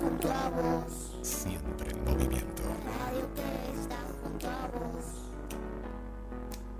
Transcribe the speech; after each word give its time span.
junto 0.00 0.28
a 0.32 0.48
vos. 0.50 1.18
Siempre 1.22 1.90
en 1.90 2.04
movimiento. 2.04 2.62
La 2.86 3.04
radio 3.04 3.28
que 3.34 3.80
está 3.80 3.98
junto 4.22 4.48
a 4.48 4.66
vos. 4.68 5.06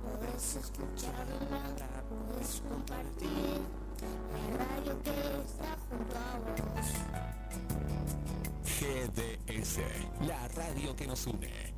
Podés 0.03 0.57
escucharla, 0.57 1.63
podés 2.09 2.63
compartir. 2.69 3.61
La 4.33 4.65
radio 4.65 5.03
que 5.03 5.11
está 5.45 5.77
junto 5.89 6.17
a 6.17 6.39
vos. 6.39 6.89
GDS, 8.65 9.79
la 10.27 10.49
radio 10.49 10.97
que 10.97 11.07
nos 11.07 11.27
une. 11.27 11.70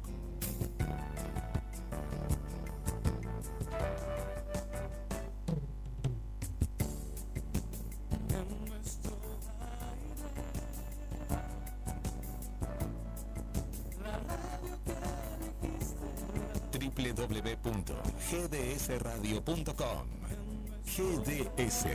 GDS. 20.96 21.86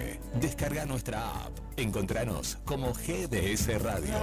Descarga 0.42 0.86
nuestra 0.86 1.20
app. 1.20 1.52
Encontranos 1.78 2.58
como 2.66 2.94
GDS 2.94 3.80
Radio. 3.84 4.16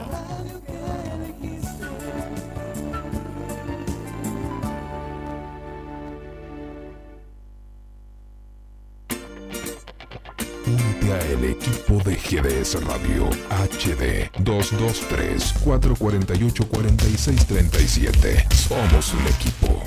Únete 10.67 11.13
a 11.13 11.19
el 11.31 11.45
equipo 11.45 11.99
de 12.03 12.17
GDS 12.17 12.83
Radio 12.85 13.29
HD 13.51 14.29
223 14.43 15.55
448 15.63 16.69
4637. 16.69 18.47
Somos 18.51 19.15
un 19.15 19.27
equipo. 19.29 19.84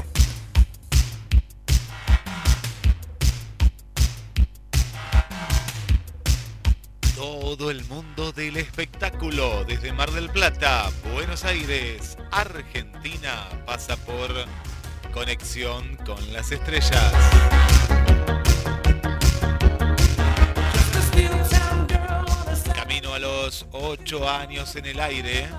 Del 10.17 10.29
Plata, 10.31 10.89
Buenos 11.13 11.45
Aires, 11.45 12.17
Argentina, 12.31 13.47
pasa 13.67 13.95
por 13.97 14.33
Conexión 15.13 15.95
con 15.97 16.33
las 16.33 16.51
Estrellas. 16.51 17.13
Camino 22.73 23.13
a 23.13 23.19
los 23.19 23.67
8 23.71 24.27
años 24.27 24.75
en 24.75 24.87
el 24.87 24.99
aire. 25.01 25.49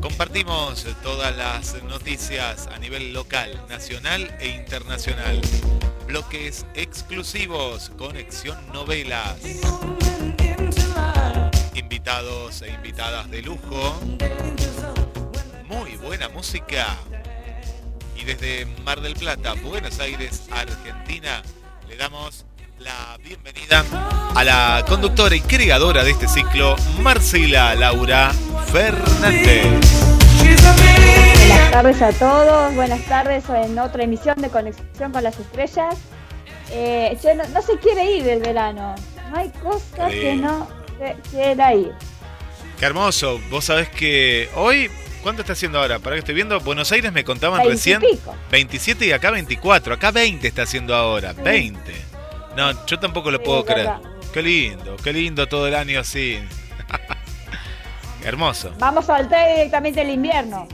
Compartimos 0.00 0.86
todas 1.02 1.36
las 1.36 1.82
noticias 1.82 2.68
a 2.68 2.78
nivel 2.78 3.12
local, 3.12 3.60
nacional 3.68 4.36
e 4.38 4.50
internacional. 4.50 5.40
Bloques 6.06 6.64
exclusivos, 6.74 7.90
conexión 7.98 8.56
novelas. 8.72 9.40
Invitados 11.74 12.60
e 12.60 12.70
invitadas 12.70 13.30
de 13.30 13.40
lujo. 13.40 13.98
Muy 15.66 15.96
buena 15.96 16.28
música. 16.28 16.98
Y 18.14 18.24
desde 18.24 18.66
Mar 18.84 19.00
del 19.00 19.14
Plata, 19.14 19.54
Buenos 19.54 19.98
Aires, 19.98 20.48
Argentina, 20.50 21.42
le 21.88 21.96
damos 21.96 22.44
la 22.78 23.16
bienvenida 23.24 23.84
a 24.34 24.44
la 24.44 24.84
conductora 24.86 25.34
y 25.34 25.40
creadora 25.40 26.04
de 26.04 26.10
este 26.10 26.28
ciclo, 26.28 26.76
Marcela 27.00 27.74
Laura 27.74 28.32
Fernández. 28.66 29.64
Buenas 31.48 31.70
tardes 31.70 32.02
a 32.02 32.12
todos, 32.12 32.74
buenas 32.74 33.02
tardes 33.06 33.44
en 33.48 33.78
otra 33.78 34.04
emisión 34.04 34.40
de 34.42 34.50
Conexión 34.50 35.10
con 35.10 35.22
las 35.22 35.38
Estrellas. 35.38 35.96
Eh, 36.70 37.18
no, 37.34 37.44
no 37.48 37.62
se 37.62 37.78
quiere 37.78 38.16
ir 38.16 38.24
del 38.24 38.40
verano, 38.40 38.94
no 39.30 39.38
hay 39.38 39.50
cosa 39.50 40.08
que 40.08 40.36
no 40.36 40.81
quiera 41.30 41.74
ir. 41.74 41.92
Qué 42.78 42.86
hermoso. 42.86 43.40
Vos 43.50 43.64
sabés 43.64 43.88
que 43.88 44.48
hoy, 44.54 44.90
¿cuánto 45.22 45.42
está 45.42 45.52
haciendo 45.52 45.78
ahora? 45.78 45.98
Para 45.98 46.16
que 46.16 46.20
estoy 46.20 46.34
viendo, 46.34 46.58
Buenos 46.60 46.90
Aires 46.92 47.12
me 47.12 47.24
contaban 47.24 47.58
20 47.58 47.68
y 47.68 47.76
recién 47.76 48.00
pico. 48.00 48.34
27 48.50 49.06
y 49.06 49.12
acá 49.12 49.30
24. 49.30 49.94
Acá 49.94 50.10
20 50.10 50.46
está 50.46 50.62
haciendo 50.62 50.94
ahora. 50.94 51.32
20. 51.32 51.78
No, 52.56 52.86
yo 52.86 52.98
tampoco 52.98 53.30
lo 53.30 53.38
Sí, 53.38 53.44
puedo 53.44 53.64
creer. 53.64 53.90
Qué 54.32 54.42
lindo, 54.42 54.96
qué 55.02 55.12
lindo 55.12 55.46
todo 55.46 55.68
el 55.68 55.74
año 55.74 56.00
así. 56.00 56.38
Hermoso. 58.24 58.72
Vamos 58.78 59.04
a 59.10 59.18
saltar 59.18 59.48
directamente 59.48 60.00
el 60.00 60.10
invierno. 60.10 60.68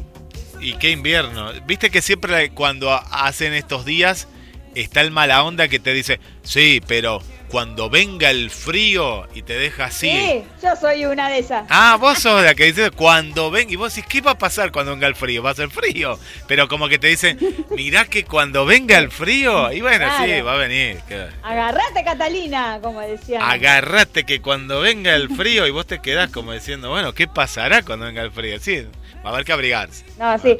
Y 0.60 0.74
qué 0.74 0.90
invierno. 0.90 1.52
Viste 1.66 1.90
que 1.90 2.02
siempre 2.02 2.50
cuando 2.50 2.92
hacen 2.92 3.54
estos 3.54 3.84
días 3.84 4.28
está 4.74 5.00
el 5.00 5.10
mala 5.10 5.42
onda 5.44 5.68
que 5.68 5.78
te 5.78 5.92
dice, 5.92 6.20
sí, 6.42 6.80
pero 6.86 7.22
cuando 7.48 7.88
venga 7.90 8.30
el 8.30 8.50
frío 8.50 9.26
y 9.34 9.42
te 9.42 9.54
deja 9.54 9.86
así. 9.86 10.10
Sí, 10.10 10.44
yo 10.62 10.76
soy 10.76 11.04
una 11.06 11.28
de 11.28 11.38
esas. 11.38 11.64
Ah, 11.70 11.96
vos 12.00 12.18
sos 12.18 12.42
la 12.42 12.54
que 12.54 12.64
dice 12.64 12.90
cuando 12.90 13.50
venga. 13.50 13.72
Y 13.72 13.76
vos 13.76 13.94
decís, 13.94 14.08
¿qué 14.08 14.20
va 14.20 14.32
a 14.32 14.38
pasar 14.38 14.70
cuando 14.72 14.92
venga 14.92 15.06
el 15.06 15.14
frío? 15.14 15.42
Va 15.42 15.50
a 15.50 15.54
ser 15.54 15.70
frío. 15.70 16.18
Pero 16.46 16.68
como 16.68 16.88
que 16.88 16.98
te 16.98 17.08
dicen, 17.08 17.38
mirá 17.70 18.04
que 18.04 18.24
cuando 18.24 18.64
venga 18.66 18.98
el 18.98 19.10
frío. 19.10 19.72
Y 19.72 19.80
bueno, 19.80 20.06
sí, 20.18 20.24
Claro. 20.26 20.44
va 20.44 20.54
a 20.54 20.56
venir. 20.58 20.98
Agarrate, 21.42 22.04
Catalina, 22.04 22.78
como 22.82 23.00
decían. 23.00 23.42
Agarrate 23.42 24.24
que 24.24 24.40
cuando 24.40 24.80
venga 24.80 25.14
el 25.14 25.28
frío 25.34 25.66
y 25.66 25.70
vos 25.70 25.86
te 25.86 26.00
quedás 26.00 26.30
como 26.30 26.52
diciendo, 26.52 26.90
bueno, 26.90 27.12
¿qué 27.14 27.26
pasará 27.26 27.82
cuando 27.82 28.06
venga 28.06 28.22
el 28.22 28.30
frío? 28.32 28.58
Sí, 28.60 28.86
va 29.24 29.30
a 29.30 29.32
haber 29.32 29.44
que 29.44 29.52
abrigarse. 29.52 30.04
No, 30.18 30.38
sí. 30.38 30.58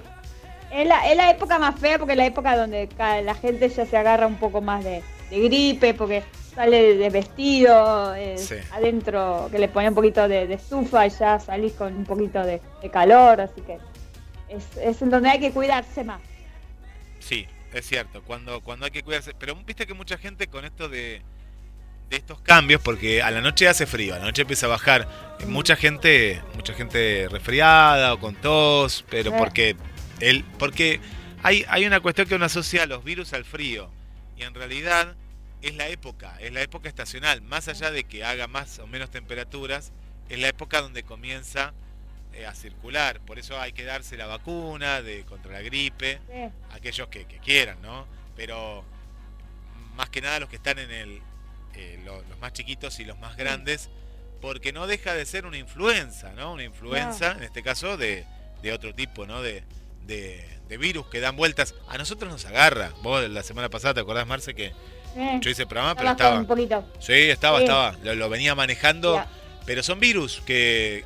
Es 0.70 0.86
la, 0.86 1.10
es 1.10 1.16
la 1.16 1.30
época 1.30 1.58
más 1.58 1.78
fea 1.80 1.98
porque 1.98 2.12
es 2.12 2.18
la 2.18 2.26
época 2.26 2.54
donde 2.56 2.88
la 2.98 3.34
gente 3.34 3.68
ya 3.70 3.86
se 3.86 3.96
agarra 3.96 4.26
un 4.26 4.36
poco 4.36 4.60
más 4.60 4.84
de, 4.84 5.02
de 5.30 5.40
gripe, 5.40 5.94
porque 5.94 6.22
sale 6.58 6.96
de 6.96 7.10
vestido, 7.10 8.14
eh, 8.16 8.36
Sí. 8.36 8.56
adentro 8.72 9.48
que 9.52 9.60
le 9.60 9.68
pone 9.68 9.88
un 9.90 9.94
poquito 9.94 10.26
de, 10.26 10.48
de 10.48 10.54
estufa 10.54 11.06
y 11.06 11.10
ya 11.10 11.38
salís 11.38 11.72
con 11.74 11.94
un 11.94 12.04
poquito 12.04 12.42
de, 12.42 12.60
de 12.82 12.90
calor, 12.90 13.40
así 13.40 13.60
que 13.60 13.78
es, 14.48 14.64
es 14.76 15.00
en 15.02 15.10
donde 15.10 15.28
hay 15.30 15.38
que 15.38 15.52
cuidarse 15.52 16.02
más. 16.02 16.20
Sí, 17.20 17.46
es 17.72 17.86
cierto, 17.86 18.22
cuando, 18.24 18.60
cuando 18.60 18.86
hay 18.86 18.90
que 18.90 19.04
cuidarse. 19.04 19.34
Pero 19.38 19.54
viste 19.64 19.86
que 19.86 19.94
mucha 19.94 20.18
gente 20.18 20.48
con 20.48 20.64
esto 20.64 20.88
de, 20.88 21.22
de 22.10 22.16
estos 22.16 22.40
cambios, 22.40 22.80
porque 22.82 23.22
a 23.22 23.30
la 23.30 23.40
noche 23.40 23.68
hace 23.68 23.86
frío, 23.86 24.14
a 24.16 24.18
la 24.18 24.24
noche 24.24 24.42
empieza 24.42 24.66
a 24.66 24.70
bajar. 24.70 25.06
eh, 25.38 25.46
Mucha 25.46 25.76
gente, 25.76 26.42
mucha 26.56 26.74
gente 26.74 27.28
resfriada 27.30 28.14
o 28.14 28.18
con 28.18 28.34
tos, 28.34 29.04
pero 29.08 29.30
Sí. 29.30 29.36
porque 29.38 29.76
el, 30.18 30.42
porque 30.58 31.00
hay, 31.44 31.64
hay 31.68 31.86
una 31.86 32.00
cuestión 32.00 32.26
que 32.26 32.34
uno 32.34 32.46
asocia 32.46 32.84
los 32.86 33.04
virus 33.04 33.32
al 33.32 33.44
frío. 33.44 33.90
Y 34.36 34.42
en 34.42 34.54
realidad 34.54 35.14
es 35.62 35.74
la 35.74 35.88
época, 35.88 36.36
es 36.40 36.52
la 36.52 36.62
época 36.62 36.88
estacional. 36.88 37.42
Más 37.42 37.68
allá 37.68 37.90
de 37.90 38.04
que 38.04 38.24
haga 38.24 38.46
más 38.46 38.78
o 38.78 38.86
menos 38.86 39.10
temperaturas, 39.10 39.92
es 40.28 40.38
la 40.38 40.48
época 40.48 40.80
donde 40.82 41.02
comienza 41.02 41.72
eh, 42.34 42.46
a 42.46 42.54
circular. 42.54 43.20
Por 43.20 43.38
eso 43.38 43.58
hay 43.60 43.72
que 43.72 43.84
darse 43.84 44.16
la 44.16 44.26
vacuna 44.26 45.02
de 45.02 45.24
contra 45.24 45.52
la 45.52 45.62
gripe 45.62 46.20
Sí. 46.30 46.50
aquellos 46.70 47.08
que, 47.08 47.24
que 47.26 47.38
quieran, 47.38 47.80
¿no? 47.82 48.06
Pero 48.36 48.84
más 49.94 50.10
que 50.10 50.20
nada 50.20 50.38
los 50.40 50.48
que 50.48 50.56
están 50.56 50.78
en 50.78 50.90
el, 50.90 51.20
eh, 51.74 52.00
lo- 52.04 52.22
los 52.22 52.38
más 52.38 52.52
chiquitos 52.52 53.00
y 53.00 53.04
los 53.04 53.18
más 53.18 53.36
grandes, 53.36 53.88
porque 54.40 54.72
no 54.72 54.86
deja 54.86 55.14
de 55.14 55.26
ser 55.26 55.46
una 55.46 55.56
influenza, 55.58 56.32
¿no? 56.34 56.52
Una 56.52 56.62
influenza, 56.64 57.32
en 57.32 57.42
este 57.42 57.62
caso, 57.64 57.96
de, 57.96 58.24
de 58.62 58.72
otro 58.72 58.94
tipo, 58.94 59.26
¿no? 59.26 59.42
De, 59.42 59.64
de, 60.06 60.46
de 60.68 60.76
virus 60.76 61.06
que 61.08 61.18
dan 61.20 61.34
vueltas. 61.36 61.74
A 61.88 61.98
nosotros 61.98 62.30
nos 62.30 62.44
agarra. 62.44 62.92
Vos 63.02 63.28
la 63.28 63.42
semana 63.42 63.68
pasada, 63.70 63.94
¿te 63.94 64.00
acordás, 64.00 64.26
Marce, 64.26 64.54
que 64.54 64.72
Eh, 65.16 65.38
yo 65.40 65.50
hice 65.50 65.62
el 65.62 65.68
programa, 65.68 65.94
pero 65.94 66.10
estaba... 66.10 66.38
un 66.38 66.46
poquito. 66.46 66.84
Sí, 67.00 67.12
estaba, 67.12 67.58
Sí. 67.58 67.64
estaba. 67.64 67.96
Lo, 68.02 68.14
lo 68.14 68.28
venía 68.28 68.54
manejando. 68.54 69.14
Ya. 69.16 69.26
Pero 69.66 69.82
son 69.82 70.00
virus 70.00 70.42
que 70.46 71.04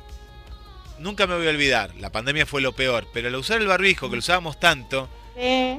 nunca 0.99 1.27
me 1.27 1.35
voy 1.35 1.47
a 1.47 1.49
olvidar. 1.49 1.93
La 1.99 2.11
pandemia 2.11 2.45
fue 2.45 2.61
lo 2.61 2.73
peor. 2.73 3.07
Pero 3.13 3.27
al 3.27 3.35
usar 3.35 3.59
el 3.61 3.67
barbijo, 3.67 4.09
que 4.09 4.15
lo 4.15 4.19
usábamos 4.19 4.59
tanto, 4.59 5.09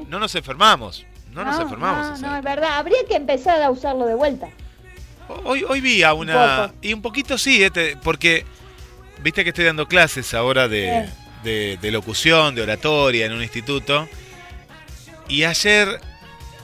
no 0.09 0.19
nos 0.19 0.35
enfermamos. 0.35 1.06
No, 1.32 1.44
nos 1.44 1.59
enfermamos. 1.61 2.21
No, 2.21 2.29
no, 2.31 2.37
es 2.37 2.44
verdad. 2.44 2.79
Habría 2.79 2.99
que 3.09 3.17
empezar 3.17 3.61
a 3.62 3.71
usarlo 3.71 4.06
de 4.06 4.15
vuelta. 4.15 4.49
Hoy, 5.44 5.65
hoy 5.67 5.81
vi 5.81 6.03
a 6.03 6.12
una. 6.15 6.73
y 6.82 6.93
un 6.93 7.00
poquito 7.03 7.38
sí, 7.38 7.65
eh, 7.65 7.97
porque 8.03 8.44
viste 9.20 9.43
que 9.43 9.49
estoy 9.50 9.65
dando 9.65 9.88
clases 9.88 10.32
ahora 10.35 10.69
de, 10.69 11.09
de- 11.43 11.79
de 11.81 11.91
locución, 11.91 12.55
de 12.55 12.62
oratoria 12.62 13.27
en 13.27 13.32
un 13.32 13.43
instituto. 13.43 14.06
Y 15.27 15.44
ayer 15.44 16.00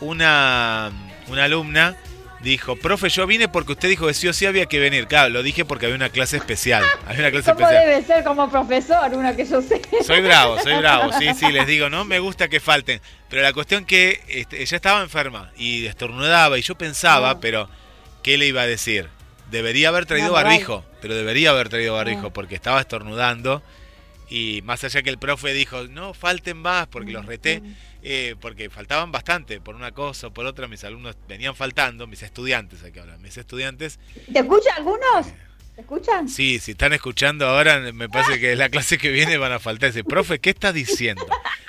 una, 0.03 0.93
una 1.31 1.45
alumna 1.45 1.97
dijo, 2.43 2.75
profe, 2.77 3.11
yo 3.11 3.27
vine 3.27 3.49
porque 3.49 3.73
usted 3.73 3.89
dijo 3.91 4.07
que 4.07 4.15
sí 4.15 4.27
o 4.27 4.33
sí 4.33 4.47
había 4.47 4.65
que 4.67 4.79
venir. 4.79 5.07
Claro, 5.07 5.29
lo 5.29 5.43
dije 5.43 5.65
porque 5.67 5.87
había 5.87 5.97
una 5.97 6.09
clase 6.09 6.39
especial. 6.39 6.83
Había 7.07 7.21
una 7.21 7.31
clase 7.31 7.53
¿Cómo 7.53 7.67
especial. 7.67 7.87
debe 7.91 8.03
ser 8.07 8.25
como 8.25 8.51
profesor? 8.51 9.15
Una 9.15 9.37
que 9.37 9.45
yo 9.45 9.61
sé. 9.61 9.81
Soy 10.07 10.21
bravo, 10.23 10.59
soy 10.63 10.75
bravo, 10.79 11.13
sí, 11.19 11.29
sí, 11.39 11.53
les 11.53 11.67
digo, 11.67 11.91
no 11.91 12.05
me 12.07 12.19
gusta 12.19 12.49
que 12.49 12.59
falten. 12.61 13.01
Pero 13.29 13.43
la 13.43 13.53
cuestión 13.53 13.85
que 13.85 14.23
este, 14.29 14.63
ella 14.63 14.77
estaba 14.77 15.03
enferma 15.03 15.51
y 15.57 15.85
estornudaba 15.87 16.59
y 16.59 16.63
yo 16.63 16.75
pensaba, 16.77 17.31
Ah. 17.31 17.41
pero 17.41 17.69
¿qué 18.23 18.39
le 18.39 18.47
iba 18.47 18.63
a 18.63 18.67
decir? 18.67 19.09
Debería 19.51 19.89
haber 19.89 20.07
traído 20.07 20.29
No, 20.29 20.33
barbijo, 20.35 20.85
pero 21.03 21.15
debería 21.15 21.51
haber 21.51 21.69
traído 21.69 21.95
barbijo 21.95 22.29
Ah. 22.29 22.33
porque 22.33 22.55
estaba 22.55 22.81
estornudando 22.81 23.63
y 24.31 24.63
más 24.63 24.83
allá 24.85 25.03
que 25.03 25.11
el 25.11 25.19
profe 25.19 25.53
dijo, 25.53 25.83
no 25.89 26.15
falten 26.15 26.57
más 26.57 26.87
porque 26.87 27.11
los 27.13 27.27
reté, 27.27 27.63
eh, 28.03 28.35
porque 28.41 28.71
faltaban 28.71 29.13
bastante, 29.13 29.61
por 29.61 29.75
una 29.75 29.93
cosa 29.93 30.29
o 30.29 30.31
por 30.33 30.47
otra, 30.47 30.69
mis 30.69 30.85
alumnos 30.85 31.17
venían 31.29 31.55
faltando, 31.55 32.07
mis 32.07 32.23
estudiantes, 32.23 32.83
hay 32.83 32.93
que 32.93 33.01
hablar, 33.01 33.19
mis 33.19 33.37
estudiantes, 33.37 33.99
¿Te 34.33 34.39
escuchan 34.41 34.75
algunos? 34.77 35.27
¿Te 35.75 35.83
escuchan? 35.83 36.29
sí, 36.29 36.59
si 36.59 36.73
están 36.73 36.93
escuchando 36.93 37.47
ahora, 37.47 37.79
me 37.93 38.09
parece 38.09 38.39
que 38.41 38.55
la 38.57 38.69
clase 38.69 38.99
que 38.99 39.11
viene 39.11 39.37
van 39.39 39.53
a 39.53 39.59
faltar. 39.61 39.91
Dice, 39.91 40.05
profe, 40.05 40.39
¿qué 40.39 40.51
estás 40.51 40.75
diciendo? 40.75 41.25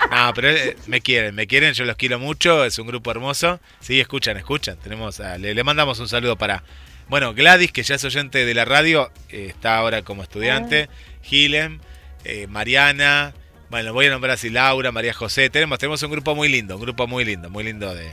No, 0.10 0.32
pero 0.34 0.50
eh, 0.50 0.76
me 0.88 1.00
quieren, 1.02 1.34
me 1.36 1.48
quieren, 1.48 1.74
yo 1.74 1.86
los 1.86 1.96
quiero 1.96 2.20
mucho, 2.20 2.66
es 2.66 2.78
un 2.80 2.88
grupo 2.88 3.12
hermoso. 3.12 3.60
Sí, 3.80 4.00
escuchan, 4.02 4.36
escuchan. 4.38 4.78
Tenemos, 4.78 5.20
a- 5.22 5.38
le, 5.38 5.54
le 5.54 5.64
mandamos 5.64 6.00
un 6.00 6.10
saludo 6.10 6.36
para, 6.38 6.64
bueno, 7.08 7.34
Gladys, 7.34 7.72
que 7.72 7.84
ya 7.84 7.96
es 7.96 8.04
oyente 8.04 8.44
de 8.44 8.54
la 8.54 8.66
radio, 8.66 9.12
eh, 9.30 9.46
está 9.50 9.78
ahora 9.78 10.02
como 10.02 10.24
estudiante, 10.24 10.90
Gilem, 11.22 11.80
eh, 12.26 12.48
Mariana, 12.48 13.34
bueno, 13.72 13.94
voy 13.94 14.06
a 14.06 14.10
nombrar 14.12 14.34
así, 14.34 14.50
Laura, 14.52 14.92
María 14.92 15.14
José, 15.14 15.50
tenemos, 15.50 15.80
tenemos 15.80 16.04
un 16.04 16.12
grupo 16.12 16.36
muy 16.36 16.50
lindo, 16.50 16.76
un 16.76 16.82
grupo 16.82 17.08
muy 17.08 17.26
lindo, 17.26 17.50
muy 17.50 17.64
lindo 17.64 17.96
de, 17.96 18.12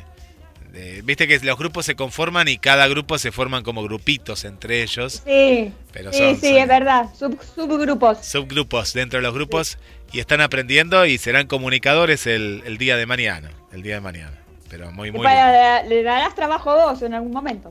de- 0.73 1.03
Viste 1.03 1.27
que 1.29 1.39
los 1.41 1.59
grupos 1.59 1.85
se 1.85 1.97
conforman 1.97 2.49
y 2.49 2.57
cada 2.59 2.87
grupo 2.89 3.19
se 3.19 3.33
forman 3.33 3.63
como 3.65 3.83
grupitos 3.83 4.45
entre 4.45 4.83
ellos, 4.83 5.23
Sí, 5.27 5.73
pero 5.93 6.13
sí, 6.13 6.19
son, 6.21 6.37
sí, 6.37 6.49
son 6.49 6.57
es 6.59 6.69
verdad. 6.69 7.07
Sub- 7.19 7.41
subgrupos. 7.55 8.25
subgrupos 8.25 8.93
dentro 8.95 9.19
de 9.19 9.23
los 9.25 9.35
grupos 9.35 9.79
y 10.13 10.21
están 10.21 10.41
aprendiendo 10.41 11.05
y 11.05 11.19
serán 11.19 11.47
comunicadores 11.47 12.27
el, 12.27 12.63
el 12.65 12.79
día 12.79 12.97
de 12.97 13.05
mañana, 13.07 13.51
el 13.73 13.83
día 13.83 13.95
de 13.97 14.01
mañana. 14.01 14.39
Pero 14.71 14.87
muy, 14.93 15.11
muy 15.11 15.21
lindo. 15.21 15.23
Para- 15.25 15.83
le 15.83 16.03
darás 16.03 16.35
trabajo 16.35 16.75
vos 16.75 17.03
en 17.03 17.15
algún 17.15 17.33
momento. 17.33 17.69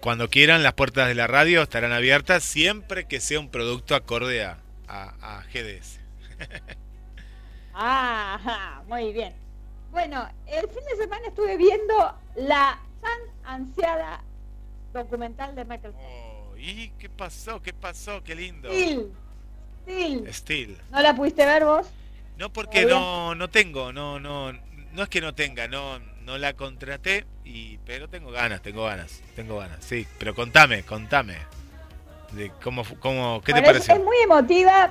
Cuando 0.00 0.28
quieran, 0.30 0.62
las 0.62 0.72
puertas 0.74 1.06
de 1.08 1.14
la 1.14 1.26
radio 1.26 1.62
estarán 1.62 1.92
abiertas 1.92 2.42
siempre 2.42 3.06
que 3.06 3.20
sea 3.20 3.38
un 3.40 3.48
producto 3.50 3.94
acorde 3.94 4.44
a, 4.44 4.58
a- 4.88 5.14
a 5.38 5.42
GDS. 5.52 6.00
Ah, 7.80 8.34
ajá, 8.34 8.82
muy 8.88 9.12
bien. 9.12 9.32
Bueno, 9.92 10.28
el 10.48 10.68
fin 10.68 10.84
de 10.90 10.96
semana 10.96 11.28
estuve 11.28 11.56
viendo 11.56 12.12
la 12.34 12.76
tan 13.00 13.20
ansiada 13.44 14.20
documental 14.92 15.54
de 15.54 15.64
Michael 15.64 15.94
Oh, 15.96 16.56
¿Y 16.56 16.88
qué 16.98 17.08
pasó? 17.08 17.62
¿Qué 17.62 17.72
pasó? 17.72 18.20
Qué 18.24 18.34
lindo. 18.34 18.68
Steel. 18.68 19.12
Steel. 19.84 20.34
Steel. 20.34 20.78
¿No 20.90 21.00
la 21.00 21.14
pudiste 21.14 21.46
ver 21.46 21.64
vos? 21.64 21.86
No 22.36 22.52
porque 22.52 22.84
no, 22.84 23.36
no 23.36 23.48
tengo, 23.48 23.92
no, 23.92 24.18
no, 24.18 24.52
no 24.52 25.02
es 25.04 25.08
que 25.08 25.20
no 25.20 25.36
tenga, 25.36 25.68
no, 25.68 26.00
no 26.24 26.36
la 26.36 26.54
contraté, 26.54 27.26
y, 27.44 27.78
pero 27.78 28.08
tengo 28.08 28.32
ganas, 28.32 28.60
tengo 28.60 28.86
ganas, 28.86 29.22
tengo 29.36 29.56
ganas, 29.58 29.84
sí, 29.84 30.04
pero 30.18 30.34
contame, 30.34 30.82
contame. 30.82 31.36
De 32.32 32.50
cómo, 32.62 32.84
cómo, 33.00 33.40
¿Qué 33.40 33.52
te 33.52 33.60
Bueno, 33.60 33.66
pareció? 33.66 33.94
Es, 33.94 34.04
muy 34.04 34.16
emotiva, 34.18 34.90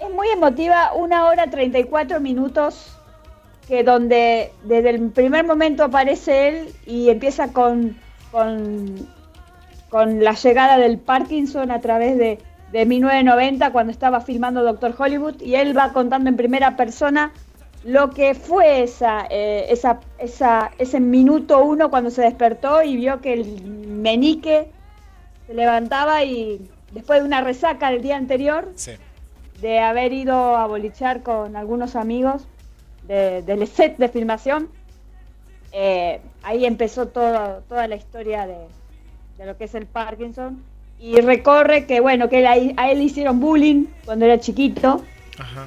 es 0.00 0.10
muy 0.10 0.28
emotiva, 0.28 0.92
una 0.94 1.26
hora 1.26 1.48
34 1.48 2.20
minutos, 2.20 2.96
que 3.68 3.82
donde 3.82 4.52
desde 4.64 4.90
el 4.90 5.10
primer 5.10 5.44
momento 5.44 5.84
aparece 5.84 6.48
él 6.48 6.74
y 6.86 7.10
empieza 7.10 7.52
con, 7.52 7.96
con, 8.30 9.08
con 9.88 10.22
la 10.22 10.34
llegada 10.34 10.78
del 10.78 10.98
Parkinson 10.98 11.70
a 11.70 11.80
través 11.80 12.16
de, 12.16 12.38
de 12.72 12.86
1990 12.86 13.72
cuando 13.72 13.90
estaba 13.90 14.20
filmando 14.20 14.62
Doctor 14.62 14.94
Hollywood 14.96 15.40
y 15.40 15.56
él 15.56 15.76
va 15.76 15.92
contando 15.92 16.28
en 16.28 16.36
primera 16.36 16.76
persona 16.76 17.32
lo 17.84 18.10
que 18.10 18.34
fue 18.34 18.82
esa, 18.82 19.26
eh, 19.30 19.66
esa, 19.70 20.00
esa, 20.18 20.72
ese 20.78 21.00
minuto 21.00 21.64
uno 21.64 21.88
cuando 21.90 22.10
se 22.10 22.22
despertó 22.22 22.82
y 22.82 22.96
vio 22.96 23.20
que 23.20 23.32
el 23.32 23.62
menique 23.62 24.68
se 25.46 25.54
levantaba 25.54 26.24
y 26.24 26.68
después 26.92 27.20
de 27.20 27.26
una 27.26 27.40
resaca 27.40 27.90
del 27.90 28.02
día 28.02 28.16
anterior, 28.16 28.72
Sí. 28.74 28.92
De 29.60 29.78
haber 29.80 30.12
ido 30.12 30.56
a 30.56 30.66
bolichar 30.66 31.22
con 31.22 31.56
algunos 31.56 31.96
amigos 31.96 32.46
de- 33.06 33.42
del 33.42 33.66
set 33.66 33.96
de 33.96 34.08
filmación, 34.08 34.68
eh, 35.72 36.20
ahí 36.42 36.64
empezó 36.64 37.08
todo, 37.08 37.62
toda 37.68 37.86
la 37.88 37.96
historia 37.96 38.46
de, 38.46 38.56
de 39.38 39.46
lo 39.46 39.56
que 39.56 39.64
es 39.64 39.74
el 39.74 39.86
Parkinson. 39.86 40.62
Y 40.98 41.20
recorre 41.20 41.86
que, 41.86 42.00
bueno, 42.00 42.28
que 42.28 42.38
él 42.40 42.74
a 42.76 42.90
él 42.90 42.98
le 42.98 43.04
hicieron 43.04 43.38
bullying 43.40 43.84
cuando 44.06 44.24
era 44.24 44.40
chiquito, 44.40 45.02
Ajá. 45.38 45.66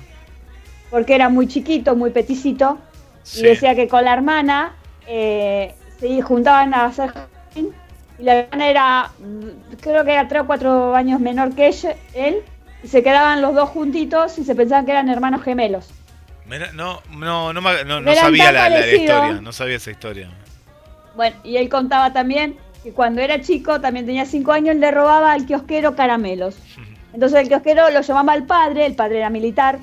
porque 0.89 1.13
era 1.13 1.29
muy 1.29 1.47
chiquito, 1.47 1.95
muy 1.95 2.09
peticito, 2.09 2.79
Sí. 3.21 3.41
y 3.41 3.43
decía 3.43 3.75
que 3.75 3.87
con 3.87 4.03
la 4.05 4.13
hermana 4.13 4.75
eh, 5.07 5.75
se 5.99 6.21
juntaban 6.21 6.73
a 6.73 6.85
hacer 6.85 7.09
jardín, 7.11 7.69
y 8.17 8.23
la 8.23 8.39
hermana 8.39 8.69
era, 8.69 9.11
mm, 9.19 9.75
creo 9.81 10.03
que 10.03 10.11
era 10.13 10.27
tres 10.27 10.41
o 10.43 10.47
cuatro 10.47 10.95
años 10.95 11.19
menor 11.19 11.53
que 11.53 11.67
ella- 11.67 11.95
él, 12.15 12.43
se 12.87 13.03
quedaban 13.03 13.41
los 13.41 13.55
dos 13.55 13.69
juntitos 13.69 14.37
y 14.37 14.43
se 14.43 14.55
pensaban 14.55 14.85
que 14.85 14.91
eran 14.91 15.09
hermanos 15.09 15.43
gemelos. 15.43 15.89
Mira, 16.47 16.71
no, 16.73 17.01
no, 17.11 17.53
no, 17.53 17.61
no, 17.61 18.01
no 18.01 18.15
sabía 18.15 18.51
la, 18.51 18.69
la- 18.69 18.87
historia, 18.87 19.39
no 19.41 19.51
sabía 19.51 19.75
esa 19.75 19.91
historia. 19.91 20.29
Bueno, 21.15 21.35
y 21.43 21.57
él 21.57 21.69
contaba 21.69 22.13
también 22.13 22.57
que 22.83 22.91
cuando 22.93 23.21
era 23.21 23.41
chico, 23.41 23.81
también 23.81 24.05
tenía 24.05 24.25
cinco 24.25 24.51
años, 24.53 24.75
le 24.77 24.89
robaba 24.91 25.33
al 25.33 25.45
kiosquero 25.45 25.95
caramelos. 25.95 26.57
Entonces 27.13 27.41
el 27.41 27.47
kiosquero 27.49 27.89
lo 27.89 28.01
llamaba 28.01 28.33
al 28.33 28.43
padre, 28.45 28.85
el 28.85 28.95
padre 28.95 29.17
era 29.17 29.29
militar, 29.29 29.79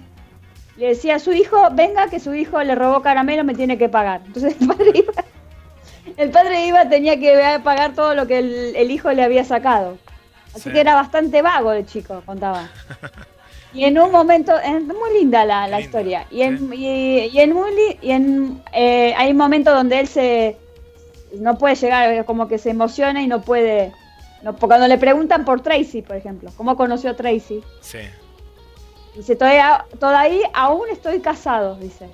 le 0.76 0.88
decía 0.88 1.16
a 1.16 1.18
su 1.18 1.32
hijo, 1.32 1.68
venga 1.72 2.08
que 2.08 2.20
su 2.20 2.34
hijo 2.34 2.62
le 2.62 2.74
robó 2.74 3.02
caramelos, 3.02 3.44
me 3.44 3.54
tiene 3.54 3.78
que 3.78 3.88
pagar. 3.88 4.22
Entonces 4.26 4.56
el 4.60 4.66
padre 4.68 4.90
iba, 4.94 5.12
el 6.16 6.30
padre 6.30 6.66
iba, 6.66 6.88
tenía 6.88 7.18
que 7.18 7.60
pagar 7.62 7.94
todo 7.94 8.14
lo 8.14 8.26
que 8.26 8.38
el, 8.38 8.76
el 8.76 8.90
hijo 8.90 9.10
le 9.12 9.22
había 9.22 9.44
sacado. 9.44 9.98
Así 10.56 10.64
Sí. 10.64 10.72
que 10.72 10.80
era 10.80 10.94
bastante 10.94 11.42
vago 11.42 11.72
el 11.72 11.86
chico, 11.86 12.22
contaba. 12.26 12.68
Y 13.74 13.84
en 13.84 13.98
un 13.98 14.10
momento, 14.10 14.56
es 14.58 14.82
muy 14.82 15.18
linda 15.18 15.44
la, 15.44 15.68
la 15.68 15.78
Linda, 15.78 15.80
historia. 15.80 16.26
Y 16.30 16.42
en, 16.42 16.72
y, 16.72 17.26
y 17.26 17.40
en, 17.40 17.54
y 18.00 18.10
en 18.10 18.62
eh, 18.72 19.14
hay 19.16 19.34
momentos 19.34 19.74
donde 19.74 20.00
él 20.00 20.08
se 20.08 20.56
no 21.38 21.58
puede 21.58 21.74
llegar, 21.74 22.24
como 22.24 22.48
que 22.48 22.56
se 22.58 22.70
emociona 22.70 23.20
y 23.20 23.26
no 23.26 23.42
puede. 23.42 23.92
No, 24.42 24.56
cuando 24.56 24.86
le 24.88 24.96
preguntan 24.96 25.44
por 25.44 25.60
Tracy, 25.60 26.00
por 26.02 26.16
ejemplo, 26.16 26.50
¿cómo 26.56 26.76
conoció 26.76 27.10
a 27.10 27.14
Tracy? 27.16 27.62
Sí. 27.80 27.98
Dice, 29.14 29.34
todavía, 29.36 29.84
todavía 29.98 30.48
aún 30.54 30.88
estoy 30.90 31.20
casado, 31.20 31.74
dice. 31.76 32.08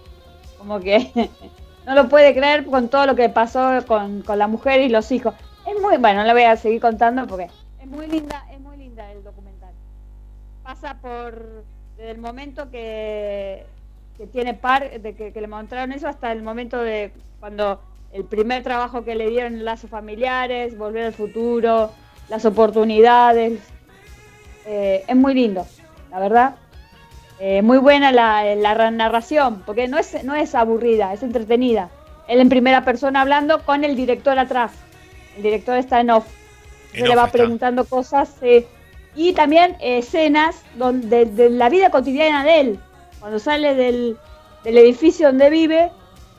Como 0.59 0.81
que 0.81 1.11
no 1.87 1.95
lo 1.95 2.09
puede 2.09 2.35
creer 2.35 2.65
con 2.65 2.89
todo 2.89 3.07
lo 3.07 3.15
que 3.15 3.29
pasó 3.29 3.85
con, 3.87 4.23
con 4.23 4.39
la 4.39 4.47
mujer 4.49 4.81
y 4.81 4.89
los 4.89 5.13
hijos. 5.13 5.35
Es 5.67 5.81
muy, 5.81 5.97
bueno, 5.99 6.21
no 6.23 6.27
le 6.27 6.33
voy 6.33 6.43
a 6.45 6.57
seguir 6.57 6.81
contando 6.81 7.27
porque 7.27 7.49
es 7.83 7.89
muy 7.89 8.07
linda, 8.07 8.47
es 8.53 8.61
muy 8.61 8.77
linda 8.77 9.11
el 9.11 9.25
documental. 9.25 9.73
Pasa 10.63 10.99
por 11.03 11.65
desde 11.97 12.13
el 12.13 12.19
momento 12.19 12.71
que, 12.71 13.65
que 14.17 14.27
tiene 14.27 14.55
par, 14.55 15.01
de 15.01 15.15
que, 15.15 15.33
le 15.41 15.47
mostraron 15.49 15.93
eso 15.93 16.09
hasta 16.09 16.31
el 16.33 16.43
momento 16.43 16.79
de 16.79 17.13
cuando 17.41 17.81
el 18.13 18.25
primer 18.25 18.63
trabajo 18.63 19.05
que 19.05 19.15
le 19.15 19.29
dieron 19.29 19.65
lazos 19.65 19.91
familiares, 19.91 20.79
volver 20.79 21.07
al 21.07 21.13
futuro, 21.13 21.91
las 22.29 22.45
oportunidades. 22.45 23.61
Eh, 24.65 25.05
es 25.09 25.17
muy 25.17 25.35
lindo, 25.35 25.67
la 26.11 26.21
verdad. 26.21 26.55
Eh, 27.41 27.63
muy 27.63 27.79
buena 27.79 28.13
la, 28.13 28.55
la 28.55 28.91
narración, 28.93 29.65
porque 29.67 29.89
no 29.89 29.99
es, 29.99 30.23
no 30.23 30.37
es 30.37 30.55
aburrida, 30.55 31.13
es 31.13 31.25
entretenida. 31.25 31.91
Él 32.29 32.41
en 32.41 32.49
primera 32.49 32.85
persona 32.85 33.23
hablando 33.23 33.65
con 33.65 33.83
el 33.83 33.97
director 33.97 34.39
atrás. 34.39 34.73
El 35.37 35.43
director 35.43 35.77
está 35.77 36.01
en 36.01 36.11
off. 36.11 36.42
Le 36.95 37.15
va 37.15 37.25
está. 37.27 37.33
preguntando 37.33 37.85
cosas. 37.85 38.35
eh, 38.43 38.67
y 39.15 39.33
también 39.35 39.77
eh, 39.81 39.99
escenas 39.99 40.57
donde, 40.77 41.27
de 41.27 41.51
la 41.51 41.69
vida 41.69 41.91
cotidiana 41.91 42.45
de 42.45 42.61
él. 42.61 42.79
Cuando 43.21 43.39
sale 43.39 43.75
del, 43.75 44.17
del 44.65 44.79
edificio 44.79 45.27
donde 45.29 45.51
vive, 45.51 45.91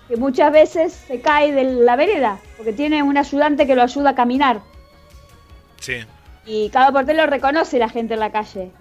que 0.08 0.18
muchas 0.18 0.52
veces 0.52 0.92
se 0.94 1.22
cae 1.22 1.52
de 1.54 1.64
la 1.64 1.96
vereda, 1.96 2.40
porque 2.58 2.74
tiene 2.74 3.04
un 3.04 3.18
ayudante 3.18 3.66
que 3.68 3.76
lo 3.76 3.84
ayuda 3.84 4.12
a 4.12 4.16
caminar. 4.16 4.60
Sí. 5.80 5.98
Y 6.46 6.70
cada 6.70 6.92
portero 6.92 7.24
lo 7.26 7.30
reconoce 7.30 7.78
la 7.80 7.90
gente 7.90 8.16
en 8.16 8.20
la 8.20 8.32
calle. 8.32 8.72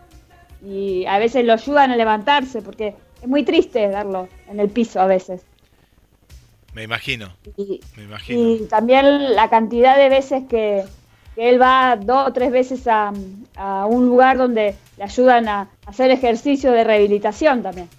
Y 0.64 1.04
a 1.06 1.18
veces 1.18 1.44
lo 1.44 1.52
ayudan 1.52 1.90
a 1.90 1.96
levantarse, 1.96 2.62
porque 2.62 2.94
es 3.20 3.28
muy 3.28 3.44
triste 3.44 3.86
verlo 3.88 4.28
en 4.48 4.58
el 4.58 4.68
piso 4.68 5.00
a 5.00 5.06
veces. 5.06 5.42
Me 6.72 6.84
imagino, 6.84 7.28
Y, 7.58 7.80
me 7.96 8.04
imagino. 8.04 8.40
y 8.40 8.66
también 8.68 9.34
la 9.34 9.50
cantidad 9.50 9.96
de 9.96 10.08
veces 10.08 10.44
que, 10.48 10.84
que 11.34 11.48
él 11.50 11.60
va 11.60 11.96
dos 11.96 12.28
o 12.28 12.32
tres 12.32 12.50
veces 12.52 12.86
a, 12.86 13.12
a 13.56 13.86
un 13.86 14.06
lugar 14.06 14.38
donde 14.38 14.80
le 14.96 15.04
ayudan 15.04 15.48
a 15.48 15.70
hacer 15.86 16.10
ejercicio 16.10 16.72
de 16.72 16.84
rehabilitación 16.84 17.62
también. 17.62 17.90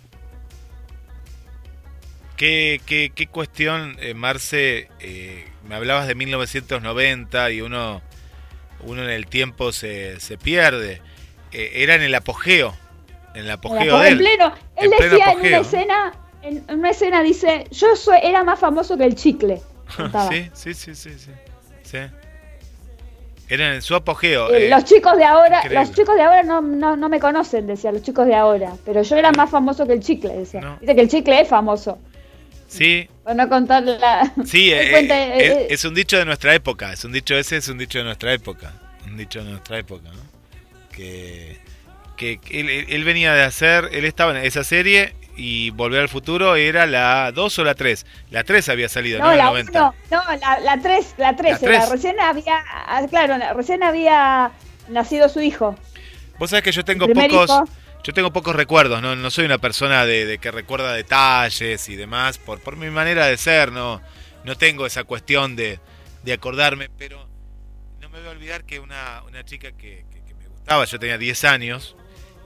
¿Qué, 2.35 2.81
qué, 2.85 3.11
qué 3.15 3.27
cuestión, 3.27 3.95
eh, 3.99 4.13
Marce? 4.15 4.91
eh, 4.99 5.53
me 5.61 5.75
hablabas 5.75 6.07
de 6.07 6.15
1990 6.15 7.51
y 7.51 7.61
uno, 7.61 8.03
uno 8.79 9.03
en 9.03 9.09
el 9.11 9.27
tiempo 9.27 9.71
se, 9.71 10.19
se 10.19 10.37
pierde. 10.37 11.03
Eh, 11.51 11.71
era 11.83 11.95
en 11.95 12.01
el 12.03 12.15
apogeo, 12.15 12.81
en 13.33 13.45
el 13.45 13.51
En, 13.65 13.77
apogeo 13.77 13.99
de 13.99 14.07
en 14.07 14.13
él. 14.13 14.17
pleno, 14.17 14.53
él 14.75 14.89
En 14.89 14.95
pleno 14.95 15.15
decía 15.15 15.31
en 15.33 15.41
apogeo. 15.41 15.47
una 15.47 15.59
escena, 15.59 16.13
en 16.41 16.65
una 16.69 16.89
escena 16.91 17.23
dice, 17.23 17.67
yo 17.71 17.95
soy, 17.95 18.19
era 18.23 18.43
más 18.43 18.59
famoso 18.59 18.97
que 18.97 19.05
el 19.05 19.15
chicle. 19.15 19.61
sí, 20.17 20.49
sí, 20.53 20.73
sí, 20.73 20.95
sí, 20.95 21.17
sí. 21.19 21.31
Sí. 21.83 21.99
Eran 23.53 23.75
en 23.75 23.81
su 23.83 23.93
apogeo. 23.93 24.51
Eh, 24.51 24.65
eh, 24.65 24.69
los 24.69 24.83
chicos 24.83 25.15
de 25.15 25.23
ahora, 25.23 25.57
increíble. 25.57 25.79
los 25.85 25.91
chicos 25.91 26.15
de 26.15 26.23
ahora 26.23 26.41
no, 26.41 26.59
no, 26.59 26.97
no 26.97 27.07
me 27.07 27.19
conocen, 27.19 27.67
decía, 27.67 27.91
los 27.91 28.01
chicos 28.01 28.25
de 28.25 28.33
ahora. 28.33 28.73
Pero 28.83 29.03
yo 29.03 29.15
era 29.15 29.31
más 29.31 29.47
famoso 29.47 29.85
que 29.85 29.93
el 29.93 29.99
chicle, 29.99 30.35
decía. 30.35 30.59
No. 30.59 30.77
Dice 30.81 30.95
que 30.95 31.01
el 31.01 31.07
chicle 31.07 31.39
es 31.39 31.47
famoso. 31.47 31.99
sí, 32.67 33.07
Para 33.23 33.35
no 33.35 33.49
contar 33.49 33.83
la. 33.83 34.33
sí, 34.43 34.71
eh, 34.73 34.89
cuenta, 34.89 35.15
eh, 35.15 35.67
es, 35.67 35.73
es 35.73 35.85
un 35.85 35.93
dicho 35.93 36.17
de 36.17 36.25
nuestra 36.25 36.55
época. 36.55 36.93
Es 36.93 37.05
un 37.05 37.11
dicho 37.11 37.35
ese, 37.35 37.57
es 37.57 37.67
un 37.67 37.77
dicho 37.77 37.99
de 37.99 38.05
nuestra 38.05 38.33
época. 38.33 38.73
Un 39.05 39.17
dicho 39.17 39.43
de 39.43 39.51
nuestra 39.51 39.77
época, 39.77 40.09
¿no? 40.09 40.89
Que, 40.91 41.59
que, 42.17 42.39
él 42.89 43.03
venía 43.03 43.35
de 43.35 43.43
hacer, 43.43 43.89
él 43.91 44.05
estaba 44.05 44.31
en 44.31 44.45
esa 44.45 44.63
serie 44.63 45.13
y 45.35 45.71
Volver 45.71 46.01
al 46.01 46.09
Futuro 46.09 46.55
era 46.55 46.85
la 46.85 47.31
2 47.31 47.59
o 47.59 47.63
la 47.63 47.73
3. 47.75 48.05
La 48.31 48.43
3 48.43 48.69
había 48.69 48.89
salido, 48.89 49.19
¿no? 49.19 49.25
No, 49.31 49.35
la 49.35 49.45
90. 49.45 49.71
uno, 49.81 49.95
no, 50.11 50.35
la, 50.39 50.59
la 50.59 50.81
3, 50.81 51.15
la 51.17 51.35
3, 51.35 51.51
La 51.53 51.59
tres. 51.59 51.89
recién 51.89 52.19
había, 52.19 52.63
ah, 52.67 53.01
claro, 53.09 53.37
la- 53.37 53.53
recién 53.53 53.83
había 53.83 54.51
nacido 54.89 55.29
su 55.29 55.41
hijo. 55.41 55.75
Vos 56.39 56.49
sabés 56.49 56.63
que 56.63 56.71
yo 56.71 56.83
tengo 56.85 57.07
pocos, 57.07 57.49
hijo. 57.49 57.63
yo 58.03 58.13
tengo 58.13 58.31
pocos 58.33 58.55
recuerdos, 58.55 59.01
no, 59.01 59.15
no 59.15 59.29
soy 59.31 59.45
una 59.45 59.57
persona 59.59 60.05
de, 60.05 60.25
de 60.25 60.37
que 60.37 60.51
recuerda 60.51 60.93
detalles 60.93 61.87
y 61.89 61.95
demás, 61.95 62.37
por, 62.37 62.59
por 62.59 62.75
mi 62.75 62.89
manera 62.89 63.25
de 63.27 63.37
ser, 63.37 63.71
no, 63.71 64.01
no 64.43 64.55
tengo 64.57 64.85
esa 64.85 65.03
cuestión 65.03 65.55
de, 65.55 65.79
de 66.23 66.33
acordarme, 66.33 66.89
pero 66.97 67.27
no 68.01 68.09
me 68.09 68.19
voy 68.19 68.27
a 68.27 68.31
olvidar 68.31 68.65
que 68.65 68.79
una, 68.79 69.23
una 69.27 69.43
chica 69.45 69.71
que, 69.71 70.05
que- 70.11 70.23
que 70.27 70.33
me 70.35 70.47
gustaba, 70.47 70.85
yo 70.85 70.99
tenía 70.99 71.17
10 71.17 71.43
años, 71.45 71.95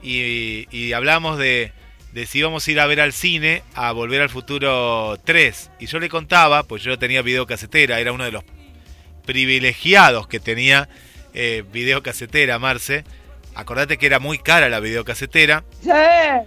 y, 0.02 0.66
y 0.70 0.92
hablamos 0.92 1.38
de, 1.38 1.72
de 2.18 2.26
si 2.26 2.40
íbamos 2.40 2.66
a 2.66 2.70
ir 2.72 2.80
a 2.80 2.86
ver 2.86 3.00
al 3.00 3.12
cine 3.12 3.62
a 3.74 3.92
Volver 3.92 4.20
al 4.20 4.28
Futuro 4.28 5.16
3, 5.24 5.70
y 5.78 5.86
yo 5.86 6.00
le 6.00 6.08
contaba, 6.08 6.64
pues 6.64 6.82
yo 6.82 6.98
tenía 6.98 7.22
videocasetera, 7.22 8.00
era 8.00 8.10
uno 8.10 8.24
de 8.24 8.32
los 8.32 8.42
privilegiados 9.24 10.26
que 10.26 10.40
tenía 10.40 10.88
eh, 11.32 11.62
videocasetera, 11.72 12.58
Marce. 12.58 13.04
Acordate 13.54 13.98
que 13.98 14.06
era 14.06 14.18
muy 14.18 14.38
cara 14.38 14.68
la 14.68 14.80
videocasetera. 14.80 15.62
Sí, 15.80 15.90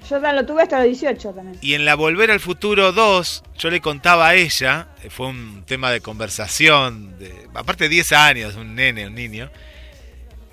yo 0.10 0.20
lo 0.20 0.46
tuve 0.46 0.64
hasta 0.64 0.80
los 0.80 0.88
18 0.88 1.32
también. 1.32 1.58
Y 1.62 1.74
en 1.74 1.86
la 1.86 1.96
Volver 1.96 2.32
al 2.32 2.42
Futuro 2.42 2.92
2, 2.92 3.44
yo 3.58 3.70
le 3.70 3.80
contaba 3.80 4.28
a 4.28 4.36
ella, 4.36 4.90
eh, 5.04 5.10
fue 5.10 5.28
un 5.28 5.64
tema 5.66 5.90
de 5.92 6.02
conversación, 6.02 7.18
de, 7.18 7.48
aparte 7.54 7.86
de 7.86 7.92
10 7.92 8.12
años, 8.12 8.56
un 8.56 8.76
nene, 8.76 9.08
un 9.08 9.16
niño, 9.16 9.50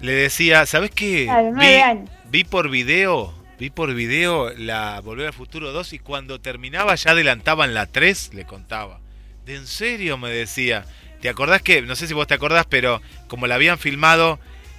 le 0.01 0.13
decía, 0.13 0.65
¿sabes 0.65 0.93
qué? 0.93 1.25
Claro, 1.25 1.51
nueve 1.53 1.83
años. 1.83 2.11
vi 2.31 2.45
por 2.45 2.71
video, 2.71 3.35
vi 3.59 3.71
por 3.71 3.93
video 3.95 4.53
la 4.57 5.01
Volver 5.01 5.27
al 5.29 5.33
Futuro 5.33 5.73
2 5.73 5.93
y 5.95 5.99
cuando 5.99 6.41
terminaba 6.41 6.95
ya 6.95 7.11
adelantaban 7.13 7.75
la 7.75 7.87
3, 7.87 8.35
le 8.35 8.45
contaba. 8.45 9.01
¿De 9.47 9.57
en 9.57 9.67
serio? 9.67 10.17
me 10.19 10.31
decía. 10.31 10.85
¿Te 11.21 11.29
acordás 11.29 11.63
que, 11.63 11.83
no 11.83 11.97
sé 11.97 12.07
si 12.07 12.15
vos 12.15 12.27
te 12.29 12.35
acordás, 12.35 12.67
pero 12.67 13.03
como 13.27 13.47
la 13.49 13.57
habían 13.57 13.79
filmado 13.79 14.39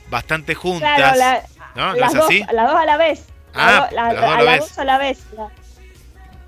bastante 0.09 0.55
juntas, 0.55 0.95
Claro, 0.95 1.17
la- 1.17 1.41
¿no? 1.75 1.87
¿No 1.93 1.99
las, 1.99 2.13
es 2.13 2.15
dos, 2.19 2.25
así? 2.25 2.39
las 2.53 2.67
dos 2.69 2.75
a 2.79 2.85
la 2.85 2.97
vez. 2.97 3.25
Ah, 3.53 3.65
La 3.65 3.73
do- 3.89 3.95
la- 3.95 4.13
las 4.13 4.15
dos 4.21 4.23
a 4.23 4.41
la 4.43 4.51
vez. 4.51 4.59
dos 4.61 4.77
a 4.79 4.85
la 4.85 4.97
vez. 4.97 5.19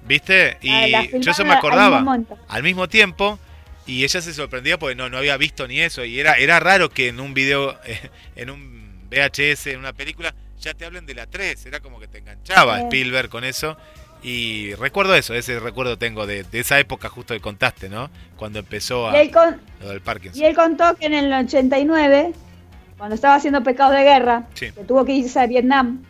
¿Viste? 0.08 0.58
Y 0.62 1.20
yo 1.20 1.32
eso 1.32 1.44
me 1.44 1.52
al 1.52 1.58
acordaba 1.58 1.98
mismo 1.98 2.12
momento. 2.12 2.38
al 2.48 2.64
mismo 2.64 2.90
tiempo 2.90 3.40
y 3.86 4.04
ella 4.04 4.22
se 4.22 4.34
sorprendía 4.34 4.80
porque 4.80 4.96
no, 4.96 5.10
no 5.10 5.18
había 5.18 5.38
visto 5.38 5.68
ni 5.68 5.80
eso 5.80 6.04
y 6.06 6.20
era, 6.20 6.34
era 6.36 6.60
raro 6.60 6.90
que 6.90 7.10
en 7.10 7.20
un 7.20 7.34
video, 7.34 7.78
en 8.36 8.50
un 8.50 9.08
VHS, 9.10 9.68
en 9.68 9.80
una 9.80 9.94
película, 9.94 10.34
ya 10.62 10.74
te 10.74 10.86
hablen 10.86 11.06
de 11.06 11.14
la 11.16 11.28
3, 11.28 11.66
era 11.66 11.80
como 11.80 12.00
que 12.00 12.08
te 12.08 12.20
enganchaba 12.20 12.78
Sí. 12.78 12.84
Spielberg 12.84 13.30
con 13.30 13.44
eso 13.44 13.76
y 14.24 14.74
recuerdo 14.76 15.16
eso, 15.16 15.34
ese 15.34 15.60
recuerdo 15.60 15.98
tengo 15.98 16.26
de, 16.28 16.44
de 16.44 16.60
esa 16.60 16.80
época 16.80 17.10
justo 17.10 17.34
que 17.34 17.40
contaste, 17.42 17.90
¿no? 17.90 18.10
Cuando 18.38 18.60
empezó 18.60 19.08
a, 19.10 19.14
con- 19.34 19.60
lo 19.82 19.90
del 19.90 20.02
Parkinson. 20.02 20.42
y 20.42 20.46
él 20.46 20.56
contó 20.56 20.96
que 20.96 21.08
en 21.08 21.14
el 21.14 21.34
89, 21.34 22.34
cuando 22.98 23.16
estaba 23.16 23.36
haciendo 23.36 23.64
pecados 23.64 23.96
de 23.96 24.04
guerra, 24.04 24.48
Sí. 24.54 24.72
que 24.72 24.84
tuvo 24.84 25.04
que 25.06 25.14
irse 25.14 25.40
a 25.40 25.48
Vietnam, 25.48 26.04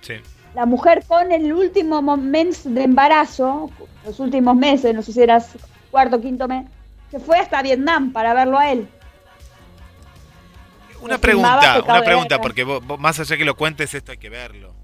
Sí. 0.00 0.14
la 0.54 0.66
mujer 0.66 1.04
con 1.06 1.30
el 1.32 1.52
último 1.52 2.02
momento 2.02 2.58
de 2.64 2.82
embarazo, 2.82 3.70
los 4.04 4.18
últimos 4.20 4.56
meses, 4.56 4.94
no 4.94 5.02
sé 5.02 5.12
si 5.12 5.22
era 5.22 5.42
cuarto 5.92 6.16
o 6.16 6.20
quinto 6.20 6.48
mes, 6.48 6.66
se 7.10 7.20
fue 7.20 7.38
hasta 7.38 7.62
Vietnam 7.62 8.12
para 8.12 8.34
verlo 8.34 8.58
a 8.58 8.72
él. 8.72 8.88
Una 11.04 11.18
pregunta, 11.18 11.82
una 11.86 12.02
pregunta, 12.02 12.40
porque 12.40 12.64
vos- 12.64 12.84
vos, 12.86 12.98
más 12.98 13.18
allá 13.20 13.36
que 13.36 13.44
lo 13.44 13.54
cuentes, 13.56 13.94
esto 13.94 14.12
hay 14.12 14.18
que 14.18 14.30
verlo. 14.30 14.74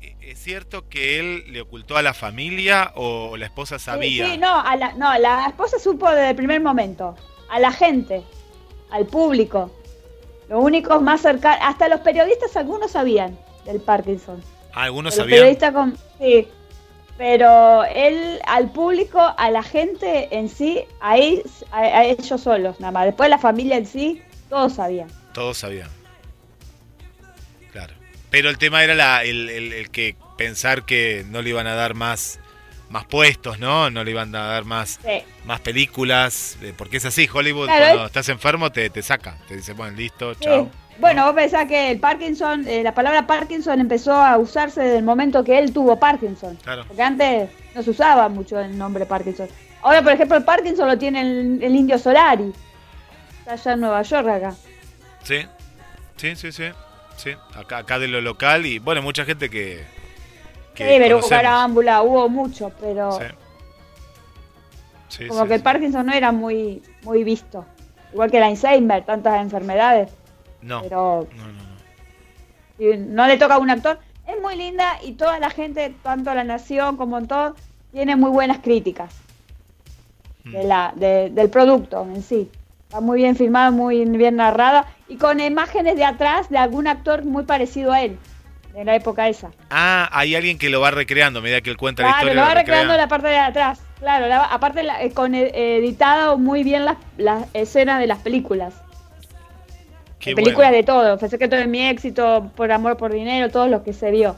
¿E- 0.00 0.14
¿Es 0.20 0.38
cierto 0.38 0.88
que 0.88 1.18
él 1.18 1.44
le 1.52 1.60
ocultó 1.62 1.96
a 1.96 2.02
la 2.02 2.14
familia 2.14 2.92
o 2.94 3.36
la 3.36 3.46
esposa 3.46 3.78
sabía? 3.78 4.26
Sí, 4.26 4.32
sí, 4.32 4.38
no, 4.38 4.60
a 4.60 4.76
la, 4.76 4.92
no, 4.94 5.16
la 5.18 5.46
esposa 5.46 5.78
supo 5.78 6.08
desde 6.10 6.30
el 6.30 6.36
primer 6.36 6.60
momento. 6.60 7.16
A 7.50 7.58
la 7.58 7.72
gente, 7.72 8.22
al 8.90 9.06
público. 9.06 9.70
Los 10.48 10.62
únicos 10.62 11.02
más 11.02 11.20
cercanos, 11.22 11.60
hasta 11.62 11.88
los 11.88 12.00
periodistas 12.00 12.56
algunos 12.56 12.92
sabían 12.92 13.38
del 13.64 13.80
Parkinson. 13.80 14.42
Ah, 14.72 14.84
¿Algunos 14.84 15.14
sabían? 15.14 15.38
periodistas 15.40 15.72
con, 15.72 15.96
sí, 16.18 16.48
pero 17.16 17.84
él 17.84 18.38
al 18.46 18.70
público, 18.70 19.20
a 19.36 19.50
la 19.50 19.62
gente 19.62 20.28
en 20.36 20.48
sí, 20.48 20.84
ahí, 21.00 21.42
a, 21.72 21.80
a 21.80 22.04
ellos 22.04 22.40
solos, 22.40 22.78
nada 22.80 22.92
más. 22.92 23.04
Después 23.06 23.28
la 23.28 23.38
familia 23.38 23.76
en 23.76 23.86
sí, 23.86 24.22
todos 24.48 24.74
sabían. 24.74 25.08
Todos 25.38 25.58
sabían. 25.58 25.88
Claro. 27.70 27.94
Pero 28.30 28.50
el 28.50 28.58
tema 28.58 28.82
era 28.82 28.94
la, 28.96 29.22
el, 29.22 29.48
el- 29.48 29.72
el 29.72 29.90
que 29.90 30.16
pensar 30.36 30.84
que 30.84 31.24
no 31.30 31.42
le 31.42 31.50
iban 31.50 31.68
a 31.68 31.74
dar 31.74 31.94
más, 31.94 32.40
más 32.90 33.04
puestos, 33.04 33.60
¿no? 33.60 33.88
No 33.88 34.02
le 34.02 34.10
iban 34.10 34.34
a 34.34 34.46
dar 34.48 34.64
más, 34.64 34.98
Sí. 35.04 35.22
más 35.44 35.60
películas. 35.60 36.56
eh, 36.60 36.74
Porque 36.76 36.96
es 36.96 37.04
así, 37.04 37.28
Hollywood 37.32 37.66
Claro, 37.66 37.84
cuando 37.84 38.02
es- 38.04 38.06
estás 38.08 38.28
enfermo 38.30 38.72
te, 38.72 38.90
te 38.90 39.00
saca. 39.00 39.36
Te 39.46 39.54
dice, 39.54 39.74
bueno, 39.74 39.96
listo, 39.96 40.34
Sí. 40.34 40.40
chao. 40.40 40.68
Bueno, 40.98 41.24
vos 41.26 41.34
pensás 41.36 41.68
que 41.68 41.92
el 41.92 42.00
Parkinson, 42.00 42.66
eh, 42.66 42.82
la 42.82 42.92
palabra 42.92 43.24
Parkinson 43.28 43.78
empezó 43.78 44.14
a 44.14 44.36
usarse 44.38 44.80
desde 44.80 44.98
el 44.98 45.04
momento 45.04 45.44
que 45.44 45.56
él 45.56 45.72
tuvo 45.72 46.00
Parkinson. 46.00 46.56
Claro. 46.56 46.84
Porque 46.88 47.02
antes 47.02 47.48
no 47.76 47.82
se 47.84 47.90
usaba 47.90 48.28
mucho 48.28 48.58
el 48.58 48.76
nombre 48.76 49.06
Parkinson. 49.06 49.48
Ahora, 49.82 50.02
por 50.02 50.10
ejemplo, 50.12 50.36
el 50.36 50.42
Parkinson 50.42 50.88
lo 50.88 50.98
tiene 50.98 51.20
el, 51.20 51.62
el 51.62 51.76
indio 51.76 51.96
Solari. 51.96 52.52
Está 53.38 53.52
allá 53.52 53.72
en 53.74 53.80
Nueva 53.80 54.02
York 54.02 54.26
acá. 54.28 54.56
Sí, 55.22 55.46
sí, 56.16 56.36
sí, 56.36 56.52
sí. 56.52 56.64
sí. 57.16 57.30
Acá, 57.54 57.78
acá 57.78 57.98
de 57.98 58.08
lo 58.08 58.20
local 58.20 58.64
y 58.66 58.78
bueno, 58.78 59.02
mucha 59.02 59.24
gente 59.24 59.50
que... 59.50 59.84
Sí, 60.74 60.84
pero 60.84 61.16
hubo 61.16 61.22
conocemos. 61.22 61.28
carámbula, 61.30 62.02
hubo 62.02 62.28
mucho, 62.28 62.70
pero 62.80 63.12
Sí. 63.12 63.24
Sí, 65.08 65.26
como 65.26 65.42
sí, 65.42 65.48
que 65.48 65.54
el 65.54 65.60
sí. 65.60 65.64
Parkinson 65.64 66.06
no 66.06 66.12
era 66.12 66.32
muy, 66.32 66.82
muy 67.02 67.24
visto. 67.24 67.64
Igual 68.12 68.30
que 68.30 68.36
el 68.36 68.42
Alzheimer, 68.44 69.04
tantas 69.04 69.40
enfermedades. 69.40 70.10
No, 70.62 70.82
Pero 70.82 71.26
no, 71.36 71.46
no, 71.46 71.52
no. 71.52 71.78
si 72.78 72.96
no 72.96 73.26
le 73.26 73.36
toca 73.38 73.54
a 73.54 73.58
un 73.58 73.70
actor. 73.70 73.98
Es 74.26 74.40
muy 74.40 74.56
linda 74.56 74.98
y 75.02 75.12
toda 75.12 75.38
la 75.38 75.48
gente, 75.50 75.94
tanto 76.02 76.34
la 76.34 76.44
nación 76.44 76.96
como 76.98 77.16
en 77.18 77.26
todo, 77.26 77.56
tiene 77.92 78.16
muy 78.16 78.30
buenas 78.30 78.58
críticas 78.58 79.14
de 80.44 80.64
Mm. 80.64 80.68
la, 80.68 80.92
de- 80.94 81.30
del 81.30 81.48
producto 81.50 82.02
en 82.14 82.22
sí. 82.22 82.50
Está 82.88 83.02
muy 83.02 83.18
bien 83.18 83.36
filmada, 83.36 83.70
muy 83.70 84.02
bien 84.06 84.36
narrada 84.36 84.86
y 85.08 85.16
con 85.16 85.40
imágenes 85.40 85.96
de 85.96 86.06
atrás 86.06 86.48
de 86.48 86.56
algún 86.56 86.86
actor 86.88 87.22
muy 87.22 87.44
parecido 87.44 87.92
a 87.92 88.00
él, 88.00 88.18
de 88.72 88.82
la 88.82 88.96
época 88.96 89.28
esa. 89.28 89.50
Ah, 89.68 90.08
hay 90.10 90.34
alguien 90.34 90.56
que 90.56 90.70
lo 90.70 90.80
va 90.80 90.90
recreando, 90.90 91.40
a 91.40 91.42
medida 91.42 91.60
que 91.60 91.68
él 91.68 91.76
cuenta 91.76 92.02
la 92.02 92.08
Claro, 92.08 92.22
historia. 92.28 92.34
lo 92.42 92.48
va 92.48 92.54
recrea. 92.54 92.62
recreando 92.76 92.96
la 92.96 93.06
parte 93.08 93.28
de 93.28 93.36
atrás. 93.38 93.80
Claro, 93.98 94.26
la- 94.26 94.42
aparte 94.44 94.82
la- 94.84 95.02
eh, 95.02 95.12
con 95.12 95.34
eh, 95.34 95.50
editado 95.76 96.38
muy 96.38 96.62
bien 96.64 96.86
las, 96.86 96.96
las 97.18 97.44
escenas 97.52 98.00
de 98.00 98.06
las 98.06 98.20
películas. 98.20 98.72
Qué 100.18 100.34
películas 100.34 100.70
bueno. 100.70 100.76
de 100.78 100.82
todo, 100.82 101.18
Fue 101.18 101.28
Secreto 101.28 101.56
de 101.56 101.66
mi 101.66 101.86
éxito, 101.86 102.50
Por 102.56 102.72
amor, 102.72 102.96
por 102.96 103.12
dinero, 103.12 103.50
todo 103.50 103.68
lo 103.68 103.84
que 103.84 103.92
se 103.92 104.10
vio. 104.10 104.34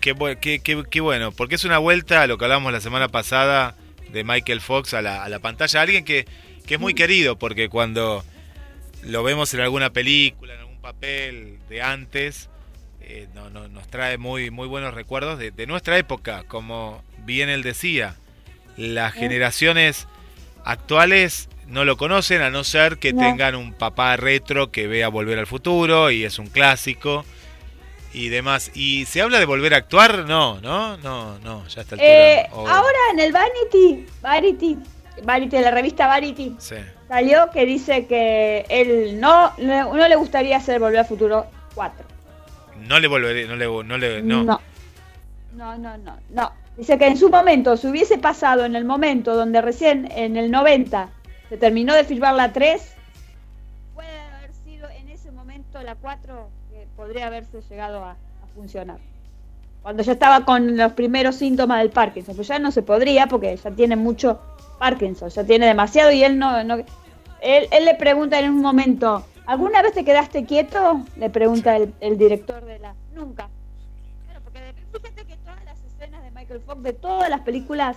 Qué, 0.00 0.14
qué- 0.40 0.60
qué- 0.60 0.82
qué 0.90 1.00
bueno, 1.02 1.30
porque 1.32 1.56
es 1.56 1.64
una 1.66 1.76
vuelta 1.76 2.22
a 2.22 2.26
lo 2.26 2.38
que 2.38 2.46
hablamos 2.46 2.72
la 2.72 2.80
semana 2.80 3.08
pasada 3.08 3.74
de 4.12 4.24
Michael 4.24 4.60
Fox 4.60 4.94
a 4.94 5.02
la, 5.02 5.22
a 5.24 5.28
la 5.28 5.38
pantalla. 5.38 5.80
Alguien 5.80 6.04
que, 6.04 6.26
que 6.66 6.74
es 6.74 6.80
muy 6.80 6.94
querido, 6.94 7.38
porque 7.38 7.68
cuando 7.68 8.24
lo 9.04 9.22
vemos 9.22 9.52
en 9.54 9.60
alguna 9.60 9.90
película, 9.90 10.54
en 10.54 10.60
algún 10.60 10.80
papel 10.80 11.58
de 11.68 11.82
antes, 11.82 12.48
eh, 13.00 13.28
no- 13.34 13.50
no- 13.50 13.68
nos 13.68 13.86
trae 13.88 14.18
muy, 14.18 14.50
muy 14.50 14.66
buenos 14.66 14.94
recuerdos 14.94 15.38
de, 15.38 15.50
de 15.50 15.66
nuestra 15.66 15.96
época. 15.98 16.44
Como 16.48 17.02
bien 17.24 17.48
él 17.48 17.62
decía, 17.62 18.16
las 18.76 19.12
generaciones 19.14 20.06
actuales 20.64 21.48
no 21.68 21.84
lo 21.84 21.96
conocen, 21.96 22.42
a 22.42 22.50
no 22.50 22.64
ser 22.64 22.98
que 22.98 23.12
No. 23.12 23.20
tengan 23.22 23.54
un 23.54 23.72
papá 23.72 24.16
retro 24.16 24.70
que 24.70 24.86
vea 24.86 25.08
Volver 25.08 25.38
al 25.38 25.46
Futuro 25.46 26.10
y 26.10 26.24
es 26.24 26.38
un 26.38 26.46
clásico 26.48 27.24
y 28.16 28.28
demás. 28.30 28.70
¿Y 28.74 29.04
se 29.04 29.20
habla 29.20 29.38
de 29.38 29.44
volver 29.44 29.74
a 29.74 29.76
actuar? 29.78 30.24
No, 30.26 30.60
no, 30.60 30.96
no, 30.98 31.38
no, 31.40 31.66
ya 31.68 31.82
está 31.82 31.96
Eh, 31.98 32.46
ahora 32.52 32.98
en 33.12 33.20
el 33.20 33.30
Vanity, 33.32 34.06
Vanity, 34.22 34.78
Vanity, 35.22 35.58
la 35.58 35.70
revista 35.70 36.06
Vanity, 36.06 36.56
Sí. 36.58 36.76
salió 37.08 37.50
que 37.50 37.66
dice 37.66 38.06
que 38.06 38.64
él 38.68 39.20
no, 39.20 39.52
le- 39.58 39.82
no 39.82 40.08
le 40.08 40.16
gustaría 40.16 40.56
hacer 40.56 40.80
Volver 40.80 41.00
al 41.00 41.06
Futuro 41.06 41.46
4. 41.74 42.06
No 42.88 42.98
le 42.98 43.08
volveré, 43.08 43.46
no 43.46 43.56
le, 43.56 43.66
no 43.66 43.98
le, 43.98 44.22
no. 44.22 44.44
No. 44.44 44.60
No, 45.54 45.76
no, 45.78 45.96
no, 45.98 46.16
no. 46.30 46.52
Dice 46.76 46.98
que 46.98 47.06
en 47.06 47.16
su 47.16 47.30
momento, 47.30 47.76
si 47.78 47.86
hubiese 47.86 48.18
pasado 48.18 48.64
en 48.66 48.76
el 48.76 48.84
momento 48.84 49.34
donde 49.34 49.62
recién 49.62 50.10
en 50.12 50.36
el 50.36 50.50
90 50.50 51.08
se 51.48 51.56
terminó 51.56 51.94
de 51.94 52.04
filmar 52.04 52.34
la 52.34 52.52
3, 52.52 52.92
ese 55.12 55.30
momento 55.32 55.82
la 55.82 55.94
4 55.94 56.50
que 56.50 56.55
podría 56.96 57.26
haberse 57.26 57.60
llegado 57.68 58.04
a, 58.04 58.12
a 58.12 58.46
funcionar. 58.54 58.98
Cuando 59.82 60.02
ya 60.02 60.12
estaba 60.12 60.44
con 60.44 60.76
los 60.76 60.92
primeros 60.92 61.36
síntomas 61.36 61.78
del 61.78 61.90
Parkinson, 61.90 62.34
pues 62.34 62.48
ya 62.48 62.58
no 62.58 62.72
se 62.72 62.82
podría 62.82 63.26
porque 63.28 63.56
ya 63.56 63.70
tiene 63.70 63.94
mucho 63.96 64.40
Parkinson, 64.78 65.28
ya 65.28 65.44
tiene 65.44 65.66
demasiado 65.66 66.10
y 66.10 66.24
él 66.24 66.38
no, 66.38 66.64
no 66.64 66.74
él, 67.40 67.68
él 67.70 67.84
le 67.84 67.94
pregunta 67.94 68.38
en 68.40 68.50
un 68.50 68.60
momento, 68.60 69.24
¿alguna 69.46 69.82
vez 69.82 69.92
te 69.92 70.04
quedaste 70.04 70.44
quieto? 70.44 71.02
Le 71.16 71.30
pregunta 71.30 71.76
el, 71.76 71.92
el 72.00 72.18
director 72.18 72.64
de 72.64 72.78
la... 72.80 72.94
Nunca. 73.14 73.48
Claro, 74.26 74.40
porque 74.42 74.60
fíjate 74.92 75.24
que 75.24 75.36
todas 75.36 75.64
las 75.64 75.78
escenas 75.84 76.22
de 76.24 76.30
Michael 76.32 76.60
Fox, 76.66 76.82
de 76.82 76.92
todas 76.92 77.30
las 77.30 77.40
películas, 77.42 77.96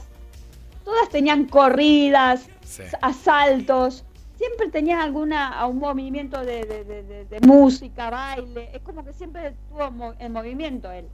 todas 0.86 1.10
tenían 1.10 1.46
corridas, 1.46 2.46
Sí. 2.64 2.84
asaltos, 3.02 4.04
siempre 4.40 4.70
tenían 4.70 5.02
alguna 5.02 5.64
un 5.68 5.78
movimiento 5.80 6.44
de, 6.44 6.64
de- 6.66 7.26
de- 7.26 7.40
música, 7.42 8.10
baile, 8.10 8.70
es 8.74 8.82
como 8.82 9.04
que 9.06 9.14
siempre 9.14 9.48
estuvo 9.50 10.16
en 10.18 10.32
movimiento 10.32 10.92
él. 10.92 11.06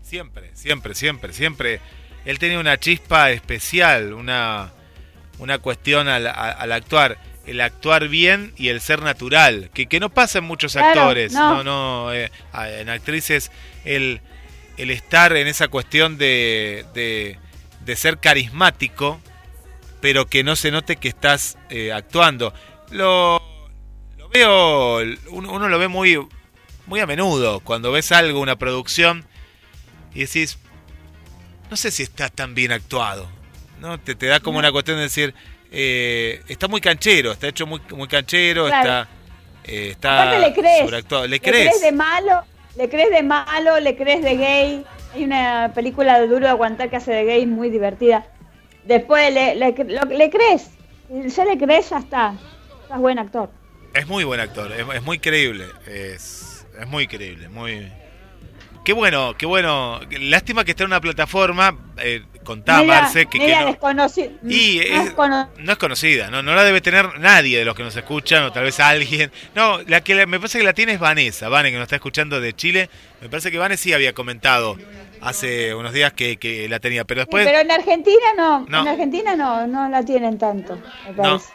Siempre, 0.00 0.50
siempre, 0.54 0.94
siempre, 0.94 1.32
siempre. 1.32 1.80
Él 2.24 2.38
tenía 2.38 2.58
una 2.60 2.78
chispa 2.78 3.30
especial, 3.32 4.12
una, 4.14 4.72
una 5.38 5.58
cuestión 5.58 6.08
al, 6.08 6.26
al 6.28 6.72
actuar. 6.72 7.18
El 7.44 7.60
actuar 7.60 8.06
bien 8.06 8.52
y 8.56 8.68
el 8.68 8.80
ser 8.80 9.02
natural, 9.02 9.70
que, 9.74 9.86
que 9.86 9.98
no 9.98 10.10
pasa 10.10 10.38
en 10.38 10.44
muchos 10.44 10.74
Claro, 10.74 11.00
actores, 11.00 11.32
no, 11.32 11.64
no. 11.64 12.04
no, 12.04 12.12
eh, 12.14 12.30
en 12.78 12.88
actrices, 12.88 13.50
el, 13.84 14.20
el 14.76 14.90
estar 14.92 15.36
en 15.36 15.48
esa 15.48 15.66
cuestión 15.66 16.18
de, 16.18 16.86
de, 16.94 17.38
de 17.84 17.96
ser 17.96 18.18
carismático, 18.18 19.20
pero 20.02 20.26
que 20.26 20.42
no 20.44 20.56
se 20.56 20.70
note 20.72 20.96
que 20.96 21.08
estás 21.08 21.56
eh, 21.70 21.92
actuando. 21.92 22.52
Lo, 22.90 23.40
lo 24.18 24.28
veo, 24.28 24.98
uno, 25.30 25.52
uno 25.52 25.68
lo 25.68 25.78
ve 25.78 25.86
muy, 25.88 26.18
muy 26.86 27.00
a 27.00 27.06
menudo, 27.06 27.60
cuando 27.60 27.92
ves 27.92 28.10
algo, 28.12 28.40
una 28.40 28.56
producción, 28.56 29.24
y 30.12 30.20
decís, 30.20 30.58
no 31.70 31.76
sé 31.76 31.90
si 31.92 32.02
está 32.02 32.28
tan 32.28 32.54
bien 32.54 32.72
actuado. 32.72 33.28
¿no? 33.80 33.98
Te, 33.98 34.14
te 34.16 34.26
da 34.26 34.40
como 34.40 34.58
una 34.58 34.72
cuestión 34.72 34.96
de 34.96 35.04
decir, 35.04 35.34
eh, 35.70 36.42
está 36.48 36.66
muy 36.66 36.80
canchero, 36.80 37.30
está 37.32 37.46
hecho 37.46 37.66
muy, 37.66 37.80
muy 37.96 38.08
canchero, 38.08 38.66
Claro. 38.66 39.02
está, 39.02 39.08
eh, 39.64 39.88
está 39.92 40.38
le 40.40 40.52
crees, 40.52 40.80
sobreactuado. 40.80 41.24
¿Le 41.24 41.30
le 41.30 41.40
crees? 41.40 41.68
crees 41.68 41.80
de 41.80 41.92
malo, 41.92 42.44
le 42.76 42.88
crees 42.88 43.10
de 43.10 43.22
malo, 43.22 43.78
le 43.78 43.96
crees 43.96 44.22
de 44.24 44.36
gay. 44.36 44.84
Hay 45.14 45.24
una 45.24 45.70
película 45.74 46.18
de 46.18 46.26
Duro 46.26 46.40
de 46.40 46.48
Aguantar 46.48 46.90
que 46.90 46.96
hace 46.96 47.12
de 47.12 47.24
gay 47.24 47.46
muy 47.46 47.70
divertida. 47.70 48.26
Después 48.84 49.32
le, 49.32 49.54
le, 49.54 49.72
le 49.72 50.30
crees, 50.30 50.70
ya 51.08 51.44
le 51.44 51.58
crees, 51.58 51.90
ya 51.90 51.98
está. 51.98 52.34
Estás 52.82 52.98
buen 52.98 53.18
actor. 53.18 53.48
Es 53.94 54.06
muy 54.08 54.24
buen 54.24 54.40
actor, 54.40 54.72
es, 54.72 54.86
es 54.94 55.02
muy 55.02 55.18
creíble, 55.18 55.66
es, 55.86 56.66
es 56.80 56.86
muy 56.88 57.06
creíble, 57.06 57.48
muy... 57.48 57.92
Qué 58.84 58.92
bueno, 58.92 59.34
qué 59.38 59.46
bueno. 59.46 60.00
Lástima 60.18 60.64
que 60.64 60.72
está 60.72 60.82
en 60.82 60.88
una 60.88 61.00
plataforma, 61.00 61.76
eh, 61.98 62.24
contá, 62.42 62.78
Media- 62.78 63.02
Marce, 63.02 63.26
que, 63.26 63.38
no, 63.38 63.66
desconocida. 63.66 64.26
Y 64.42 64.78
No 64.78 64.82
es- 65.02 65.08
es 65.10 65.14
no 65.58 65.72
es 65.72 65.78
conocida, 65.78 66.30
no, 66.30 66.42
no 66.42 66.52
la 66.56 66.64
debe 66.64 66.80
tener 66.80 67.20
nadie 67.20 67.58
de 67.60 67.64
los 67.64 67.76
que 67.76 67.84
nos 67.84 67.94
escuchan, 67.94 68.42
o 68.42 68.52
tal 68.52 68.64
vez 68.64 68.80
alguien. 68.80 69.30
No, 69.54 69.78
la 69.86 70.00
que 70.00 70.16
la- 70.16 70.26
me 70.26 70.38
parece 70.40 70.58
que 70.58 70.64
la 70.64 70.72
tiene 70.72 70.92
es 70.94 70.98
Vanessa, 70.98 71.48
Vane, 71.48 71.70
que 71.70 71.76
nos 71.76 71.84
está 71.84 71.94
escuchando 71.96 72.40
de 72.40 72.54
Chile. 72.54 72.90
Me 73.20 73.28
parece 73.28 73.52
que 73.52 73.58
Vane 73.58 73.76
sí 73.76 73.92
había 73.92 74.12
comentado 74.14 74.76
hace 75.20 75.72
unos 75.76 75.92
días 75.92 76.12
que, 76.12 76.36
que 76.38 76.68
la 76.68 76.80
tenía, 76.80 77.04
pero 77.04 77.20
Sí, 77.20 77.26
después... 77.26 77.46
pero 77.46 77.58
en 77.60 77.70
Argentina 77.70 78.26
no, 78.36 78.66
No. 78.68 78.80
en 78.82 78.88
Argentina 78.88 79.36
no, 79.36 79.64
no 79.68 79.88
la 79.88 80.04
tienen 80.04 80.38
tanto, 80.38 80.74
me 81.06 81.10
No. 81.12 81.22
parece. 81.22 81.52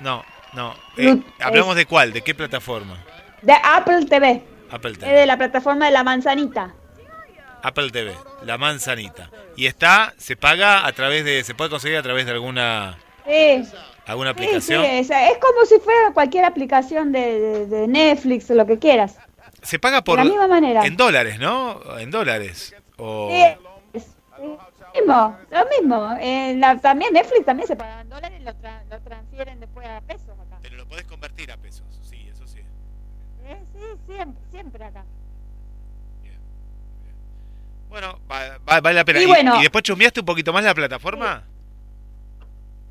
No, 0.00 0.22
no. 0.52 0.74
Eh, 0.98 1.16
¿Hablamos 1.40 1.70
es- 1.70 1.76
de 1.76 1.86
cuál? 1.86 2.12
¿De 2.12 2.20
qué 2.20 2.34
plataforma? 2.34 3.02
De 3.40 3.54
Apple 3.62 4.04
TV, 4.04 4.42
Apple 4.70 4.92
es 4.92 4.98
TV. 4.98 5.12
de 5.12 5.26
la 5.26 5.36
plataforma 5.36 5.86
de 5.86 5.92
la 5.92 6.04
manzanita. 6.04 6.74
Apple 7.62 7.90
TV, 7.90 8.14
la 8.44 8.58
manzanita. 8.58 9.30
Y 9.56 9.66
está, 9.66 10.14
se 10.18 10.36
paga 10.36 10.86
a 10.86 10.92
través 10.92 11.24
de, 11.24 11.42
se 11.42 11.54
puede 11.54 11.70
conseguir 11.70 11.96
a 11.98 12.02
través 12.02 12.26
de 12.26 12.32
alguna 12.32 12.96
Sí, 13.26 13.64
alguna 14.06 14.30
sí, 14.32 14.38
sí, 14.38 14.44
aplicación. 14.44 14.84
es, 14.84 15.10
es 15.10 15.38
como 15.38 15.64
si 15.66 15.78
fuera 15.80 16.12
cualquier 16.12 16.44
aplicación 16.44 17.10
de, 17.10 17.40
de- 17.40 17.66
de 17.66 17.88
Netflix 17.88 18.48
o 18.50 18.54
lo 18.54 18.66
que 18.66 18.78
quieras. 18.78 19.18
Se 19.62 19.80
paga 19.80 20.02
por 20.02 20.18
de 20.18 20.24
la 20.24 20.30
misma 20.30 20.46
manera. 20.46 20.84
en 20.86 20.96
dólares, 20.96 21.40
¿no? 21.40 21.80
En 21.98 22.10
dólares. 22.12 22.74
O 22.98 23.28
Sí, 23.32 23.42
es- 23.94 24.04
sí, 24.04 25.00
mismo, 25.00 25.36
lo 25.50 25.66
mismo. 25.80 26.16
Eh, 26.20 26.54
la- 26.58 26.76
también 26.78 27.12
Netflix 27.14 27.44
también 27.46 27.66
se 27.66 27.74
paga 27.74 28.02
en 28.02 28.08
dólares 28.10 28.38
y 28.40 28.44
lo, 28.44 28.52
tra- 28.52 28.84
lo 28.88 29.00
transfieren 29.00 29.58
después 29.58 29.88
a 29.88 30.00
pesos 30.02 30.25
siempre, 34.06 34.42
siempre 34.50 34.84
acá. 34.84 35.04
Bueno, 37.88 38.18
va- 38.30 38.58
va- 38.68 38.80
vale 38.80 38.94
la 38.96 39.04
pena. 39.04 39.20
Y 39.20 39.24
¿Y, 39.24 39.26
bueno. 39.26 39.58
y 39.58 39.62
después 39.62 39.82
chusmeaste 39.84 40.20
un 40.20 40.26
poquito 40.26 40.52
más 40.52 40.64
la 40.64 40.74
plataforma? 40.74 41.44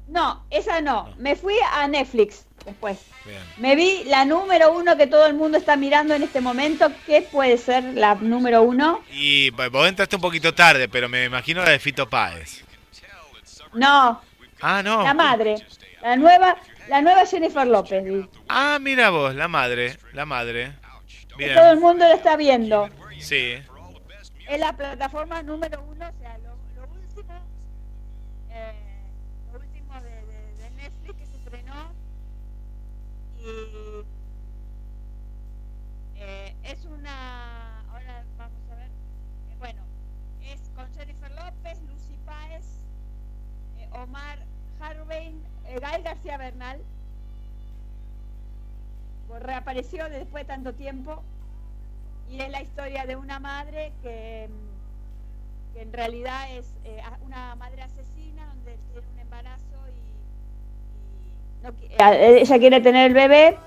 No, 0.08 0.46
esa 0.50 0.82
no. 0.82 1.08
No. 1.10 1.16
Me 1.18 1.36
fui 1.36 1.56
a 1.74 1.88
Netflix 1.88 2.46
después. 2.66 3.00
Bien. 3.26 3.42
Me 3.58 3.76
vi 3.76 4.04
la 4.06 4.24
número 4.26 4.72
uno 4.74 4.96
que 4.96 5.08
todo 5.08 5.26
el 5.26 5.34
mundo 5.34 5.58
está 5.58 5.76
mirando 5.76 6.14
en 6.14 6.24
este 6.24 6.42
momento. 6.42 6.92
¿Qué 7.06 7.22
puede 7.24 7.58
ser 7.58 7.84
la 7.96 8.16
número 8.16 8.62
uno? 8.64 9.02
Y 9.12 9.50
vos 9.50 9.88
entraste 9.88 10.16
un 10.16 10.22
poquito 10.22 10.54
tarde, 10.54 10.88
pero 10.88 11.10
me 11.10 11.26
imagino 11.26 11.64
la 11.64 11.72
de 11.72 11.80
Fito 11.80 12.08
Páez. 12.10 12.64
No, 13.74 14.22
Ah, 14.62 14.82
no. 14.82 15.04
la 15.04 15.14
madre. 15.14 15.56
La 16.02 16.16
nueva, 16.16 16.56
la 16.88 17.02
nueva 17.02 17.26
Jennifer 17.26 17.68
López. 17.68 18.04
Ah, 18.48 18.78
mira 18.80 19.10
vos, 19.10 19.36
la 19.36 19.48
madre, 19.48 19.98
la 20.14 20.26
madre. 20.26 20.74
Que 21.38 21.54
todo 21.54 21.72
el 21.72 21.80
mundo 21.80 22.06
lo 22.08 22.14
está 22.14 22.36
viendo. 22.38 22.90
Sí. 23.20 23.56
Es 24.48 24.60
la 24.60 24.74
plataforma 24.74 25.42
número 25.42 25.82
uno, 25.84 26.08
o 26.08 26.20
sea, 26.20 26.38
lo, 26.38 26.56
lo 26.76 26.88
último, 26.94 27.34
eh, 28.50 28.74
lo 29.52 29.60
último 29.60 29.94
de, 30.02 30.10
de- 30.26 30.54
de 30.56 30.70
Netflix 30.72 31.16
que 31.20 31.26
se 31.26 31.38
estrenó. 31.38 31.92
Y 33.40 34.06
eh, 36.18 36.56
es 36.64 36.86
una, 36.86 37.82
ahora 37.92 38.24
vamos 38.38 38.62
a 38.72 38.76
ver, 38.76 38.88
eh, 38.88 39.56
bueno, 39.58 39.82
es 40.44 40.62
con 40.76 40.92
Jennifer 40.94 41.32
López, 41.32 41.82
Lucy 41.82 42.18
Páez, 42.26 42.66
eh, 43.80 43.90
Omar 43.94 44.38
Harvey, 44.80 45.36
eh, 45.66 45.80
Gael 45.82 46.04
García 46.04 46.38
Bernal. 46.38 46.82
Pues 49.28 49.42
reapareció 49.44 50.08
después 50.10 50.44
de 50.44 50.54
tanto 50.54 50.74
tiempo 50.74 51.22
y 52.30 52.42
es 52.42 52.50
la 52.50 52.62
historia 52.62 53.06
de 53.06 53.16
una 53.16 53.40
madre 53.40 53.92
que, 54.02 54.50
en 55.76 55.92
realidad 55.92 56.56
es 56.56 56.66
eh, 56.86 57.02
una 57.26 57.56
madre 57.56 57.82
asesina 57.82 58.46
donde 58.48 58.78
tiene 58.94 59.08
un 59.14 59.20
embarazo 59.20 59.78
y, 61.82 61.86
y 61.86 61.94
eh, 62.00 62.42
ella 62.42 62.60
quiere 62.60 62.80
tener 62.80 63.08
el 63.08 63.14
bebé 63.14 63.58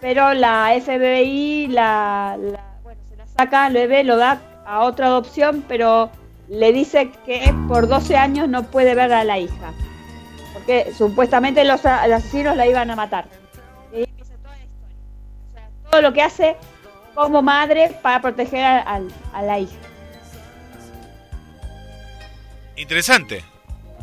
pero 0.00 0.34
la 0.34 0.72
FBI 0.80 1.66
la, 1.66 2.38
bueno 2.84 3.00
se 3.08 3.16
la 3.16 3.26
saca 3.26 3.66
el 3.66 3.74
bebé 3.74 4.04
lo 4.04 4.16
da 4.16 4.40
a 4.64 4.84
otra 4.84 5.06
adopción 5.06 5.64
pero 5.66 6.10
le 6.48 6.72
dice 6.72 7.10
que 7.26 7.52
por 7.66 7.88
12 7.88 8.16
años 8.16 8.48
no 8.48 8.62
puede 8.62 8.94
ver 8.94 9.12
a 9.12 9.24
la 9.24 9.38
hija 9.38 9.72
porque 10.52 10.92
supuestamente 10.96 11.64
los, 11.64 11.82
los 11.82 12.12
asesinos 12.12 12.56
la 12.56 12.68
iban 12.68 12.88
a 12.88 12.94
matar 12.94 13.26
todo 15.92 16.00
lo 16.00 16.14
que 16.14 16.22
hace 16.22 16.56
como 17.14 17.42
madre 17.42 17.94
para 18.02 18.22
proteger 18.22 18.64
a, 18.64 19.02
a 19.34 19.42
la 19.42 19.58
hija. 19.58 19.76
Interesante. 22.76 23.44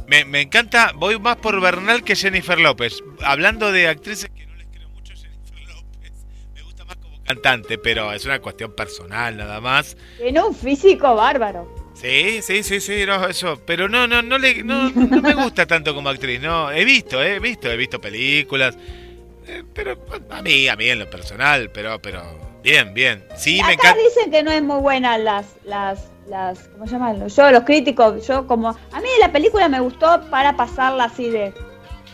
Me, 0.06 0.24
me 0.24 0.42
encanta, 0.42 0.92
voy 0.96 1.20
más 1.20 1.38
por 1.38 1.60
Bernal 1.60 2.04
que 2.04 2.16
Jennifer 2.16 2.60
López. 2.60 3.04
Hablando 3.24 3.72
de 3.72 3.88
actrices 3.88 4.30
que 4.30 4.46
no 4.46 4.56
les 4.56 4.68
creo 4.68 4.88
mucho 4.90 5.14
a 5.14 5.16
Jennifer 5.16 5.60
López, 5.76 6.12
me 6.54 6.62
gusta 6.62 6.86
más 6.86 6.96
como 6.98 7.24
cantante, 7.24 7.80
pero 7.80 8.14
es 8.14 8.24
una 8.24 8.40
cuestión 8.40 8.72
personal 8.76 9.38
nada 9.38 9.60
más. 9.60 9.98
Tiene 10.20 10.44
un 10.44 10.54
físico 10.54 11.16
bárbaro. 11.16 11.90
Sí, 11.96 12.42
sí, 12.44 12.62
sí, 12.62 12.80
sí, 12.80 13.04
no, 13.08 13.28
eso, 13.28 13.60
pero 13.66 13.90
no, 13.90 14.06
no, 14.08 14.22
no 14.22 14.38
le, 14.38 14.64
no, 14.64 14.92
no 14.92 15.22
me 15.22 15.34
gusta 15.34 15.66
tanto 15.66 15.94
como 15.96 16.10
actriz, 16.10 16.40
no, 16.40 16.72
he 16.72 16.86
visto, 16.86 17.22
eh, 17.22 17.36
he 17.36 17.40
visto, 17.40 17.70
he 17.70 17.76
visto 17.76 18.00
películas, 18.00 18.78
pero 19.74 19.98
a 20.30 20.42
mí, 20.42 20.68
a 20.68 20.76
mí 20.76 20.90
en 20.90 21.00
lo 21.00 21.10
personal, 21.10 21.70
pero, 21.72 22.02
pero, 22.02 22.24
bien, 22.64 22.94
bien, 22.94 23.24
sí, 23.36 23.58
me 23.58 23.74
Acá 23.74 23.90
encanta, 23.90 24.00
dicen 24.02 24.32
que 24.32 24.44
no 24.44 24.52
es 24.52 24.62
muy 24.62 24.80
buena 24.82 25.18
las, 25.18 25.46
las, 25.66 26.12
las, 26.28 26.60
¿cómo 26.70 26.86
llaman? 26.86 27.28
Yo, 27.28 27.52
los 27.52 27.64
críticos, 27.64 28.26
yo 28.28 28.48
como, 28.48 28.70
a 28.70 29.02
mí 29.02 29.10
la 29.20 29.32
película 29.32 29.68
me 29.70 29.80
gustó 29.80 30.22
para 30.30 30.56
pasarla 30.56 31.06
así 31.06 31.30
de, 31.30 31.54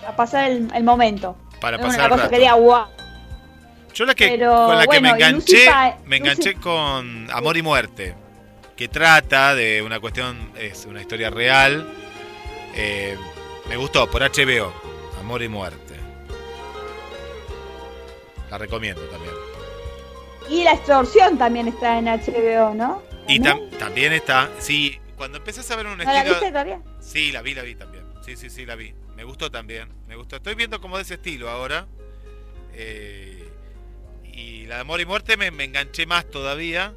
a 0.08 0.16
pasar 0.16 0.50
el, 0.52 0.68
el 0.74 0.84
momento. 0.84 1.36
para 1.62 1.78
No 1.78 1.84
pasar 1.84 2.00
una 2.02 2.10
cosa 2.10 2.24
rato. 2.24 2.32
que 2.32 2.40
diga, 2.40 2.56
wow. 2.56 2.86
Yo 3.94 4.06
la 4.06 4.14
que, 4.14 4.28
pero, 4.28 4.66
con 4.66 4.78
la 4.78 4.88
que 4.88 5.00
me 5.00 5.10
enganché, 5.10 5.70
me 6.06 6.18
enganché 6.18 6.56
con 6.56 7.28
Amor 7.32 7.56
y 7.56 7.62
Muerte, 7.62 8.14
que 8.76 8.90
trata 8.90 9.56
de 9.56 9.82
una 9.82 10.02
cuestión, 10.02 10.52
es 10.60 10.86
una 10.86 11.00
historia 11.00 11.30
real, 11.30 11.88
eh, 12.76 13.18
me 13.70 13.78
gustó, 13.78 14.10
por 14.12 14.22
HBO, 14.22 14.74
Amor 15.20 15.42
y 15.44 15.48
Muerte. 15.48 15.85
La 18.50 18.58
recomiendo 18.58 19.02
también. 19.04 19.34
Y 20.50 20.64
la 20.64 20.74
extorsión 20.74 21.38
también 21.38 21.68
está 21.68 21.98
en 21.98 22.06
HBO, 22.06 22.74
¿no? 22.76 23.02
Y 23.28 23.40
¿También? 23.40 23.72
tam- 23.72 23.78
también 23.80 24.14
está, 24.14 24.50
sí, 24.60 25.00
cuando 25.18 25.40
empezás 25.40 25.70
a 25.72 25.76
ver 25.76 25.88
un 25.88 25.98
¿No 25.98 26.04
la 26.04 26.14
estilo... 26.18 26.36
viste 26.36 26.50
todavía? 26.52 26.80
Sí, 27.00 27.32
la 27.32 27.42
vi, 27.42 27.56
la 27.56 27.64
vi 27.64 27.76
también. 27.76 28.04
Sí, 28.24 28.36
sí, 28.36 28.50
sí, 28.50 28.66
la 28.66 28.76
vi. 28.76 28.94
Me 29.16 29.24
gustó 29.24 29.50
también. 29.50 29.90
Me 30.08 30.16
gustó. 30.16 30.36
Estoy 30.36 30.56
viendo 30.56 30.80
como 30.82 30.98
de 30.98 31.04
ese 31.04 31.14
estilo 31.16 31.50
ahora. 31.50 31.88
Eh, 32.74 33.50
y 34.34 34.66
la 34.66 34.76
de 34.76 34.82
Amor 34.82 35.00
y 35.00 35.06
Muerte 35.06 35.38
me, 35.38 35.50
me 35.52 35.64
enganché 35.64 36.06
más 36.06 36.26
todavía. 36.30 36.94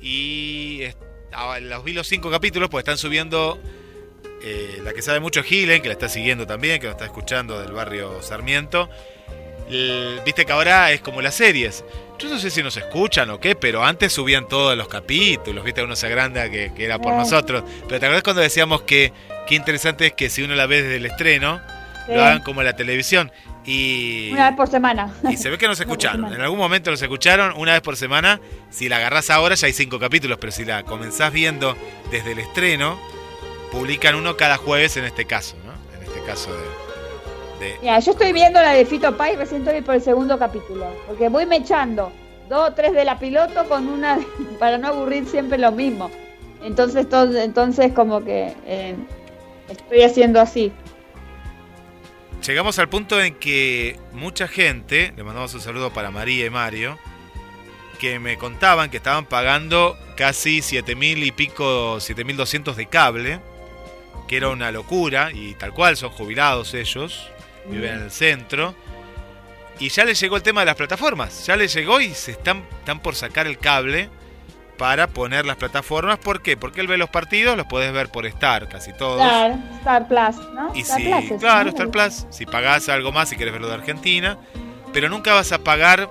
Y 0.00 0.82
ah, 1.32 1.58
los 1.60 1.82
vi 1.84 1.92
los 1.92 2.06
cinco 2.06 2.30
capítulos, 2.30 2.68
pues 2.70 2.82
están 2.82 2.98
subiendo 2.98 3.58
eh, 4.42 4.80
la 4.84 4.92
que 4.92 5.02
sabe 5.02 5.18
mucho 5.20 5.42
Gilen, 5.42 5.82
que 5.82 5.88
la 5.88 5.94
está 5.94 6.08
siguiendo 6.08 6.46
también, 6.46 6.80
que 6.80 6.86
lo 6.86 6.92
está 6.92 7.06
escuchando 7.06 7.60
del 7.60 7.72
barrio 7.72 8.22
Sarmiento. 8.22 8.88
El- 9.68 10.20
Viste 10.24 10.44
que 10.44 10.52
ahora 10.52 10.90
es 10.92 11.00
como 11.00 11.20
las 11.22 11.34
series. 11.34 11.84
Yo 12.18 12.28
no 12.28 12.38
sé 12.38 12.50
si 12.50 12.62
nos 12.62 12.76
escuchan 12.76 13.28
o 13.30 13.38
qué, 13.40 13.54
pero 13.54 13.84
antes 13.84 14.12
subían 14.12 14.48
todos 14.48 14.76
los 14.76 14.88
capítulos, 14.88 15.64
viste, 15.64 15.82
uno 15.82 15.94
se 15.96 16.06
agranda 16.06 16.48
que, 16.50 16.72
que 16.74 16.84
era 16.84 16.98
por 16.98 17.12
Eh. 17.12 17.16
nosotros. 17.16 17.62
Pero 17.86 18.00
te 18.00 18.06
acuerdas 18.06 18.22
cuando 18.22 18.42
decíamos 18.42 18.82
que 18.82 19.12
qué 19.46 19.54
interesante 19.54 20.06
es 20.06 20.12
que 20.14 20.30
si 20.30 20.42
uno 20.42 20.54
la 20.54 20.66
ve 20.66 20.82
desde 20.82 20.96
el 20.96 21.06
estreno, 21.06 21.60
Sí. 22.06 22.12
lo 22.14 22.22
hagan 22.24 22.42
como 22.42 22.60
en 22.62 22.66
la 22.66 22.76
televisión. 22.76 23.32
Y, 23.64 24.30
Una 24.32 24.46
vez 24.50 24.56
por 24.56 24.68
semana. 24.68 25.12
y 25.28 25.36
se 25.36 25.50
ve 25.50 25.58
que 25.58 25.66
nos 25.66 25.80
escucharon. 25.80 26.32
En 26.32 26.40
algún 26.40 26.58
momento 26.58 26.90
nos 26.92 27.02
escucharon 27.02 27.52
una 27.56 27.72
vez 27.72 27.80
por 27.82 27.96
semana. 27.96 28.40
Si 28.70 28.88
la 28.88 28.96
agarrás 28.98 29.28
ahora 29.28 29.56
ya 29.56 29.66
hay 29.66 29.72
cinco 29.72 29.98
capítulos, 29.98 30.38
pero 30.40 30.52
si 30.52 30.64
la 30.64 30.84
comenzás 30.84 31.32
viendo 31.32 31.76
desde 32.12 32.32
el 32.32 32.38
estreno, 32.38 32.98
publican 33.72 34.14
uno 34.14 34.36
cada 34.36 34.56
jueves 34.56 34.96
en 34.96 35.04
este 35.04 35.24
caso, 35.24 35.56
¿no? 35.66 35.72
En 35.98 36.04
este 36.06 36.22
caso 36.24 36.54
de... 36.56 36.85
de- 37.72 37.78
Mira, 37.80 37.98
yo 37.98 38.12
estoy 38.12 38.32
viendo 38.32 38.60
la 38.60 38.72
de 38.72 38.84
Fito 38.86 39.16
Pai, 39.16 39.36
recién 39.36 39.62
estoy 39.62 39.80
por 39.82 39.94
el 39.94 40.02
segundo 40.02 40.38
capítulo. 40.38 40.86
Porque 41.06 41.28
voy 41.28 41.46
mechando 41.46 42.12
dos 42.48 42.70
o 42.70 42.74
tres 42.74 42.92
de 42.92 43.04
la 43.04 43.18
piloto 43.18 43.64
con 43.68 43.88
una 43.88 44.18
para 44.58 44.78
no 44.78 44.88
aburrir 44.88 45.26
siempre 45.26 45.58
lo 45.58 45.72
mismo. 45.72 46.10
Entonces, 46.62 47.08
todo, 47.08 47.36
entonces 47.38 47.92
como 47.92 48.24
que 48.24 48.54
eh, 48.66 48.96
estoy 49.68 50.02
haciendo 50.02 50.40
así. 50.40 50.72
Llegamos 52.46 52.78
al 52.78 52.88
punto 52.88 53.20
en 53.20 53.34
que 53.34 53.98
mucha 54.12 54.46
gente, 54.46 55.12
le 55.16 55.24
mandamos 55.24 55.52
un 55.54 55.60
saludo 55.60 55.90
para 55.92 56.10
María 56.10 56.46
y 56.46 56.50
Mario, 56.50 56.98
que 57.98 58.18
me 58.18 58.36
contaban 58.36 58.90
que 58.90 58.98
estaban 58.98 59.24
pagando 59.26 59.96
casi 60.16 60.58
7.000 60.60 61.24
y 61.26 61.32
pico, 61.32 61.96
7.200 61.96 62.74
de 62.74 62.86
cable, 62.86 63.40
que 64.28 64.36
era 64.36 64.48
una 64.50 64.70
locura, 64.70 65.30
y 65.32 65.54
tal 65.54 65.72
cual, 65.72 65.96
son 65.96 66.10
jubilados 66.10 66.74
ellos, 66.74 67.30
viven 67.68 67.94
en 67.94 68.02
el 68.04 68.10
centro, 68.10 68.74
y 69.78 69.88
ya 69.88 70.04
les 70.04 70.18
llegó 70.18 70.36
el 70.36 70.42
tema 70.42 70.62
de 70.62 70.66
las 70.66 70.76
plataformas, 70.76 71.46
ya 71.46 71.56
les 71.56 71.74
llegó 71.74 72.00
y 72.00 72.14
se 72.14 72.32
están, 72.32 72.64
están 72.78 73.00
por 73.00 73.14
sacar 73.14 73.46
el 73.46 73.58
cable 73.58 74.08
para 74.78 75.06
poner 75.06 75.46
las 75.46 75.56
plataformas, 75.56 76.18
¿por 76.18 76.42
qué? 76.42 76.56
Porque 76.56 76.80
él 76.80 76.86
ve 76.86 76.96
los 76.96 77.10
partidos, 77.10 77.56
los 77.56 77.66
puedes 77.66 77.92
ver 77.92 78.08
por 78.08 78.26
Star, 78.26 78.68
casi 78.68 78.92
todos. 78.92 79.16
Claro, 79.16 79.58
Star 79.78 80.08
Plus, 80.08 80.36
¿no? 80.54 80.72
Y 80.74 80.80
Star 80.80 81.00
si, 81.00 81.08
Plus 81.08 81.30
es, 81.30 81.40
claro. 81.40 81.68
Star 81.70 81.90
Plus, 81.90 82.26
si 82.30 82.46
pagás 82.46 82.88
algo 82.88 83.12
más 83.12 83.28
si 83.28 83.36
querés 83.36 83.52
verlo 83.52 83.68
de 83.68 83.74
Argentina, 83.74 84.38
pero 84.92 85.08
nunca 85.08 85.34
vas 85.34 85.52
a 85.52 85.58
pagar 85.58 86.08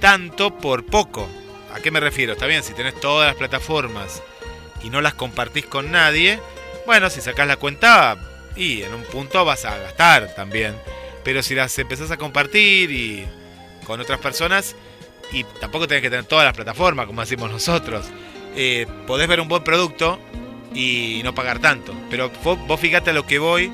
tanto 0.00 0.56
por 0.56 0.84
poco. 0.86 1.28
¿A 1.74 1.80
qué 1.80 1.90
me 1.90 2.00
refiero? 2.00 2.32
Está 2.32 2.46
bien, 2.46 2.62
si 2.62 2.72
tenés 2.72 2.98
todas 3.00 3.26
las 3.28 3.36
plataformas 3.36 4.22
y 4.82 4.90
no 4.90 5.00
las 5.00 5.14
compartís 5.14 5.66
con 5.66 5.90
nadie, 5.90 6.40
bueno, 6.86 7.10
si 7.10 7.20
sacás 7.20 7.46
la 7.46 7.56
cuenta 7.56 8.16
y 8.56 8.82
en 8.82 8.94
un 8.94 9.02
punto 9.04 9.44
vas 9.44 9.64
a 9.64 9.76
gastar 9.78 10.34
también. 10.34 10.74
Pero 11.24 11.42
si 11.42 11.54
las 11.54 11.76
empezás 11.78 12.10
a 12.10 12.16
compartir 12.16 12.90
y 12.90 13.26
con 13.86 14.00
otras 14.00 14.18
personas, 14.20 14.74
y 15.32 15.44
tampoco 15.60 15.88
tenés 15.88 16.02
que 16.02 16.10
tener 16.10 16.24
todas 16.24 16.44
las 16.44 16.54
plataformas 16.54 17.06
como 17.06 17.20
decimos 17.20 17.50
nosotros, 17.50 18.06
eh, 18.54 18.86
podés 19.06 19.26
ver 19.28 19.40
un 19.40 19.48
buen 19.48 19.64
producto 19.64 20.18
y 20.74 21.20
no 21.24 21.34
pagar 21.34 21.58
tanto. 21.58 21.94
Pero 22.10 22.30
vos, 22.44 22.58
vos 22.66 22.78
fíjate 22.80 23.10
a 23.10 23.12
lo 23.12 23.26
que 23.26 23.38
voy, 23.38 23.70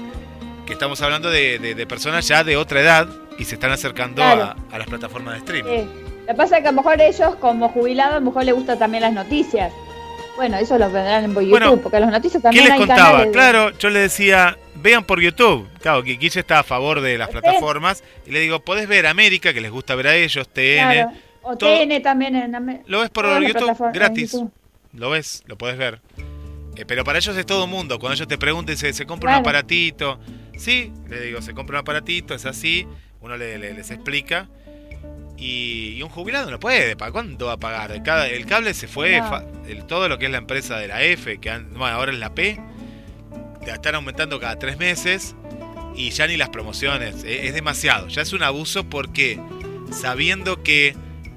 que 0.66 0.73
estamos 0.73 1.01
hablando 1.03 1.31
de, 1.31 1.59
de- 1.59 1.75
de 1.75 1.87
personas 1.87 2.27
ya 2.29 2.42
de 2.45 2.57
otra 2.57 2.81
edad 2.81 3.09
y 3.38 3.45
se 3.45 3.55
están 3.57 3.71
acercando 3.73 4.16
Claro. 4.23 4.42
a, 4.42 4.57
a 4.75 4.79
las 4.79 4.87
plataformas 4.87 5.35
de 5.35 5.38
streaming. 5.40 5.71
Sí. 5.71 5.88
Lo 6.23 6.27
que 6.29 6.35
pasa 6.35 6.57
es 6.59 6.62
que 6.62 6.68
a 6.68 6.73
lo 6.73 6.77
mejor 6.77 7.01
ellos, 7.01 7.35
como 7.40 7.68
jubilados, 7.68 8.14
a 8.14 8.18
lo 8.21 8.27
mejor 8.27 8.45
les 8.45 8.55
gustan 8.55 8.79
también 8.79 9.03
las 9.03 9.12
noticias. 9.12 9.73
Bueno, 10.37 10.57
eso 10.57 10.79
lo 10.79 10.90
vendrán 10.90 11.25
en 11.25 11.35
YouTube, 11.35 11.51
Bueno, 11.51 11.77
porque 11.79 12.01
las 12.01 12.11
noticias 12.11 12.40
¿Qué 12.40 12.45
también 12.45 12.64
les 12.64 12.73
hay 12.73 12.79
contaba? 12.79 13.01
canales 13.05 13.27
de- 13.27 13.33
Claro, 13.33 13.71
yo 13.79 13.90
le 13.90 14.01
decía, 14.01 14.59
vean 14.77 15.05
por 15.05 15.21
YouTube. 15.21 15.68
Claro, 15.81 16.03
que 16.03 16.12
Guille 16.16 16.40
está 16.40 16.61
a 16.61 16.62
favor 16.62 17.01
de 17.01 17.18
las 17.18 17.29
plataformas. 17.29 18.03
Y 18.27 18.31
le 18.31 18.40
digo, 18.40 18.61
podés 18.61 18.88
ver 18.88 19.07
América, 19.07 19.53
que 19.53 19.61
les 19.61 19.71
gusta 19.71 19.95
ver 19.95 20.07
a 20.09 20.16
ellos, 20.16 20.49
TN. 20.49 20.92
Claro. 20.92 21.12
O 21.42 21.57
todo- 21.57 21.71
TN 21.79 22.01
también 22.01 22.35
en 22.37 22.55
Ame- 22.55 22.83
Lo 22.87 23.01
ves 23.01 23.11
por 23.11 23.27
YouTube 23.42 23.92
gratis. 23.92 24.33
YouTube. 24.33 24.51
Lo 24.95 25.11
ves, 25.11 25.42
lo 25.47 25.57
podés 25.59 25.77
ver. 25.77 26.01
Eh, 26.77 26.85
pero 26.87 27.05
para 27.05 27.18
ellos 27.18 27.37
es 27.37 27.45
todo 27.47 27.66
mundo. 27.66 27.99
Cuando 27.99 28.14
ellos 28.14 28.29
te 28.29 28.38
pregunten, 28.38 28.77
¿se, 28.79 28.92
se 28.95 29.05
compra 29.07 29.29
Claro. 29.33 29.38
un 29.40 29.42
aparatito? 29.42 30.18
Sí, 30.57 30.92
le 31.09 31.21
digo, 31.21 31.42
se 31.42 31.53
compra 31.53 31.77
un 31.79 31.81
aparatito, 31.81 32.35
es 32.35 32.47
así. 32.47 32.87
Uno 33.21 33.37
le- 33.37 33.59
le- 33.59 33.75
les 33.75 33.90
explica. 33.90 34.49
Y, 35.44 35.94
y 35.96 36.02
un 36.02 36.09
jubilado 36.09 36.50
no 36.50 36.61
puede. 36.61 36.94
¿Para 36.96 37.11
cuánto 37.11 37.46
va 37.46 37.52
a 37.55 37.57
pagar? 37.57 37.90
El, 37.90 38.02
ca- 38.02 38.28
el 38.28 38.46
cable 38.46 38.74
se 38.74 38.87
fue. 38.87 39.18
No. 39.20 39.28
fa- 39.28 39.44
el- 39.68 39.85
todo 39.87 40.09
lo 40.09 40.18
que 40.18 40.26
es 40.26 40.31
la 40.31 40.38
empresa 40.38 40.78
de 40.78 40.87
la 40.88 41.02
F, 41.02 41.38
que 41.38 41.50
han- 41.50 41.70
bueno, 41.74 41.96
ahora 41.96 42.12
es 42.12 42.18
la 42.18 42.33
P, 42.35 42.61
la 43.66 43.74
están 43.74 43.94
aumentando 43.96 44.38
cada 44.38 44.59
tres 44.59 44.78
meses. 44.78 45.35
Y 45.94 46.11
ya 46.11 46.26
ni 46.26 46.37
las 46.37 46.48
promociones. 46.50 47.24
eh, 47.24 47.48
es 47.48 47.55
demasiado. 47.55 48.09
Ya 48.09 48.22
es 48.22 48.33
un 48.33 48.42
abuso 48.42 48.85
porque 48.85 49.38
sabiendo 49.90 50.62
que 50.62 50.94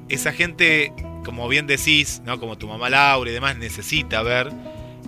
esa 0.07 0.31
gente, 0.31 0.93
como 1.25 1.47
bien 1.47 1.67
decís, 1.67 2.21
¿no? 2.25 2.39
Como 2.39 2.57
tu 2.57 2.67
mamá 2.67 2.89
Laura 2.89 3.29
y 3.29 3.33
demás, 3.33 3.57
necesita 3.57 4.21
ver. 4.21 4.51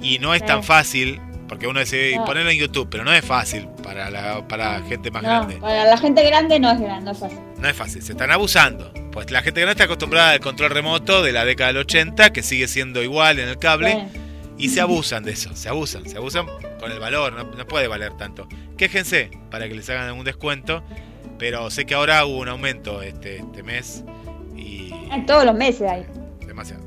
Y 0.02 0.20
no 0.20 0.34
es 0.36 0.46
tan 0.46 0.64
fácil, 0.64 1.22
porque 1.48 1.68
uno 1.68 1.80
dice, 1.80 2.14
No. 2.18 2.26
ponerlo 2.26 2.50
en 2.52 2.58
YouTube, 2.58 2.88
pero 2.90 3.04
no 3.04 3.14
es 3.14 3.24
fácil 3.24 3.68
para 3.84 4.10
la 4.10 4.48
para 4.48 4.82
gente 4.84 5.12
más 5.12 5.24
No, 5.24 5.30
grande. 5.30 5.58
para 5.58 5.86
la 5.86 5.98
gente 5.98 6.24
grande 6.26 6.60
no 6.60 6.72
es 6.72 6.80
grande, 6.80 7.06
no 7.06 7.12
es 7.12 7.18
fácil. 7.20 7.40
No 7.58 7.68
es 7.70 7.76
fácil, 7.76 8.02
se 8.02 8.12
están 8.14 8.32
abusando. 8.32 8.92
Pues 9.12 9.32
la 9.32 9.42
gente 9.42 9.64
no 9.66 9.72
está 9.72 9.86
acostumbrada 9.86 10.32
al 10.32 10.40
control 10.40 10.70
remoto 10.72 11.24
de 11.24 11.32
la 11.32 11.44
década 11.46 11.70
del 11.70 11.78
80, 11.78 12.32
que 12.32 12.44
sigue 12.44 12.68
siendo 12.68 13.02
igual 13.02 13.40
en 13.40 13.50
el 13.50 13.58
cable, 13.58 14.08
Sí. 14.14 14.20
y 14.58 14.70
se 14.70 14.82
abusan 14.82 15.24
de 15.24 15.32
eso, 15.32 15.56
se 15.56 15.70
abusan, 15.70 16.08
se 16.08 16.18
abusan 16.18 16.46
con 16.80 16.92
el 16.92 17.00
valor, 17.00 17.34
no, 17.34 17.44
no 17.44 17.66
puede 17.68 17.88
valer 17.88 18.14
tanto. 18.18 18.48
Quéjense 18.78 19.32
para 19.50 19.68
que 19.68 19.74
les 19.76 19.90
hagan 19.90 20.08
algún 20.08 20.24
descuento, 20.26 20.84
pero 21.40 21.70
sé 21.72 21.86
que 21.86 21.96
ahora 21.96 22.26
hubo 22.26 22.40
un 22.40 22.48
aumento 22.50 23.02
este, 23.02 23.38
este 23.38 23.64
mes 23.64 24.04
y 24.56 24.92
En 25.12 25.26
todos 25.26 25.46
los 25.46 25.56
meses 25.56 25.90
hay. 25.90 26.06
demasiado. 26.46 26.84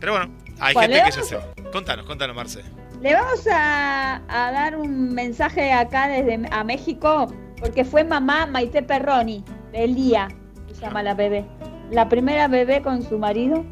Pero 0.00 0.12
bueno, 0.12 0.34
hay 0.58 0.74
gente 0.74 1.02
que 1.04 1.10
ya 1.12 1.22
se... 1.22 1.38
Contanos, 1.70 2.06
contanos, 2.06 2.34
Marce. 2.34 2.62
Le 3.02 3.14
vamos 3.14 3.48
a, 3.52 4.20
dar 4.28 4.76
un 4.76 5.12
mensaje 5.12 5.72
acá 5.72 6.06
desde 6.06 6.46
a 6.52 6.62
México, 6.62 7.26
porque 7.58 7.84
fue 7.84 8.04
mamá 8.04 8.46
Maite 8.46 8.80
Perroni, 8.80 9.44
de 9.72 9.84
Elía, 9.84 10.28
se 10.68 10.80
llama 10.80 11.02
la 11.02 11.12
bebé. 11.12 11.44
La 11.90 12.08
primera 12.08 12.46
bebé 12.46 12.80
con 12.80 13.02
su 13.02 13.18
marido. 13.18 13.64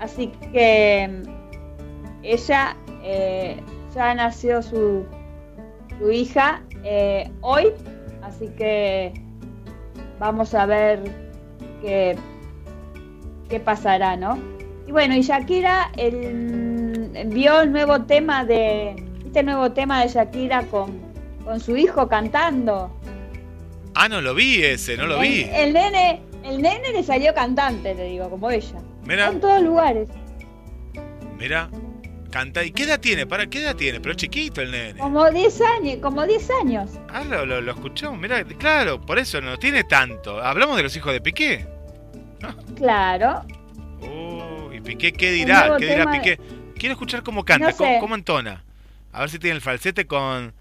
Así 0.00 0.26
que 0.52 1.22
ella 2.24 2.76
eh, 3.04 3.62
ya 3.94 4.12
nació 4.14 4.60
su, 4.60 5.06
su 5.96 6.10
hija 6.10 6.64
eh, 6.82 7.30
hoy, 7.42 7.68
así 8.22 8.48
que 8.58 9.14
vamos 10.18 10.52
a 10.52 10.66
ver 10.66 11.00
qué, 11.80 12.16
qué 13.48 13.60
pasará, 13.60 14.16
¿no? 14.16 14.36
Y 14.88 14.90
bueno, 14.92 15.14
y 15.14 15.22
Shakira 15.22 15.92
el, 15.96 16.85
vio 17.26 17.60
el 17.62 17.72
nuevo 17.72 18.02
tema 18.02 18.44
de 18.44 18.96
este 19.24 19.42
nuevo 19.42 19.70
tema 19.72 20.02
de 20.02 20.08
Shakira 20.08 20.62
con, 20.64 20.98
con 21.44 21.60
su 21.60 21.76
hijo 21.76 22.08
cantando. 22.08 22.90
Ah, 23.94 24.08
no 24.08 24.20
lo 24.20 24.34
vi 24.34 24.62
ese, 24.62 24.96
no 24.96 25.06
lo 25.06 25.20
el, 25.20 25.28
vi. 25.28 25.42
El 25.52 25.72
nene, 25.72 26.20
el 26.44 26.60
nene 26.62 26.92
le 26.92 27.02
salió 27.02 27.34
cantante, 27.34 27.94
te 27.94 28.04
digo, 28.04 28.28
como 28.30 28.50
ella. 28.50 28.78
Mira, 29.04 29.28
En 29.28 29.40
todos 29.40 29.62
lugares. 29.62 30.08
mira. 31.38 31.68
Canta. 32.30 32.64
¿Y 32.64 32.72
qué 32.72 32.82
edad 32.82 33.00
tiene? 33.00 33.24
¿Para 33.24 33.46
qué 33.46 33.62
edad 33.62 33.76
tiene? 33.76 34.00
Pero 34.00 34.14
chiquito 34.14 34.60
el 34.60 34.70
nene. 34.70 34.98
Como 34.98 35.30
10 35.30 35.60
años, 35.78 35.98
como 36.02 36.26
10 36.26 36.50
años. 36.62 36.90
Ah, 37.08 37.24
lo, 37.24 37.46
lo, 37.46 37.60
lo 37.62 37.72
escuchamos. 37.72 38.18
Mira, 38.18 38.44
claro, 38.44 39.00
por 39.00 39.18
eso 39.18 39.40
no 39.40 39.56
tiene 39.56 39.84
tanto. 39.84 40.42
Hablamos 40.42 40.76
de 40.76 40.82
los 40.82 40.94
hijos 40.96 41.12
de 41.12 41.20
Piqué. 41.22 41.66
Claro. 42.76 43.42
Uh, 44.02 44.72
y 44.72 44.80
Piqué, 44.80 45.12
¿qué 45.12 45.30
dirá? 45.32 45.76
¿Qué 45.78 45.86
dirá 45.86 46.10
Piqué? 46.10 46.38
Quiero 46.78 46.92
escuchar 46.94 47.22
cómo 47.22 47.44
canta, 47.44 47.70
No 47.70 47.76
cómo, 47.76 47.90
sé. 47.94 47.98
cómo 48.00 48.14
entona. 48.14 48.62
A 49.12 49.20
ver 49.20 49.30
si 49.30 49.38
tiene 49.38 49.56
el 49.56 49.62
falsete 49.62 50.06
con 50.06 50.52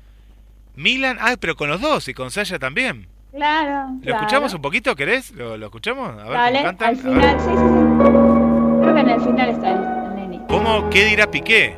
Milan. 0.75 1.17
Ah, 1.19 1.35
pero 1.39 1.55
con 1.55 1.69
los 1.69 1.81
dos 1.81 2.07
y 2.07 2.13
con 2.13 2.31
Saya 2.31 2.57
también. 2.59 3.07
Claro. 3.33 3.89
¿Lo 3.95 4.01
claro. 4.01 4.17
escuchamos 4.19 4.53
un 4.53 4.61
poquito, 4.61 4.95
querés? 4.95 5.31
¿Lo, 5.31 5.57
lo 5.57 5.65
escuchamos? 5.65 6.09
A 6.11 6.23
ver 6.23 6.33
Dale, 6.33 6.57
cómo 6.59 6.63
cantan. 6.77 6.87
al 6.89 6.95
final, 6.97 7.39
sí, 7.39 7.45
sí, 7.47 7.55
sí. 7.55 8.81
Creo 8.81 8.93
que 8.95 9.01
en 9.01 9.09
el 9.09 9.21
final 9.21 9.49
está 9.49 9.71
el, 9.71 10.09
el 10.09 10.15
nene. 10.29 10.45
¿Cómo? 10.47 10.89
¿Qué 10.89 11.05
dirá 11.05 11.29
Piqué? 11.29 11.75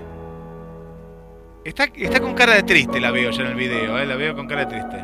Está, 1.65 1.85
está 1.95 2.19
con 2.21 2.33
cara 2.35 2.53
de 2.53 2.63
triste, 2.63 2.99
la 2.99 3.11
veo 3.11 3.31
ya 3.31 3.41
en 3.41 3.47
el 3.47 3.55
video, 3.55 3.97
¿eh? 3.99 4.05
la 4.05 4.15
veo 4.15 4.35
con 4.35 4.47
cara 4.47 4.65
de 4.65 4.67
triste. 4.67 5.03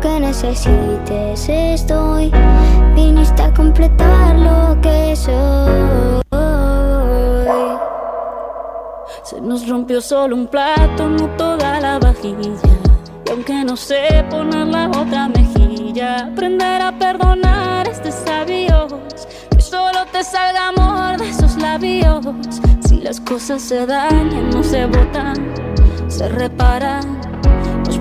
que 0.00 0.20
necesites 0.20 1.48
estoy, 1.48 2.32
viniste 2.94 3.42
a 3.42 3.52
completar 3.52 4.36
lo 4.36 4.80
que 4.80 5.14
soy. 5.14 6.22
Se 9.22 9.40
nos 9.40 9.68
rompió 9.68 10.00
solo 10.00 10.34
un 10.34 10.46
plato, 10.46 11.08
no 11.08 11.28
toda 11.36 11.80
la 11.80 11.98
vajilla. 11.98 12.50
Y 13.26 13.30
aunque 13.30 13.64
no 13.64 13.76
sé 13.76 14.24
poner 14.30 14.66
la 14.66 14.88
otra 14.88 15.28
mejilla, 15.28 16.26
aprender 16.32 16.82
a 16.82 16.98
perdonar 16.98 17.86
es 17.86 18.02
de 18.02 18.10
sabios. 18.10 18.94
Que 19.50 19.60
solo 19.60 20.06
te 20.10 20.24
salga 20.24 20.68
amor 20.68 21.20
de 21.20 21.28
esos 21.28 21.56
labios. 21.58 22.26
Si 22.88 23.00
las 23.00 23.20
cosas 23.20 23.60
se 23.62 23.86
dañan, 23.86 24.50
no 24.50 24.62
se 24.62 24.86
botan, 24.86 25.36
se 26.08 26.28
reparan. 26.28 27.29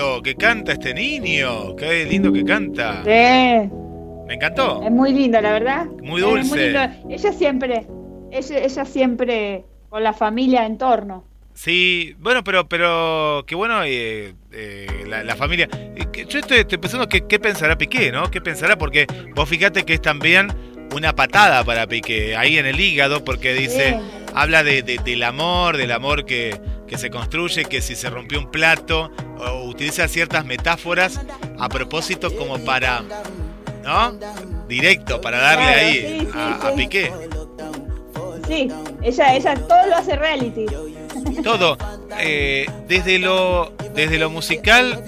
Lindo 0.00 0.22
que 0.22 0.34
canta 0.34 0.72
este 0.72 0.94
niño. 0.94 1.76
Qué 1.76 2.06
lindo 2.06 2.32
que 2.32 2.42
canta. 2.42 3.02
Sí, 3.04 3.68
Me 4.26 4.34
encantó. 4.34 4.80
es 4.82 4.90
muy 4.90 5.12
lindo, 5.12 5.38
la 5.42 5.52
verdad. 5.52 5.86
Muy 6.02 6.22
dulce. 6.22 6.70
lindo. 6.72 6.80
Ella 7.10 7.32
siempre, 7.34 7.86
ella, 8.32 8.58
ella 8.58 8.84
siempre 8.86 9.64
con 9.90 10.02
la 10.02 10.14
familia 10.14 10.64
en 10.64 10.78
torno. 10.78 11.24
Sí, 11.52 12.14
bueno, 12.18 12.42
pero 12.42 12.66
pero 12.66 13.44
qué 13.46 13.54
bueno 13.54 13.82
eh, 13.84 14.32
eh, 14.52 14.86
la, 15.06 15.22
la 15.22 15.36
familia. 15.36 15.68
Eh, 15.72 16.24
Yo 16.26 16.38
estoy, 16.38 16.58
estoy 16.60 16.78
pensando 16.78 17.06
qué 17.06 17.38
pensará 17.38 17.76
Piqué, 17.76 18.10
¿no? 18.10 18.30
¿Qué 18.30 18.40
pensará? 18.40 18.78
Porque 18.78 19.06
vos 19.34 19.46
fíjate 19.48 19.82
que 19.84 19.92
es 19.94 20.00
también 20.00 20.48
una 20.96 21.14
patada 21.14 21.62
para 21.62 21.86
Piqué 21.86 22.36
ahí 22.36 22.56
en 22.56 22.64
el 22.64 22.80
hígado 22.80 23.22
porque 23.22 23.52
dice, 23.52 23.98
Sí. 24.00 24.30
habla 24.34 24.62
de, 24.64 24.82
de- 24.82 24.98
del 25.04 25.22
amor, 25.24 25.76
del 25.76 25.92
amor 25.92 26.24
que, 26.24 26.58
que 26.90 26.98
se 26.98 27.08
construye, 27.08 27.64
que 27.66 27.80
si 27.80 27.94
se 27.94 28.10
rompió 28.10 28.40
un 28.40 28.50
plato, 28.50 29.12
o 29.38 29.62
utiliza 29.62 30.08
ciertas 30.08 30.44
metáforas 30.44 31.20
a 31.56 31.68
propósito 31.68 32.34
como 32.36 32.58
para, 32.64 33.04
¿no? 33.84 34.18
Directo, 34.66 35.20
para 35.20 35.38
darle 35.38 35.64
Claro, 35.66 35.78
ahí 35.86 35.94
sí, 35.94 36.18
sí, 36.20 36.28
a. 36.34 36.72
Piqué. 36.74 37.12
Sí, 38.48 38.68
ella, 39.02 39.36
ella 39.36 39.54
todo 39.54 39.86
lo 39.86 39.96
hace 39.96 40.16
reality. 40.16 40.66
Todo. 41.44 41.78
Eh, 42.18 42.66
desde 42.88 43.20
lo 43.20 43.72
desde 43.94 44.18
lo 44.18 44.28
musical. 44.28 45.00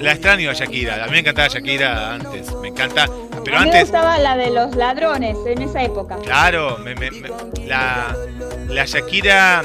La 0.00 0.12
extraño 0.12 0.50
a 0.50 0.52
Shakira. 0.54 1.02
A 1.04 1.06
mí 1.06 1.12
me 1.12 1.18
encantaba 1.20 1.48
Shakira 1.48 2.14
antes. 2.14 2.52
Me 2.56 2.68
encanta. 2.68 3.06
Pero 3.44 3.56
a 3.56 3.60
mí 3.60 3.66
me 3.70 3.72
antes. 3.78 3.82
gustaba 3.82 4.18
la 4.18 4.36
de 4.36 4.50
los 4.50 4.74
ladrones 4.76 5.36
en 5.46 5.62
esa 5.62 5.82
época. 5.82 6.16
Claro, 6.22 6.78
me- 6.78 6.94
me- 6.94 7.10
me- 7.10 7.30
la, 7.66 8.16
la 8.68 8.84
Shakira. 8.84 9.62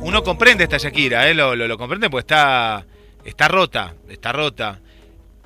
Uno 0.00 0.22
comprende 0.22 0.64
esta 0.64 0.78
Shakira, 0.78 1.28
¿eh? 1.28 1.34
Lo, 1.34 1.56
lo, 1.56 1.66
lo 1.66 1.78
comprende 1.78 2.08
porque 2.10 2.20
está. 2.22 2.84
Está 3.24 3.48
rota. 3.48 3.94
Está 4.08 4.32
rota. 4.32 4.80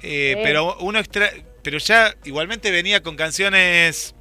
Eh, 0.03 0.35
Sí. 0.37 0.41
Pero 0.43 0.77
uno 0.81 0.99
extra. 0.99 1.31
Pero 1.63 1.79
ya 1.79 2.15
igualmente 2.25 2.71
venía 2.71 3.03
con 3.03 3.15
canciones 3.17 4.15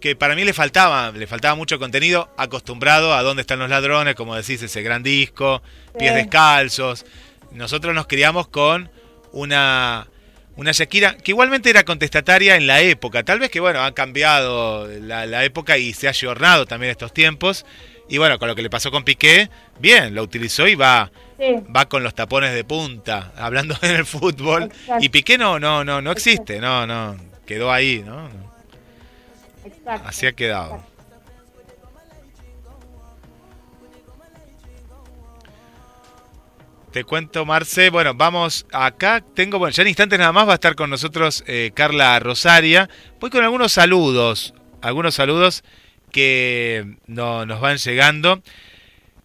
que 0.00 0.16
para 0.16 0.34
mí 0.34 0.42
le 0.44 0.52
faltaba, 0.52 1.12
le 1.12 1.26
faltaba 1.28 1.54
mucho 1.54 1.78
contenido, 1.78 2.28
acostumbrado 2.36 3.14
a 3.14 3.22
dónde 3.22 3.42
están 3.42 3.60
los 3.60 3.70
ladrones, 3.70 4.14
como 4.16 4.34
decís, 4.34 4.60
ese 4.62 4.82
gran 4.82 5.02
disco, 5.04 5.62
pies 5.98 6.10
Sí. 6.10 6.16
descalzos. 6.16 7.06
Nosotros 7.52 7.94
nos 7.94 8.06
criamos 8.08 8.48
con 8.48 8.90
una, 9.32 10.08
una 10.56 10.72
Shakira 10.72 11.16
que 11.16 11.32
igualmente 11.32 11.70
era 11.70 11.84
contestataria 11.84 12.56
en 12.56 12.66
la 12.66 12.80
época. 12.80 13.22
Tal 13.22 13.38
vez 13.38 13.50
que, 13.50 13.60
bueno, 13.60 13.82
ha 13.82 13.92
cambiado 13.94 14.88
la, 15.00 15.26
la 15.26 15.44
época 15.44 15.78
y 15.78 15.92
se 15.92 16.06
ha 16.06 16.10
ayornado 16.10 16.66
también 16.66 16.90
estos 16.90 17.12
tiempos. 17.12 17.66
Y 18.08 18.18
bueno, 18.18 18.38
con 18.38 18.48
lo 18.48 18.54
que 18.54 18.62
le 18.62 18.70
pasó 18.70 18.90
con 18.90 19.04
Piqué, 19.04 19.48
bien, 19.78 20.14
lo 20.14 20.22
utilizó 20.22 20.66
y 20.68 20.74
va, 20.74 21.10
Sí, 21.38 21.56
va 21.74 21.88
con 21.88 22.02
los 22.04 22.14
tapones 22.14 22.54
de 22.54 22.62
punta, 22.62 23.32
hablando 23.36 23.76
en 23.82 23.96
el 23.96 24.06
fútbol. 24.06 24.64
Exacto. 24.64 25.04
Y 25.04 25.08
Piqué 25.08 25.38
no, 25.38 25.58
no, 25.58 25.84
no, 25.84 26.00
no 26.00 26.12
existe, 26.12 26.60
no, 26.60 26.86
no, 26.86 27.16
quedó 27.46 27.72
ahí, 27.72 28.02
¿no? 28.04 28.28
exacto. 29.64 30.08
Así 30.08 30.26
ha 30.26 30.32
quedado. 30.32 30.84
Te 36.92 37.04
cuento, 37.04 37.46
Marce. 37.46 37.88
Bueno, 37.88 38.12
vamos 38.12 38.66
acá. 38.70 39.24
Tengo, 39.34 39.58
bueno, 39.58 39.72
ya 39.72 39.80
en 39.80 39.88
instantes 39.88 40.18
nada 40.18 40.30
más 40.32 40.46
va 40.46 40.52
a 40.52 40.54
estar 40.56 40.74
con 40.74 40.90
nosotros 40.90 41.42
eh, 41.46 41.70
Carla 41.74 42.18
Rosaria. 42.18 42.90
Voy 43.18 43.30
con 43.30 43.42
algunos 43.42 43.72
saludos. 43.72 44.52
Algunos 44.82 45.14
saludos 45.14 45.64
que 46.10 46.96
no, 47.06 47.46
nos 47.46 47.62
van 47.62 47.78
llegando. 47.78 48.42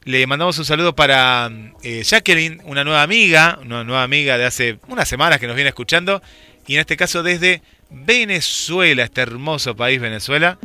Le 0.06 0.26
mandamos 0.28 0.58
un 0.60 0.64
saludo 0.64 0.96
para 0.96 1.52
eh, 1.84 2.04
Jacqueline, 2.06 2.62
una 2.64 2.86
nueva 2.86 3.04
amiga, 3.04 3.60
una 3.62 3.84
nueva 3.84 4.04
amiga 4.04 4.38
de 4.38 4.46
hace 4.46 4.80
unas 4.88 5.10
semanas 5.10 5.38
que 5.38 5.48
nos 5.48 5.58
viene 5.58 5.68
escuchando. 5.68 6.22
Y 6.68 6.76
en 6.76 6.80
este 6.80 6.96
caso 6.96 7.22
desde 7.22 7.62
Venezuela, 7.90 9.04
este 9.04 9.20
hermoso 9.20 9.76
país 9.76 10.00
Venezuela, 10.00 10.58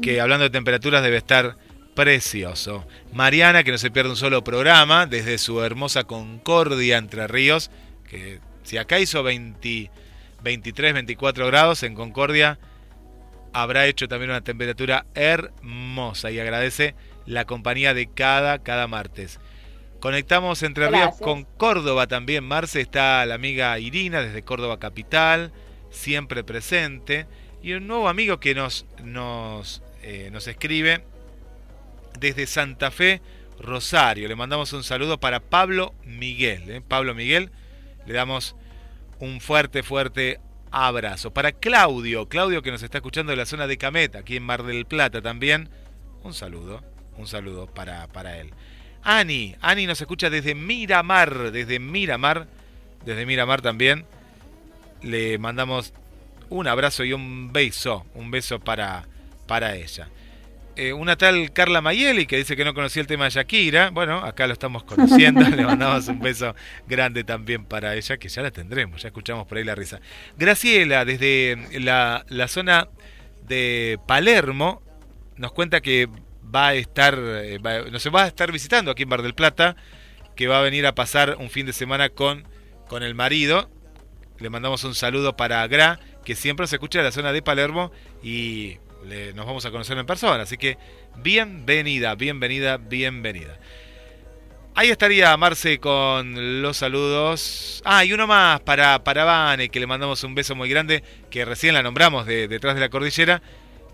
que 0.00 0.22
hablando 0.22 0.44
de 0.44 0.50
temperaturas 0.50 1.02
debe 1.02 1.18
estar 1.18 1.56
precioso. 1.94 2.86
Mariana, 3.12 3.64
que 3.64 3.72
no 3.72 3.78
se 3.78 3.90
pierde 3.90 4.10
un 4.10 4.16
solo 4.16 4.44
programa, 4.44 5.06
desde 5.06 5.38
su 5.38 5.62
hermosa 5.62 6.04
Concordia, 6.04 6.98
Entre 6.98 7.26
Ríos, 7.26 7.70
que 8.08 8.40
si 8.62 8.78
acá 8.78 8.98
hizo 8.98 9.22
20, 9.22 9.90
23, 10.42 10.94
24 10.94 11.46
grados, 11.46 11.82
en 11.82 11.94
Concordia 11.94 12.58
habrá 13.52 13.86
hecho 13.86 14.08
también 14.08 14.30
una 14.30 14.42
temperatura 14.42 15.06
hermosa 15.14 16.30
y 16.30 16.38
agradece 16.38 16.94
la 17.26 17.44
compañía 17.44 17.94
de 17.94 18.06
cada, 18.06 18.60
cada 18.60 18.86
martes. 18.86 19.40
Conectamos 20.00 20.62
Entre 20.62 20.88
Ríos 20.88 21.00
Gracias. 21.00 21.20
con 21.22 21.44
Córdoba 21.44 22.06
también. 22.06 22.44
Marce 22.44 22.80
está 22.80 23.24
la 23.26 23.34
amiga 23.34 23.78
Irina 23.78 24.22
desde 24.22 24.42
Córdoba 24.42 24.78
Capital, 24.78 25.52
siempre 25.90 26.42
presente. 26.42 27.26
Y 27.62 27.74
un 27.74 27.86
nuevo 27.86 28.08
amigo 28.08 28.40
que 28.40 28.54
nos, 28.54 28.86
nos, 29.04 29.82
eh, 30.02 30.30
nos 30.32 30.46
escribe 30.46 31.04
desde 32.18 32.46
Santa 32.46 32.90
Fe, 32.90 33.20
Rosario. 33.58 34.28
Le 34.28 34.36
mandamos 34.36 34.72
un 34.72 34.84
saludo 34.84 35.18
para 35.20 35.40
Pablo 35.40 35.94
Miguel. 36.04 36.70
¿eh? 36.70 36.82
Pablo 36.86 37.14
Miguel, 37.14 37.50
le 38.06 38.14
damos 38.14 38.56
un 39.18 39.40
fuerte, 39.40 39.82
fuerte 39.82 40.40
abrazo. 40.70 41.32
Para 41.32 41.52
Claudio, 41.52 42.28
Claudio 42.28 42.62
que 42.62 42.70
nos 42.70 42.82
está 42.82 42.98
escuchando 42.98 43.30
de 43.30 43.36
la 43.36 43.46
zona 43.46 43.66
de 43.66 43.76
Cameta, 43.76 44.20
aquí 44.20 44.36
en 44.36 44.44
Mar 44.44 44.62
del 44.62 44.86
Plata 44.86 45.20
también, 45.20 45.68
un 46.22 46.34
saludo, 46.34 46.82
un 47.16 47.26
saludo 47.26 47.66
para, 47.66 48.06
para 48.08 48.38
él. 48.38 48.50
Ani, 49.02 49.56
Ani 49.60 49.86
nos 49.86 50.00
escucha 50.00 50.30
desde 50.30 50.54
Miramar, 50.54 51.52
desde 51.52 51.78
Miramar, 51.78 52.46
desde 53.04 53.26
Miramar 53.26 53.62
también. 53.62 54.04
Le 55.02 55.38
mandamos 55.38 55.94
un 56.50 56.66
abrazo 56.66 57.04
y 57.04 57.12
un 57.12 57.52
beso, 57.52 58.04
un 58.14 58.30
beso 58.30 58.60
para, 58.60 59.06
para 59.46 59.76
ella. 59.76 60.08
Eh, 60.80 60.94
una 60.94 61.14
tal 61.14 61.52
Carla 61.52 61.82
Mayeli 61.82 62.24
que 62.24 62.38
dice 62.38 62.56
que 62.56 62.64
no 62.64 62.72
conocía 62.72 63.02
el 63.02 63.06
tema 63.06 63.24
de 63.24 63.32
Shakira. 63.32 63.90
Bueno, 63.90 64.24
acá 64.24 64.46
lo 64.46 64.54
estamos 64.54 64.82
conociendo. 64.82 65.42
Le 65.50 65.66
mandamos 65.66 66.08
un 66.08 66.20
beso 66.20 66.54
grande 66.88 67.22
también 67.22 67.66
para 67.66 67.94
ella, 67.96 68.16
que 68.16 68.30
ya 68.30 68.40
la 68.40 68.50
tendremos. 68.50 69.02
Ya 69.02 69.08
escuchamos 69.08 69.46
por 69.46 69.58
ahí 69.58 69.64
la 69.64 69.74
risa. 69.74 70.00
Graciela, 70.38 71.04
desde 71.04 71.58
la, 71.80 72.24
la 72.30 72.48
zona 72.48 72.88
de 73.46 73.98
Palermo, 74.06 74.80
nos 75.36 75.52
cuenta 75.52 75.82
que 75.82 76.08
va 76.42 76.68
a 76.68 76.74
estar, 76.74 77.14
eh, 77.20 77.58
nos 77.92 78.06
va 78.06 78.24
a 78.24 78.28
estar 78.28 78.50
visitando 78.50 78.90
aquí 78.90 79.02
en 79.02 79.10
Bar 79.10 79.20
del 79.20 79.34
Plata, 79.34 79.76
que 80.34 80.48
va 80.48 80.60
a 80.60 80.62
venir 80.62 80.86
a 80.86 80.94
pasar 80.94 81.36
un 81.38 81.50
fin 81.50 81.66
de 81.66 81.74
semana 81.74 82.08
con, 82.08 82.48
con 82.88 83.02
el 83.02 83.14
marido. 83.14 83.68
Le 84.38 84.48
mandamos 84.48 84.82
un 84.84 84.94
saludo 84.94 85.36
para 85.36 85.66
Gra, 85.68 86.00
que 86.24 86.34
siempre 86.34 86.66
se 86.66 86.76
escucha 86.76 87.00
de 87.00 87.04
la 87.04 87.12
zona 87.12 87.32
de 87.32 87.42
Palermo 87.42 87.92
y 88.22 88.78
nos 89.34 89.46
vamos 89.46 89.64
a 89.64 89.70
conocer 89.70 89.96
en 89.98 90.06
persona. 90.06 90.42
Así 90.42 90.56
que 90.56 90.78
bienvenida, 91.16 92.14
bienvenida, 92.14 92.76
bienvenida. 92.76 93.58
Ahí 94.74 94.88
estaría 94.88 95.36
Marce 95.36 95.78
con 95.78 96.62
los 96.62 96.76
saludos. 96.76 97.82
Ah, 97.84 98.04
y 98.04 98.12
uno 98.12 98.26
más 98.26 98.60
para, 98.60 99.02
para 99.02 99.24
Vane, 99.24 99.68
que 99.68 99.80
le 99.80 99.86
mandamos 99.86 100.22
un 100.24 100.34
beso 100.34 100.54
muy 100.54 100.68
grande, 100.68 101.02
que 101.28 101.44
recién 101.44 101.74
la 101.74 101.82
nombramos 101.82 102.24
de, 102.24 102.48
detrás 102.48 102.76
de 102.76 102.80
la 102.80 102.88
cordillera, 102.88 103.42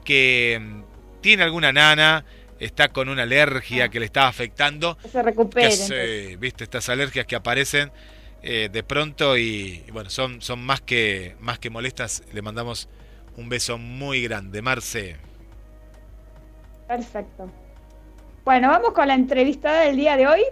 que 0.05 0.61
mm, 0.61 1.21
tiene 1.23 1.43
alguna 1.43 1.73
nana, 1.73 2.25
está 2.61 2.89
con 2.89 3.09
una 3.09 3.23
alergia 3.23 3.89
que 3.89 3.99
le 3.99 4.07
está 4.07 4.29
afectando. 4.29 4.97
Que 4.99 5.09
se 5.09 5.23
recupere. 5.23 6.37
viste, 6.37 6.65
estas 6.65 6.89
alergias 6.89 7.27
que 7.27 7.37
aparecen 7.37 7.91
eh, 8.43 8.69
de 8.71 8.83
pronto 8.83 9.37
y, 9.37 9.83
bueno, 9.93 10.11
son, 10.11 10.41
son 10.43 10.61
más, 10.61 10.81
que, 10.81 11.37
más 11.41 11.59
que 11.59 11.71
molestas. 11.71 12.23
Le 12.33 12.43
mandamos 12.43 12.89
un 13.37 13.49
beso 13.49 13.79
muy 13.79 14.23
grande, 14.23 14.63
Marce. 14.63 15.17
Perfecto. 16.89 17.51
Bueno, 18.45 18.69
vamos 18.69 18.93
con 18.93 19.09
la 19.09 19.15
entrevistada 19.15 19.81
del 19.83 19.97
día 19.97 20.17
de 20.17 20.27
hoy. 20.27 20.43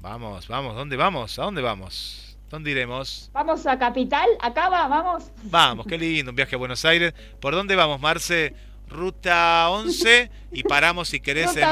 Vamos, 0.00 0.48
vamos, 0.48 0.74
¿dónde 0.74 0.96
vamos? 0.96 1.38
¿A 1.38 1.42
dónde 1.42 1.62
vamos? 1.62 2.38
¿Dónde 2.48 2.70
iremos? 2.70 3.30
Vamos 3.32 3.66
a 3.66 3.78
Capital, 3.78 4.28
acá 4.40 4.68
va, 4.68 4.86
vamos. 4.86 5.30
Vamos, 5.44 5.86
qué 5.86 5.96
lindo, 5.96 6.30
un 6.30 6.36
viaje 6.36 6.54
a 6.54 6.58
Buenos 6.58 6.84
Aires. 6.84 7.14
¿Por 7.40 7.54
dónde 7.54 7.76
vamos, 7.76 8.00
Marce? 8.00 8.54
Ruta 8.88 9.70
11 9.70 10.30
y 10.52 10.62
paramos 10.62 11.08
si 11.08 11.20
querés 11.20 11.56
en 11.56 11.66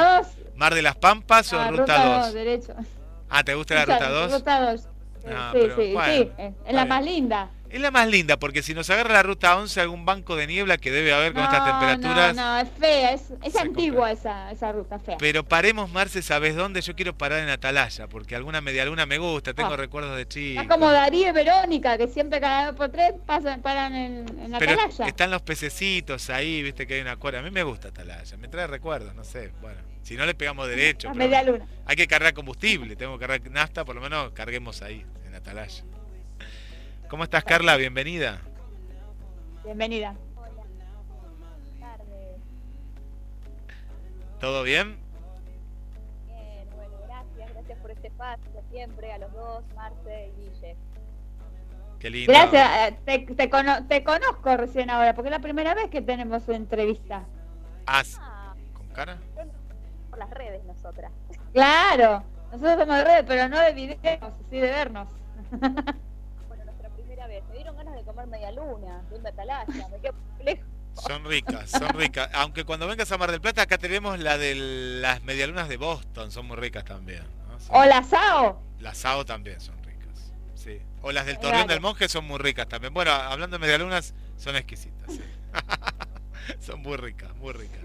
Mar 0.57 0.75
de 0.75 0.83
las 0.83 0.97
Pampas 0.97 1.53
o 1.53 1.61
ah, 1.61 1.71
Ruta, 1.71 2.23
2. 2.25 2.35
derecho. 2.35 2.75
Ah, 3.29 3.45
¿te 3.45 3.55
gusta 3.55 3.75
la 3.75 3.85
Ruta 3.85 4.11
2? 4.11 4.33
Ruta 4.33 4.73
2. 4.73 4.81
sí, 5.53 5.61
sí, 5.77 5.95
sí, 6.07 6.31
es 6.67 6.75
la 6.75 6.87
más 6.87 7.05
linda. 7.05 7.51
Es 7.71 7.81
la 7.81 7.93
más 7.93 8.09
linda, 8.09 8.37
porque 8.37 8.63
si 8.65 8.75
nos 8.75 8.91
agarra 8.91 9.13
la 9.13 9.23
ruta 9.23 9.57
11, 9.57 9.81
algún 9.81 10.05
banco 10.05 10.35
de 10.35 10.49
niebla 10.49 10.77
que 10.77 10.91
debe 10.91 11.13
haber 11.13 11.33
con 11.33 11.45
estas 11.45 11.65
temperaturas. 11.65 12.35
No, 12.35 12.55
no, 12.55 12.59
es 12.59 12.69
fea, 12.77 13.13
es, 13.13 13.57
antigua 13.57 14.11
esa, 14.11 14.51
esa, 14.51 14.73
ruta, 14.73 14.99
fea. 14.99 15.17
Pero 15.19 15.45
paremos, 15.45 15.89
Marce, 15.93 16.21
¿sabes 16.21 16.57
dónde? 16.57 16.81
Yo 16.81 16.97
quiero 16.97 17.17
parar 17.17 17.39
en 17.39 17.49
Atalaya, 17.49 18.09
porque 18.09 18.35
alguna 18.35 18.61
media 18.61 18.85
luna 18.87 19.07
me 19.07 19.19
gusta, 19.19 19.55
tengo 19.55 19.75
ah. 19.75 19.77
recuerdos 19.77 20.17
de 20.17 20.27
chico. 20.27 20.61
Es 20.61 20.67
como 20.67 20.91
Darío 20.91 21.29
y 21.29 21.33
Verónica, 21.33 21.97
que 21.97 22.09
siempre 22.09 22.41
cada 22.41 22.67
vez 22.67 22.77
por 22.77 22.89
tres 22.89 23.15
pasan, 23.25 23.63
paran 23.63 23.95
en, 23.95 24.27
en 24.41 24.53
Atalaya. 24.53 24.89
Pero 24.97 25.09
están 25.09 25.31
los 25.31 25.43
pececitos 25.43 26.29
ahí, 26.29 26.65
viste 26.65 26.89
que 26.89 26.95
hay 26.95 27.01
una 27.03 27.17
cuerda. 27.19 27.39
A 27.39 27.43
mí 27.43 27.53
me 27.53 27.63
gusta 27.63 27.89
Atalaya, 27.89 28.37
me 28.37 28.49
trae 28.49 28.67
recuerdos, 28.67 29.15
no 29.15 29.23
sé, 29.23 29.53
bueno. 29.61 29.79
Si 30.03 30.17
no 30.17 30.27
le 30.27 30.35
pegamos 30.35 30.67
derecho. 30.67 31.07
La 31.09 31.15
media 31.15 31.43
luna. 31.45 31.67
Hay 31.87 31.95
que 31.95 32.09
cargar 32.09 32.35
combustible, 32.35 32.97
tengo 32.97 33.17
que 33.17 33.27
cargar 33.27 33.49
nafta, 33.49 33.85
por 33.85 33.95
lo 33.95 34.01
menos 34.01 34.33
carguemos 34.33 34.83
ahí, 34.83 35.07
en 35.25 35.37
Atalaya. 35.37 35.85
¿Cómo 37.11 37.25
estás, 37.25 37.43
Carla? 37.43 37.77
Bienvenida. 37.77 38.41
Bienvenida. 39.65 40.15
Hola. 40.37 40.63
¿Todo 44.39 44.63
bien? 44.63 44.97
Bien, 46.27 46.71
bueno, 46.77 46.97
gracias. 47.09 47.53
Gracias 47.53 47.79
por 47.81 47.91
este 47.91 48.07
espacio 48.07 48.63
siempre, 48.71 49.13
a 49.13 49.19
los 49.19 49.33
dos, 49.33 49.65
Marce 49.75 50.29
y 50.29 50.41
Guille. 50.41 50.77
Qué 51.99 52.11
lindo. 52.11 52.33
Gracias. 52.33 52.71
Eh, 52.79 52.99
te, 53.05 53.19
te, 53.35 53.49
te, 53.89 54.05
conozco 54.05 54.57
recién 54.57 54.89
ahora, 54.89 55.13
porque 55.13 55.31
es 55.31 55.33
la 55.33 55.41
primera 55.41 55.75
vez 55.75 55.91
que 55.91 56.03
tenemos 56.03 56.47
una 56.47 56.59
entrevista. 56.59 57.25
Ah, 57.89 58.55
¿con 58.73 58.87
cara? 58.91 59.19
Por 60.11 60.19
las 60.21 60.31
redes 60.31 60.63
nosotras. 60.63 61.11
Claro. 61.53 62.23
Nosotros 62.53 62.79
somos 62.79 62.97
de 62.99 63.05
redes, 63.05 63.25
pero 63.27 63.49
no 63.49 63.59
de 63.59 63.73
videos, 63.73 64.33
sí 64.49 64.61
de 64.61 64.71
vernos. 64.71 65.09
comer 68.21 68.41
media 68.41 68.53
luna, 68.53 69.03
de 69.11 69.29
atalaya, 69.29 69.89
me 69.89 70.01
quedo. 70.01 70.15
Son 70.95 71.25
ricas, 71.25 71.71
son 71.71 71.89
ricas. 71.91 72.29
Aunque 72.35 72.65
cuando 72.65 72.89
vengas 72.89 73.11
a 73.13 73.17
Mar 73.17 73.31
del 73.31 73.41
Plata, 73.41 73.63
acá 73.63 73.79
tenemos 73.79 74.19
la 74.19 74.37
de 74.37 74.57
las 75.01 75.23
medialunas 75.23 75.69
de 75.69 75.77
Boston, 75.77 76.33
son 76.33 76.47
muy 76.47 76.57
ricas 76.57 76.85
también. 76.85 77.23
O 77.69 77.85
la 77.85 78.03
SAO. 78.03 78.61
Las 78.81 78.99
SAO 78.99 79.25
también 79.25 79.61
son 79.61 79.81
ricas. 79.85 80.33
Sí. 80.57 80.83
O 81.01 81.13
las 81.13 81.27
del 81.27 81.39
Torreón 81.39 81.69
del 81.69 81.81
Monje 81.81 82.09
son 82.09 82.25
muy 82.27 82.39
ricas 82.39 82.69
también. 82.69 82.93
Bueno, 82.93 83.13
hablando 83.13 83.57
de 83.57 83.61
medialunas, 83.61 84.15
son 84.37 84.57
exquisitas. 84.57 85.21
son 86.59 86.81
muy 86.83 86.97
ricas, 86.97 87.35
muy 87.37 87.53
ricas. 87.53 87.81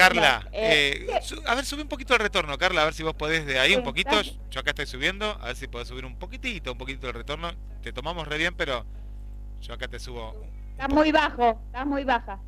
Carla, 0.00 0.48
eh, 0.52 1.06
eh, 1.08 1.42
a 1.46 1.54
ver, 1.54 1.64
sube 1.64 1.82
un 1.82 1.88
poquito 1.88 2.14
el 2.14 2.20
retorno, 2.20 2.56
Carla, 2.56 2.82
a 2.82 2.84
ver 2.86 2.94
si 2.94 3.02
vos 3.02 3.14
podés 3.14 3.44
de 3.44 3.58
ahí 3.58 3.74
un 3.74 3.84
poquito. 3.84 4.20
Yo 4.50 4.60
acá 4.60 4.70
estoy 4.70 4.86
subiendo, 4.86 5.38
a 5.40 5.46
ver 5.46 5.56
si 5.56 5.68
podés 5.68 5.88
subir 5.88 6.04
un 6.04 6.18
poquitito, 6.18 6.72
un 6.72 6.78
poquito 6.78 7.06
el 7.08 7.14
retorno. 7.14 7.52
Te 7.82 7.92
tomamos 7.92 8.26
re 8.26 8.38
bien, 8.38 8.54
pero 8.56 8.86
yo 9.60 9.74
acá 9.74 9.88
te 9.88 9.98
subo. 9.98 10.34
Está 10.72 10.88
muy 10.88 11.12
bajo, 11.12 11.60
está 11.66 11.84
muy 11.84 12.04
baja. 12.04 12.40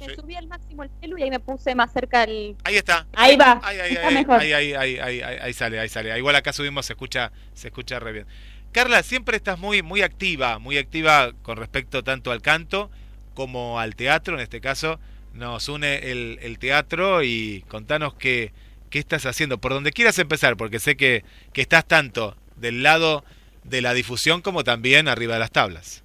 Me 0.00 0.14
subí 0.14 0.34
al 0.34 0.46
máximo 0.46 0.82
el 0.82 0.90
celu 0.98 1.18
y 1.18 1.24
ahí 1.24 1.30
me 1.30 1.40
puse 1.40 1.74
más 1.74 1.92
cerca 1.92 2.24
el. 2.24 2.56
Ahí 2.64 2.76
está. 2.76 3.06
Ahí, 3.12 3.36
va. 3.36 3.60
Ahí, 3.62 3.78
ahí, 3.78 3.96
ahí, 3.96 4.52
ahí, 4.52 4.74
ahí, 4.74 4.98
ahí, 4.98 5.20
ahí, 5.20 5.52
sale, 5.52 5.78
ahí 5.78 5.90
sale. 5.90 6.16
Igual 6.16 6.36
acá 6.36 6.54
subimos, 6.54 6.86
se 6.86 6.94
escucha, 6.94 7.30
se 7.52 7.68
escucha 7.68 7.98
re 7.98 8.12
bien. 8.12 8.26
Carla, 8.72 9.02
siempre 9.02 9.36
estás 9.36 9.58
muy, 9.58 9.82
muy 9.82 10.00
activa, 10.00 10.58
muy 10.58 10.78
activa 10.78 11.32
con 11.42 11.58
respecto 11.58 12.02
tanto 12.02 12.32
al 12.32 12.40
canto 12.40 12.90
como 13.34 13.78
al 13.78 13.94
teatro, 13.94 14.34
en 14.34 14.40
este 14.40 14.62
caso 14.62 14.98
nos 15.34 15.68
une 15.68 16.10
el, 16.10 16.58
teatro 16.58 17.22
y 17.22 17.64
contanos 17.68 18.14
qué, 18.14 18.52
qué, 18.90 18.98
estás 18.98 19.26
haciendo, 19.26 19.58
por 19.58 19.72
donde 19.72 19.92
quieras 19.92 20.18
empezar, 20.18 20.56
porque 20.56 20.78
sé 20.78 20.96
que, 20.96 21.24
que 21.52 21.62
estás 21.62 21.86
tanto 21.86 22.36
del 22.56 22.82
lado 22.82 23.24
de 23.64 23.82
la 23.82 23.94
difusión 23.94 24.42
como 24.42 24.64
también 24.64 25.08
arriba 25.08 25.34
de 25.34 25.40
las 25.40 25.50
tablas. 25.50 26.02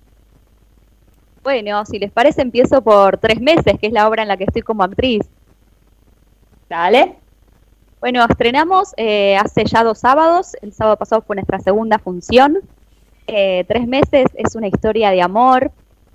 Bueno, 1.43 1.85
si 1.85 1.99
les 1.99 2.11
parece, 2.11 2.41
empiezo 2.41 2.81
por 2.81 3.17
tres 3.17 3.39
meses, 3.39 3.75
que 3.79 3.87
es 3.87 3.93
la 3.93 4.07
obra 4.07 4.23
en 4.23 4.27
la 4.27 4.37
que 4.37 4.45
estoy 4.45 4.63
como 4.63 4.83
actriz. 4.83 5.21
Dale. 6.69 7.17
Bueno, 7.99 8.25
estrenamos 8.27 8.93
eh, 8.97 9.37
hace 9.37 9.65
ya 9.65 9.83
dos 9.83 9.99
sábados. 9.99 10.55
El 10.61 10.73
sábado 10.73 10.97
pasado 10.97 11.21
fue 11.21 11.35
nuestra 11.35 11.59
segunda 11.59 11.99
función. 11.99 12.59
Eh, 13.27 13.63
tres 13.67 13.87
meses 13.87 14.25
es 14.35 14.55
una 14.55 14.67
historia 14.67 15.11
de 15.11 15.21
amor 15.21 15.71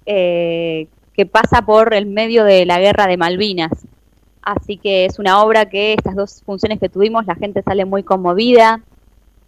eh, 0.07 0.89
que 1.21 1.27
pasa 1.27 1.61
por 1.61 1.93
el 1.93 2.07
medio 2.07 2.45
de 2.45 2.65
la 2.65 2.81
guerra 2.81 3.07
de 3.07 3.19
Malvinas. 3.19 3.73
Así 4.41 4.79
que 4.79 5.05
es 5.05 5.19
una 5.19 5.43
obra 5.43 5.69
que 5.69 5.93
estas 5.93 6.17
dos 6.17 6.43
funciones 6.47 6.81
que 6.81 6.89
tuvimos, 6.89 7.27
la 7.27 7.35
gente 7.35 7.61
sale 7.61 7.85
muy 7.85 8.03
conmovida. 8.03 8.81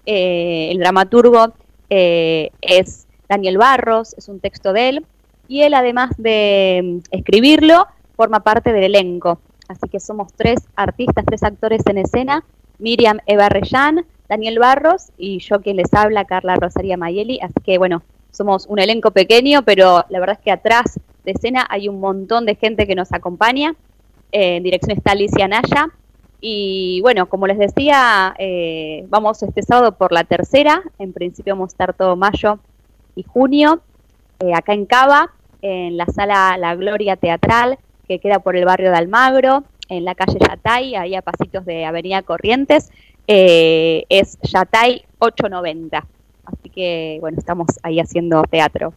Eh, 0.04 0.68
el 0.70 0.80
dramaturgo 0.80 1.54
eh, 1.88 2.50
es 2.60 3.06
Daniel 3.26 3.56
Barros, 3.56 4.12
es 4.18 4.28
un 4.28 4.38
texto 4.38 4.74
de 4.74 4.90
él, 4.90 5.06
y 5.48 5.62
él 5.62 5.72
además 5.72 6.10
de 6.18 6.82
mm, 6.84 6.98
escribirlo, 7.10 7.86
forma 8.16 8.40
parte 8.40 8.74
del 8.74 8.84
elenco. 8.84 9.40
Así 9.66 9.88
que 9.90 9.98
somos 9.98 10.30
tres 10.34 10.60
artistas, 10.76 11.24
tres 11.24 11.42
actores 11.42 11.80
en 11.86 11.96
escena, 11.96 12.44
Miriam 12.78 13.20
Eva 13.24 13.48
Reyán, 13.48 14.04
Daniel 14.28 14.58
Barros 14.58 15.08
y 15.16 15.38
yo 15.38 15.62
quien 15.62 15.76
les 15.78 15.94
habla, 15.94 16.26
Carla 16.26 16.56
Rosaria 16.56 16.98
Mayeli. 16.98 17.40
Así 17.40 17.54
que 17.64 17.78
bueno, 17.78 18.02
somos 18.30 18.66
un 18.66 18.78
elenco 18.78 19.10
pequeño, 19.10 19.62
pero 19.62 20.04
la 20.10 20.20
verdad 20.20 20.36
es 20.38 20.44
que 20.44 20.50
atrás 20.50 21.00
de 21.24 21.32
escena 21.32 21.66
hay 21.68 21.88
un 21.88 22.00
montón 22.00 22.46
de 22.46 22.54
gente 22.54 22.86
que 22.86 22.94
nos 22.94 23.12
acompaña. 23.12 23.74
Eh, 24.32 24.56
en 24.56 24.62
dirección 24.62 24.96
está 24.96 25.12
Alicia 25.12 25.48
Naya. 25.48 25.88
Y 26.40 27.00
bueno, 27.02 27.26
como 27.26 27.46
les 27.46 27.58
decía, 27.58 28.34
eh, 28.38 29.06
vamos 29.08 29.42
este 29.42 29.62
sábado 29.62 29.96
por 29.96 30.12
la 30.12 30.24
tercera. 30.24 30.82
En 30.98 31.12
principio 31.12 31.54
vamos 31.54 31.70
a 31.70 31.74
estar 31.74 31.94
todo 31.94 32.16
mayo 32.16 32.58
y 33.14 33.22
junio. 33.22 33.80
acá 34.54 34.72
en 34.74 34.86
Cava, 34.86 35.32
en 35.60 35.96
la 35.96 36.06
sala 36.06 36.56
La 36.58 36.74
Gloria 36.74 37.14
Teatral, 37.14 37.78
que 38.08 38.18
queda 38.18 38.40
por 38.40 38.56
el 38.56 38.64
barrio 38.64 38.90
de 38.90 38.96
Almagro, 38.96 39.62
en 39.88 40.04
la 40.04 40.16
calle 40.16 40.38
Yatay, 40.40 40.96
ahí 40.96 41.14
a 41.14 41.22
pasitos 41.22 41.64
de 41.64 41.84
Avenida 41.84 42.22
Corrientes, 42.22 42.90
es 43.28 44.36
Yatay 44.42 45.04
890. 45.20 46.04
Así 46.44 46.70
que, 46.70 47.18
bueno, 47.20 47.38
estamos 47.38 47.68
ahí 47.84 48.00
haciendo 48.00 48.42
teatro. 48.42 48.94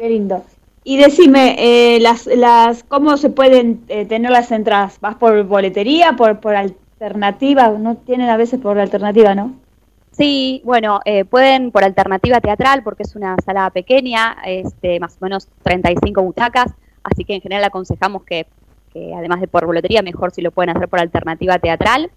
Qué 0.00 0.08
lindo. 0.08 0.42
Y 0.82 0.96
decime, 0.96 1.56
eh, 1.58 2.00
las, 2.00 2.24
las, 2.24 2.84
¿cómo 2.84 3.18
se 3.18 3.28
pueden 3.28 3.84
eh, 3.88 4.06
tener 4.06 4.30
las 4.30 4.50
entradas? 4.50 4.98
¿Vas 4.98 5.16
por 5.16 5.44
boletería, 5.44 6.14
por, 6.16 6.40
por 6.40 6.56
alternativa? 6.56 7.68
No 7.68 7.98
tienen 7.98 8.30
a 8.30 8.38
veces 8.38 8.60
por 8.60 8.78
alternativa, 8.78 9.34
¿no? 9.34 9.52
Sí, 10.10 10.62
bueno, 10.64 11.00
eh, 11.04 11.26
pueden 11.26 11.70
por 11.70 11.84
alternativa 11.84 12.40
teatral, 12.40 12.82
porque 12.82 13.02
es 13.02 13.14
una 13.14 13.36
sala 13.44 13.68
pequeña, 13.68 14.38
este, 14.46 14.98
más 15.00 15.16
o 15.16 15.18
menos 15.20 15.48
35 15.64 16.22
butacas, 16.22 16.72
así 17.02 17.26
que 17.26 17.34
en 17.34 17.42
general 17.42 17.64
aconsejamos 17.64 18.24
que, 18.24 18.46
que 18.94 19.12
además 19.14 19.42
de 19.42 19.48
por 19.48 19.66
boletería, 19.66 20.00
mejor 20.00 20.32
si 20.32 20.40
lo 20.40 20.50
pueden 20.50 20.74
hacer 20.74 20.88
por 20.88 20.98
alternativa 21.00 21.58
teatral, 21.58 22.10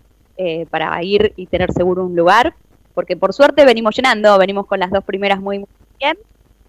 para 0.72 1.04
ir 1.04 1.34
y 1.36 1.46
tener 1.46 1.72
seguro 1.74 2.06
un 2.06 2.16
lugar, 2.16 2.56
porque 2.96 3.16
por 3.16 3.34
suerte 3.34 3.66
venimos 3.66 3.96
llenando, 3.96 4.36
venimos 4.40 4.66
con 4.66 4.80
las 4.80 4.90
dos 4.90 5.04
primeras 5.04 5.40
muy, 5.40 5.60
muy 5.60 5.68
bien, 6.00 6.18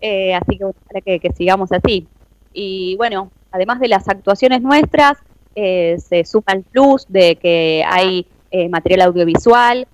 eh, 0.06 0.34
así 0.34 0.58
que 0.58 0.66
para 0.86 1.00
que, 1.00 1.32
sigamos 1.34 1.72
así. 1.72 2.06
Y 2.52 2.94
bueno, 2.96 3.30
además 3.50 3.80
de 3.80 3.88
las 3.88 4.06
actuaciones 4.06 4.60
nuestras, 4.60 5.16
eh, 5.54 5.96
se 5.98 6.26
suma 6.26 6.52
el 6.52 6.62
plus 6.62 7.06
de 7.08 7.36
que 7.36 7.82
hay 7.88 8.26
eh, 8.50 8.68
material 8.68 9.08
audiovisual 9.08 9.86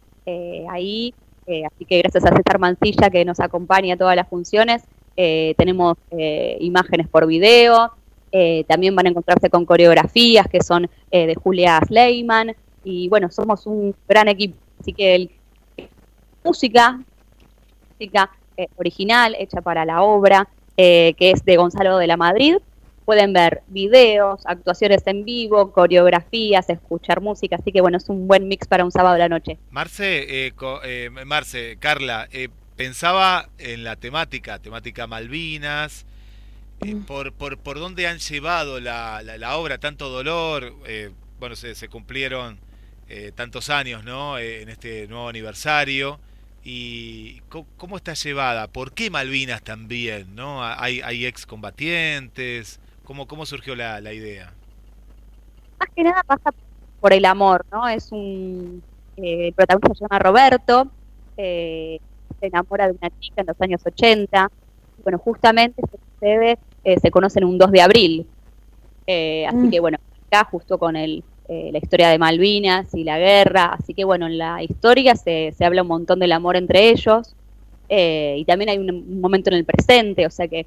ahí, 0.68 1.12
así 1.66 1.84
que 1.84 1.98
gracias 1.98 2.24
a 2.24 2.28
César 2.28 2.60
Mancilla 2.60 3.10
que 3.10 3.24
nos 3.24 3.40
acompaña 3.40 3.94
a 3.94 3.96
todas 3.96 4.14
las 4.14 4.28
funciones, 4.28 4.84
tenemos 5.16 5.96
imágenes 6.60 7.08
por 7.08 7.26
video, 7.26 7.90
también 8.68 8.94
van 8.94 9.06
a 9.06 9.08
encontrarse 9.08 9.50
con 9.50 9.64
coreografías 9.64 10.46
que 10.46 10.62
son 10.62 10.88
de 11.10 11.34
Julia 11.34 11.80
Sleiman, 11.84 12.54
y 12.84 13.08
bueno, 13.08 13.28
somos 13.28 13.66
un 13.66 13.92
gran 14.08 14.28
equipo, 14.28 14.56
así 14.78 14.92
que 14.92 15.16
el, 15.16 15.30
música, 16.44 17.00
música 17.90 18.30
eh, 18.60 18.68
original 18.76 19.34
hecha 19.38 19.62
para 19.62 19.86
la 19.86 20.02
obra, 20.02 20.46
eh, 20.76 21.14
que 21.16 21.30
es 21.30 21.44
de 21.46 21.56
Gonzalo 21.56 21.96
de 21.96 22.06
la 22.06 22.18
Madrid. 22.18 22.56
Pueden 23.06 23.32
ver 23.32 23.62
videos, 23.68 24.42
actuaciones 24.44 25.02
en 25.06 25.24
vivo, 25.24 25.72
coreografías, 25.72 26.68
escuchar 26.68 27.22
música, 27.22 27.56
así 27.56 27.72
que 27.72 27.80
bueno, 27.80 27.96
es 27.96 28.10
un 28.10 28.28
buen 28.28 28.48
mix 28.48 28.68
para 28.68 28.84
un 28.84 28.92
sábado 28.92 29.14
de 29.14 29.20
la 29.20 29.30
noche. 29.30 29.58
Marce, 29.70 30.46
eh, 30.46 31.10
Marce 31.24 31.78
Carla, 31.78 32.28
pensaba 32.76 33.48
en 33.58 33.82
la 33.82 33.96
temática, 33.96 34.58
temática 34.58 35.06
Malvinas, 35.06 36.04
mm. 36.80 37.04
por, 37.04 37.32
por, 37.32 37.56
por 37.56 37.78
dónde 37.78 38.06
han 38.06 38.18
llevado 38.18 38.78
la, 38.78 39.22
la, 39.22 39.56
obra, 39.56 39.78
tanto 39.78 40.10
dolor, 40.10 40.74
bueno, 41.38 41.56
se, 41.56 41.74
se 41.74 41.88
cumplieron 41.88 42.58
tantos 43.34 43.70
años, 43.70 44.04
¿no? 44.04 44.38
en 44.38 44.68
este 44.68 45.08
nuevo 45.08 45.28
aniversario 45.28 46.20
y 46.62 47.40
cómo 47.76 47.96
está 47.96 48.14
llevada, 48.14 48.66
por 48.68 48.92
qué 48.92 49.10
Malvinas 49.10 49.62
también, 49.62 50.34
¿no? 50.34 50.62
Hay, 50.62 51.00
hay 51.00 51.26
excombatientes, 51.26 52.80
¿cómo, 53.04 53.26
cómo 53.26 53.46
surgió 53.46 53.74
la, 53.74 54.00
la 54.00 54.12
idea? 54.12 54.52
Más 55.78 55.88
que 55.94 56.02
nada 56.02 56.22
pasa 56.22 56.50
por 57.00 57.12
el 57.12 57.24
amor, 57.24 57.64
¿no? 57.72 57.88
Es 57.88 58.12
un 58.12 58.82
eh, 59.22 59.48
el 59.48 59.54
protagonista 59.54 59.94
se 59.94 60.04
llama 60.04 60.18
Roberto, 60.18 60.88
eh, 61.36 62.00
se 62.38 62.46
enamora 62.46 62.86
de 62.86 62.96
una 63.00 63.10
chica 63.18 63.40
en 63.40 63.46
los 63.46 63.60
años 63.60 63.80
80, 63.84 64.50
bueno, 65.02 65.18
justamente 65.18 65.82
se 65.82 65.98
sucede, 65.98 66.58
eh, 66.84 66.98
se 67.00 67.10
conocen 67.10 67.44
un 67.44 67.58
2 67.58 67.70
de 67.70 67.82
abril, 67.82 68.26
así 69.02 69.56
mm. 69.56 69.70
que 69.70 69.80
bueno, 69.80 69.98
acá 70.28 70.48
justo 70.50 70.78
con 70.78 70.96
el 70.96 71.24
eh, 71.52 71.70
la 71.72 71.78
historia 71.78 72.10
de 72.10 72.16
Malvinas 72.16 72.94
y 72.94 73.02
la 73.02 73.18
guerra, 73.18 73.76
así 73.76 73.92
que 73.92 74.04
bueno, 74.04 74.28
en 74.28 74.38
la 74.38 74.62
historia 74.62 75.16
se, 75.16 75.52
se 75.58 75.64
habla 75.64 75.82
un 75.82 75.88
montón 75.88 76.20
del 76.20 76.30
amor 76.30 76.54
entre 76.54 76.90
ellos 76.90 77.34
eh, 77.88 78.36
y 78.38 78.44
también 78.44 78.68
hay 78.68 78.78
un, 78.78 79.20
momento 79.20 79.50
en 79.50 79.56
el 79.56 79.64
presente, 79.64 80.26
o 80.26 80.30
sea 80.30 80.46
que 80.46 80.64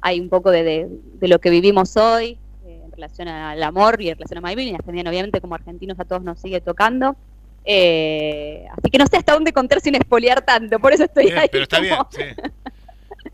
hay 0.00 0.18
un 0.18 0.28
poco 0.28 0.50
de, 0.50 0.88
de, 0.90 1.28
lo 1.28 1.38
que 1.38 1.48
vivimos 1.48 1.96
hoy 1.96 2.36
eh, 2.66 2.80
en 2.84 2.90
relación 2.90 3.28
al 3.28 3.62
amor 3.62 4.02
y 4.02 4.08
en 4.08 4.16
relación 4.16 4.38
a 4.38 4.40
Malvinas, 4.40 4.84
también 4.84 5.06
obviamente 5.06 5.40
como 5.40 5.54
argentinos 5.54 6.00
a 6.00 6.04
todos 6.04 6.24
nos 6.24 6.40
sigue 6.40 6.60
tocando. 6.60 7.10
así 7.60 8.90
que 8.90 8.98
no 8.98 9.06
sé 9.06 9.16
hasta 9.16 9.34
dónde 9.34 9.52
contar 9.52 9.80
sin 9.80 9.94
espolear 9.94 10.42
tanto, 10.42 10.80
por 10.80 10.92
eso 10.92 11.04
estoy 11.04 11.30
ahí. 11.30 11.48
Pero 11.52 11.62
está 11.62 11.78
bien, 11.78 11.98
sí. 12.10 12.24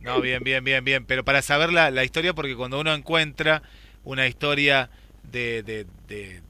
No, 0.02 0.20
bien, 0.20 0.44
bien, 0.44 0.62
bien, 0.62 0.84
bien. 0.84 1.06
Pero 1.06 1.24
para 1.24 1.40
saber 1.40 1.72
la, 1.72 1.90
la 1.90 2.04
historia, 2.04 2.34
porque 2.34 2.54
cuando 2.54 2.78
uno 2.78 2.92
encuentra 2.92 3.62
una 4.04 4.26
historia 4.26 4.90
de, 5.32 5.62
de, 5.62 5.86
de, 6.08 6.42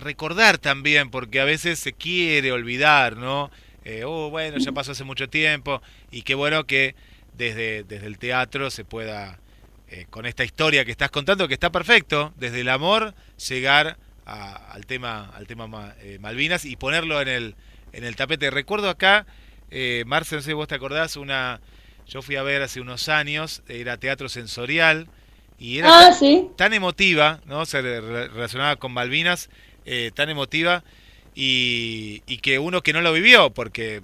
recordar 0.00 0.58
también, 0.58 1.10
porque 1.10 1.40
a 1.40 1.44
veces 1.44 1.78
se 1.78 1.92
quiere 1.92 2.52
olvidar, 2.52 3.16
¿no? 3.16 3.50
Eh, 3.84 4.04
oh, 4.04 4.30
bueno, 4.30 4.58
ya 4.58 4.72
pasó 4.72 4.92
hace 4.92 5.04
mucho 5.04 5.28
tiempo, 5.28 5.82
y 6.10 6.22
qué 6.22 6.34
bueno 6.34 6.66
que 6.66 6.94
desde, 7.36 7.84
desde 7.84 8.06
el 8.06 8.18
teatro 8.18 8.70
se 8.70 8.84
pueda, 8.84 9.38
eh, 9.88 10.06
con 10.10 10.26
esta 10.26 10.44
historia 10.44 10.84
que 10.84 10.90
estás 10.90 11.10
contando, 11.10 11.48
que 11.48 11.54
está 11.54 11.70
perfecto, 11.70 12.32
desde 12.36 12.60
el 12.60 12.68
amor, 12.68 13.14
llegar 13.48 13.96
al 14.24 14.86
tema, 14.86 15.30
al 15.34 15.46
tema 15.46 15.94
eh, 16.00 16.18
Malvinas 16.20 16.64
y 16.64 16.76
ponerlo 16.76 17.20
en 17.20 17.28
el, 17.28 17.54
en 17.92 18.04
el 18.04 18.14
tapete. 18.14 18.50
Recuerdo 18.50 18.88
acá, 18.88 19.26
eh, 19.70 20.04
Marce, 20.06 20.36
no 20.36 20.42
sé 20.42 20.50
si 20.50 20.52
vos 20.52 20.68
te 20.68 20.76
acordás, 20.76 21.16
una, 21.16 21.60
yo 22.06 22.22
fui 22.22 22.36
a 22.36 22.42
ver 22.42 22.62
hace 22.62 22.80
unos 22.80 23.08
años, 23.08 23.62
era 23.68 23.96
teatro 23.96 24.28
sensorial, 24.28 25.08
y 25.60 25.78
era 25.78 26.08
ah, 26.08 26.18
tan, 26.56 26.72
emotiva, 26.72 27.40
¿no? 27.44 27.66
Se 27.66 27.82
relacionaba 27.82 28.76
con 28.76 28.92
Malvinas, 28.92 29.50
eh, 29.84 30.10
tan 30.14 30.30
emotiva, 30.30 30.82
y, 31.34 32.22
y, 32.26 32.38
que 32.38 32.58
uno 32.58 32.82
que 32.82 32.94
no 32.94 33.02
lo 33.02 33.12
vivió, 33.12 33.50
porque 33.50 34.00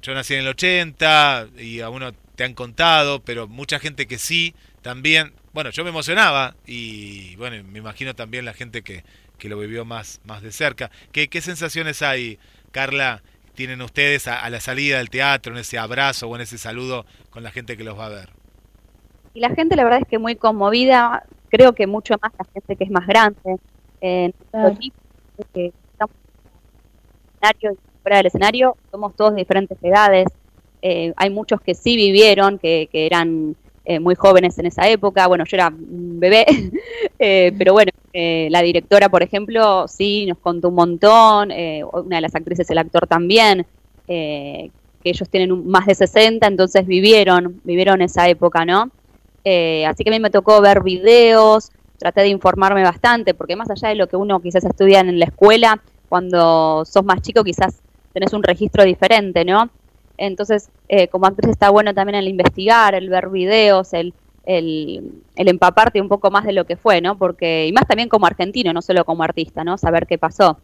yo 0.00 0.14
nací 0.14 0.32
en 0.34 0.40
el 0.40 0.48
80 0.48 1.48
y 1.58 1.80
a 1.80 1.90
uno 1.90 2.12
te 2.34 2.44
han 2.44 2.54
contado, 2.54 3.22
pero 3.22 3.46
mucha 3.46 3.78
gente 3.78 4.06
que 4.06 4.18
sí, 4.18 4.54
también, 4.80 5.34
bueno, 5.52 5.68
yo 5.68 5.84
me 5.84 5.90
emocionaba 5.90 6.56
y 6.66 7.36
bueno, 7.36 7.62
me 7.64 7.78
imagino 7.78 8.14
también 8.14 8.46
la 8.46 8.54
gente 8.54 8.80
que, 8.82 9.04
que 9.38 9.50
lo 9.50 9.58
vivió 9.58 9.84
más, 9.84 10.20
más 10.24 10.40
de 10.42 10.50
cerca. 10.50 10.90
¿Qué, 11.12 11.28
¿Qué 11.28 11.42
sensaciones 11.42 12.00
hay, 12.00 12.38
Carla, 12.72 13.22
tienen 13.54 13.82
ustedes 13.82 14.28
a 14.28 14.48
la 14.48 14.60
salida 14.60 14.96
del 14.96 15.10
teatro, 15.10 15.52
en 15.52 15.58
ese 15.58 15.78
abrazo 15.78 16.28
o 16.28 16.36
en 16.36 16.42
ese 16.42 16.56
saludo 16.56 17.04
con 17.28 17.42
la 17.42 17.50
gente 17.50 17.76
que 17.76 17.84
los 17.84 17.98
va 17.98 18.06
a 18.06 18.10
ver? 18.10 18.35
Y 19.36 19.40
la 19.40 19.50
gente, 19.50 19.76
la 19.76 19.84
verdad 19.84 20.00
es 20.00 20.08
que 20.08 20.18
muy 20.18 20.34
conmovida, 20.34 21.26
creo 21.50 21.74
que 21.74 21.86
mucho 21.86 22.14
más 22.22 22.32
la 22.38 22.46
gente 22.54 22.74
que 22.74 22.84
es 22.84 22.90
más 22.90 23.06
grande. 23.06 23.58
En 24.00 24.32
equipo, 24.72 24.96
que 25.52 25.74
estamos 25.92 26.16
en 26.16 27.50
el 27.52 27.52
escenario 27.52 27.72
y 27.72 28.00
fuera 28.00 28.16
del 28.16 28.26
escenario, 28.28 28.76
somos 28.90 29.14
todos 29.14 29.32
de 29.32 29.40
diferentes 29.40 29.76
edades. 29.82 30.24
Eh, 30.80 31.12
hay 31.18 31.28
muchos 31.28 31.60
que 31.60 31.74
sí 31.74 31.96
vivieron, 31.96 32.58
que, 32.58 32.88
que 32.90 33.04
eran 33.04 33.54
eh, 33.84 34.00
muy 34.00 34.14
jóvenes 34.14 34.58
en 34.58 34.64
esa 34.64 34.88
época. 34.88 35.26
Bueno, 35.26 35.44
yo 35.44 35.58
era 35.58 35.68
un 35.68 36.18
bebé, 36.18 36.46
eh, 37.18 37.52
pero 37.58 37.74
bueno, 37.74 37.92
la 38.14 38.62
directora, 38.62 39.10
por 39.10 39.22
ejemplo, 39.22 39.86
sí 39.86 40.24
nos 40.24 40.38
contó 40.38 40.70
un 40.70 40.76
montón. 40.76 41.50
una 41.50 42.16
de 42.16 42.20
las 42.22 42.34
actrices, 42.34 42.70
el 42.70 42.78
actor 42.78 43.06
también. 43.06 43.66
que 44.06 44.70
ellos 45.04 45.28
tienen 45.28 45.68
más 45.68 45.84
de 45.84 45.94
60, 45.94 46.46
entonces 46.46 46.86
vivieron, 46.86 47.60
vivieron 47.64 48.00
esa 48.00 48.30
época, 48.30 48.64
¿no? 48.64 48.90
Eh, 49.48 49.86
así 49.86 50.02
que 50.02 50.10
a 50.10 50.12
mí 50.12 50.18
me 50.18 50.30
tocó 50.30 50.60
ver 50.60 50.82
videos, 50.82 51.70
traté 51.98 52.22
de 52.22 52.30
informarme 52.30 52.82
bastante, 52.82 53.32
porque 53.32 53.54
más 53.54 53.70
allá 53.70 53.90
de 53.90 53.94
lo 53.94 54.08
que 54.08 54.16
uno 54.16 54.40
quizás 54.40 54.64
estudia 54.64 54.98
en 54.98 55.20
la 55.20 55.26
escuela, 55.26 55.80
cuando 56.08 56.84
sos 56.84 57.04
más 57.04 57.22
chico 57.22 57.44
quizás 57.44 57.80
tenés 58.12 58.32
un 58.32 58.42
registro 58.42 58.82
diferente, 58.82 59.44
¿no? 59.44 59.70
Entonces, 60.18 60.68
eh, 60.88 61.06
como 61.06 61.26
actriz 61.26 61.52
está 61.52 61.70
bueno 61.70 61.94
también 61.94 62.16
el 62.16 62.26
investigar, 62.26 62.96
el 62.96 63.08
ver 63.08 63.28
videos, 63.28 63.92
el, 63.92 64.14
el, 64.46 65.22
empaparte 65.36 66.00
un 66.00 66.08
poco 66.08 66.32
más 66.32 66.44
de 66.44 66.52
lo 66.52 66.64
que 66.64 66.76
fue, 66.76 67.00
¿no? 67.00 67.16
Porque, 67.16 67.68
y 67.68 67.72
más 67.72 67.86
también 67.86 68.08
como 68.08 68.26
argentino, 68.26 68.72
no 68.72 68.82
solo 68.82 69.04
como 69.04 69.22
artista, 69.22 69.62
¿no? 69.62 69.78
Saber 69.78 70.08
qué 70.08 70.18
pasó. 70.18 70.58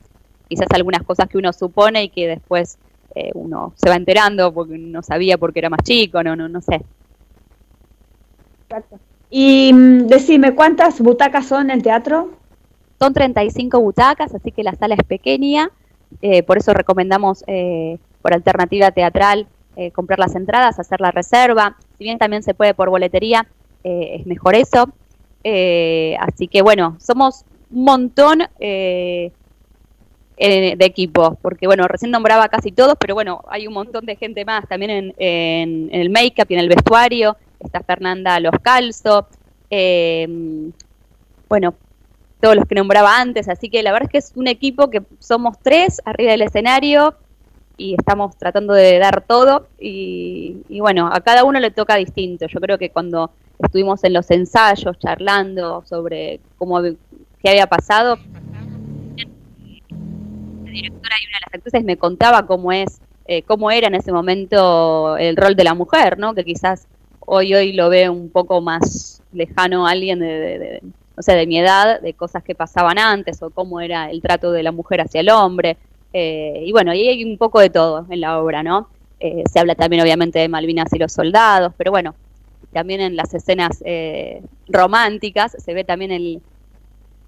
Quizás 0.48 0.66
algunas 0.74 1.04
cosas 1.04 1.28
que 1.28 1.38
uno 1.38 1.52
supone 1.52 2.02
y 2.02 2.08
que 2.08 2.26
después 2.26 2.78
eh, 3.14 3.30
uno 3.34 3.74
se 3.76 3.88
va 3.88 3.94
enterando 3.94 4.52
porque 4.52 4.76
no 4.76 5.04
sabía 5.04 5.38
porque 5.38 5.60
era 5.60 5.70
más 5.70 5.84
chico, 5.84 6.20
no, 6.24 6.34
no, 6.34 6.48
no 6.48 6.60
sé. 6.60 6.82
Y 9.30 9.72
mm, 9.72 10.06
decime, 10.06 10.54
¿cuántas 10.54 11.00
butacas 11.00 11.46
son 11.46 11.62
en 11.62 11.70
el 11.70 11.82
teatro? 11.82 12.32
Son 12.98 13.12
35 13.12 13.80
butacas, 13.80 14.34
así 14.34 14.52
que 14.52 14.62
la 14.62 14.74
sala 14.74 14.94
es 14.94 15.04
pequeña, 15.04 15.70
eh, 16.20 16.42
por 16.42 16.58
eso 16.58 16.74
recomendamos 16.74 17.42
eh, 17.46 17.98
por 18.20 18.34
alternativa 18.34 18.90
teatral 18.90 19.46
eh, 19.76 19.90
comprar 19.90 20.18
las 20.18 20.36
entradas, 20.36 20.78
hacer 20.78 21.00
la 21.00 21.10
reserva, 21.10 21.76
si 21.96 22.04
bien 22.04 22.18
también 22.18 22.42
se 22.42 22.54
puede 22.54 22.74
por 22.74 22.90
boletería, 22.90 23.46
es 23.84 24.24
mejor 24.26 24.54
eso. 24.54 24.92
así 26.20 26.46
que 26.46 26.62
bueno, 26.62 26.96
somos 27.00 27.44
un 27.72 27.84
montón 27.84 28.42
eh, 30.44 30.76
de 30.76 30.84
equipo, 30.86 31.38
porque 31.40 31.66
bueno, 31.66 31.86
recién 31.86 32.10
nombraba 32.10 32.48
casi 32.48 32.72
todos, 32.72 32.94
pero 32.98 33.14
bueno, 33.14 33.42
hay 33.48 33.68
un 33.68 33.74
montón 33.74 34.06
de 34.06 34.16
gente 34.16 34.44
más 34.44 34.66
también 34.66 34.90
en, 34.90 35.14
en, 35.18 35.88
el 35.92 36.10
make-up 36.10 36.46
y 36.48 36.54
en 36.54 36.60
el 36.60 36.68
vestuario, 36.68 37.36
está 37.62 37.82
Fernanda 37.82 38.38
Los 38.40 38.54
Calzo, 38.62 39.26
eh, 39.70 40.28
bueno, 41.48 41.74
todos 42.40 42.56
los 42.56 42.66
que 42.66 42.74
nombraba 42.74 43.20
antes, 43.20 43.48
así 43.48 43.68
que 43.68 43.82
la 43.82 43.92
verdad 43.92 44.08
es 44.08 44.12
que 44.12 44.18
es 44.18 44.32
un 44.34 44.48
equipo 44.48 44.90
que 44.90 45.02
somos 45.18 45.56
tres 45.62 46.00
arriba 46.04 46.32
del 46.32 46.42
escenario 46.42 47.14
y 47.76 47.94
estamos 47.94 48.36
tratando 48.36 48.74
de 48.74 48.98
dar 48.98 49.22
todo 49.22 49.68
y, 49.78 50.62
bueno, 50.80 51.08
a 51.12 51.20
cada 51.20 51.44
uno 51.44 51.60
le 51.60 51.70
toca 51.70 51.96
distinto. 51.96 52.46
Yo 52.46 52.60
creo 52.60 52.78
que 52.78 52.90
cuando 52.90 53.30
estuvimos 53.58 54.02
en 54.04 54.12
los 54.12 54.30
ensayos 54.30 54.98
charlando 54.98 55.84
sobre 55.86 56.40
cómo 56.58 56.82
qué 56.82 57.50
había 57.50 57.66
pasado, 57.66 58.18
directora 60.72 61.14
y 61.20 61.26
una 61.26 61.38
de 61.38 61.44
las 61.46 61.54
actrices 61.54 61.84
me 61.84 61.96
contaba 61.96 62.46
cómo 62.46 62.72
es, 62.72 63.00
eh, 63.26 63.42
cómo 63.42 63.70
era 63.70 63.86
en 63.86 63.94
ese 63.94 64.12
momento 64.12 65.16
el 65.16 65.36
rol 65.36 65.54
de 65.54 65.64
la 65.64 65.74
mujer, 65.74 66.18
¿no? 66.18 66.34
Que 66.34 66.44
quizás 66.44 66.88
hoy 67.26 67.54
hoy 67.54 67.72
lo 67.72 67.88
ve 67.88 68.08
un 68.08 68.30
poco 68.30 68.60
más 68.60 69.22
lejano 69.32 69.86
a 69.86 69.90
alguien 69.90 70.20
de, 70.20 70.80
no 71.16 71.22
sé, 71.22 71.34
de 71.34 71.46
mi 71.46 71.58
edad, 71.58 72.00
de 72.00 72.14
cosas 72.14 72.42
que 72.42 72.54
pasaban 72.54 72.98
antes 72.98 73.42
o 73.42 73.50
cómo 73.50 73.80
era 73.80 74.10
el 74.10 74.20
trato 74.20 74.52
de 74.52 74.62
la 74.62 74.72
mujer 74.72 75.00
hacia 75.00 75.20
el 75.20 75.30
hombre. 75.30 75.76
Eh, 76.12 76.62
y 76.66 76.72
bueno, 76.72 76.90
ahí 76.90 77.08
hay 77.08 77.24
un 77.24 77.38
poco 77.38 77.60
de 77.60 77.70
todo 77.70 78.06
en 78.10 78.20
la 78.20 78.38
obra, 78.38 78.62
¿no? 78.62 78.88
Eh, 79.20 79.44
se 79.50 79.60
habla 79.60 79.74
también 79.74 80.02
obviamente 80.02 80.38
de 80.38 80.48
Malvinas 80.48 80.92
y 80.92 80.98
los 80.98 81.12
soldados, 81.12 81.72
pero 81.76 81.90
bueno, 81.90 82.14
también 82.72 83.00
en 83.00 83.16
las 83.16 83.32
escenas 83.34 83.82
románticas 84.68 85.56
se 85.58 85.74
ve 85.74 85.84
también 85.84 86.10
el, 86.10 86.42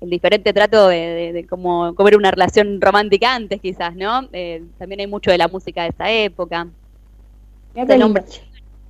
el 0.05 0.11
diferente 0.11 0.53
trato 0.53 0.89
de, 0.89 1.47
cómo, 1.49 1.95
era 2.07 2.17
una 2.17 2.31
relación 2.31 2.81
romántica 2.81 3.35
antes, 3.35 3.61
quizás, 3.61 3.97
¿no? 3.97 4.29
Eh, 4.33 4.63
también 4.79 5.01
hay 5.01 5.07
mucho 5.07 5.31
de 5.31 5.39
la 5.39 5.49
música 5.49 5.83
de 5.83 5.89
esa 5.89 6.11
época. 6.11 6.69
De 7.75 7.99
nombres 7.99 8.43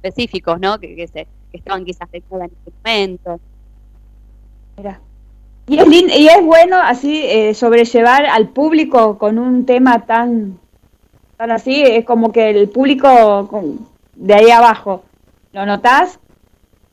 específicos, 0.05 0.61
¿no? 0.61 0.79
Que, 0.79 1.09
se, 1.09 1.27
que 1.51 1.57
estaban 1.57 1.85
quizás 1.85 2.11
de 2.11 2.19
en 2.19 2.43
ese 2.43 2.73
momento. 2.85 3.41
Mira. 4.77 5.01
Y 5.67 5.79
es, 5.79 6.19
y 6.19 6.29
es 6.29 6.45
bueno 6.45 6.77
así 6.77 7.23
eh, 7.25 7.55
sobrellevar 7.55 8.27
al 8.27 8.49
público 8.49 9.17
con 9.17 9.39
un 9.39 9.65
tema 9.65 10.05
tan, 10.05 10.59
tan 11.39 11.51
así, 11.51 11.83
es 11.83 12.05
como 12.05 12.33
que 12.33 12.51
el 12.51 12.69
público 12.69 13.49
de 14.15 14.35
ahí 14.35 14.51
abajo, 14.51 15.05
¿lo 15.53 15.65
notás? 15.65 16.21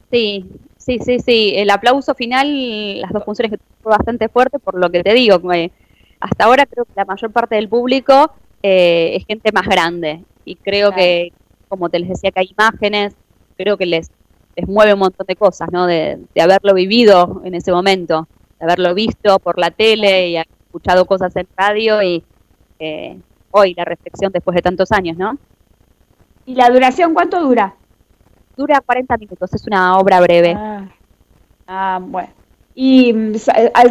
Sí, 0.09 0.45
sí, 0.77 0.99
sí, 0.99 1.19
sí. 1.19 1.53
El 1.55 1.69
aplauso 1.69 2.15
final, 2.15 3.01
las 3.01 3.11
dos 3.11 3.25
funciones 3.25 3.51
que 3.51 3.59
fue 3.83 3.91
bastante 3.91 4.29
fuerte 4.29 4.57
por 4.57 4.79
lo 4.79 4.89
que 4.89 5.03
te 5.03 5.13
digo. 5.13 5.41
hasta 6.21 6.45
ahora 6.45 6.65
creo 6.65 6.85
que 6.85 6.93
la 6.95 7.05
mayor 7.05 7.31
parte 7.31 7.55
del 7.55 7.67
público 7.67 8.31
eh, 8.63 9.15
es 9.17 9.25
gente 9.25 9.51
más 9.51 9.67
grande 9.67 10.23
y 10.45 10.55
creo 10.55 10.93
que, 10.93 11.33
como 11.71 11.89
te 11.89 11.99
les 11.99 12.09
decía, 12.09 12.31
que 12.31 12.41
hay 12.41 12.49
imágenes, 12.51 13.15
creo 13.55 13.77
que 13.77 13.85
les, 13.85 14.11
les 14.57 14.67
mueve 14.67 14.93
un 14.93 14.99
montón 14.99 15.25
de 15.25 15.37
cosas, 15.37 15.69
¿no? 15.71 15.87
De, 15.87 16.19
haberlo 16.37 16.73
vivido 16.73 17.41
en 17.45 17.55
ese 17.55 17.71
momento, 17.71 18.27
de 18.59 18.65
haberlo 18.65 18.93
visto 18.93 19.39
por 19.39 19.57
la 19.57 19.71
tele 19.71 20.27
y 20.27 20.35
haber 20.35 20.49
escuchado 20.65 21.05
cosas 21.05 21.33
en 21.37 21.47
radio 21.55 22.03
y 22.03 22.23
eh, 22.77 23.17
hoy 23.51 23.73
la 23.73 23.85
reflexión 23.85 24.33
después 24.33 24.53
de 24.55 24.61
tantos 24.61 24.91
años, 24.91 25.17
¿no? 25.17 25.37
¿Y 26.45 26.55
la 26.55 26.69
duración 26.69 27.13
cuánto 27.13 27.41
dura? 27.41 27.73
Dura 28.57 28.81
40 28.81 29.15
minutos, 29.17 29.53
es 29.53 29.65
una 29.65 29.97
obra 29.97 30.19
breve. 30.19 30.53
ah, 30.57 30.89
ah 31.67 31.99
bueno. 32.01 32.29
Y 32.75 33.13
mm, 33.13 33.35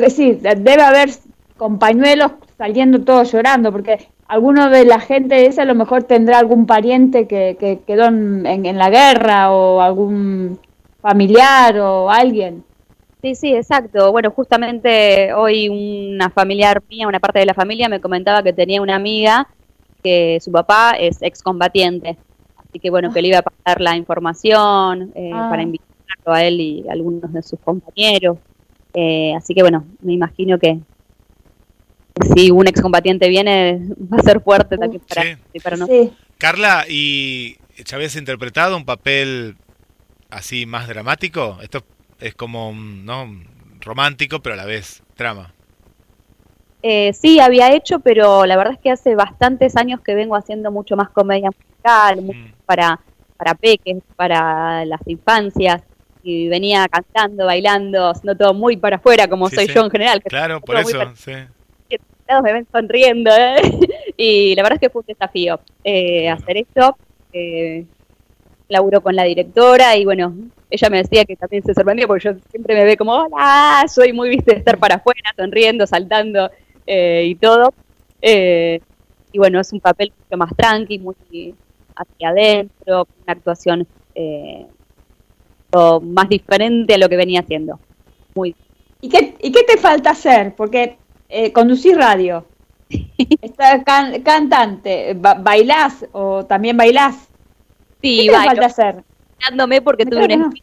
sí, 0.09 0.39
debe 0.43 0.83
haber 0.83 1.09
compañuelos 1.57 2.33
saliendo 2.59 3.03
todos 3.03 3.33
llorando, 3.33 3.72
porque 3.72 4.11
alguno 4.31 4.70
de 4.70 4.85
la 4.85 5.01
gente 5.01 5.47
esa 5.47 5.62
a 5.62 5.64
lo 5.64 5.74
mejor 5.74 6.05
tendrá 6.05 6.39
algún 6.39 6.64
pariente 6.64 7.26
que, 7.26 7.57
que 7.59 7.81
quedó 7.85 8.05
en, 8.05 8.47
en, 8.47 8.78
la 8.78 8.89
guerra 8.89 9.51
o 9.51 9.81
algún 9.81 10.61
familiar 11.01 11.76
o 11.81 12.09
alguien. 12.09 12.62
Sí, 13.22 13.35
sí, 13.35 13.53
exacto. 13.53 14.12
Bueno, 14.12 14.31
justamente 14.31 15.35
hoy 15.35 15.68
una 15.68 16.31
familiar 16.31 16.81
mía, 16.89 17.09
una 17.09 17.18
parte 17.18 17.41
de 17.41 17.47
la 17.47 17.55
familia, 17.55 17.89
me 17.89 18.01
comentaba 18.01 18.45
que 18.45 18.53
tenía 18.53 18.81
una 18.81 18.95
amiga 18.95 19.49
que 20.01 20.39
su 20.41 20.53
papá 20.53 20.93
es 20.93 21.20
excombatiente. 21.22 22.16
Así 22.57 22.78
que 22.78 22.89
bueno, 22.89 23.12
que 23.12 23.22
le 23.22 23.28
iba 23.28 23.39
a 23.39 23.43
pasar 23.43 23.81
la 23.81 23.97
información 23.97 25.11
eh, 25.16 25.33
ah. 25.35 25.49
para 25.51 25.62
invitarlo 25.62 26.33
a 26.33 26.45
él 26.45 26.61
y 26.61 26.89
a 26.89 26.93
algunos 26.93 27.33
de 27.33 27.43
sus 27.43 27.59
compañeros. 27.59 28.39
Eh, 28.95 29.35
así 29.35 29.55
que 29.55 29.62
bueno, 29.62 29.87
me 30.01 30.12
imagino 30.12 30.57
que 30.57 30.78
si 32.34 32.50
un 32.50 32.66
excombatiente 32.66 33.28
viene 33.28 33.80
va 34.12 34.18
a 34.18 34.22
ser 34.22 34.40
fuerte 34.40 34.76
también 34.76 35.02
para, 35.62 35.76
no. 35.76 35.86
Carla, 36.38 36.84
¿y 36.88 37.56
ya 37.84 37.96
habías 37.96 38.16
interpretado 38.16 38.76
un 38.76 38.84
papel 38.84 39.56
así 40.30 40.66
más 40.66 40.88
dramático? 40.88 41.58
Esto 41.62 41.84
es 42.18 42.34
como, 42.34 42.72
¿no? 42.72 43.28
Romántico, 43.80 44.40
pero 44.40 44.54
a 44.54 44.56
la 44.56 44.66
vez 44.66 45.02
trama. 45.14 45.54
Eh, 46.82 47.12
sí, 47.12 47.40
había 47.40 47.74
hecho, 47.74 48.00
pero 48.00 48.46
la 48.46 48.56
verdad 48.56 48.74
es 48.74 48.80
que 48.80 48.90
hace 48.90 49.14
bastantes 49.14 49.76
años 49.76 50.00
que 50.00 50.14
vengo 50.14 50.36
haciendo 50.36 50.70
mucho 50.70 50.96
más 50.96 51.11
comedia 51.11 51.50
musical, 51.50 52.22
mm. 52.22 52.52
para, 52.64 53.00
para 53.36 53.54
peques, 53.54 53.98
para 54.16 54.84
las 54.84 55.00
infancias 55.06 55.82
y 56.22 56.48
venía 56.48 56.86
cantando, 56.88 57.46
bailando, 57.46 58.11
haciendo 58.11 58.36
todo 58.36 58.54
muy 58.54 58.76
para 58.76 58.96
afuera, 58.96 59.28
como 59.28 59.48
soy 59.48 59.66
yo 59.66 59.84
en 59.84 59.90
general. 59.90 60.22
claro, 60.22 60.61
por 60.61 60.76
eso, 60.76 60.98
sí. 61.16 61.32
Me 62.43 62.53
ven 62.53 62.66
sonriendo, 62.70 63.31
¿eh? 63.31 63.57
y 64.16 64.55
la 64.55 64.62
verdad 64.62 64.76
es 64.76 64.81
que 64.81 64.91
fue 64.91 65.01
un 65.01 65.07
desafío 65.07 65.61
eh, 65.85 66.28
hacer 66.28 66.59
esto. 66.59 66.97
Eh, 67.33 67.87
laburo 68.68 69.01
con 69.01 69.16
la 69.16 69.24
directora 69.24 69.97
y 69.97 70.05
bueno, 70.05 70.33
ella 70.70 70.91
me 70.91 70.99
decía 70.99 71.24
que 71.24 71.35
también 71.35 71.64
se 71.64 71.74
sorprendió 71.74 72.07
porque 72.07 72.24
yo 72.24 72.35
siempre 72.51 72.76
me 72.76 72.85
ve 72.85 72.97
como, 72.97 73.12
hola, 73.12 73.85
soy 73.89 74.12
muy, 74.12 74.28
viste, 74.28 74.53
de 74.53 74.59
estar 74.59 74.78
para 74.78 74.97
afuera, 74.97 75.35
sonriendo, 75.37 75.87
saltando 75.89 76.51
eh, 76.87 77.24
y 77.26 77.35
todo. 77.35 77.74
y 78.22 79.39
bueno, 79.39 79.61
es 79.61 79.72
un 79.72 79.81
papel 79.81 80.12
mucho 80.16 80.39
más 80.39 80.55
tranqui, 80.57 81.01
muy 81.01 81.16
hacia 81.97 82.28
adentro, 82.28 83.09
una 83.24 83.33
actuación 83.33 83.87
eh, 84.14 84.66
más 86.03 86.28
diferente 86.28 86.95
a 86.95 86.99
lo 86.99 87.09
que 87.09 87.16
venía 87.16 87.41
haciendo. 87.41 87.78
Muy. 88.35 88.55
¿Y 89.01 89.09
qué, 89.09 89.35
y 89.41 89.53
qué 89.53 89.62
te 89.64 89.78
falta 89.78 90.11
hacer? 90.11 90.55
Porque 90.55 90.97
eh, 91.31 91.53
conducís 91.53 91.97
radio, 91.97 92.45
estás 93.43 93.83
cantante, 94.24 95.14
bailás 95.14 96.07
o 96.12 96.45
también 96.45 96.76
bailás. 96.76 97.28
Sí, 98.03 98.26
¿Qué 98.26 98.31
te 98.31 98.37
falta 98.37 98.66
hacer? 98.66 99.05
porque 99.85 100.07
tuve 100.07 100.35
un 100.35 100.55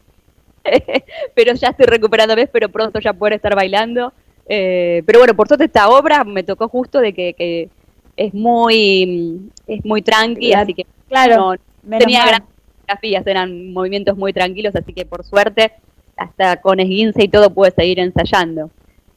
pero 1.34 1.54
ya 1.54 1.68
estoy 1.68 1.86
recuperándome, 1.86 2.46
pero 2.46 2.68
pronto 2.68 3.00
ya 3.00 3.12
poder 3.12 3.34
estar 3.34 3.54
bailando. 3.54 4.12
Eh, 4.46 5.02
pero 5.06 5.20
bueno, 5.20 5.34
por 5.34 5.48
suerte 5.48 5.64
esta 5.64 5.88
obra 5.88 6.24
me 6.24 6.42
tocó 6.42 6.68
justo 6.68 7.00
de 7.00 7.12
que, 7.12 7.70
es 8.16 8.34
muy 8.34 9.50
es 9.68 9.84
muy 9.84 10.02
tranqui, 10.02 10.52
así 10.52 10.74
que 10.74 10.86
claro, 11.08 11.54
tenía 11.98 12.26
grandes 12.26 13.26
eran 13.26 13.72
movimientos 13.72 14.16
muy 14.16 14.32
tranquilos, 14.32 14.74
así 14.74 14.92
que 14.92 15.04
por 15.04 15.24
suerte 15.24 15.72
hasta 16.16 16.60
con 16.60 16.80
esguince 16.80 17.24
y 17.24 17.28
todo 17.28 17.50
pude 17.50 17.70
seguir 17.70 18.00
ensayando. 18.00 18.70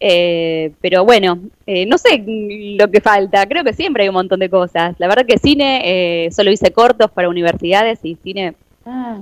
Eh, 0.04 0.72
pero 0.82 1.06
bueno, 1.06 1.38
eh, 1.68 1.86
no 1.86 2.00
sé 2.00 2.24
lo 2.26 2.90
que 2.90 3.02
falta, 3.02 3.46
creo 3.46 3.64
que 3.64 3.74
siempre 3.74 4.02
hay 4.02 4.10
un 4.10 4.16
montón 4.16 4.40
de 4.40 4.50
cosas. 4.50 4.96
La 4.98 5.08
verdad 5.08 5.28
que 5.28 5.38
cine, 5.38 6.26
eh, 6.26 6.32
solo 6.32 6.50
hice 6.50 6.72
cortos 6.72 7.12
para 7.12 7.30
universidades 7.30 8.00
y 8.02 8.16
cine 8.16 8.56
ah. 8.84 9.20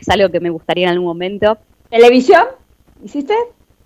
es 0.00 0.08
algo 0.08 0.28
que 0.28 0.38
me 0.38 0.50
gustaría 0.50 0.84
en 0.84 0.92
algún 0.92 1.08
momento. 1.08 1.58
¿Televisión? 1.90 2.44
¿Hiciste? 3.04 3.34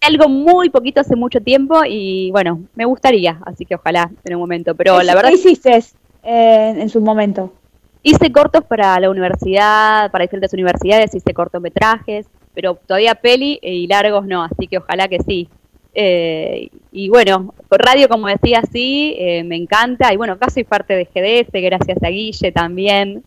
Algo 0.03 0.29
muy 0.29 0.69
poquito 0.69 1.01
hace 1.01 1.17
mucho 1.17 1.41
tiempo 1.41 1.81
y 1.89 2.31
bueno, 2.31 2.61
me 2.75 2.85
gustaría, 2.85 3.41
así 3.47 3.65
que 3.65 3.77
ojalá 3.77 4.11
en 4.23 4.35
un 4.35 4.41
momento. 4.41 4.75
Pero 4.75 5.03
la 5.03 5.15
verdad. 5.15 5.31
¿Qué 5.31 5.37
hiciste 5.37 5.83
en 6.25 6.91
su 6.91 7.01
momento? 7.01 7.55
Hice 8.03 8.31
cortos 8.31 8.65
para 8.65 9.01
la 9.01 9.09
universidad, 9.09 10.11
para 10.11 10.25
diferentes 10.25 10.53
universidades, 10.53 11.15
hice 11.15 11.33
cortometrajes, 11.33 12.27
pero 12.53 12.75
todavía 12.75 13.15
peli 13.15 13.59
y 13.63 13.87
largos 13.87 14.27
no, 14.27 14.43
así 14.43 14.67
que 14.67 14.77
ojalá 14.77 15.09
que 15.09 15.21
sí. 15.21 15.49
Eh, 15.95 16.69
y 16.93 17.09
bueno, 17.09 17.55
radio, 17.71 18.09
como 18.09 18.29
decía, 18.29 18.63
sí, 18.71 19.15
eh, 19.19 19.45
me 19.45 19.57
encanta. 19.57 20.13
Y 20.13 20.17
bueno, 20.17 20.35
acá 20.35 20.51
soy 20.51 20.65
parte 20.65 20.95
de 20.95 21.05
GDS, 21.05 21.51
gracias 21.53 22.03
a 22.03 22.09
Guille 22.09 22.53
también. 22.53 23.23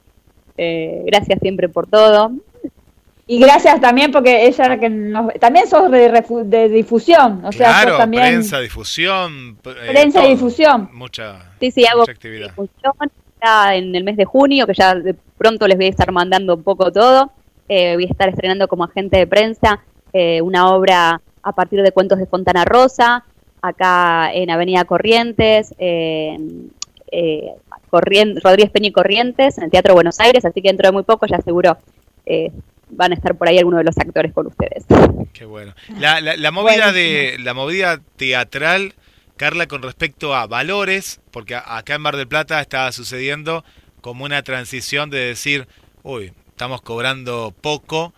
Eh, 0.57 1.03
gracias 1.05 1.39
siempre 1.41 1.69
por 1.69 1.87
todo. 1.87 2.31
Y 3.29 3.39
gracias 3.39 3.81
también 3.81 4.11
porque 4.11 4.45
ella 4.45 4.79
que 4.79 4.89
también 5.39 5.67
sos 5.67 5.91
de, 5.91 6.69
difusión, 6.69 7.43
o 7.43 7.51
sea, 7.51 7.81
claro, 7.81 7.97
también 7.97 8.23
prensa, 8.23 8.59
difusión, 8.59 9.57
prensa 9.57 10.25
y 10.25 10.29
difusión. 10.29 10.89
Mucha, 10.93 11.35
sí, 11.59 11.69
sí, 11.71 11.85
hago 11.85 12.03
actividad. 12.03 12.47
Difusión, 12.47 12.93
en 13.73 13.95
el 13.95 14.03
mes 14.05 14.15
de 14.15 14.23
junio, 14.23 14.65
que 14.65 14.73
ya 14.73 14.95
de 14.95 15.13
pronto 15.37 15.67
les 15.67 15.75
voy 15.75 15.87
a 15.87 15.89
estar 15.89 16.09
mandando 16.13 16.55
un 16.55 16.63
poco 16.63 16.89
todo. 16.89 17.31
Eh, 17.67 17.95
voy 17.95 18.05
a 18.05 18.11
estar 18.11 18.29
estrenando 18.29 18.69
como 18.69 18.85
agente 18.85 19.17
de 19.17 19.27
prensa 19.27 19.81
eh, 20.13 20.41
una 20.41 20.71
obra 20.71 21.21
a 21.47 21.53
partir 21.53 21.81
de 21.81 21.93
cuentos 21.93 22.19
de 22.19 22.25
Fontana 22.25 22.65
Rosa, 22.65 23.23
acá 23.61 24.33
en 24.33 24.49
Avenida 24.49 24.83
Corrientes, 24.83 25.73
en 25.77 26.71
eh, 27.09 27.53
Rodríguez 27.89 28.69
Peña 28.69 28.89
y 28.89 28.91
Corrientes, 28.91 29.57
en 29.57 29.63
el 29.63 29.71
Teatro 29.71 29.93
Buenos 29.93 30.19
Aires, 30.19 30.43
así 30.43 30.61
que 30.61 30.67
dentro 30.67 30.89
de 30.89 30.91
muy 30.91 31.03
poco 31.03 31.25
ya 31.25 31.37
seguro 31.37 31.77
eh, 32.25 32.51
van 32.89 33.13
a 33.13 33.15
estar 33.15 33.35
por 33.35 33.47
ahí 33.47 33.57
algunos 33.57 33.77
de 33.77 33.85
los 33.85 33.97
actores 33.97 34.33
con 34.33 34.47
ustedes. 34.47 34.85
Qué 35.31 35.45
bueno. 35.45 35.73
La, 35.97 36.19
la, 36.19 36.51
movida 36.51 36.91
de 36.91 37.37
la 37.39 37.53
movida 37.53 38.01
teatral, 38.17 38.93
Carla, 39.37 39.67
con 39.67 39.81
respecto 39.81 40.35
a 40.35 40.47
valores, 40.47 41.21
porque 41.31 41.55
acá 41.55 41.95
en 41.95 42.01
Mar 42.01 42.17
del 42.17 42.27
Plata 42.27 42.59
está 42.59 42.91
sucediendo 42.91 43.63
como 44.01 44.25
una 44.25 44.43
transición 44.43 45.09
de 45.09 45.19
decir, 45.19 45.65
uy, 46.03 46.33
estamos 46.49 46.81
cobrando 46.81 47.53
poco 47.61 48.13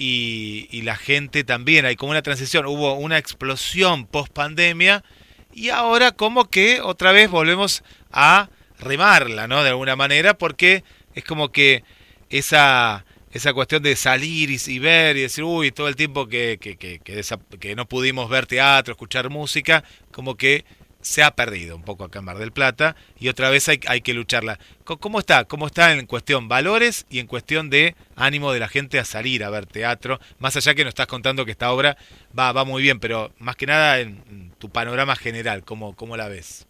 y, 0.00 0.66
y 0.70 0.80
la 0.80 0.96
gente 0.96 1.44
también, 1.44 1.84
hay 1.84 1.94
como 1.94 2.12
una 2.12 2.22
transición, 2.22 2.64
hubo 2.64 2.94
una 2.94 3.18
explosión 3.18 4.06
post 4.06 4.32
pandemia 4.32 5.04
y 5.52 5.68
ahora 5.68 6.12
como 6.12 6.48
que 6.48 6.80
otra 6.80 7.12
vez 7.12 7.30
volvemos 7.30 7.82
a 8.10 8.48
remarla, 8.78 9.46
¿no? 9.46 9.62
De 9.62 9.68
alguna 9.68 9.96
manera, 9.96 10.38
porque 10.38 10.84
es 11.14 11.22
como 11.22 11.52
que 11.52 11.84
esa, 12.30 13.04
esa 13.30 13.52
cuestión 13.52 13.82
de 13.82 13.94
salir 13.94 14.50
y, 14.50 14.78
ver 14.78 15.18
y 15.18 15.20
decir, 15.20 15.44
uy, 15.44 15.70
todo 15.70 15.88
el 15.88 15.96
tiempo 15.96 16.28
que, 16.28 16.56
que, 16.58 16.78
que, 16.78 16.98
que, 16.98 17.76
no 17.76 17.86
pudimos 17.86 18.30
ver 18.30 18.46
teatro, 18.46 18.92
escuchar 18.92 19.28
música, 19.28 19.84
como 20.12 20.34
que 20.34 20.64
se 21.00 21.22
ha 21.22 21.30
perdido 21.30 21.76
un 21.76 21.82
poco 21.82 22.04
acá 22.04 22.18
en 22.18 22.26
Mar 22.26 22.38
del 22.38 22.52
Plata 22.52 22.96
y 23.18 23.28
otra 23.28 23.50
vez 23.50 23.68
hay, 23.68 23.80
hay 23.86 24.00
que 24.00 24.14
lucharla. 24.14 24.58
¿Cómo 24.84 25.18
está? 25.18 25.44
¿Cómo 25.44 25.66
está 25.66 25.92
en 25.92 26.06
cuestión 26.06 26.48
valores 26.48 27.06
y 27.10 27.18
en 27.20 27.26
cuestión 27.26 27.70
de 27.70 27.94
ánimo 28.16 28.52
de 28.52 28.60
la 28.60 28.68
gente 28.68 28.98
a 28.98 29.04
salir 29.04 29.44
a 29.44 29.50
ver 29.50 29.66
teatro? 29.66 30.18
Más 30.38 30.56
allá 30.56 30.74
que 30.74 30.84
nos 30.84 30.90
estás 30.90 31.06
contando 31.06 31.44
que 31.44 31.52
esta 31.52 31.72
obra 31.72 31.96
va, 32.38 32.52
va 32.52 32.64
muy 32.64 32.82
bien, 32.82 33.00
pero 33.00 33.32
más 33.38 33.56
que 33.56 33.66
nada 33.66 34.00
en 34.00 34.52
tu 34.58 34.68
panorama 34.68 35.16
general, 35.16 35.64
¿cómo, 35.64 35.94
cómo 35.96 36.16
la 36.16 36.28
ves? 36.28 36.66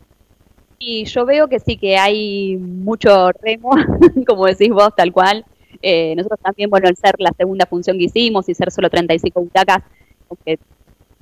Y 0.82 1.04
yo 1.04 1.26
veo 1.26 1.46
que 1.46 1.60
sí, 1.60 1.76
que 1.76 1.98
hay 1.98 2.56
mucho 2.56 3.32
remo, 3.32 3.70
como 4.26 4.46
decís 4.46 4.70
vos, 4.70 4.88
tal 4.96 5.12
cual. 5.12 5.44
Eh, 5.82 6.14
nosotros 6.16 6.40
también, 6.42 6.70
bueno, 6.70 6.88
al 6.88 6.96
ser 6.96 7.16
la 7.18 7.32
segunda 7.36 7.66
función 7.66 7.98
que 7.98 8.04
hicimos 8.04 8.48
y 8.48 8.54
ser 8.54 8.70
solo 8.70 8.88
35 8.88 9.42
butacas, 9.42 9.82
aunque 10.30 10.58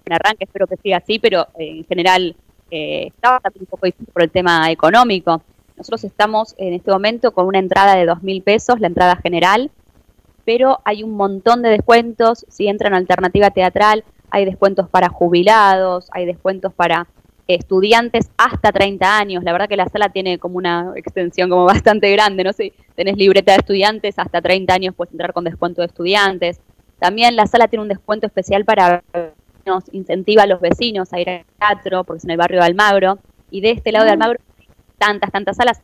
en 0.06 0.12
arranque 0.12 0.44
espero 0.44 0.68
que 0.68 0.76
siga 0.76 0.98
así, 0.98 1.18
pero 1.18 1.48
eh, 1.58 1.78
en 1.78 1.84
general 1.86 2.36
eh, 2.70 3.08
estaba 3.08 3.40
un 3.58 3.66
poco 3.66 3.86
difícil 3.86 4.08
por 4.12 4.22
el 4.22 4.30
tema 4.30 4.70
económico. 4.70 5.42
Nosotros 5.76 6.04
estamos 6.04 6.54
en 6.58 6.74
este 6.74 6.90
momento 6.90 7.32
con 7.32 7.46
una 7.46 7.58
entrada 7.58 7.94
de 7.94 8.06
2.000 8.06 8.42
pesos, 8.42 8.80
la 8.80 8.88
entrada 8.88 9.16
general, 9.16 9.70
pero 10.44 10.80
hay 10.84 11.02
un 11.02 11.12
montón 11.12 11.62
de 11.62 11.68
descuentos. 11.70 12.44
Si 12.48 12.68
entran 12.68 12.94
a 12.94 12.96
alternativa 12.96 13.50
teatral, 13.50 14.04
hay 14.30 14.44
descuentos 14.44 14.88
para 14.88 15.08
jubilados, 15.08 16.08
hay 16.12 16.26
descuentos 16.26 16.72
para 16.72 17.06
estudiantes 17.46 18.30
hasta 18.36 18.72
30 18.72 19.18
años. 19.18 19.42
La 19.42 19.52
verdad 19.52 19.68
que 19.68 19.76
la 19.76 19.88
sala 19.88 20.10
tiene 20.10 20.38
como 20.38 20.58
una 20.58 20.92
extensión 20.96 21.48
como 21.48 21.64
bastante 21.66 22.10
grande, 22.12 22.44
no 22.44 22.52
sé, 22.52 22.72
tenés 22.94 23.16
libreta 23.16 23.52
de 23.52 23.58
estudiantes, 23.58 24.18
hasta 24.18 24.42
30 24.42 24.74
años 24.74 24.94
puedes 24.94 25.12
entrar 25.12 25.32
con 25.32 25.44
descuento 25.44 25.80
de 25.80 25.86
estudiantes. 25.86 26.60
También 26.98 27.36
la 27.36 27.46
sala 27.46 27.68
tiene 27.68 27.82
un 27.82 27.88
descuento 27.88 28.26
especial 28.26 28.64
para 28.64 29.02
nos 29.68 29.84
incentiva 29.92 30.42
a 30.42 30.46
los 30.46 30.60
vecinos 30.60 31.12
a 31.12 31.20
ir 31.20 31.28
al 31.28 31.44
teatro, 31.58 32.04
porque 32.04 32.18
es 32.18 32.24
en 32.24 32.30
el 32.30 32.36
barrio 32.36 32.60
de 32.60 32.66
Almagro, 32.66 33.18
y 33.50 33.60
de 33.60 33.70
este 33.70 33.92
lado 33.92 34.04
de 34.04 34.12
Almagro 34.12 34.40
tantas, 34.98 35.30
tantas 35.30 35.56
salas, 35.56 35.80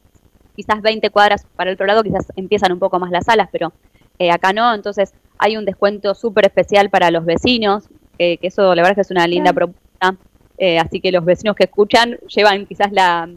quizás 0.56 0.82
20 0.82 1.10
cuadras 1.10 1.46
para 1.56 1.70
el 1.70 1.74
otro 1.74 1.86
lado, 1.86 2.02
quizás 2.02 2.32
empiezan 2.36 2.72
un 2.72 2.78
poco 2.78 2.98
más 2.98 3.10
las 3.10 3.26
salas, 3.26 3.48
pero 3.52 3.72
eh, 4.18 4.30
acá 4.30 4.52
no, 4.52 4.74
entonces 4.74 5.14
hay 5.38 5.56
un 5.56 5.64
descuento 5.64 6.14
súper 6.14 6.46
especial 6.46 6.90
para 6.90 7.10
los 7.10 7.24
vecinos, 7.24 7.88
que 8.18 8.38
eso 8.42 8.74
la 8.74 8.82
verdad 8.82 8.94
que 8.94 9.00
es 9.00 9.10
una 9.10 9.26
linda 9.26 9.52
propuesta. 9.52 10.16
Eh, 10.56 10.78
así 10.78 11.00
que 11.00 11.10
los 11.10 11.24
vecinos 11.24 11.56
que 11.56 11.64
escuchan 11.64 12.16
llevan 12.28 12.66
quizás 12.66 12.92
la, 12.92 13.28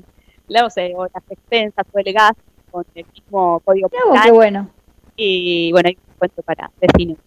la 0.48 0.62
no 0.62 0.70
sé, 0.70 0.94
o 0.96 1.06
las 1.06 1.24
expensas 1.30 1.86
o 1.92 2.00
el 2.00 2.14
gas 2.14 2.34
con 2.70 2.86
el 2.94 3.06
mismo 3.14 3.60
código 3.62 3.90
postal. 3.90 4.24
Qué 4.24 4.32
bueno. 4.32 4.70
Y 5.16 5.72
bueno, 5.72 5.90
hay 5.90 5.98
un 5.98 6.16
cuento 6.20 6.44
para 6.44 6.70
vecinos. 6.80 7.18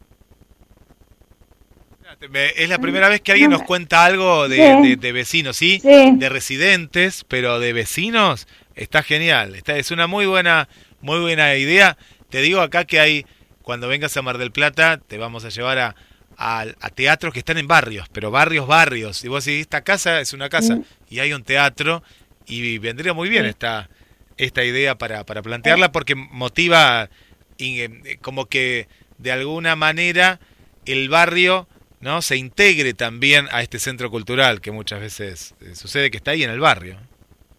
Es 2.21 2.69
la 2.69 2.79
primera 2.79 3.09
vez 3.09 3.23
que 3.23 3.33
alguien 3.33 3.51
nos 3.51 3.63
cuenta 3.63 4.05
algo 4.05 4.49
de, 4.49 4.97
de, 4.99 5.13
vecinos, 5.13 5.57
¿sí? 5.57 5.81
De 5.83 6.29
residentes, 6.29 7.25
pero 7.27 7.59
de 7.61 7.73
vecinos 7.73 8.47
está 8.75 9.03
genial. 9.03 9.55
Está, 9.55 9.77
es 9.77 9.91
una 9.91 10.07
muy 10.07 10.27
buena, 10.27 10.69
muy 11.01 11.19
buena 11.21 11.57
idea. 11.57 11.97
Te 12.29 12.43
digo 12.43 12.61
acá 12.61 12.85
que 12.85 13.01
hay, 13.01 13.27
cuando 13.63 13.89
vengas 13.89 14.17
a 14.17 14.23
Mar 14.23 14.37
del 14.37 14.53
Plata, 14.53 14.99
te 14.99 15.17
vamos 15.17 15.47
a 15.47 15.49
llevar 15.49 15.79
a, 15.79 15.95
a, 16.37 16.91
teatros 16.95 17.33
que 17.33 17.39
están 17.39 17.59
en 17.59 17.67
barrios, 17.67 18.09
pero 18.13 18.31
barrios, 18.31 18.67
barrios. 18.67 19.25
Y 19.25 19.29
vos 19.29 19.45
decís, 19.45 19.63
esta 19.63 19.83
casa 19.83 20.21
es 20.21 20.33
una 20.33 20.49
casa 20.49 20.77
mm. 20.77 20.85
y 21.09 21.21
hay 21.21 21.33
un 21.33 21.43
teatro 21.43 22.03
y 22.47 22.79
vendría 22.79 23.13
muy 23.13 23.29
bien 23.29 23.45
esta, 23.45 23.89
esta 24.37 24.65
idea 24.65 24.97
para, 24.97 25.25
para 25.25 25.43
plantearla 25.43 25.93
porque 25.93 26.15
motiva 26.15 27.11
eh, 27.59 28.19
como 28.23 28.47
que 28.47 28.89
de 29.19 29.33
alguna 29.33 29.77
manera 29.77 30.41
el 30.87 31.09
barrio 31.09 31.69
no 32.01 32.23
se 32.23 32.37
integre 32.37 32.95
también 32.95 33.47
a 33.53 33.63
este 33.63 33.79
centro 33.79 34.11
cultural 34.11 34.61
que 34.61 34.71
muchas 34.71 35.01
veces 35.01 35.55
eh, 35.61 35.75
sucede 35.75 36.11
que 36.11 36.17
está 36.17 36.33
ahí 36.33 36.43
en 36.43 36.51
el 36.51 36.61
barrio. 36.61 36.97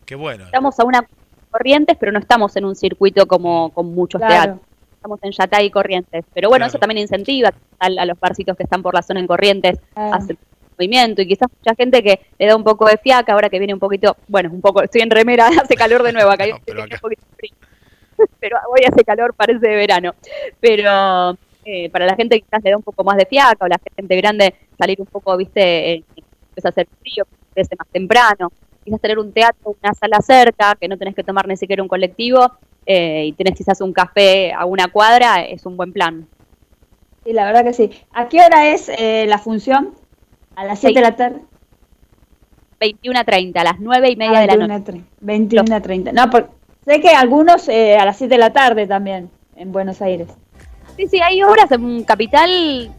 Qué 0.06 0.16
bueno. 0.16 0.46
Estamos 0.46 0.80
a 0.80 0.84
una 0.84 1.06
corrientes, 1.50 1.98
pero 2.00 2.12
no 2.12 2.20
estamos 2.20 2.56
en 2.56 2.66
un 2.66 2.76
circuito 2.76 3.28
como 3.28 3.72
con 3.74 3.94
muchos 3.94 4.22
teatros 4.22 4.60
estamos 5.02 5.20
en 5.24 5.32
Yatay 5.32 5.66
y 5.66 5.72
Corrientes. 5.72 6.26
Pero 6.32 6.50
bueno, 6.50 6.68
eso 6.68 6.78
también 6.78 7.00
incentiva 7.00 7.52
a, 7.80 7.90
los 8.06 8.20
barcitos 8.20 8.56
que 8.56 8.64
están 8.64 8.84
por 8.84 8.94
la 8.94 9.02
zona 9.02 9.20
en 9.20 9.26
Corrientes 9.26 9.80
a 9.96 10.16
hacer 10.16 10.38
movimiento 10.78 11.24
y 11.24 11.28
quizás 11.28 11.50
mucha 11.58 11.76
gente 11.76 12.04
que 12.04 12.20
le 12.38 12.46
da 12.46 12.56
un 12.56 12.64
poco 12.64 12.88
de 12.88 12.98
fiaca 12.98 13.34
ahora 13.34 13.50
que 13.50 13.58
viene 13.58 13.74
un 13.74 13.80
poquito, 13.80 14.16
bueno, 14.28 14.52
un 14.52 14.62
poco, 14.62 14.84
estoy 14.84 15.02
en 15.02 15.10
remera, 15.10 15.48
hace 15.62 15.76
calor 15.76 16.04
de 16.04 16.14
nuevo 16.14 16.30
acá, 16.30 16.46
pero, 16.66 16.86
pero 18.40 18.58
hoy 18.70 18.82
hace 18.88 19.04
calor, 19.04 19.34
parece 19.34 19.68
de 19.68 19.76
verano. 19.76 20.14
Pero 20.60 21.36
eh, 21.66 21.90
para 21.90 22.06
la 22.06 22.16
gente 22.16 22.38
que 22.38 22.46
quizás 22.46 22.64
le 22.64 22.72
da 22.72 22.78
un 22.78 22.84
poco 22.84 23.04
más 23.04 23.18
de 23.18 23.26
fiaca 23.26 23.66
o 23.66 23.68
la 23.68 23.80
gente 23.96 24.16
grande 24.16 24.56
salir 24.78 25.00
un 25.00 25.08
poco, 25.08 25.36
viste, 25.38 25.94
eh, 25.94 26.04
empieza 26.16 26.68
a 26.68 26.72
hacer 26.72 26.88
frío, 27.02 27.26
empieza 27.50 27.76
más 27.78 27.88
temprano, 27.90 28.52
quizás 28.84 29.02
tener 29.02 29.20
un 29.20 29.32
teatro, 29.32 29.76
una 29.82 29.94
sala 29.94 30.22
cerca, 30.22 30.76
que 30.80 30.88
no 30.88 30.98
tenés 30.98 31.16
que 31.16 31.24
tomar 31.24 31.48
ni 31.48 31.58
siquiera 31.58 31.84
un 31.84 31.90
colectivo, 31.90 32.52
eh, 32.86 33.26
y 33.28 33.34
tenés 33.34 33.56
quizás 33.56 33.82
un 33.82 33.94
café 33.94 34.54
a 34.54 34.66
una 34.66 34.88
cuadra, 34.88 35.42
es 35.42 35.66
un 35.66 35.78
buen 35.78 35.94
plan. 35.94 36.28
Sí, 37.24 37.34
la 37.34 37.46
verdad 37.46 37.64
que 37.64 37.74
sí. 37.74 37.92
¿A 38.14 38.28
qué 38.28 38.42
hora 38.42 38.70
es 38.70 38.90
eh, 38.90 39.26
la 39.28 39.38
función? 39.38 39.94
¿A 40.56 40.66
las 40.66 40.80
7 40.80 40.96
de 40.96 41.02
la 41.02 41.16
tarde? 41.16 41.42
21 42.80 43.20
a 43.20 43.24
30, 43.24 43.62
a 43.62 43.64
las 43.64 43.80
9 43.80 44.10
y 44.10 44.16
media 44.16 44.40
de 44.40 44.48
la 44.48 44.68
noche. 44.68 45.02
21 45.20 45.76
a 45.76 45.82
30. 45.82 46.12
No, 46.14 46.24
sé 46.86 47.00
que 47.00 47.10
algunos 47.10 47.70
eh, 47.70 47.96
a 47.98 48.06
las 48.06 48.18
7 48.18 48.34
de 48.34 48.40
la 48.40 48.52
tarde 48.52 48.88
también, 48.88 49.30
en 49.56 49.72
Buenos 49.72 50.02
Aires. 50.02 50.30
Sí, 51.02 51.08
sí, 51.08 51.20
hay 51.20 51.42
obras 51.42 51.72
en 51.72 52.04
Capital 52.04 52.92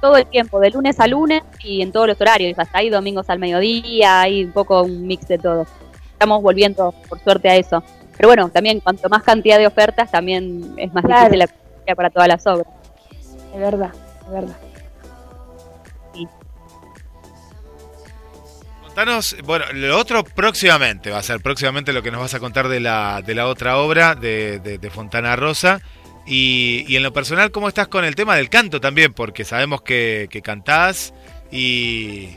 todo 0.00 0.16
el 0.16 0.26
tiempo, 0.26 0.58
de 0.58 0.70
lunes 0.70 0.98
a 0.98 1.06
lunes 1.06 1.44
y 1.62 1.82
en 1.82 1.92
todos 1.92 2.08
los 2.08 2.20
horarios, 2.20 2.58
hasta 2.58 2.78
hay 2.78 2.90
domingos 2.90 3.30
al 3.30 3.38
mediodía, 3.38 4.22
hay 4.22 4.42
un 4.42 4.50
poco 4.50 4.82
un 4.82 5.06
mix 5.06 5.28
de 5.28 5.38
todo. 5.38 5.64
Estamos 6.10 6.42
volviendo, 6.42 6.92
por 7.08 7.20
suerte, 7.20 7.48
a 7.48 7.54
eso. 7.54 7.80
Pero 8.16 8.28
bueno, 8.28 8.48
también 8.48 8.80
cuanto 8.80 9.08
más 9.08 9.22
cantidad 9.22 9.56
de 9.56 9.68
ofertas, 9.68 10.10
también 10.10 10.74
es 10.78 10.92
más 10.92 11.04
difícil 11.04 11.38
la 11.38 11.94
para 11.94 12.10
todas 12.10 12.26
las 12.26 12.44
obras. 12.44 12.66
Es 13.54 13.60
verdad, 13.60 13.92
es 14.26 14.32
verdad. 14.32 14.56
Contanos, 18.82 19.36
bueno, 19.44 19.64
lo 19.74 19.96
otro 19.96 20.24
próximamente, 20.24 21.10
va 21.10 21.18
a 21.18 21.22
ser 21.22 21.40
próximamente 21.40 21.92
lo 21.92 22.02
que 22.02 22.10
nos 22.10 22.20
vas 22.20 22.34
a 22.34 22.40
contar 22.40 22.66
de 22.66 22.80
la, 22.80 23.22
de 23.24 23.36
la 23.36 23.46
otra 23.46 23.78
obra 23.78 24.16
de, 24.16 24.58
de, 24.58 24.90
Fontana 24.90 25.36
Rosa. 25.36 25.80
Y, 26.26 26.84
y, 26.88 26.96
en 26.96 27.02
lo 27.02 27.12
personal, 27.12 27.50
¿cómo 27.50 27.68
estás 27.68 27.88
con 27.88 28.04
el 28.04 28.14
tema 28.14 28.36
del 28.36 28.48
canto 28.48 28.80
también? 28.80 29.12
Porque 29.12 29.44
sabemos 29.44 29.82
que, 29.82 30.28
que 30.30 30.40
cantás 30.40 31.12
y 31.50 32.30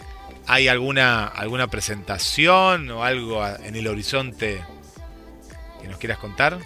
hay 0.45 0.67
alguna, 0.67 1.25
alguna 1.25 1.67
presentación 1.67 2.89
o 2.91 3.03
algo 3.03 3.45
en 3.63 3.75
el 3.75 3.87
horizonte 3.87 4.61
nos 5.87 5.97
quieras 5.97 6.17
contar. 6.19 6.57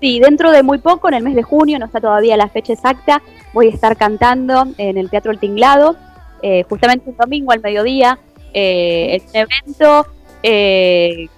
Sí, 0.00 0.20
dentro 0.20 0.50
de 0.50 0.62
muy 0.62 0.78
poco, 0.78 1.08
en 1.08 1.14
el 1.14 1.22
mes 1.22 1.34
de 1.34 1.42
junio, 1.42 1.78
no 1.78 1.86
está 1.86 2.00
todavía 2.00 2.36
la 2.36 2.48
fecha 2.48 2.74
exacta, 2.74 3.22
voy 3.54 3.68
a 3.68 3.70
estar 3.70 3.96
cantando 3.96 4.66
en 4.76 4.98
el 4.98 5.08
Teatro 5.08 5.32
El 5.32 5.38
Tinglado, 5.38 5.96
eh, 6.42 6.64
justamente 6.68 7.08
un 7.08 7.16
domingo 7.16 7.52
al 7.52 7.60
mediodía, 7.60 8.18
eh, 8.52 9.22
en 9.32 9.46
un 9.46 9.48
evento. 9.50 10.06
Eh, 10.42 11.28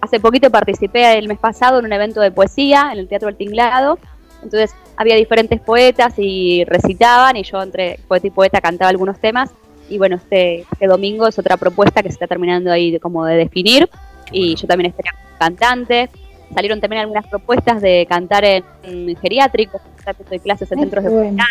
hace 0.00 0.20
poquito 0.20 0.50
participé 0.50 1.18
el 1.18 1.28
mes 1.28 1.38
pasado 1.38 1.78
en 1.78 1.84
un 1.84 1.92
evento 1.92 2.20
de 2.20 2.30
poesía 2.30 2.90
en 2.92 2.98
el 2.98 3.08
Teatro 3.08 3.28
El 3.28 3.36
Tinglado, 3.36 3.98
entonces 4.42 4.74
había 4.96 5.16
diferentes 5.16 5.60
poetas 5.60 6.14
y 6.18 6.64
recitaban, 6.64 7.36
y 7.36 7.44
yo 7.44 7.62
entre 7.62 7.98
poeta 8.08 8.26
y 8.26 8.30
poeta 8.30 8.60
cantaba 8.60 8.90
algunos 8.90 9.18
temas. 9.18 9.50
Y 9.88 9.98
bueno, 9.98 10.16
este, 10.16 10.60
este 10.72 10.86
domingo 10.86 11.26
es 11.26 11.38
otra 11.38 11.56
propuesta 11.56 12.02
que 12.02 12.08
se 12.08 12.14
está 12.14 12.26
terminando 12.26 12.70
ahí 12.72 12.90
de, 12.90 13.00
como 13.00 13.24
de 13.24 13.36
definir 13.36 13.88
y 14.30 14.54
yo 14.54 14.66
también 14.66 14.90
estaría 14.90 15.12
cantante. 15.38 16.08
Salieron 16.54 16.80
también 16.80 17.02
algunas 17.02 17.26
propuestas 17.26 17.80
de 17.80 18.06
cantar 18.08 18.44
en, 18.44 19.16
geriátricos, 19.20 19.80
de 20.30 20.38
clases 20.40 20.70
en 20.72 20.80
centros 20.80 21.04
de 21.04 21.10
bueno. 21.10 21.44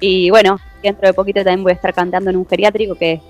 Y 0.00 0.30
bueno, 0.30 0.58
dentro 0.82 1.06
de 1.06 1.14
poquito 1.14 1.42
también 1.42 1.62
voy 1.62 1.72
a 1.72 1.76
estar 1.76 1.94
cantando 1.94 2.30
en 2.30 2.36
un 2.36 2.46
geriátrico 2.46 2.94
que 2.94 3.20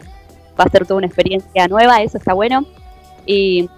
va 0.59 0.65
a 0.65 0.69
ser 0.69 0.87
toda 0.87 0.99
una 0.99 1.07
experiencia 1.07 1.69
nueva, 1.69 2.03
eso 2.03 2.19
está 2.19 2.33
bueno. 2.33 2.65
Y 3.27 3.69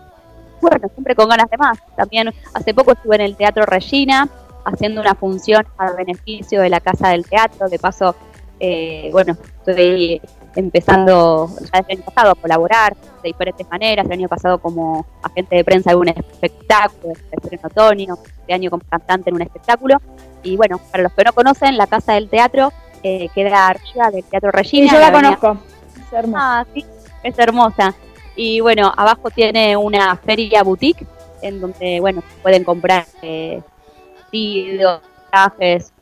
bueno, 0.61 0.79
siempre 0.95 1.15
con 1.15 1.29
ganas 1.29 1.51
de 1.51 1.57
más. 1.59 1.79
También 1.97 2.33
hace 2.55 2.75
poco 2.75 2.93
estuve 2.93 3.17
en 3.17 3.23
el 3.23 3.37
Teatro 3.37 3.67
Regina 3.67 4.29
haciendo 4.67 5.01
una 5.01 5.15
función 5.15 5.65
a 5.79 5.93
beneficio 5.93 6.61
de 6.61 6.69
la 6.69 6.81
Casa 6.81 7.11
del 7.11 7.25
Teatro. 7.25 7.69
De 7.69 7.79
paso, 7.79 8.15
eh, 8.61 9.09
bueno, 9.13 9.37
estoy 9.65 10.21
empezando 10.57 11.49
ya 11.61 11.81
desde 11.81 11.93
el 11.93 11.99
año 11.99 12.05
pasado 12.05 12.31
a 12.33 12.35
colaborar 12.35 12.97
de 13.23 13.29
diferentes 13.29 13.67
maneras. 13.71 14.07
El 14.07 14.13
año 14.13 14.29
pasado 14.29 14.59
como 14.59 15.07
agente 15.23 15.57
de 15.57 15.65
prensa 15.65 15.91
de 15.91 15.97
un 15.97 16.09
espectáculo, 16.09 17.15
en 17.51 17.61
otoño, 17.63 18.19
este 18.41 18.53
año 18.53 18.71
como 18.71 18.83
cantante 18.89 19.31
en 19.31 19.37
un 19.37 19.43
espectáculo. 19.43 19.99
Y 20.43 20.57
bueno, 20.57 20.81
para 20.91 21.05
los 21.05 21.13
que 21.13 21.25
no 21.25 21.33
conocen, 21.33 21.77
la 21.77 21.87
Casa 21.87 22.15
del 22.15 22.29
Teatro 22.29 22.73
eh, 23.03 23.29
queda 23.35 23.69
arriba 23.69 24.11
del 24.11 24.25
Teatro 24.25 24.51
Regina. 24.51 24.89
Sí, 24.89 24.95
yo 24.95 25.01
la, 25.01 25.13
conozco. 25.13 25.59
Es 25.95 26.13
hermosa. 26.13 26.61
Ah, 26.61 26.67
sí, 26.75 26.85
es 27.23 27.39
hermosa. 27.39 27.95
Y 28.35 28.61
bueno, 28.61 28.93
abajo 28.97 29.31
tiene 29.31 29.77
una 29.77 30.17
feria 30.17 30.63
boutique 30.63 31.07
en 31.43 31.61
donde, 31.61 32.01
bueno, 32.01 32.23
pueden 32.43 32.65
comprar 32.65 33.07
eh, 33.23 33.63
vestidos, 34.27 35.01
trajes, 35.31 35.93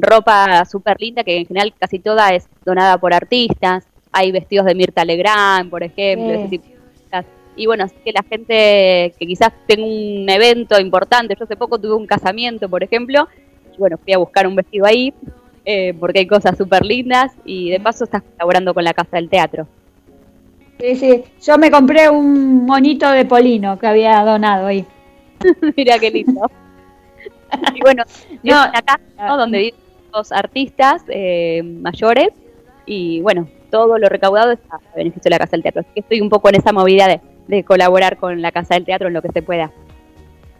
ropa 0.00 0.64
súper 0.64 0.96
linda 1.00 1.24
que 1.24 1.38
en 1.38 1.46
general 1.46 1.74
casi 1.78 1.98
toda 1.98 2.34
es 2.34 2.48
donada 2.64 2.98
por 2.98 3.12
artistas. 3.12 3.84
Hay 4.12 4.30
vestidos 4.30 4.66
de 4.66 4.74
Mirta 4.74 5.04
Legrand, 5.04 5.70
por 5.70 5.82
ejemplo, 5.82 6.30
ese 6.30 6.48
tipo 6.48 6.66
de 6.66 6.74
cosas. 7.04 7.26
Y 7.56 7.66
bueno, 7.66 7.84
así 7.84 7.96
que 8.04 8.12
la 8.12 8.22
gente 8.22 9.14
que 9.18 9.26
quizás 9.26 9.52
tenga 9.66 9.84
un 9.84 10.28
evento 10.28 10.80
importante, 10.80 11.34
yo 11.38 11.44
hace 11.44 11.56
poco 11.56 11.78
tuve 11.78 11.94
un 11.94 12.06
casamiento, 12.06 12.68
por 12.68 12.82
ejemplo, 12.82 13.28
y 13.72 13.78
bueno, 13.78 13.98
fui 13.98 14.12
a 14.12 14.18
buscar 14.18 14.46
un 14.46 14.54
vestido 14.54 14.86
ahí, 14.86 15.12
eh, 15.64 15.94
porque 15.98 16.20
hay 16.20 16.26
cosas 16.26 16.56
súper 16.56 16.84
lindas 16.84 17.32
y 17.44 17.70
de 17.70 17.80
paso 17.80 18.04
estás 18.04 18.22
colaborando 18.22 18.74
con 18.74 18.84
la 18.84 18.94
Casa 18.94 19.16
del 19.16 19.28
Teatro. 19.28 19.66
Sí, 20.80 20.96
sí. 20.96 21.24
Yo 21.42 21.58
me 21.58 21.70
compré 21.70 22.08
un 22.08 22.66
monito 22.66 23.10
de 23.10 23.24
Polino 23.24 23.78
que 23.78 23.86
había 23.86 24.22
donado 24.24 24.66
ahí. 24.66 24.84
Mira 25.76 25.98
qué 25.98 26.10
lindo. 26.10 26.50
y 27.74 27.80
bueno, 27.80 28.04
no, 28.42 28.60
acá 28.60 29.00
donde 29.36 29.58
viven 29.58 29.80
los 30.12 30.32
artistas 30.32 31.02
eh, 31.08 31.62
mayores 31.62 32.28
y 32.86 33.20
bueno, 33.22 33.48
todo 33.70 33.98
lo 33.98 34.08
recaudado 34.08 34.52
está 34.52 34.76
a 34.76 34.96
beneficio 34.96 35.24
de 35.24 35.30
la 35.30 35.38
Casa 35.38 35.52
del 35.52 35.62
Teatro. 35.62 35.80
Así 35.80 35.90
que 35.94 36.00
estoy 36.00 36.20
un 36.20 36.28
poco 36.28 36.48
en 36.48 36.56
esa 36.56 36.72
movida 36.72 37.20
de, 37.48 37.64
colaborar 37.64 38.16
con 38.16 38.40
la 38.40 38.52
Casa 38.52 38.74
del 38.74 38.84
Teatro 38.84 39.08
en 39.08 39.14
lo 39.14 39.22
que 39.22 39.30
se 39.32 39.42
pueda. 39.42 39.70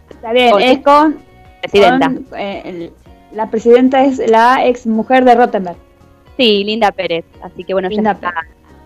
Está 0.09 0.33
bien, 0.33 0.53
es 0.59 0.79
con... 0.79 1.17
Presidenta. 1.61 2.13
Eh, 2.37 2.91
la 3.31 3.49
presidenta 3.49 4.05
es 4.05 4.19
la 4.29 4.65
ex 4.65 4.85
mujer 4.85 5.25
de 5.25 5.35
Rottenberg. 5.35 5.77
Sí, 6.37 6.63
Linda 6.63 6.91
Pérez. 6.91 7.25
Así 7.41 7.63
que 7.63 7.73
bueno, 7.73 7.89
ya 7.89 8.11
está 8.11 8.33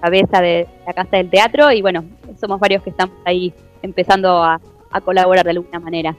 cabeza 0.02 0.42
de 0.42 0.68
la 0.86 0.94
Casa 0.94 1.18
del 1.18 1.30
Teatro 1.30 1.72
y 1.72 1.82
bueno, 1.82 2.04
somos 2.40 2.60
varios 2.60 2.84
que 2.84 2.90
estamos 2.90 3.16
ahí 3.26 3.54
empezando 3.82 4.44
a, 4.44 4.60
colaborar 5.06 5.44
de 5.44 5.52
alguna 5.52 5.80
manera. 5.80 6.16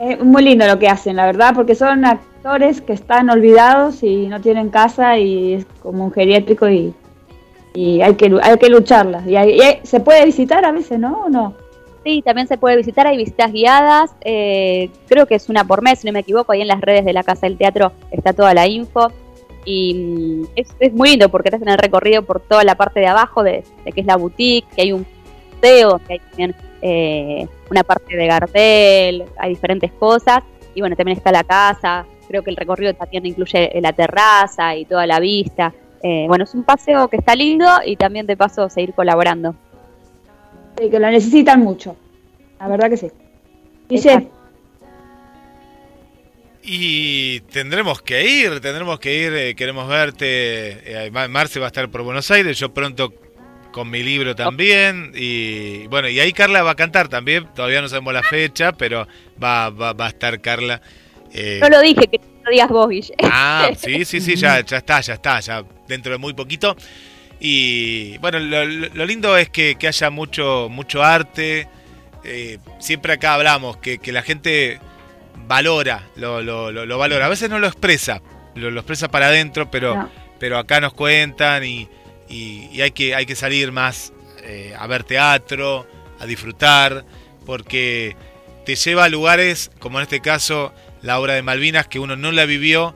Es 0.00 0.22
muy 0.22 0.42
lindo 0.42 0.66
lo 0.66 0.78
que 0.78 0.88
hacen, 0.88 1.16
la 1.16 1.26
verdad, 1.26 1.52
porque 1.54 1.74
son 1.74 2.04
actores 2.04 2.80
que 2.80 2.92
están 2.92 3.30
olvidados 3.30 4.02
y 4.02 4.26
no 4.26 4.40
tienen 4.40 4.70
casa 4.70 5.18
y 5.18 5.54
es 5.54 5.66
como 5.82 6.04
un 6.04 6.12
geriátrico 6.12 6.68
y, 6.68 6.92
y 7.74 8.00
hay 8.00 8.14
que 8.14 8.36
hay 8.42 8.58
que 8.58 8.68
lucharlas. 8.68 9.24
Y, 9.26 9.36
se 9.82 10.00
puede 10.00 10.24
visitar 10.24 10.64
a 10.64 10.72
veces, 10.72 10.98
¿no? 10.98 11.24
¿O 11.26 11.28
no? 11.28 11.54
Sí, 12.04 12.22
también 12.22 12.46
se 12.46 12.58
puede 12.58 12.76
visitar, 12.76 13.06
hay 13.06 13.16
visitas 13.16 13.50
guiadas, 13.50 14.14
eh, 14.20 14.90
creo 15.08 15.26
que 15.26 15.36
es 15.36 15.48
una 15.48 15.64
por 15.64 15.80
mes, 15.80 16.00
si 16.00 16.06
no 16.06 16.12
me 16.12 16.20
equivoco, 16.20 16.52
ahí 16.52 16.60
en 16.60 16.68
las 16.68 16.80
redes 16.82 17.04
de 17.04 17.14
la 17.14 17.22
Casa 17.22 17.46
del 17.46 17.56
Teatro 17.56 17.92
está 18.10 18.32
toda 18.32 18.52
la 18.52 18.66
info. 18.66 19.10
Y 19.64 19.94
mm, 19.94 20.44
es, 20.56 20.92
muy 20.92 21.10
lindo 21.10 21.30
porque 21.30 21.50
te 21.50 21.56
hacen 21.56 21.68
el 21.68 21.78
recorrido 21.78 22.22
por 22.22 22.40
toda 22.40 22.62
la 22.64 22.74
parte 22.74 23.00
de 23.00 23.06
abajo 23.06 23.42
de, 23.42 23.64
que 23.84 24.00
es 24.00 24.06
la 24.06 24.16
boutique, 24.16 24.68
que 24.74 24.82
hay 24.82 24.92
un 24.92 25.06
museo, 25.54 25.98
que 26.06 26.14
hay 26.14 26.18
también 26.18 26.54
eh, 26.86 27.48
una 27.70 27.82
parte 27.82 28.14
de 28.14 28.26
Gardel, 28.26 29.24
hay 29.38 29.48
diferentes 29.48 29.90
cosas. 29.92 30.40
Y 30.74 30.80
bueno, 30.80 30.96
también 30.96 31.16
está 31.16 31.32
la 31.32 31.44
casa, 31.44 32.04
creo 32.28 32.42
que 32.42 32.50
el 32.50 32.56
recorrido 32.56 32.92
también 32.92 33.24
incluye 33.24 33.72
la 33.80 33.94
terraza 33.94 34.76
y 34.76 34.84
toda 34.84 35.06
la 35.06 35.18
vista. 35.18 35.72
Eh, 36.02 36.26
bueno, 36.28 36.44
es 36.44 36.54
un 36.54 36.62
paseo 36.62 37.08
que 37.08 37.16
está 37.16 37.34
lindo 37.34 37.66
y 37.86 37.96
también 37.96 38.26
de 38.26 38.36
paso 38.36 38.68
seguir 38.68 38.92
colaborando. 38.92 39.54
Sí, 40.78 40.90
que 40.90 41.00
lo 41.00 41.10
necesitan 41.10 41.60
mucho. 41.60 41.96
La 42.60 42.68
verdad 42.68 42.90
que 42.90 42.98
sí. 42.98 43.10
Dice, 43.88 44.28
y 46.66 47.40
tendremos 47.40 48.00
que 48.00 48.26
ir, 48.26 48.60
tendremos 48.60 48.98
que 48.98 49.26
ir, 49.26 49.32
eh, 49.34 49.54
queremos 49.54 49.86
verte. 49.86 51.06
Eh, 51.06 51.10
Marce 51.10 51.60
va 51.60 51.66
a 51.66 51.68
estar 51.68 51.90
por 51.90 52.02
Buenos 52.02 52.30
Aires, 52.30 52.58
yo 52.58 52.72
pronto 52.72 53.12
con 53.74 53.90
mi 53.90 54.04
libro 54.04 54.36
también. 54.36 55.10
Y 55.16 55.88
bueno, 55.88 56.08
y 56.08 56.20
ahí 56.20 56.32
Carla 56.32 56.62
va 56.62 56.70
a 56.70 56.74
cantar 56.76 57.08
también, 57.08 57.48
todavía 57.56 57.82
no 57.82 57.88
sabemos 57.88 58.14
la 58.14 58.22
fecha, 58.22 58.70
pero 58.70 59.08
va, 59.42 59.70
va, 59.70 59.92
va 59.92 60.06
a 60.06 60.08
estar 60.10 60.40
Carla. 60.40 60.80
Eh. 61.32 61.58
Yo 61.60 61.68
lo 61.68 61.80
dije, 61.80 62.06
que 62.06 62.20
no 62.44 62.50
digas 62.52 62.68
vos, 62.68 62.88
Guille. 62.88 63.12
Ah, 63.24 63.70
sí, 63.76 64.04
sí, 64.04 64.20
sí, 64.20 64.36
ya, 64.36 64.60
ya 64.60 64.76
está, 64.76 65.00
ya 65.00 65.14
está, 65.14 65.40
ya 65.40 65.64
dentro 65.88 66.12
de 66.12 66.18
muy 66.18 66.34
poquito. 66.34 66.76
Y 67.40 68.16
bueno, 68.18 68.38
lo, 68.38 69.04
lindo 69.04 69.36
es 69.36 69.50
que, 69.50 69.76
haya 69.82 70.08
mucho, 70.08 70.68
mucho 70.70 71.02
arte. 71.02 71.66
siempre 72.78 73.14
acá 73.14 73.34
hablamos 73.34 73.78
que, 73.78 73.98
que 73.98 74.12
la 74.12 74.22
gente 74.22 74.78
valora, 75.48 76.04
lo, 76.14 76.42
lo, 76.42 76.70
lo, 76.70 76.96
valora. 76.98 77.26
A 77.26 77.28
veces 77.28 77.50
no 77.50 77.58
lo 77.58 77.66
expresa, 77.66 78.22
lo, 78.54 78.68
expresa 78.68 79.08
para 79.08 79.26
adentro, 79.26 79.68
pero, 79.68 80.08
pero 80.38 80.58
acá 80.58 80.80
nos 80.80 80.94
cuentan 80.94 81.64
y, 81.64 81.88
y, 82.28 82.80
hay, 82.80 82.90
que, 82.90 83.14
hay 83.14 83.26
que 83.26 83.36
salir 83.36 83.72
más 83.72 84.12
eh, 84.42 84.74
a 84.78 84.86
ver 84.86 85.04
teatro, 85.04 85.86
a 86.18 86.26
disfrutar, 86.26 87.04
porque 87.46 88.16
te 88.64 88.76
lleva 88.76 89.04
a 89.04 89.08
lugares, 89.08 89.70
como 89.78 89.98
en 89.98 90.04
este 90.04 90.20
caso 90.20 90.72
la 91.02 91.18
obra 91.20 91.34
de 91.34 91.42
Malvinas, 91.42 91.86
que 91.86 91.98
uno 91.98 92.16
no 92.16 92.32
la 92.32 92.46
vivió, 92.46 92.94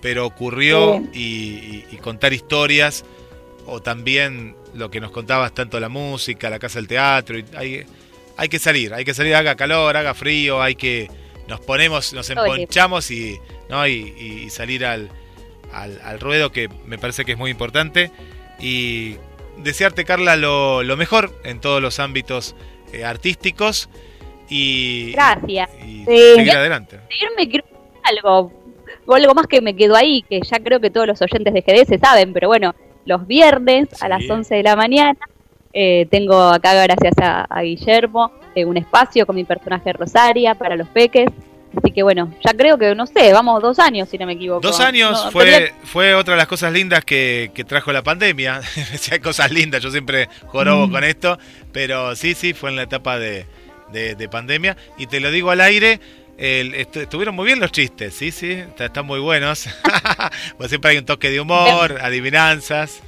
pero 0.00 0.26
ocurrió 0.26 1.02
y, 1.12 1.82
contar 2.02 2.32
historias, 2.32 3.04
o 3.66 3.82
también 3.82 4.56
lo 4.74 4.90
que 4.90 5.00
nos 5.00 5.10
contabas 5.10 5.52
tanto 5.52 5.80
la 5.80 5.88
música, 5.88 6.48
la 6.50 6.58
casa 6.58 6.78
del 6.78 6.88
teatro, 6.88 7.38
hay, 7.56 7.84
hay 8.36 8.48
que 8.48 8.58
salir, 8.58 8.94
hay 8.94 9.04
que 9.04 9.14
salir, 9.14 9.34
haga 9.34 9.56
calor, 9.56 9.96
haga 9.96 10.14
frío, 10.14 10.62
hay 10.62 10.76
que 10.76 11.10
nos 11.48 11.60
ponemos, 11.60 12.12
nos 12.12 12.30
emponchamos 12.30 13.10
y, 13.10 13.38
¿no? 13.68 13.86
y, 13.86 14.48
salir 14.50 14.84
al, 14.84 15.10
al, 15.72 16.20
ruedo, 16.20 16.52
que 16.52 16.68
me 16.86 16.98
parece 16.98 17.24
que 17.24 17.32
es 17.32 17.38
muy 17.38 17.50
importante. 17.50 18.10
Y 18.60 19.16
desearte, 19.58 20.04
Carla, 20.04 20.36
lo, 20.36 20.82
lo 20.82 20.96
mejor 20.96 21.32
en 21.44 21.60
todos 21.60 21.80
los 21.80 21.98
ámbitos 22.00 22.54
eh, 22.92 23.04
artísticos. 23.04 23.88
Y, 24.48 25.12
Gracias. 25.12 25.70
Y, 25.86 26.04
seguir 26.04 26.52
adelante. 26.52 27.00
Seguirme 27.08 27.48
quiero 27.48 27.64
algo, 28.02 28.52
algo 29.14 29.34
más 29.34 29.46
que 29.46 29.60
me 29.60 29.76
quedó 29.76 29.96
ahí, 29.96 30.22
que 30.22 30.40
ya 30.40 30.58
creo 30.58 30.80
que 30.80 30.90
todos 30.90 31.06
los 31.06 31.20
oyentes 31.20 31.52
de 31.52 31.60
GDS 31.60 32.00
saben, 32.00 32.32
pero 32.32 32.48
bueno, 32.48 32.74
los 33.04 33.26
viernes 33.26 33.88
a 34.00 34.08
las 34.08 34.28
11 34.28 34.54
de 34.54 34.62
la 34.62 34.76
mañana 34.76 35.18
eh, 35.72 36.06
tengo 36.10 36.40
acá, 36.40 36.74
gracias 36.74 37.14
a, 37.20 37.60
Guillermo, 37.62 38.32
eh, 38.54 38.64
un 38.64 38.76
espacio 38.76 39.26
con 39.26 39.36
mi 39.36 39.44
personaje 39.44 39.92
Rosaria 39.92 40.54
para 40.54 40.76
los 40.76 40.88
peques. 40.88 41.28
Así 41.76 41.92
que 41.92 42.02
bueno, 42.02 42.32
ya 42.44 42.52
creo 42.56 42.78
que, 42.78 42.94
no 42.94 43.06
sé, 43.06 43.32
vamos 43.32 43.62
dos 43.62 43.78
años, 43.78 44.08
si 44.08 44.16
no 44.18 44.26
me 44.26 44.32
equivoco. 44.32 44.60
Dos 44.60 44.80
años 44.80 45.28
fue, 45.32 45.74
fue 45.84 46.14
otra 46.14 46.34
de 46.34 46.38
las 46.38 46.48
cosas 46.48 46.72
lindas 46.72 47.04
que, 47.04 47.50
trajo 47.66 47.92
la 47.92 48.02
pandemia. 48.02 48.60
hay 49.12 49.18
cosas 49.20 49.50
lindas, 49.50 49.82
yo 49.82 49.90
siempre 49.90 50.28
jorobo 50.46 50.88
mm. 50.88 50.92
con 50.92 51.04
esto, 51.04 51.38
pero 51.72 52.16
sí, 52.16 52.34
sí, 52.34 52.54
fue 52.54 52.70
en 52.70 52.76
la 52.76 52.82
etapa 52.82 53.18
de, 53.18 53.46
pandemia. 54.30 54.76
Y 54.96 55.06
te 55.06 55.20
lo 55.20 55.30
digo 55.30 55.50
al 55.50 55.60
aire, 55.60 56.00
estuvieron 56.38 57.34
muy 57.34 57.46
bien 57.46 57.60
los 57.60 57.70
chistes, 57.70 58.14
sí, 58.14 58.30
sí, 58.30 58.62
están 58.78 59.04
muy 59.04 59.20
buenos. 59.20 59.68
pues 60.56 60.70
siempre 60.70 60.92
hay 60.92 60.98
un 60.98 61.04
toque 61.04 61.30
de 61.30 61.40
humor, 61.40 61.98
adivinanzas. 62.00 63.02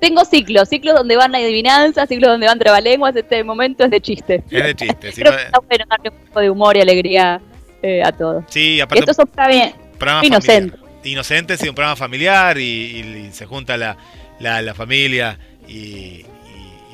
Tengo 0.00 0.24
ciclos, 0.24 0.68
ciclos 0.68 0.94
donde 0.94 1.16
van 1.16 1.32
la 1.32 1.38
adivinanza, 1.38 2.06
ciclos 2.06 2.30
donde 2.30 2.46
van 2.46 2.58
trabalenguas, 2.58 3.14
este 3.14 3.44
momento 3.44 3.84
es 3.84 3.90
de 3.90 4.00
chiste. 4.00 4.42
Es 4.50 4.64
de 4.64 4.74
chiste, 4.74 5.12
sí. 5.12 5.22
Creo 5.22 5.36
que 5.36 5.42
está 5.44 5.58
bueno 5.60 5.84
darle 5.88 6.10
un 6.10 6.26
poco 6.26 6.40
de 6.40 6.50
humor 6.50 6.76
y 6.76 6.80
alegría 6.80 7.40
eh, 7.82 8.02
a 8.02 8.12
todos. 8.12 8.44
Sí, 8.48 8.80
aparte. 8.80 9.10
Esto 9.10 9.24
está 9.24 9.48
bien. 9.48 9.74
Inocente. 10.22 10.78
Inocente, 11.04 11.56
sí, 11.56 11.68
un 11.68 11.74
programa 11.74 11.96
familiar 11.96 12.58
y, 12.58 13.30
se 13.32 13.46
junta 13.46 13.76
la, 13.76 13.96
la, 14.38 14.74
familia 14.74 15.38
y, 15.66 16.24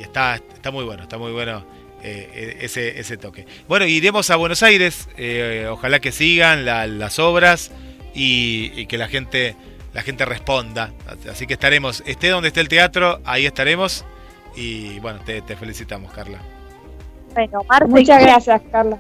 está, 0.01 0.37
está 0.37 0.71
muy 0.71 0.85
bueno, 0.85 1.05
está 1.05 1.19
muy 1.19 1.33
bueno. 1.33 1.65
Eh, 2.03 2.59
ese, 2.61 3.01
ese 3.01 3.17
toque. 3.17 3.47
Bueno, 3.67 3.85
iremos 3.85 4.31
a 4.31 4.37
Buenos 4.37 4.63
Aires, 4.63 5.09
eh, 5.17 5.67
ojalá 5.69 5.99
que 5.99 6.13
sigan 6.13 6.65
las 6.65 7.19
obras 7.19 7.73
y 8.15 8.87
que 8.87 8.97
la 8.97 9.09
gente 9.09 9.57
la 9.97 10.03
gente 10.03 10.27
responda. 10.27 10.91
Así 11.31 11.47
que 11.47 11.55
estaremos, 11.55 12.03
esté 12.05 12.29
donde 12.29 12.49
esté 12.49 12.61
el 12.61 12.69
teatro, 12.69 13.19
ahí 13.25 13.47
estaremos. 13.47 14.05
Y 14.55 15.01
bueno, 15.01 15.21
te, 15.25 15.41
felicitamos, 15.57 16.13
Carla. 16.13 16.39
Bueno, 17.33 17.63
Marce, 17.67 17.89
Muchas 17.89 18.21
gracias, 18.23 18.61
Carla. 18.71 18.99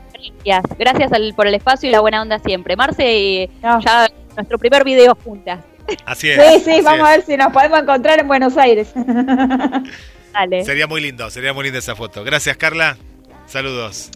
Gracias, 0.78 1.10
por 1.36 1.46
el 1.46 1.54
espacio 1.54 1.90
y 1.90 1.92
la 1.92 2.00
buena 2.00 2.22
onda 2.22 2.38
siempre. 2.38 2.76
Marce, 2.76 3.50
ya 3.62 4.08
nuestro 4.34 4.58
primer 4.58 4.84
video 4.84 5.14
juntas. 5.22 5.60
Así 6.06 6.30
es. 6.30 6.42
Sí, 6.42 6.72
sí, 6.76 6.80
vamos 6.80 7.06
a 7.06 7.10
ver 7.10 7.26
si 7.26 7.36
nos 7.36 7.52
podemos 7.52 7.78
encontrar 7.78 8.18
en 8.18 8.26
Buenos 8.26 8.56
Aires. 8.56 8.88
Dale. 10.32 10.64
Sería 10.64 10.86
muy 10.86 11.02
lindo, 11.02 11.28
sería 11.28 11.52
muy 11.52 11.64
linda 11.64 11.78
esa 11.78 11.94
foto. 11.94 12.24
Gracias, 12.24 12.56
Carla. 12.56 12.96
Saludos. 13.44 14.10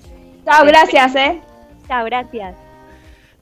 Chao, 0.47 0.65
gracias, 0.65 1.15
¿eh? 1.15 1.43
Chao, 1.87 2.07
gracias. 2.07 2.55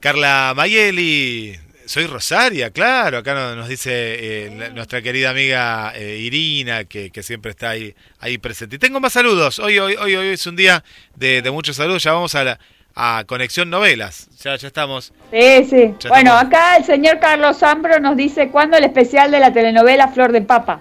Carla 0.01 0.55
Mayeli, 0.57 1.57
soy 1.89 2.07
Rosaria, 2.07 2.71
claro. 2.71 3.19
Acá 3.19 3.35
nos, 3.35 3.57
nos 3.57 3.69
dice 3.69 3.91
eh, 3.93 4.55
la- 4.57 4.69
nuestra 4.71 5.03
querida 5.03 5.31
amiga 5.31 5.93
eh, 5.97 6.19
Irina, 6.19 6.85
que, 6.85 7.11
que 7.11 7.23
siempre 7.23 7.51
está 7.51 7.71
ahí, 7.71 7.95
ahí 8.21 8.39
presente. 8.39 8.77
Y 8.77 8.79
tengo 8.79 9.01
más 9.01 9.13
saludos. 9.13 9.59
Hoy, 9.59 9.79
hoy, 9.79 9.97
hoy, 9.97 10.15
hoy 10.17 10.29
es 10.29 10.47
un 10.47 10.55
día 10.57 10.85
de, 11.17 11.43
de 11.43 11.51
muchos 11.51 11.77
saludos. 11.77 12.03
Ya 12.03 12.13
vamos 12.13 12.35
a 12.35 12.45
la 12.45 12.59
a 13.01 13.23
Conexión 13.27 13.71
Novelas. 13.71 14.29
Ya, 14.43 14.57
ya 14.57 14.67
estamos. 14.67 15.13
Sí, 15.33 15.65
sí. 15.71 15.95
Ya 16.01 16.09
Bueno, 16.09 16.33
estamos. 16.33 16.43
acá 16.45 16.77
el 16.79 16.85
señor 16.85 17.21
Carlos 17.21 17.59
Zambro 17.59 18.01
nos 18.01 18.17
dice 18.17 18.49
cuándo 18.49 18.77
el 18.77 18.85
especial 18.85 19.31
de 19.31 19.39
la 19.41 19.53
telenovela 19.53 20.09
Flor 20.09 20.33
de 20.33 20.43
Papa. 20.43 20.81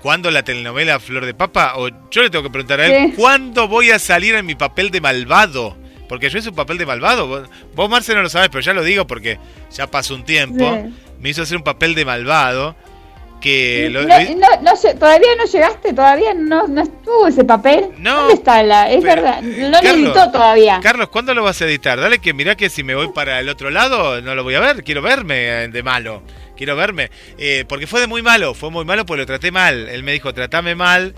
¿Cuándo 0.00 0.30
la 0.30 0.42
telenovela 0.42 0.98
Flor 0.98 1.26
de 1.26 1.34
Papa? 1.34 1.74
O 1.76 1.88
yo 2.10 2.22
le 2.22 2.30
tengo 2.30 2.42
que 2.42 2.50
preguntar 2.50 2.80
a 2.80 2.86
él, 2.86 3.10
Sí. 3.10 3.16
¿cuándo 3.16 3.68
voy 3.68 3.90
a 3.90 3.98
salir 3.98 4.34
en 4.34 4.46
mi 4.46 4.54
papel 4.56 4.90
de 4.90 5.00
malvado? 5.00 5.76
Porque 6.12 6.28
yo 6.28 6.38
hice 6.38 6.50
un 6.50 6.54
papel 6.54 6.76
de 6.76 6.84
malvado. 6.84 7.26
Vos, 7.26 7.48
vos, 7.74 7.88
Marce, 7.88 8.14
no 8.14 8.20
lo 8.20 8.28
sabes, 8.28 8.50
pero 8.50 8.60
ya 8.60 8.74
lo 8.74 8.84
digo 8.84 9.06
porque 9.06 9.38
ya 9.74 9.86
pasó 9.86 10.14
un 10.14 10.26
tiempo. 10.26 10.58
Sí. 10.84 10.92
Me 11.20 11.30
hizo 11.30 11.40
hacer 11.40 11.56
un 11.56 11.62
papel 11.62 11.94
de 11.94 12.04
malvado. 12.04 12.76
Que 13.40 13.88
lo- 13.90 14.02
no, 14.02 14.08
lo- 14.08 14.36
no, 14.36 14.62
no 14.62 14.98
todavía 14.98 15.30
no 15.38 15.46
llegaste, 15.46 15.94
todavía 15.94 16.34
no, 16.34 16.68
no 16.68 16.82
estuvo 16.82 17.26
ese 17.26 17.44
papel. 17.44 17.86
No, 17.96 18.14
¿Dónde 18.18 18.34
está 18.34 18.62
la? 18.62 18.90
Es 18.90 19.02
pero, 19.02 19.22
verdad, 19.22 19.40
no 19.40 19.68
lo 19.70 19.80
Carlos, 19.80 20.16
editó 20.16 20.30
todavía. 20.32 20.80
Carlos, 20.82 21.08
¿cuándo 21.08 21.32
lo 21.32 21.42
vas 21.42 21.62
a 21.62 21.64
editar? 21.64 21.98
Dale 21.98 22.18
que 22.18 22.34
mirá 22.34 22.56
que 22.56 22.68
si 22.68 22.82
me 22.84 22.94
voy 22.94 23.08
para 23.08 23.40
el 23.40 23.48
otro 23.48 23.70
lado 23.70 24.20
no 24.20 24.34
lo 24.34 24.44
voy 24.44 24.54
a 24.54 24.60
ver. 24.60 24.84
Quiero 24.84 25.00
verme 25.00 25.34
de 25.68 25.82
malo. 25.82 26.22
Quiero 26.58 26.76
verme. 26.76 27.10
Eh, 27.38 27.64
porque 27.66 27.86
fue 27.86 28.00
de 28.02 28.06
muy 28.06 28.20
malo. 28.20 28.52
Fue 28.52 28.70
muy 28.70 28.84
malo 28.84 29.06
porque 29.06 29.22
lo 29.22 29.26
traté 29.26 29.50
mal. 29.50 29.88
Él 29.88 30.02
me 30.02 30.12
dijo, 30.12 30.34
tratame 30.34 30.74
mal. 30.74 31.14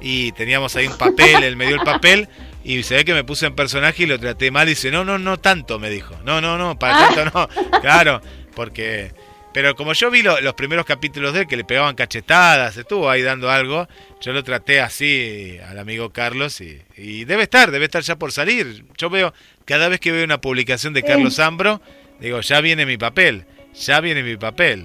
Y 0.00 0.32
teníamos 0.32 0.74
ahí 0.76 0.86
un 0.86 0.96
papel. 0.96 1.44
él 1.44 1.56
me 1.56 1.66
dio 1.66 1.74
el 1.76 1.82
papel. 1.82 2.28
Y 2.68 2.82
se 2.82 2.96
ve 2.96 3.04
que 3.06 3.14
me 3.14 3.24
puse 3.24 3.46
en 3.46 3.54
personaje 3.54 4.02
y 4.02 4.06
lo 4.06 4.18
traté 4.20 4.50
mal. 4.50 4.66
Y 4.68 4.72
dice, 4.72 4.90
no, 4.90 5.04
no, 5.04 5.18
no 5.18 5.38
tanto, 5.38 5.78
me 5.78 5.88
dijo. 5.88 6.14
No, 6.24 6.40
no, 6.40 6.58
no, 6.58 6.78
para 6.78 7.06
Ah. 7.06 7.08
tanto 7.14 7.38
no. 7.38 7.80
Claro, 7.80 8.20
porque... 8.54 9.12
Pero 9.54 9.74
como 9.74 9.94
yo 9.94 10.10
vi 10.10 10.20
lo- 10.22 10.40
los 10.42 10.52
primeros 10.52 10.84
capítulos 10.84 11.32
de 11.32 11.40
él 11.40 11.46
que 11.48 11.56
le 11.56 11.64
pegaban 11.64 11.94
cachetadas, 11.94 12.76
estuvo 12.76 13.08
ahí 13.08 13.22
dando 13.22 13.50
algo, 13.50 13.88
yo 14.20 14.32
lo 14.34 14.44
traté 14.44 14.80
así 14.82 15.56
al 15.66 15.78
amigo 15.78 16.10
Carlos 16.10 16.60
y, 16.60 16.82
y 16.96 17.24
debe 17.24 17.44
estar, 17.44 17.70
debe 17.70 17.86
estar 17.86 18.02
ya 18.02 18.16
por 18.16 18.30
salir. 18.30 18.84
Yo 18.98 19.08
veo, 19.08 19.32
cada 19.64 19.88
vez 19.88 19.98
que 20.00 20.12
veo 20.12 20.24
una 20.24 20.40
publicación 20.40 20.92
de 20.92 21.02
Carlos 21.02 21.36
Zambro, 21.36 21.80
digo, 22.20 22.40
ya 22.42 22.60
viene 22.60 22.84
mi 22.84 22.98
papel, 22.98 23.46
ya 23.74 24.00
viene 24.00 24.22
mi 24.22 24.36
papel. 24.36 24.84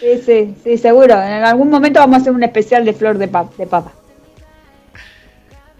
Sí, 0.00 0.20
sí, 0.24 0.54
sí, 0.64 0.78
seguro. 0.78 1.14
En 1.14 1.44
algún 1.44 1.68
momento 1.70 2.00
vamos 2.00 2.16
a 2.16 2.20
hacer 2.22 2.32
un 2.32 2.42
especial 2.42 2.84
de 2.84 2.94
Flor 2.94 3.18
de, 3.18 3.26
de 3.26 3.66
Papa. 3.66 3.92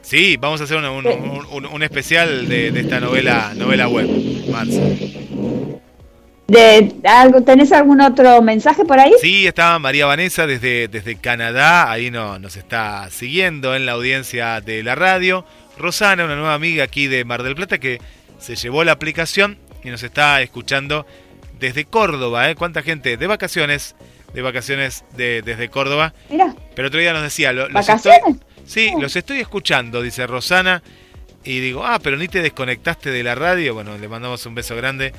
Sí, 0.03 0.37
vamos 0.37 0.61
a 0.61 0.65
hacer 0.65 0.77
un, 0.77 0.85
un- 0.85 1.47
un- 1.51 1.67
un 1.67 1.83
especial 1.83 2.49
de, 2.49 2.71
de 2.73 2.81
esta 2.81 3.01
novela 3.01 3.53
novela 3.57 3.89
web, 3.89 4.09
Marce. 4.51 5.13
De, 6.49 6.93
algo, 7.05 7.43
¿Tenés 7.43 7.73
algún 7.73 8.01
otro 8.03 8.43
mensaje 8.43 8.85
por 8.85 8.99
ahí? 8.99 9.13
Sí, 9.21 9.47
estaba 9.47 9.79
María 9.79 10.05
Vanessa 10.07 10.47
desde, 10.47 10.89
desde 10.89 11.17
Canadá, 11.17 11.91
ahí 11.91 12.11
no, 12.11 12.39
nos 12.39 12.57
está 12.57 13.09
siguiendo 13.11 13.75
en 13.75 13.87
la 13.87 13.93
audiencia 13.93 14.61
de 14.61 14.83
la 14.83 14.95
radio. 14.95 15.47
Rosana, 15.79 16.25
una 16.27 16.35
nueva 16.37 16.53
amiga 16.55 16.85
aquí 16.85 17.07
de 17.07 17.25
Mar 17.25 17.43
del 17.43 17.55
Plata 17.55 17.79
que 17.79 18.01
se 18.39 18.57
llevó 18.57 18.85
la 18.85 18.93
aplicación 18.93 19.57
y 19.83 19.89
nos 19.89 20.03
está 20.03 20.43
escuchando 20.43 21.07
desde 21.59 21.87
Córdoba. 21.87 22.51
¿eh? 22.51 22.55
¿Cuánta 22.55 22.83
gente? 22.83 23.17
De 23.17 23.27
vacaciones, 23.27 23.95
de 24.35 24.43
vacaciones 24.43 25.05
de, 25.17 25.41
desde 25.43 25.71
Córdoba. 25.71 26.13
Mira, 26.29 26.55
Pero 26.75 26.89
otro 26.89 27.01
día 27.01 27.15
nos 27.15 27.23
decía, 27.23 27.53
lo- 27.55 27.65
los 27.69 27.73
¿Vacaciones? 27.87 28.21
estoy- 28.27 28.41
sí, 28.65 28.93
los 29.01 29.17
estoy 29.17 29.41
escuchando, 29.41 30.03
dice 30.03 30.27
Rosana. 30.27 30.83
Y 31.45 31.59
digo, 31.59 31.85
ah, 31.85 31.99
pero 32.01 32.17
ni 32.17 32.29
te 32.29 32.41
desconectaste 32.41 33.11
de 33.11 33.23
la 33.23 33.35
radio. 33.35 33.75
Bueno, 33.75 33.99
le 33.99 34.09
mandamos 34.09 34.47
un 34.47 34.55
beso 34.55 34.77
grande 34.77 35.13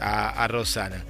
a, 0.00 0.28
a 0.30 0.48
Rosana. 0.48 1.04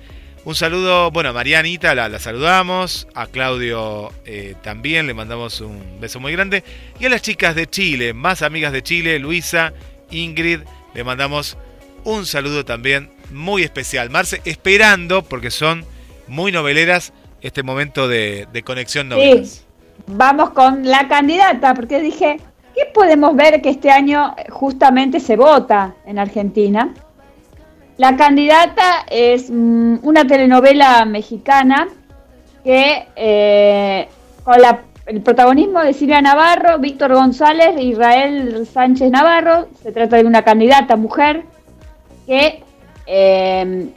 Un 0.47 0.55
saludo, 0.55 1.11
bueno, 1.11 1.30
a 1.30 1.32
Marianita 1.32 1.93
la, 1.97 2.09
la 2.09 2.20
saludamos, 2.20 3.09
a 3.14 3.26
Claudio 3.26 4.12
eh, 4.24 4.55
también 4.62 5.09
le 5.09 5.12
mandamos 5.12 5.61
un 5.61 6.01
beso 6.01 6.20
muy 6.20 6.30
grande. 6.30 6.62
Y 7.01 7.07
a 7.07 7.09
las 7.09 7.20
chicas 7.20 7.57
de 7.57 7.66
Chile, 7.66 8.14
más 8.14 8.43
amigas 8.43 8.72
de 8.72 8.80
Chile, 8.80 9.18
Luisa, 9.18 9.72
Ingrid, 10.12 10.61
le 10.95 11.03
mandamos 11.03 11.59
un 12.05 12.26
saludo 12.26 12.64
también 12.64 13.11
muy 13.32 13.64
especial. 13.64 14.09
Marce, 14.09 14.41
esperando, 14.45 15.22
porque 15.22 15.51
son 15.51 15.84
muy 16.28 16.53
noveleras, 16.53 17.12
este 17.43 17.64
momento 17.64 18.07
de, 18.07 18.47
de 18.53 18.62
conexión 18.62 19.09
novelas. 19.09 19.66
Vamos 20.07 20.51
con 20.51 20.85
la 20.85 21.09
candidata, 21.09 21.75
porque 21.75 22.01
dije, 22.01 22.39
¿qué 22.75 22.83
podemos 22.95 23.35
ver 23.37 23.61
que 23.63 23.71
este 23.71 23.91
año 23.91 24.35
justamente 24.51 25.21
se 25.21 25.37
vota 25.37 25.95
en 26.07 26.19
Argentina? 26.19 26.93
La 27.97 28.17
candidata 28.17 29.05
es 29.11 29.51
mm, 29.51 29.97
una 30.03 30.27
telenovela 30.27 31.05
mexicana 31.07 31.89
que 32.63 33.07
eh, 33.17 34.09
con 34.45 34.61
la- 34.61 34.83
el 35.07 35.23
protagonismo 35.23 35.81
de 35.81 35.93
Silvia 35.95 36.21
Navarro, 36.21 36.79
Víctor 36.81 37.15
González 37.15 37.77
e 37.77 37.85
Israel 37.85 38.67
Sánchez 38.67 39.11
Navarro. 39.11 39.69
Se 39.83 39.93
trata 39.93 40.17
de 40.17 40.25
una 40.25 40.43
candidata 40.43 40.97
mujer 40.97 41.45
que 42.27 42.65
eh, 43.07 43.89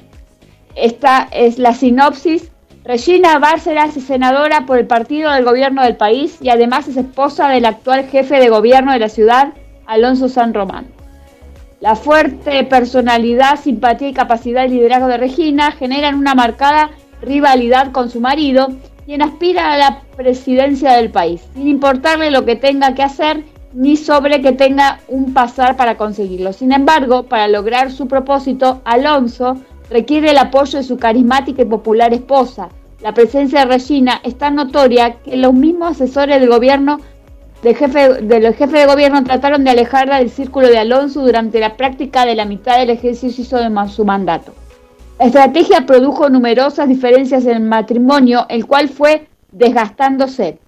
esta 0.76 1.28
es 1.32 1.58
la 1.58 1.74
sinopsis. 1.74 2.52
Regina 2.90 3.38
Bárcenas 3.38 3.96
es 3.96 4.06
senadora 4.06 4.66
por 4.66 4.80
el 4.80 4.88
partido 4.88 5.32
del 5.32 5.46
gobierno 5.46 5.84
del 5.84 5.96
país 5.96 6.40
y 6.42 6.50
además 6.50 6.88
es 6.88 6.98
esposa 6.98 7.48
del 7.48 7.66
actual 7.66 8.08
jefe 8.08 8.40
de 8.40 8.50
gobierno 8.50 8.92
de 8.92 8.98
la 8.98 9.10
ciudad, 9.10 9.54
Alonso 9.86 10.28
San 10.28 10.56
Román. 10.56 10.88
La 11.82 11.96
fuerte 11.96 12.64
personalidad, 12.64 13.60
simpatía 13.60 14.10
y 14.10 14.14
capacidad 14.14 14.64
de 14.64 14.70
liderazgo 14.70 15.06
de 15.06 15.18
Regina 15.18 15.72
generan 15.72 16.16
una 16.16 16.34
marcada 16.34 16.90
rivalidad 17.22 17.92
con 17.92 18.10
su 18.10 18.22
marido, 18.22 18.70
quien 19.06 19.22
aspira 19.22 19.72
a 19.72 19.78
la 19.78 20.02
presidencia 20.18 20.94
del 20.94 21.12
país, 21.12 21.48
sin 21.54 21.68
importarle 21.68 22.32
lo 22.32 22.44
que 22.44 22.56
tenga 22.56 22.96
que 22.96 23.04
hacer 23.04 23.44
ni 23.72 23.98
sobre 23.98 24.42
que 24.42 24.54
tenga 24.54 25.00
un 25.08 25.32
pasar 25.32 25.78
para 25.78 25.96
conseguirlo. 25.96 26.54
Sin 26.54 26.72
embargo, 26.72 27.22
para 27.22 27.48
lograr 27.50 27.92
su 27.92 28.08
propósito, 28.08 28.82
Alonso 28.84 29.58
requiere 29.92 30.32
el 30.32 30.40
apoyo 30.40 30.80
de 30.80 30.84
su 30.84 30.98
carismática 30.98 31.62
y 31.62 31.66
popular 31.66 32.16
esposa. 32.16 32.70
La 33.02 33.14
presencia 33.14 33.60
de 33.60 33.66
Regina 33.66 34.20
es 34.24 34.38
tan 34.38 34.56
notoria 34.56 35.16
que 35.24 35.38
los 35.38 35.54
mismos 35.54 35.92
asesores 35.92 36.40
del 36.40 36.50
gobierno 36.50 37.00
del 37.64 37.76
jefe, 37.76 38.22
de 38.22 38.40
los 38.40 38.56
jefes 38.56 38.82
de 38.82 38.86
gobierno 38.86 39.24
trataron 39.24 39.64
de 39.64 39.72
alejarla 39.72 40.20
del 40.20 40.30
círculo 40.30 40.68
de 40.68 40.78
Alonso 40.78 41.22
durante 41.22 41.60
la 41.60 41.76
práctica 41.76 42.26
de 42.26 42.36
la 42.36 42.46
mitad 42.46 42.78
del 42.78 42.90
ejercicio 42.90 43.58
de 43.58 43.90
su 43.90 44.06
mandato. 44.06 44.54
La 45.18 45.26
estrategia 45.26 45.86
produjo 45.86 46.30
numerosas 46.30 46.88
diferencias 46.88 47.46
en 47.46 47.52
el 47.52 47.64
matrimonio, 47.64 48.46
el 48.50 48.66
cual 48.66 48.88
fue 48.88 49.28
desgastándose. 49.52 50.60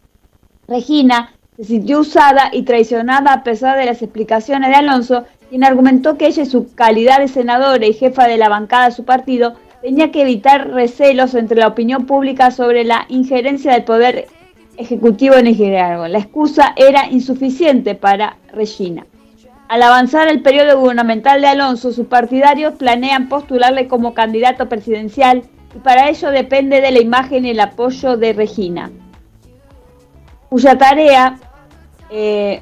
Regina 0.68 1.34
se 1.56 1.64
sintió 1.66 2.00
usada 2.00 2.50
y 2.52 2.64
traicionada 2.64 3.34
a 3.34 3.44
pesar 3.44 3.78
de 3.78 3.86
las 3.86 4.02
explicaciones 4.02 4.70
de 4.70 4.76
Alonso, 4.76 5.26
quien 5.50 5.64
argumentó 5.64 6.18
que 6.18 6.28
ella, 6.28 6.44
en 6.44 6.50
su 6.50 6.74
calidad 6.76 7.20
de 7.20 7.28
senadora 7.28 7.86
y 7.86 7.94
jefa 7.94 8.28
de 8.28 8.38
la 8.38 8.50
bancada 8.50 8.86
de 8.86 8.96
su 8.96 9.06
partido, 9.06 9.56
tenía 9.82 10.12
que 10.12 10.22
evitar 10.22 10.70
recelos 10.70 11.34
entre 11.36 11.58
la 11.58 11.68
opinión 11.68 12.06
pública 12.06 12.52
sobre 12.52 12.84
la 12.84 13.06
injerencia 13.10 13.74
del 13.74 13.84
poder 13.84 14.28
ejecutivo 14.78 15.36
en 15.36 15.48
el 15.48 15.58
liderazgo. 15.58 16.08
La 16.08 16.20
excusa 16.20 16.74
era 16.76 17.08
insuficiente 17.10 17.96
para 17.96 18.38
Regina. 18.54 19.06
Al 19.68 19.84
avanzar 19.84 20.28
el 20.28 20.42
periodo 20.42 20.80
gubernamental 20.80 21.42
de 21.42 21.48
Alonso, 21.48 21.92
sus 21.92 22.08
partidarios 22.08 22.74
planean 22.74 23.30
postularle 23.30 23.88
como 23.88 24.14
candidato 24.14 24.68
presidencial 24.68 25.44
y 25.74 25.80
para 25.80 26.10
ello 26.10 26.30
depende 26.30 26.82
de 26.82 26.92
la 26.92 27.00
imagen 27.00 27.46
y 27.46 27.52
el 27.52 27.60
apoyo 27.60 28.18
de 28.18 28.34
Regina, 28.34 28.92
cuya 30.50 30.78
tarea, 30.78 31.40
eh, 32.10 32.62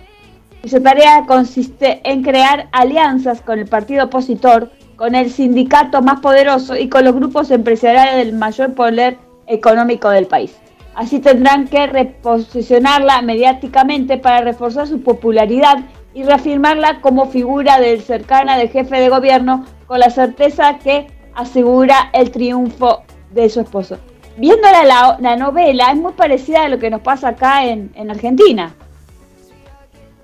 cuya 0.62 0.84
tarea 0.84 1.26
consiste 1.26 2.00
en 2.04 2.22
crear 2.22 2.70
alianzas 2.72 3.42
con 3.42 3.58
el 3.58 3.66
partido 3.66 4.06
opositor, 4.06 4.72
con 5.00 5.16
el 5.16 5.32
sindicato 5.32 6.02
más 6.02 6.20
poderoso 6.20 6.76
y 6.76 6.90
con 6.90 7.06
los 7.06 7.16
grupos 7.16 7.50
empresariales 7.52 8.18
del 8.18 8.36
mayor 8.36 8.74
poder 8.74 9.18
económico 9.48 10.10
del 10.10 10.28
país. 10.28 10.56
Así 10.94 11.20
tendrán 11.20 11.70
que 11.70 11.88
reposicionarla 11.88 13.22
mediáticamente 13.22 14.18
para 14.18 14.42
reforzar 14.42 14.88
su 14.88 15.02
popularidad 15.02 15.78
y 16.14 16.24
reafirmarla 16.24 17.00
como 17.00 17.28
figura 17.28 17.80
del 17.80 18.02
cercana 18.02 18.58
del 18.58 18.70
jefe 18.70 19.00
de 19.00 19.08
gobierno 19.08 19.66
con 19.88 20.00
la 20.02 20.10
certeza 20.10 20.78
que 20.80 21.08
asegura 21.34 22.10
el 22.12 22.30
triunfo 22.32 23.04
de 23.32 23.50
su 23.50 23.62
esposo. 23.62 23.98
Viendo 24.36 24.68
la, 24.70 24.84
la- 24.84 25.18
la 25.22 25.36
novela 25.38 25.92
es 25.92 25.98
muy 25.98 26.12
parecida 26.12 26.64
a 26.64 26.70
lo 26.70 26.78
que 26.78 26.90
nos 26.90 27.02
pasa 27.02 27.30
acá 27.30 27.66
en, 27.66 27.92
en 27.96 28.12
Argentina. 28.12 28.76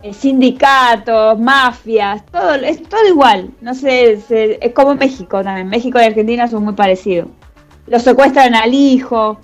Eh, 0.06 0.14
sindicatos, 0.14 1.40
mafias, 1.40 2.24
todo, 2.28 2.54
es 2.54 2.84
todo 2.84 3.08
igual. 3.08 3.50
No 3.60 3.74
sé, 3.74 4.20
es 4.62 4.74
como 4.74 4.94
México 4.94 5.44
también. 5.44 5.68
México 5.68 6.00
y 6.00 6.04
Argentina 6.04 6.48
son 6.48 6.64
muy 6.64 6.76
parecidos. 6.76 7.30
Los 7.88 8.04
secuestran 8.04 8.54
al 8.54 8.72
hijo, 8.72 9.40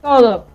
todo. 0.00 0.46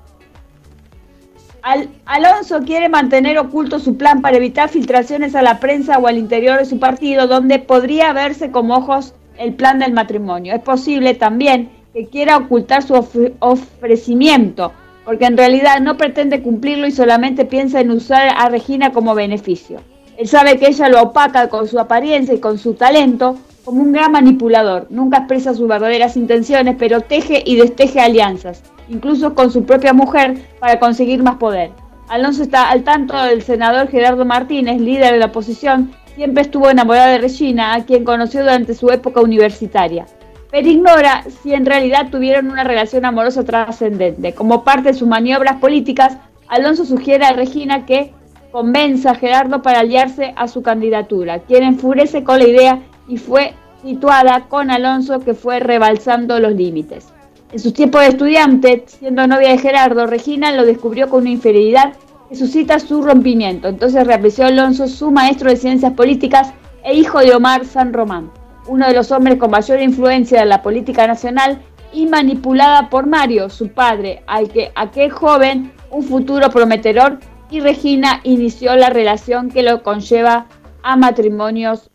Alonso 2.06 2.62
quiere 2.66 2.90
mantener 2.90 3.38
oculto 3.38 3.78
su 3.78 3.96
plan 3.96 4.24
para 4.24 4.38
evitar 4.38 4.70
filtraciones 4.70 5.36
a 5.36 5.44
la 5.44 5.60
prensa 5.60 6.00
o 6.00 6.08
al 6.08 6.18
interior 6.18 6.58
de 6.58 6.66
su 6.66 6.80
partido, 6.80 7.28
donde 7.28 7.60
podría 7.60 8.12
verse 8.12 8.50
como 8.50 8.78
ojos 8.78 9.14
el 9.38 9.54
plan 9.54 9.78
del 9.78 9.94
matrimonio. 9.94 10.56
Es 10.56 10.64
posible 10.64 11.14
también 11.14 11.70
que 11.94 12.08
quiera 12.08 12.38
ocultar 12.38 12.82
su 12.82 12.96
ofrecimiento 13.38 14.72
porque 15.06 15.26
en 15.26 15.38
realidad 15.38 15.80
no 15.82 15.98
pretende 15.98 16.42
cumplirlo 16.42 16.88
y 16.88 16.92
solamente 16.92 17.46
piensa 17.46 17.82
en 17.82 17.92
usar 17.92 18.34
a 18.38 18.50
Regina 18.50 18.92
como 18.92 19.16
beneficio. 19.16 19.80
Él 20.18 20.28
sabe 20.28 20.58
que 20.58 20.68
ella 20.68 20.90
lo 20.90 21.02
opaca 21.02 21.50
con 21.50 21.68
su 21.68 21.80
apariencia 21.80 22.34
y 22.36 22.40
con 22.40 22.58
su 22.58 22.76
talento 22.76 23.38
como 23.64 23.82
un 23.82 23.92
gran 23.92 24.12
manipulador. 24.12 24.88
Nunca 24.90 25.20
expresa 25.20 25.54
sus 25.54 25.68
verdaderas 25.68 26.18
intenciones, 26.18 26.76
pero 26.78 27.02
teje 27.02 27.42
y 27.46 27.56
desteje 27.56 28.00
alianzas, 28.00 28.64
incluso 28.90 29.34
con 29.34 29.52
su 29.52 29.64
propia 29.66 29.94
mujer, 29.94 30.38
para 30.60 30.80
conseguir 30.80 31.24
más 31.24 31.36
poder. 31.36 31.72
Alonso 32.10 32.44
está 32.44 32.70
al 32.70 32.84
tanto 32.84 33.18
del 33.24 33.42
senador 33.42 33.88
Gerardo 33.88 34.26
Martínez, 34.26 34.82
líder 34.82 35.14
de 35.14 35.20
la 35.20 35.28
oposición, 35.28 35.92
siempre 36.16 36.44
estuvo 36.44 36.70
enamorado 36.70 37.12
de 37.12 37.20
Regina, 37.20 37.74
a 37.74 37.86
quien 37.86 38.04
conoció 38.04 38.42
durante 38.42 38.74
su 38.74 38.90
época 38.90 39.22
universitaria 39.22 40.06
pero 40.52 40.68
ignora 40.68 41.24
si 41.42 41.54
en 41.54 41.66
realidad 41.66 42.10
tuvieron 42.12 42.52
una 42.52 42.66
relación 42.66 43.06
amorosa 43.06 43.44
trascendente. 43.44 44.34
Como 44.34 44.64
parte 44.64 44.90
de 44.90 44.94
sus 44.94 45.08
maniobras 45.08 45.56
políticas, 45.58 46.18
Alonso 46.50 46.84
sugiere 46.86 47.26
a 47.26 47.34
Regina 47.34 47.86
que 47.86 48.14
convenza 48.52 49.12
a 49.12 49.16
Gerardo 49.16 49.62
para 49.62 49.80
aliarse 49.80 50.34
a 50.36 50.50
su 50.50 50.62
candidatura, 50.62 51.40
quien 51.40 51.64
enfurece 51.64 52.26
con 52.26 52.40
la 52.40 52.48
idea 52.48 52.80
y 53.08 53.16
fue 53.16 53.54
situada 53.82 54.48
con 54.50 54.70
Alonso 54.70 55.22
que 55.22 55.34
fue 55.34 55.62
rebalsando 55.62 56.38
los 56.40 56.54
límites. 56.54 57.08
En 57.54 57.60
sus 57.60 57.74
tiempos 57.74 58.02
de 58.02 58.10
estudiante, 58.10 58.84
siendo 58.88 59.26
novia 59.28 59.50
de 59.50 59.58
Gerardo, 59.58 60.06
Regina 60.06 60.52
lo 60.52 60.66
descubrió 60.66 61.10
con 61.10 61.22
una 61.22 61.32
inferioridad 61.32 61.94
que 62.28 62.36
suscita 62.36 62.80
su 62.80 63.02
rompimiento. 63.02 63.70
Entonces 63.70 64.06
reapreció 64.06 64.46
Alonso, 64.46 64.88
su 64.88 65.12
maestro 65.12 65.50
de 65.50 65.56
ciencias 65.56 65.94
políticas 65.94 66.54
e 66.84 66.94
hijo 66.94 67.20
de 67.20 67.34
Omar 67.34 67.66
San 67.66 67.94
Román 67.94 68.32
uno 68.68 68.88
de 68.88 68.94
los 68.94 69.12
hombres 69.12 69.38
con 69.38 69.52
mayor 69.52 69.82
influencia 69.82 70.42
en 70.42 70.50
la 70.50 70.62
política 70.62 71.08
nacional 71.08 71.62
y 71.94 72.06
manipulada 72.06 72.90
por 72.90 73.08
Mario, 73.08 73.50
su 73.50 73.70
padre, 73.70 74.24
al 74.28 74.50
que 74.50 74.72
aquel 74.76 75.12
joven, 75.12 75.72
un 75.90 76.04
futuro 76.04 76.50
prometedor, 76.50 77.20
y 77.50 77.60
Regina 77.60 78.22
inició 78.24 78.76
la 78.76 78.90
relación 78.90 79.50
que 79.50 79.64
lo 79.64 79.84
conlleva 79.84 80.46
a 80.84 80.96
matrimonios 80.96 81.90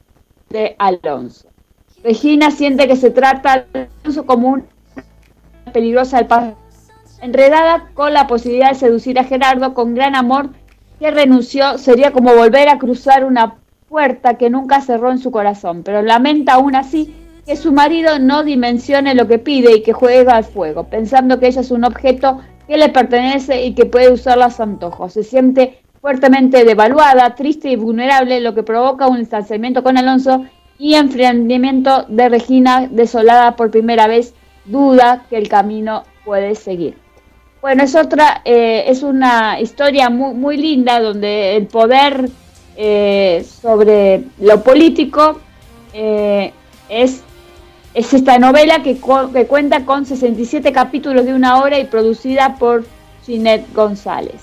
de 0.51 0.77
Alonso. 0.79 1.49
Regina 2.05 2.51
siente 2.51 2.87
que 2.87 2.97
se 2.97 3.11
trata 3.11 3.67
de 3.73 3.89
Alonso 4.03 4.27
como 4.27 4.49
una 4.49 4.65
peligrosa 5.73 6.19
al 6.19 6.27
paso, 6.27 6.57
enredada 7.23 7.91
con 7.95 8.13
la 8.13 8.27
posibilidad 8.27 8.71
de 8.71 8.79
seducir 8.79 9.19
a 9.19 9.25
Gerardo 9.25 9.73
con 9.73 9.95
gran 9.95 10.15
amor 10.15 10.51
que 10.99 11.11
renunció, 11.11 11.79
sería 11.79 12.13
como 12.13 12.35
volver 12.35 12.69
a 12.69 12.79
cruzar 12.79 13.25
una 13.25 13.57
puerta 13.89 14.35
que 14.35 14.51
nunca 14.51 14.81
cerró 14.81 15.11
en 15.11 15.19
su 15.19 15.31
corazón, 15.31 15.83
pero 15.83 16.03
lamenta 16.03 16.55
aún 16.55 16.75
así 16.75 17.15
que 17.47 17.57
su 17.57 17.73
marido 17.73 18.19
no 18.19 18.43
dimensione 18.43 19.15
lo 19.15 19.29
que 19.29 19.39
pide 19.39 19.77
y 19.77 19.83
que 19.83 19.93
juega 19.93 20.37
al 20.37 20.45
fuego, 20.45 20.85
pensando 20.85 21.39
que 21.39 21.47
ella 21.47 21.61
es 21.61 21.71
un 21.71 21.85
objeto 21.85 22.41
que 22.67 22.77
le 22.77 22.89
pertenece 22.89 23.65
y 23.65 23.75
que 23.75 23.87
puede 23.87 24.11
usarlo 24.11 24.45
a 24.45 24.51
su 24.51 24.63
antojo. 24.65 25.09
Se 25.09 25.23
siente 25.23 25.81
fuertemente 26.01 26.65
devaluada, 26.65 27.35
triste 27.37 27.71
y 27.71 27.77
vulnerable, 27.77 28.41
lo 28.41 28.55
que 28.55 28.65
provoca 28.65 29.07
un 29.07 29.19
distanciamiento 29.19 29.85
con 29.85 29.97
Alonso 29.97 30.45
y 30.79 30.95
enfriamiento 30.95 32.05
de 32.09 32.29
Regina, 32.29 32.89
desolada 32.91 33.55
por 33.55 33.71
primera 33.71 34.09
vez, 34.09 34.35
duda 34.65 35.25
que 35.31 35.37
el 35.37 35.49
camino 35.49 36.03
puede 36.25 36.57
seguir. 36.57 36.97
Bueno, 37.63 37.85
es 37.85 37.95
otra, 37.95 38.43
eh, 38.45 38.85
es 38.89 39.03
una 39.03 39.61
historia 39.61 40.11
muy, 40.11 40.35
muy 40.35 40.57
linda 40.57 41.01
donde 41.01 41.57
el 41.57 41.67
poder 41.67 42.29
eh, 42.77 43.45
sobre 43.63 44.25
lo 44.39 44.63
político 44.63 45.41
eh, 45.95 46.53
es, 46.89 47.23
es 47.95 48.13
esta 48.13 48.39
novela 48.39 48.83
que, 48.83 48.99
que, 49.33 49.47
cuenta 49.47 49.85
con 49.85 50.05
67 50.05 50.73
capítulos 50.73 51.25
de 51.25 51.33
una 51.33 51.61
hora 51.61 51.79
y 51.79 51.85
producida 51.87 52.57
por 52.59 52.85
Ginette 53.25 53.73
González. 53.73 54.43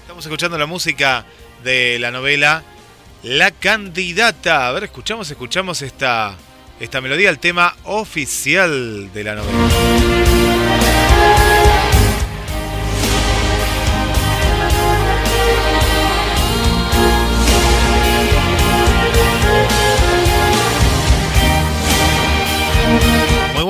Estamos 0.00 0.24
escuchando 0.24 0.56
la 0.56 0.66
música 0.66 1.26
de 1.62 1.98
la 1.98 2.10
novela 2.10 2.62
La 3.22 3.50
Candidata. 3.50 4.68
A 4.68 4.72
ver, 4.72 4.84
escuchamos, 4.84 5.30
escuchamos 5.30 5.82
esta, 5.82 6.36
esta 6.80 7.00
melodía, 7.00 7.28
el 7.30 7.38
tema 7.38 7.76
oficial 7.84 9.12
de 9.12 9.24
la 9.24 9.34
novela. 9.34 11.13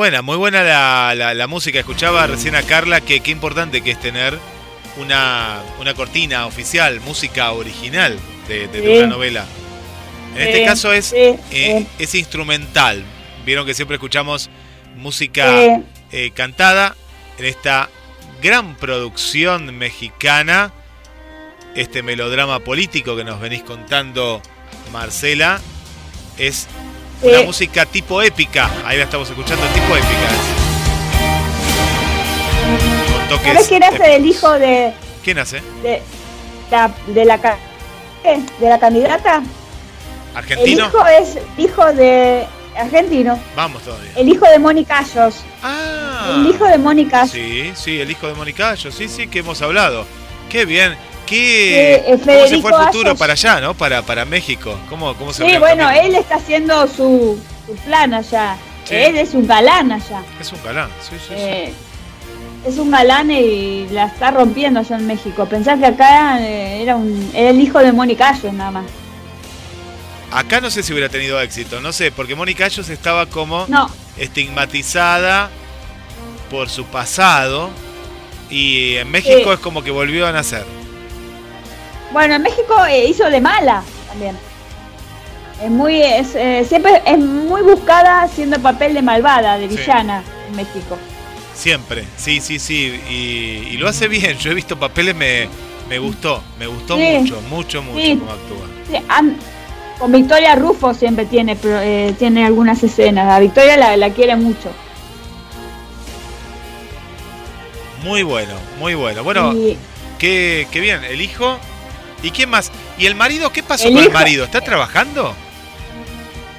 Buena, 0.04 0.20
muy 0.20 0.36
buena 0.36 0.62
la, 1.14 1.46
música. 1.46 1.78
Escuchaba 1.78 2.26
recién 2.26 2.54
a 2.56 2.62
Carla 2.62 3.00
que 3.00 3.20
qué 3.20 3.30
importante 3.30 3.80
que 3.80 3.92
es 3.92 4.00
tener 4.00 4.38
una, 4.98 5.62
cortina 5.96 6.44
oficial, 6.44 7.00
música 7.00 7.50
original 7.52 8.18
de, 8.46 8.98
una 8.98 9.06
novela. 9.06 9.46
En 10.36 10.42
este 10.42 10.62
caso 10.66 10.92
es, 10.92 11.14
eh, 11.14 11.86
es 11.98 12.14
instrumental. 12.14 13.02
Vieron 13.46 13.64
que 13.64 13.72
siempre 13.72 13.94
escuchamos 13.94 14.50
música 14.94 15.82
eh, 16.12 16.32
cantada 16.34 16.96
en 17.38 17.46
esta 17.46 17.88
gran 18.42 18.76
producción 18.76 19.74
mexicana, 19.78 20.70
este 21.74 22.02
melodrama 22.02 22.58
político 22.58 23.16
que 23.16 23.24
nos 23.24 23.40
venís 23.40 23.62
contando, 23.62 24.42
Marcela, 24.92 25.62
es 26.36 26.68
una 27.28 27.42
música 27.42 27.86
tipo 27.86 28.22
épica. 28.22 28.70
Ahí 28.84 28.98
la 28.98 29.04
estamos 29.04 29.28
escuchando, 29.28 29.64
tipo 29.68 29.96
épica. 29.96 30.64
¿Sabes 33.42 33.68
quién 33.68 33.82
hace 33.82 34.16
el 34.16 34.26
hijo 34.26 34.52
de. 34.52 34.92
¿Quién 35.22 35.38
hace? 35.38 35.60
De 35.82 36.02
la, 36.70 36.90
de 37.06 37.24
la, 37.24 37.58
de 38.60 38.68
la 38.68 38.78
candidata. 38.78 39.42
¿Argentino? 40.34 40.84
El 40.84 40.88
hijo 40.88 41.06
es 41.06 41.38
hijo 41.58 41.92
de. 41.92 42.46
Argentino. 42.76 43.38
Vamos 43.54 43.82
todavía. 43.82 44.10
El 44.16 44.28
hijo 44.28 44.46
de 44.46 44.58
Mónica 44.58 44.98
Ayos. 44.98 45.44
Ah. 45.62 46.34
El 46.36 46.46
hijo 46.48 46.64
de 46.64 46.76
Mónica 46.76 47.26
Sí, 47.28 47.72
sí, 47.76 48.00
el 48.00 48.10
hijo 48.10 48.26
de 48.26 48.34
Mónica 48.34 48.70
Ayos. 48.70 48.94
Sí, 48.94 49.08
sí, 49.08 49.28
que 49.28 49.40
hemos 49.40 49.62
hablado. 49.62 50.06
Qué 50.48 50.64
bien. 50.64 50.96
¿Qué, 51.26 51.94
eh, 51.94 52.18
¿Cómo 52.24 52.46
se 52.46 52.60
fue 52.60 52.70
el 52.70 52.86
futuro 52.86 53.16
para 53.16 53.32
allá, 53.32 53.60
no? 53.60 53.74
Para, 53.74 54.02
para 54.02 54.24
México. 54.24 54.78
¿Cómo, 54.88 55.14
cómo 55.14 55.32
se 55.32 55.46
Sí, 55.48 55.58
bueno, 55.58 55.90
él 55.90 56.14
está 56.14 56.36
haciendo 56.36 56.86
su, 56.86 57.38
su 57.66 57.74
plan 57.84 58.12
allá. 58.14 58.56
Él 58.90 59.16
es 59.16 59.34
un 59.34 59.46
galán 59.46 59.92
allá. 59.92 60.22
Es 60.40 60.52
un 60.52 60.62
galán, 60.62 60.90
sí, 61.00 61.16
sí, 61.18 61.34
eh, 61.34 61.72
Es 62.66 62.76
un 62.76 62.90
galán 62.90 63.30
y 63.30 63.88
la 63.88 64.06
está 64.06 64.30
rompiendo 64.30 64.80
allá 64.80 64.96
en 64.96 65.06
México. 65.06 65.46
Pensás 65.46 65.78
que 65.78 65.86
acá 65.86 66.38
eh, 66.40 66.82
era, 66.82 66.96
un, 66.96 67.30
el 67.34 67.60
hijo 67.60 67.78
de 67.78 67.92
Mónica 67.92 68.30
Ayos 68.30 68.52
nada 68.52 68.70
más. 68.70 68.84
Acá 70.30 70.60
no 70.60 70.70
sé 70.70 70.82
si 70.82 70.92
hubiera 70.92 71.08
tenido 71.08 71.40
éxito, 71.40 71.80
no 71.80 71.92
sé, 71.92 72.10
porque 72.10 72.34
Mónica 72.34 72.64
Ayos 72.64 72.88
estaba 72.88 73.26
como 73.26 73.66
no. 73.68 73.88
estigmatizada 74.18 75.48
por 76.50 76.68
su 76.68 76.84
pasado 76.86 77.70
y 78.50 78.96
en 78.96 79.10
México 79.10 79.52
es 79.52 79.60
como 79.60 79.82
que 79.82 79.90
volvió 79.90 80.26
a 80.26 80.32
nacer. 80.32 80.66
Bueno, 82.14 82.36
en 82.36 82.42
México 82.42 82.76
eh, 82.88 83.06
hizo 83.08 83.28
de 83.28 83.40
mala 83.40 83.82
también. 84.06 84.36
Es 85.60 85.68
muy, 85.68 86.00
es, 86.00 86.36
eh, 86.36 86.64
siempre 86.66 87.02
es 87.04 87.18
muy 87.18 87.62
buscada 87.62 88.22
haciendo 88.22 88.56
papel 88.60 88.94
de 88.94 89.02
malvada, 89.02 89.58
de 89.58 89.66
villana 89.66 90.22
en 90.48 90.54
México. 90.54 90.96
Siempre, 91.54 92.04
sí, 92.16 92.40
sí, 92.40 92.60
sí, 92.60 93.00
y, 93.10 93.76
lo 93.78 93.88
hace 93.88 94.06
bien. 94.06 94.38
Yo 94.38 94.52
he 94.52 94.54
visto 94.54 94.78
papeles, 94.78 95.16
me, 95.16 95.48
me 95.88 95.98
gustó, 95.98 96.40
me 96.56 96.68
gustó 96.68 96.96
mucho, 96.96 97.40
mucho, 97.50 97.82
mucho 97.82 98.18
cómo 98.20 98.30
actúa. 98.30 99.24
con 99.98 100.12
Victoria 100.12 100.54
Rufo 100.54 100.94
siempre 100.94 101.26
tiene, 101.26 101.58
eh, 101.64 102.14
tiene 102.16 102.46
algunas 102.46 102.80
escenas. 102.84 103.28
A 103.28 103.40
Victoria 103.40 103.96
la, 103.96 104.10
quiere 104.10 104.36
mucho. 104.36 104.70
Muy 108.04 108.22
bueno, 108.22 108.54
muy 108.78 108.94
bueno. 108.94 109.24
Bueno, 109.24 109.52
qué, 110.20 110.68
qué 110.70 110.80
bien. 110.80 111.02
El 111.02 111.20
hijo 111.20 111.58
¿Y 112.24 112.30
quién 112.30 112.48
más? 112.48 112.72
¿Y 112.98 113.04
el 113.04 113.14
marido? 113.14 113.52
¿Qué 113.52 113.62
pasó 113.62 113.84
con 113.84 113.98
el 113.98 114.10
marido? 114.10 114.46
¿Está 114.46 114.62
trabajando? 114.62 115.34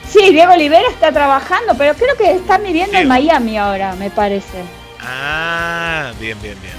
Sí, 0.07 0.31
Diego 0.31 0.53
Olivera 0.53 0.87
está 0.89 1.11
trabajando, 1.11 1.73
pero 1.75 1.95
creo 1.95 2.15
que 2.15 2.31
está 2.31 2.59
viviendo 2.59 2.95
en 2.97 3.07
Miami 3.07 3.57
ahora, 3.57 3.95
me 3.95 4.11
parece. 4.11 4.61
Ah, 5.01 6.11
bien, 6.19 6.39
bien, 6.41 6.55
bien. 6.61 6.75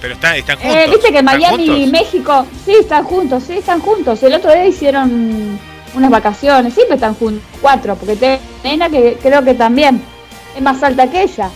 Pero 0.00 0.14
están, 0.14 0.34
están 0.34 0.58
juntos. 0.58 0.76
Eh, 0.76 0.86
Viste 0.90 1.12
que 1.12 1.18
¿Están 1.18 1.24
Miami 1.24 1.62
y 1.62 1.68
juntos? 1.68 1.90
México, 1.92 2.46
sí, 2.64 2.72
están 2.72 3.04
juntos, 3.04 3.44
sí, 3.46 3.52
están 3.58 3.80
juntos. 3.80 4.20
El 4.24 4.34
otro 4.34 4.52
día 4.52 4.66
hicieron 4.66 5.60
unas 5.94 6.10
vacaciones, 6.10 6.74
siempre 6.74 6.96
están 6.96 7.14
juntos, 7.14 7.44
cuatro, 7.60 7.94
porque 7.94 8.16
tengo 8.16 8.40
nena 8.64 8.90
que 8.90 9.16
creo 9.22 9.44
que 9.44 9.54
también 9.54 10.02
es 10.56 10.62
más 10.62 10.82
alta 10.82 11.08
que 11.08 11.22
ella. 11.22 11.48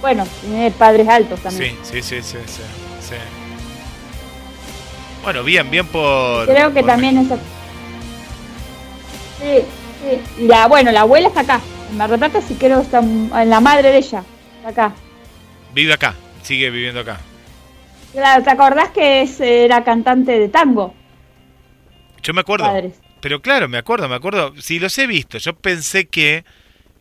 Bueno, 0.00 0.24
tiene 0.42 0.70
padres 0.70 1.08
altos 1.08 1.40
también. 1.40 1.76
Sí, 1.82 2.00
sí, 2.00 2.02
sí, 2.02 2.22
sí, 2.22 2.38
sí, 2.46 2.62
sí. 3.08 3.43
Bueno, 5.24 5.42
bien, 5.42 5.70
bien 5.70 5.86
por. 5.86 6.46
creo 6.46 6.72
que 6.72 6.80
por 6.80 6.90
también 6.90 7.18
es... 7.18 7.28
Sí, 9.40 9.64
sí. 10.36 10.46
La, 10.46 10.66
bueno, 10.66 10.92
la 10.92 11.00
abuela 11.00 11.28
está 11.28 11.40
acá. 11.40 11.60
En 11.90 11.96
Mar 11.96 12.10
del 12.10 12.18
Plata 12.18 12.40
sí 12.40 12.54
creo 12.54 12.78
que 12.78 12.84
está 12.84 12.98
en 13.00 13.50
la 13.50 13.60
madre 13.60 13.90
de 13.90 13.98
ella. 13.98 14.22
Está 14.58 14.68
acá. 14.68 14.94
Vive 15.74 15.92
acá, 15.94 16.14
sigue 16.42 16.70
viviendo 16.70 17.00
acá. 17.00 17.18
Claro, 18.12 18.44
¿te 18.44 18.50
acordás 18.50 18.90
que 18.90 19.22
es- 19.22 19.40
era 19.40 19.82
cantante 19.82 20.38
de 20.38 20.48
tango? 20.48 20.94
Yo 22.22 22.32
me 22.32 22.42
acuerdo. 22.42 22.66
Padres. 22.66 22.94
Pero 23.20 23.40
claro, 23.40 23.68
me 23.68 23.78
acuerdo, 23.78 24.08
me 24.08 24.14
acuerdo. 24.14 24.54
Sí, 24.60 24.78
los 24.78 24.96
he 24.98 25.06
visto. 25.06 25.38
Yo 25.38 25.54
pensé 25.56 26.06
que 26.06 26.44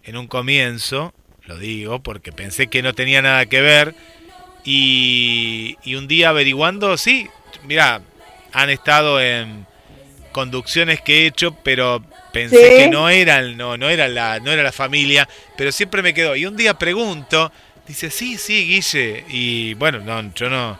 en 0.03 0.17
un 0.17 0.27
comienzo, 0.27 1.13
lo 1.45 1.57
digo 1.57 2.01
porque 2.01 2.31
pensé 2.31 2.67
que 2.67 2.81
no 2.81 2.93
tenía 2.93 3.21
nada 3.21 3.45
que 3.45 3.61
ver. 3.61 3.95
Y, 4.63 5.75
y 5.83 5.95
un 5.95 6.07
día 6.07 6.29
averiguando, 6.29 6.95
sí, 6.97 7.27
mira, 7.65 8.01
han 8.53 8.69
estado 8.69 9.19
en 9.21 9.65
conducciones 10.31 11.01
que 11.01 11.23
he 11.23 11.27
hecho, 11.27 11.55
pero 11.63 12.03
pensé 12.31 12.57
Sí. 12.71 12.77
que 12.77 12.87
no 12.89 13.09
eran, 13.09 13.55
no, 13.57 13.77
no 13.77 13.89
era 13.89 14.07
la, 14.07 14.39
no 14.39 14.51
era 14.51 14.63
la 14.63 14.71
familia, 14.71 15.27
pero 15.57 15.71
siempre 15.71 16.01
me 16.01 16.13
quedó. 16.13 16.35
Y 16.35 16.45
un 16.45 16.55
día 16.57 16.73
pregunto, 16.75 17.51
dice, 17.87 18.09
sí, 18.09 18.37
sí, 18.37 18.65
Guille. 18.67 19.25
Y 19.29 19.73
bueno, 19.75 19.99
no, 19.99 20.33
yo 20.33 20.49
no, 20.49 20.77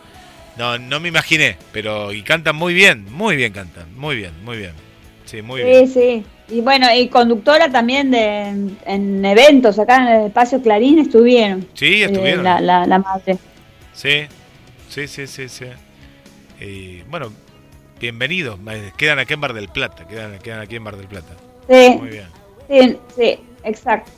no, 0.57 0.77
no 0.79 0.99
me 0.99 1.09
imaginé, 1.09 1.57
pero 1.71 2.11
y 2.13 2.23
cantan 2.23 2.55
muy 2.55 2.73
bien, 2.73 3.05
muy 3.11 3.35
bien 3.35 3.53
cantan, 3.53 3.93
muy 3.95 4.15
bien, 4.15 4.33
muy 4.43 4.57
bien. 4.57 4.73
Sí, 5.25 5.41
muy 5.41 5.61
Sí, 5.61 5.67
bien. 5.67 5.87
sí. 5.87 6.25
Y 6.49 6.61
bueno, 6.61 6.87
y 6.93 7.07
conductora 7.07 7.71
también 7.71 8.11
de 8.11 8.25
en, 8.49 8.77
en 8.85 9.25
eventos, 9.25 9.79
acá 9.79 9.97
en 9.97 10.07
el 10.07 10.27
espacio 10.27 10.61
Clarín 10.61 10.99
estuvieron. 10.99 11.67
Sí, 11.73 12.03
eh, 12.03 12.05
estuvieron. 12.05 12.43
la, 12.43 12.59
la, 12.59 12.85
la 12.85 12.99
madre. 12.99 13.37
Sí, 13.93 14.27
sí, 14.89 15.07
sí, 15.07 15.27
sí, 15.27 15.47
sí. 15.49 15.65
Y 16.59 17.01
bueno, 17.03 17.31
bienvenidos. 18.03 18.59
eh, 18.69 18.91
Quedan 18.97 19.17
aquí 19.19 19.33
en 19.33 19.39
Bar 19.39 19.53
del 19.53 19.69
Plata, 19.69 20.05
quedan, 20.05 20.37
quedan 20.39 20.59
aquí 20.59 20.75
en 20.75 20.83
Bar 20.83 20.97
del 20.97 21.07
Plata. 21.07 21.33
Sí, 21.69 21.95
Muy 21.97 22.09
bien. 22.09 22.27
sí, 22.67 22.97
sí, 23.15 23.39
exacto. 23.63 24.11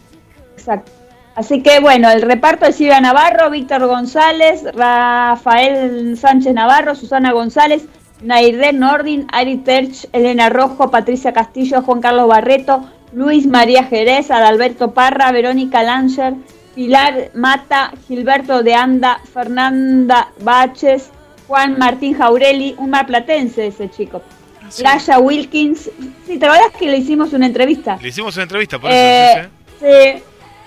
Exacto. 0.58 0.92
Así 1.36 1.62
que 1.62 1.80
bueno, 1.82 2.10
el 2.10 2.24
reparto 2.24 2.66
es 2.66 2.78
Silvia 2.78 3.00
Navarro, 3.00 3.52
Víctor 3.52 3.86
González, 3.86 4.64
Rafael 4.74 6.18
Sánchez 6.18 6.54
Navarro, 6.56 6.96
Susana 6.96 7.32
González, 7.32 7.86
Nairde 8.24 8.74
Nordin, 8.74 9.28
Ari 9.32 9.58
Terch, 9.58 10.08
Elena 10.14 10.50
Rojo, 10.50 10.90
Patricia 10.90 11.32
Castillo, 11.34 11.84
Juan 11.84 12.02
Carlos 12.02 12.28
Barreto, 12.28 12.90
Luis 13.14 13.46
María 13.46 13.84
Jerez, 13.84 14.32
Adalberto 14.32 14.94
Parra, 14.96 15.32
Verónica 15.32 15.84
Langer, 15.84 16.34
Pilar 16.74 17.30
Mata, 17.36 17.92
Gilberto 18.08 18.64
de 18.64 18.74
Anda, 18.74 19.20
Fernanda 19.32 20.30
Baches, 20.40 21.12
Juan 21.48 21.78
Martín 21.78 22.14
Jaureli, 22.18 22.76
un 22.78 22.90
marplatense 22.90 23.68
ese 23.68 23.90
chico. 23.90 24.22
Sí. 24.70 24.82
Laya 24.84 25.20
Wilkins, 25.20 25.90
sí, 26.26 26.38
¿te 26.40 26.46
acuerdas 26.46 26.72
que 26.78 26.88
le 26.88 26.98
hicimos 26.98 27.34
una 27.34 27.46
entrevista? 27.46 27.98
Le 28.02 28.08
hicimos 28.10 28.36
una 28.36 28.44
entrevista, 28.44 28.80
por 28.80 28.90
Eh, 28.92 29.32
eso. 29.32 29.50
sí, 29.80 29.86
sí. 29.86 29.86
Sí, 30.18 30.24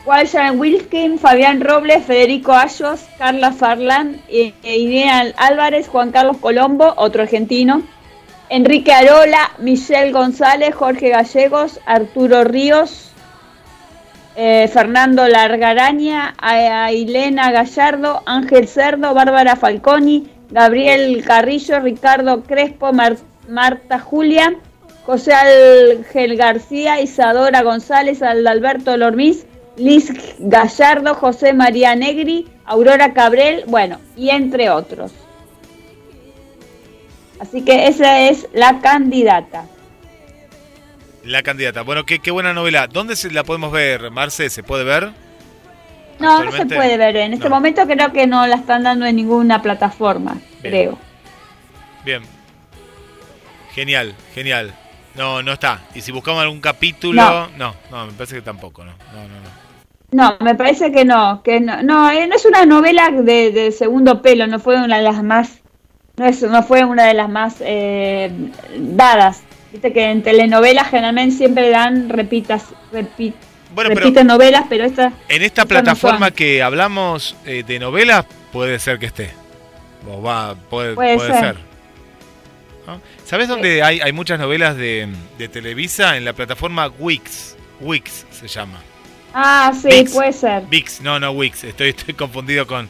Walsham 0.07 0.59
Wilkin, 0.61 1.19
Fabián 1.19 1.61
Robles, 1.61 2.05
Federico 2.05 2.53
Ayos, 2.53 3.01
Carla 3.19 3.53
Farlán, 3.53 4.21
eh, 4.29 4.55
Irene 4.63 5.35
Álvarez, 5.37 5.89
Juan 5.89 6.13
Carlos 6.13 6.37
Colombo, 6.39 6.95
otro 6.97 7.23
argentino, 7.23 7.83
Enrique 8.49 8.93
Arola, 8.93 9.51
Michelle 9.59 10.13
González, 10.13 10.75
Jorge 10.75 11.11
Gallegos, 11.11 11.81
Arturo 11.85 12.45
Ríos, 12.45 13.11
eh, 14.37 14.71
Fernando 14.73 15.27
Largaraña, 15.29 16.35
Ailena 16.39 17.51
Gallardo, 17.51 18.23
Ángel 18.25 18.69
Cerdo, 18.69 19.13
Bárbara 19.13 19.57
Falconi, 19.57 20.31
Gabriel 20.51 21.23
Carrillo, 21.25 21.81
Ricardo 21.81 22.43
Crespo, 22.43 22.93
Mar- 22.93 23.17
Marta 23.49 23.99
Julia, 23.99 24.55
José 25.05 25.33
Ángel 25.33 26.37
García, 26.37 27.01
Isadora 27.01 27.63
González, 27.63 28.23
Alberto 28.23 28.97
Lormiz, 28.97 29.47
Liz 29.77 30.13
Gallardo, 30.39 31.15
José 31.15 31.53
María 31.53 31.95
Negri, 31.95 32.47
Aurora 32.65 33.15
Cabrel, 33.15 33.65
bueno, 33.67 33.99
y 34.17 34.31
entre 34.31 34.71
otros. 34.71 35.13
Así 37.41 37.63
que 37.65 37.87
esa 37.87 38.29
es 38.29 38.49
la 38.53 38.81
candidata. 38.81 39.67
La 41.25 41.43
candidata. 41.43 41.83
Bueno, 41.83 42.05
qué, 42.05 42.19
qué 42.19 42.31
buena 42.31 42.53
novela. 42.53 42.87
¿Dónde 42.89 43.15
se 43.15 43.31
la 43.31 43.45
podemos 43.45 43.71
ver, 43.71 44.11
Marce? 44.11 44.51
¿Se 44.51 44.63
puede 44.63 44.85
ver? 44.85 45.11
No, 46.19 46.45
no 46.45 46.53
se 46.53 46.67
puede 46.67 46.97
ver. 46.97 47.17
En 47.17 47.33
este 47.35 47.49
no. 47.49 47.55
momento 47.55 47.87
creo 47.87 48.13
que 48.13 48.27
no 48.27 48.47
la 48.47 48.57
están 48.57 48.83
dando 48.83 49.07
en 49.07 49.17
ninguna 49.17 49.63
plataforma, 49.63 50.35
Bien. 50.35 50.73
creo. 50.73 50.99
Bien. 52.05 52.23
Genial, 53.75 54.15
genial. 54.35 54.75
No, 55.15 55.43
no 55.43 55.53
está. 55.53 55.81
Y 55.95 56.01
si 56.01 56.13
buscamos 56.13 56.43
algún 56.43 56.61
capítulo, 56.61 57.23
No. 57.23 57.49
no, 57.57 57.75
no, 57.91 58.07
me 58.07 58.13
parece 58.13 58.37
que 58.37 58.43
tampoco, 58.43 58.85
no. 58.85 58.93
No, 59.13 59.23
no, 59.23 59.29
no. 59.29 59.69
No, 60.11 60.37
me 60.43 60.55
parece 60.55 60.91
que 60.91 61.05
no, 61.05 61.43
que 61.43 61.61
no, 61.61 61.83
no, 61.83 62.11
eh, 62.11 62.27
no 62.27 62.35
es 62.37 62.47
una 62.47 62.65
novela 62.65 63.11
de, 63.11 63.51
de 63.53 63.73
segundo 63.73 64.23
pelo, 64.23 64.47
no 64.47 64.59
fue 64.59 64.77
una 64.83 64.97
de 64.97 65.03
las 65.03 65.23
más, 65.23 65.59
no, 66.17 66.25
es, 66.25 66.43
no 66.43 66.63
fue 66.63 66.85
una 66.85 67.05
de 67.05 67.13
las 67.15 67.29
más 67.29 67.57
eh, 67.61 68.31
dadas. 68.79 69.43
Viste 69.71 69.93
que 69.93 70.05
en 70.11 70.23
telenovelas 70.23 70.89
generalmente 70.89 71.37
siempre 71.37 71.69
dan 71.69 72.09
repitas, 72.09 72.65
repi- 72.91 73.35
Bueno, 73.79 73.91
pero 73.95 74.25
novelas, 74.25 74.65
pero 74.69 74.85
esta, 74.85 75.13
en 75.29 75.43
esta 75.43 75.65
plataforma 75.65 76.33
que 76.33 76.65
hablamos 76.65 77.37
eh, 77.47 77.63
de 77.65 77.79
novelas, 77.79 78.27
puede 78.53 78.81
ser 78.81 78.99
que 78.99 79.07
esté. 79.07 79.31
O 80.09 80.21
va, 80.21 80.57
puede, 80.57 80.95
Puede 80.97 81.15
puede 81.15 81.33
ser. 81.33 81.41
ser. 81.41 81.57
¿No? 82.89 83.01
¿Sabes 83.25 83.47
dónde 83.47 83.85
hay, 83.85 84.01
hay 84.01 84.11
muchas 84.13 84.41
novelas 84.41 84.77
de, 84.77 85.09
de 85.39 85.49
Televisa? 85.49 86.17
En 86.17 86.25
la 86.25 86.33
plataforma 86.33 86.89
Wix. 86.99 87.57
Wix 87.79 88.27
se 88.33 88.49
llama. 88.49 88.81
ah, 89.33 89.73
sí, 89.81 89.87
Vix. 89.89 90.13
puede 90.13 90.33
ser. 90.33 90.63
VIX, 90.69 91.01
no, 91.03 91.21
no 91.21 91.31
Wix, 91.31 91.63
estoy, 91.63 91.91
estoy 91.91 92.15
confundido 92.15 92.67
con, 92.67 92.89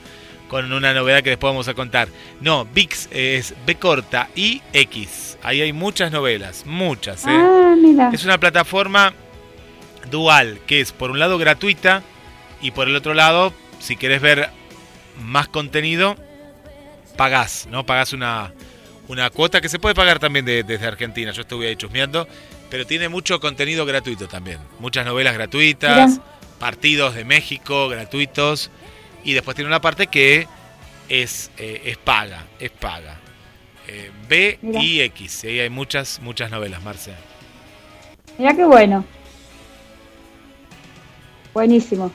con 0.48 0.72
una 0.72 0.94
novedad 0.94 1.22
que 1.22 1.28
después 1.28 1.50
vamos 1.52 1.68
a 1.68 1.74
contar. 1.74 2.08
No, 2.40 2.64
VIX 2.64 3.08
es 3.12 3.54
B 3.66 3.74
corta 3.74 4.30
I 4.34 4.62
X. 4.72 5.36
Ahí 5.42 5.60
hay 5.60 5.74
muchas 5.74 6.10
novelas, 6.12 6.64
muchas. 6.64 7.24
¿eh? 7.24 7.28
Ah, 7.28 7.74
mira. 7.76 8.10
Es 8.10 8.24
una 8.24 8.40
plataforma 8.40 9.12
dual, 10.10 10.58
que 10.66 10.80
es 10.80 10.92
por 10.92 11.10
un 11.10 11.18
lado 11.18 11.38
gratuita 11.38 12.02
y 12.60 12.70
por 12.72 12.88
el 12.88 12.96
otro 12.96 13.14
lado, 13.14 13.52
si 13.78 13.96
querés 13.96 14.20
ver 14.20 14.50
más 15.20 15.48
contenido, 15.48 16.16
pagás, 17.16 17.66
¿no? 17.70 17.84
Pagás 17.86 18.12
una, 18.12 18.52
una 19.08 19.30
cuota 19.30 19.60
que 19.60 19.68
se 19.68 19.78
puede 19.78 19.94
pagar 19.94 20.18
también 20.18 20.44
de- 20.44 20.62
desde 20.62 20.86
Argentina. 20.86 21.32
Yo 21.32 21.42
estuve 21.42 21.68
ahí 21.68 21.76
chusmeando, 21.76 22.26
pero 22.70 22.86
tiene 22.86 23.08
mucho 23.08 23.40
contenido 23.40 23.84
gratuito 23.86 24.28
también. 24.28 24.58
Muchas 24.78 25.04
novelas 25.06 25.34
gratuitas, 25.34 26.20
partidos 26.58 27.14
de 27.14 27.24
México 27.24 27.88
gratuitos 27.88 28.70
y 29.24 29.32
después 29.32 29.54
tiene 29.54 29.68
una 29.68 29.80
parte 29.80 30.06
que 30.08 30.46
es, 31.08 31.50
eh, 31.58 31.82
es 31.86 31.96
paga, 31.98 32.44
es 32.58 32.70
paga. 32.70 33.16
Eh, 33.86 34.10
B 34.28 34.58
y 34.82 35.00
X, 35.00 35.44
ahí 35.44 35.60
hay 35.60 35.70
muchas, 35.70 36.20
muchas 36.20 36.50
novelas, 36.50 36.82
Marce. 36.82 37.12
Mira 38.36 38.54
qué 38.54 38.64
bueno. 38.64 39.04
Buenísimo. 41.62 42.12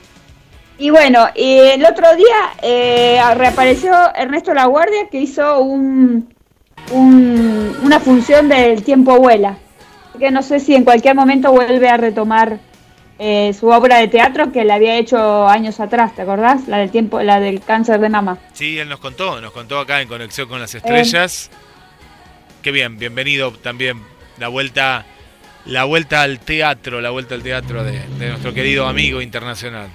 Y 0.78 0.88
bueno, 0.88 1.26
y 1.34 1.58
el 1.58 1.84
otro 1.84 2.16
día 2.16 2.54
eh, 2.62 3.20
reapareció 3.34 3.92
Ernesto 4.14 4.54
La 4.54 4.64
Guardia 4.64 5.08
que 5.10 5.20
hizo 5.20 5.58
un, 5.60 6.34
un- 6.92 7.76
una 7.82 8.00
función 8.00 8.48
del 8.48 8.82
tiempo 8.82 9.18
vuela. 9.18 9.58
Que 10.18 10.30
no 10.30 10.42
sé 10.42 10.60
si 10.60 10.74
en 10.74 10.84
cualquier 10.84 11.14
momento 11.14 11.52
vuelve 11.52 11.90
a 11.90 11.98
retomar 11.98 12.58
eh, 13.18 13.52
su 13.52 13.68
obra 13.68 13.98
de 13.98 14.08
teatro 14.08 14.50
que 14.50 14.64
la 14.64 14.76
había 14.76 14.96
hecho 14.96 15.46
años 15.46 15.78
atrás, 15.78 16.16
¿te 16.16 16.22
acordás? 16.22 16.66
La 16.66 16.78
del 16.78 16.90
tiempo, 16.90 17.20
la 17.20 17.38
del 17.38 17.60
cáncer 17.60 18.00
de 18.00 18.08
mama. 18.08 18.38
Sí, 18.54 18.78
él 18.78 18.88
nos 18.88 18.98
contó, 18.98 19.42
nos 19.42 19.52
contó 19.52 19.78
acá 19.78 20.00
en 20.00 20.08
Conexión 20.08 20.48
con 20.48 20.58
las 20.58 20.74
Estrellas. 20.74 21.50
Qué 22.62 22.70
bien, 22.70 22.96
bienvenido 22.98 23.52
también 23.52 24.00
la 24.38 24.48
vuelta, 24.48 25.04
la 25.66 25.84
vuelta 25.84 26.22
al 26.22 26.38
teatro, 26.40 27.00
la 27.00 27.10
vuelta 27.10 27.34
al 27.34 27.42
teatro 27.42 27.84
de, 27.84 28.00
de 28.18 28.28
nuestro 28.28 28.52
querido 28.52 28.86
amigo 28.86 29.20
internacional. 29.20 29.88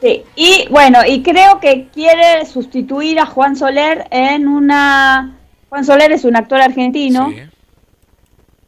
Sí, 0.00 0.22
y 0.36 0.66
bueno, 0.70 0.98
y 1.06 1.22
creo 1.22 1.58
que 1.58 1.86
quiere 1.92 2.44
sustituir 2.46 3.18
a 3.18 3.26
Juan 3.26 3.56
Soler 3.56 4.06
en 4.10 4.46
una... 4.46 5.36
Juan 5.70 5.84
Soler 5.84 6.12
es 6.12 6.24
un 6.24 6.36
actor 6.36 6.60
argentino 6.60 7.30
Sí. 7.30 7.40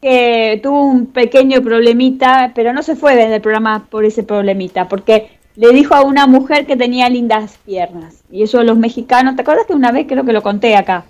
que 0.01 0.61
tuvo 0.63 0.85
un 0.85 1.07
pequeño 1.07 1.61
problemita, 1.63 2.53
pero 2.55 2.73
no 2.73 2.83
se 2.83 2.97
fue 2.97 3.15
desde 3.15 3.37
el 3.37 3.41
programa 3.43 3.87
por 3.91 4.05
ese 4.05 4.23
problemita, 4.23 4.89
porque 4.89 5.31
le 5.57 5.73
dijo 5.73 5.95
a 5.95 6.03
una 6.03 6.27
mujer 6.27 6.67
que 6.67 6.77
tenía 6.77 7.09
lindas 7.09 7.59
piernas. 7.67 8.23
Y 8.31 8.43
eso 8.43 8.63
los 8.63 8.79
mexicanos, 8.79 9.37
¿te 9.37 9.43
acuerdas 9.43 9.67
que 9.67 9.75
una 9.75 9.93
vez 9.93 10.07
creo 10.09 10.25
que 10.25 10.33
lo 10.33 10.43
conté 10.43 10.77
acá? 10.77 11.05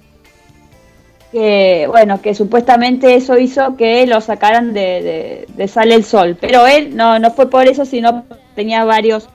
Que, 1.33 1.87
bueno, 1.89 2.23
que 2.23 2.35
supuestamente 2.35 3.15
eso 3.15 3.37
hizo 3.37 3.77
que 3.77 4.07
lo 4.07 4.21
sacaran 4.23 4.73
de, 4.73 5.47
de, 5.47 5.69
Sale 5.69 5.95
el 5.95 6.05
Sol. 6.05 6.39
Pero 6.41 6.67
él 6.67 6.97
no, 6.97 7.19
no 7.19 7.31
fue 7.33 7.51
por 7.51 7.67
eso, 7.67 7.85
sino 7.85 8.25
tenía 8.55 8.85
varios 8.85 9.29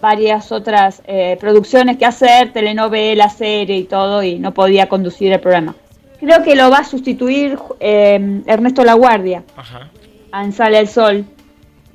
varias 0.00 0.52
otras 0.52 1.02
eh, 1.06 1.36
producciones 1.40 1.96
que 1.96 2.06
hacer, 2.06 2.52
telenovela, 2.52 3.28
serie 3.28 3.78
y 3.78 3.84
todo, 3.84 4.22
y 4.22 4.38
no 4.38 4.54
podía 4.54 4.88
conducir 4.88 5.32
el 5.32 5.40
programa. 5.40 5.74
Creo 6.20 6.42
que 6.42 6.56
lo 6.56 6.70
va 6.70 6.78
a 6.78 6.84
sustituir 6.84 7.58
eh, 7.80 8.42
Ernesto 8.46 8.84
Laguardia 8.84 9.44
Ajá. 9.56 9.90
en 10.34 10.52
Sale 10.52 10.78
el 10.78 10.88
Sol. 10.88 11.24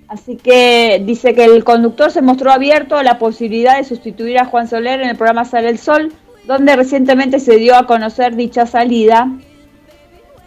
Así 0.08 0.38
que 0.38 1.02
dice 1.04 1.34
que 1.34 1.46
el 1.46 1.64
conductor 1.64 2.12
se 2.12 2.22
mostró 2.22 2.52
abierto 2.52 2.98
a 2.98 3.04
la 3.04 3.18
posibilidad 3.18 3.78
de 3.78 3.84
sustituir 3.84 4.38
a 4.38 4.46
Juan 4.46 4.68
Soler 4.68 5.02
en 5.02 5.10
el 5.10 5.16
programa 5.16 5.44
Sale 5.46 5.70
el 5.70 5.80
Sol, 5.80 6.14
donde 6.46 6.76
recientemente 6.76 7.40
se 7.40 7.58
dio 7.58 7.76
a 7.76 7.86
conocer 7.86 8.36
dicha 8.36 8.66
salida. 8.66 9.30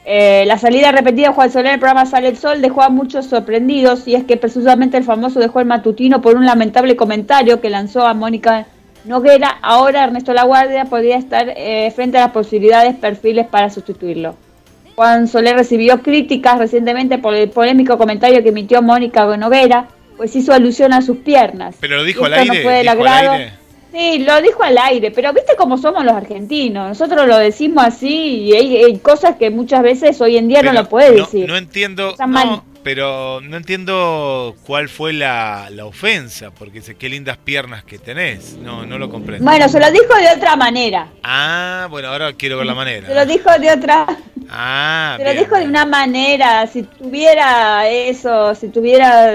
Eh, 0.04 0.44
la 0.46 0.56
salida 0.56 0.92
repetida 0.92 1.28
de 1.28 1.34
Juan 1.34 1.50
Soler 1.50 1.66
en 1.66 1.74
el 1.74 1.80
programa 1.80 2.06
Sale 2.06 2.28
el 2.28 2.36
Sol 2.36 2.62
dejó 2.62 2.82
a 2.82 2.90
muchos 2.90 3.26
sorprendidos 3.26 4.06
y 4.06 4.14
es 4.14 4.22
que 4.22 4.36
precisamente 4.36 4.96
el 4.96 5.02
famoso 5.02 5.40
dejó 5.40 5.58
el 5.58 5.66
matutino 5.66 6.22
por 6.22 6.36
un 6.36 6.46
lamentable 6.46 6.94
comentario 6.94 7.60
que 7.60 7.70
lanzó 7.70 8.06
a 8.06 8.14
Mónica 8.14 8.66
Noguera. 9.04 9.58
Ahora 9.62 10.04
Ernesto 10.04 10.32
Laguardia 10.32 10.84
podría 10.84 11.16
estar 11.16 11.52
eh, 11.56 11.90
frente 11.94 12.18
a 12.18 12.22
las 12.22 12.30
posibilidades 12.30 12.94
perfiles 12.94 13.46
para 13.48 13.68
sustituirlo. 13.68 14.36
Juan 14.94 15.26
Soler 15.26 15.56
recibió 15.56 16.00
críticas 16.02 16.58
recientemente 16.58 17.18
por 17.18 17.34
el 17.34 17.50
polémico 17.50 17.98
comentario 17.98 18.42
que 18.42 18.50
emitió 18.50 18.82
Mónica 18.82 19.36
Noguera, 19.36 19.88
pues 20.16 20.34
hizo 20.36 20.52
alusión 20.52 20.92
a 20.92 21.02
sus 21.02 21.18
piernas. 21.18 21.76
Pero 21.80 21.96
lo 21.96 22.04
dijo 22.04 22.24
al 22.24 22.34
aire. 22.34 22.46
No 22.46 22.62
fue 22.62 22.72
del 22.74 22.88
agrado. 22.88 23.34
Sí, 23.96 24.18
lo 24.18 24.42
dijo 24.42 24.62
al 24.62 24.76
aire, 24.76 25.10
pero 25.10 25.32
viste 25.32 25.56
cómo 25.56 25.78
somos 25.78 26.04
los 26.04 26.14
argentinos. 26.14 26.88
Nosotros 26.88 27.26
lo 27.26 27.38
decimos 27.38 27.82
así 27.82 28.42
y 28.42 28.52
hay, 28.52 28.98
cosas 28.98 29.36
que 29.36 29.48
muchas 29.48 29.82
veces 29.82 30.20
hoy 30.20 30.36
en 30.36 30.48
día 30.48 30.60
no 30.62 30.74
lo 30.74 30.86
puede 30.86 31.12
decir. 31.12 31.48
No 31.48 31.56
entiendo. 31.56 32.14
No, 32.18 32.62
pero 32.82 33.40
no 33.40 33.56
entiendo 33.56 34.54
cuál 34.66 34.90
fue 34.90 35.14
la, 35.14 35.68
la, 35.70 35.86
ofensa, 35.86 36.50
porque 36.50 36.80
dice, 36.80 36.96
qué 36.96 37.08
lindas 37.08 37.38
piernas 37.38 37.84
que 37.84 37.98
tenés. 37.98 38.58
No, 38.58 38.84
no 38.84 38.98
lo 38.98 39.08
comprendo. 39.08 39.44
Bueno, 39.44 39.66
se 39.68 39.80
lo 39.80 39.90
dijo 39.90 40.14
de 40.14 40.36
otra 40.36 40.56
manera. 40.56 41.08
Ah, 41.22 41.86
bueno, 41.90 42.08
ahora 42.08 42.34
quiero 42.34 42.58
ver 42.58 42.66
la 42.66 42.74
manera. 42.74 43.08
Se 43.08 43.14
lo 43.14 43.24
dijo 43.24 43.50
de 43.58 43.72
otra... 43.72 44.06
Ah, 44.50 45.16
Se 45.18 45.24
lo 45.24 45.40
dijo 45.40 45.56
de 45.56 45.64
una 45.64 45.86
manera, 45.86 46.66
si 46.66 46.82
tuviera 46.82 47.88
eso, 47.88 48.54
si 48.54 48.68
tuviera... 48.68 49.32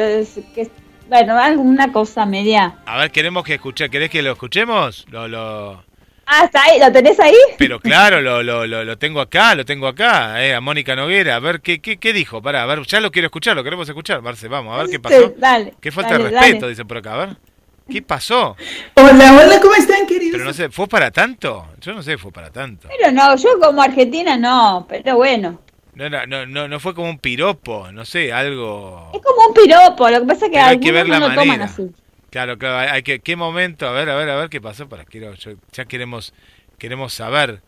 Que, 0.54 0.70
bueno, 1.12 1.38
alguna 1.38 1.92
cosa 1.92 2.26
media... 2.26 2.74
A 2.86 2.98
ver, 2.98 3.12
queremos 3.12 3.44
que 3.44 3.56
escuche, 3.56 3.90
¿querés 3.90 4.10
que 4.10 4.22
lo 4.22 4.32
escuchemos? 4.32 5.06
Lo, 5.10 5.28
lo... 5.28 5.84
Ah, 6.26 6.46
está 6.46 6.64
ahí, 6.64 6.80
¿lo 6.80 6.90
tenés 6.90 7.20
ahí? 7.20 7.36
Pero 7.58 7.82
claro, 7.82 8.22
lo, 8.22 8.42
lo, 8.42 8.66
lo, 8.66 8.98
tengo 8.98 9.20
acá, 9.20 9.54
lo 9.54 9.66
tengo 9.66 9.88
acá, 9.88 10.42
eh, 10.42 10.56
a 10.56 10.62
Mónica 10.62 10.96
Noguera. 10.96 11.36
A 11.36 11.40
ver, 11.40 11.60
¿qué, 11.60 11.82
qué, 11.82 11.98
qué 11.98 12.14
dijo? 12.14 12.42
Para, 12.42 12.64
a 12.64 12.66
ver, 12.66 12.84
ya 12.86 13.02
lo 13.02 13.12
quiero 13.12 13.26
escuchar, 13.26 13.58
lo 13.58 13.64
queremos 13.66 13.90
escuchar, 13.90 14.22
Marce, 14.22 14.48
vamos, 14.48 14.74
a 14.74 14.84
ver 14.84 14.90
qué 14.90 15.02
pasó. 15.02 15.34
dale, 15.36 15.74
qué 15.82 15.92
falta 15.92 16.18
de 16.18 16.30
respeto, 16.30 16.70
dice 16.70 16.86
por 16.86 17.00
acá, 17.00 17.14
a 17.16 17.26
ver. 17.26 17.38
¿Qué 17.90 18.02
pasó? 18.02 18.56
Hola, 18.94 19.34
hola, 19.34 19.60
¿cómo 19.60 19.76
están, 19.76 20.08
queridos? 20.08 20.32
Pero 20.32 20.46
no 20.46 20.54
sé, 20.54 20.70
¿fue 20.70 20.88
para 20.88 21.12
tanto? 21.12 21.68
Yo 21.82 21.94
no 21.94 22.02
sé, 22.02 22.18
fue 22.18 22.32
para 22.32 22.52
tanto. 22.52 22.88
Pero 22.88 23.12
no, 23.12 23.36
yo 23.36 23.60
como 23.60 23.82
argentina 23.82 24.38
no, 24.38 24.86
pero 24.88 25.18
bueno. 25.18 25.60
No, 26.10 26.26
no, 26.26 26.46
no, 26.48 26.68
no 26.68 26.80
fue 26.80 26.96
como 26.96 27.10
un 27.10 27.20
piropo, 27.20 27.92
no 27.92 28.06
sé, 28.06 28.34
algo... 28.34 29.12
Es 29.14 29.22
como 29.22 29.50
un 29.50 29.54
piropo, 29.54 30.10
lo 30.10 30.22
que 30.22 30.26
pasa 30.26 30.46
es 30.46 30.52
que 30.52 30.58
hay 30.58 30.80
que 30.80 30.92
ver 30.92 31.08
la 31.08 31.20
no 31.20 31.30
lo 31.30 31.36
toman 31.36 31.62
así. 31.62 31.92
Claro, 32.32 32.58
claro, 32.58 32.92
hay 32.92 33.04
que, 33.04 33.20
¿qué 33.20 33.36
momento? 33.36 33.88
A 33.88 33.92
ver, 33.92 34.10
a 34.10 34.16
ver, 34.16 34.30
a 34.30 34.36
ver 34.36 34.50
qué 34.50 34.60
pasó 34.60 34.90
para 34.90 35.06
quiero, 35.06 35.34
ya 35.72 35.86
queremos 35.86 36.34
queremos 36.80 37.14
saber 37.14 37.62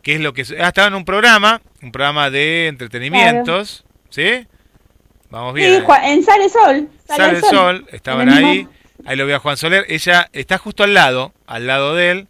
qué 0.00 0.14
es 0.14 0.20
lo 0.22 0.32
que... 0.32 0.46
Ah, 0.58 0.68
estaba 0.68 0.88
en 0.88 0.94
un 0.94 1.04
programa, 1.04 1.60
un 1.82 1.92
programa 1.92 2.30
de 2.30 2.68
entretenimientos, 2.68 3.84
¿sí? 4.08 4.46
Vamos 5.28 5.52
bien. 5.52 5.84
Sí, 5.84 5.92
en 6.04 6.24
Sale 6.24 6.48
Sol. 6.48 6.88
Sale, 7.06 7.36
el 7.36 7.44
Sol, 7.44 7.86
estaban 7.92 8.30
ahí, 8.30 8.66
ahí 9.04 9.16
lo 9.16 9.26
vi 9.26 9.32
a 9.32 9.40
Juan 9.40 9.58
Soler, 9.58 9.84
ella 9.88 10.30
está 10.32 10.56
justo 10.56 10.84
al 10.84 10.94
lado, 10.94 11.34
al 11.46 11.66
lado 11.66 11.94
de 11.94 12.10
él. 12.12 12.28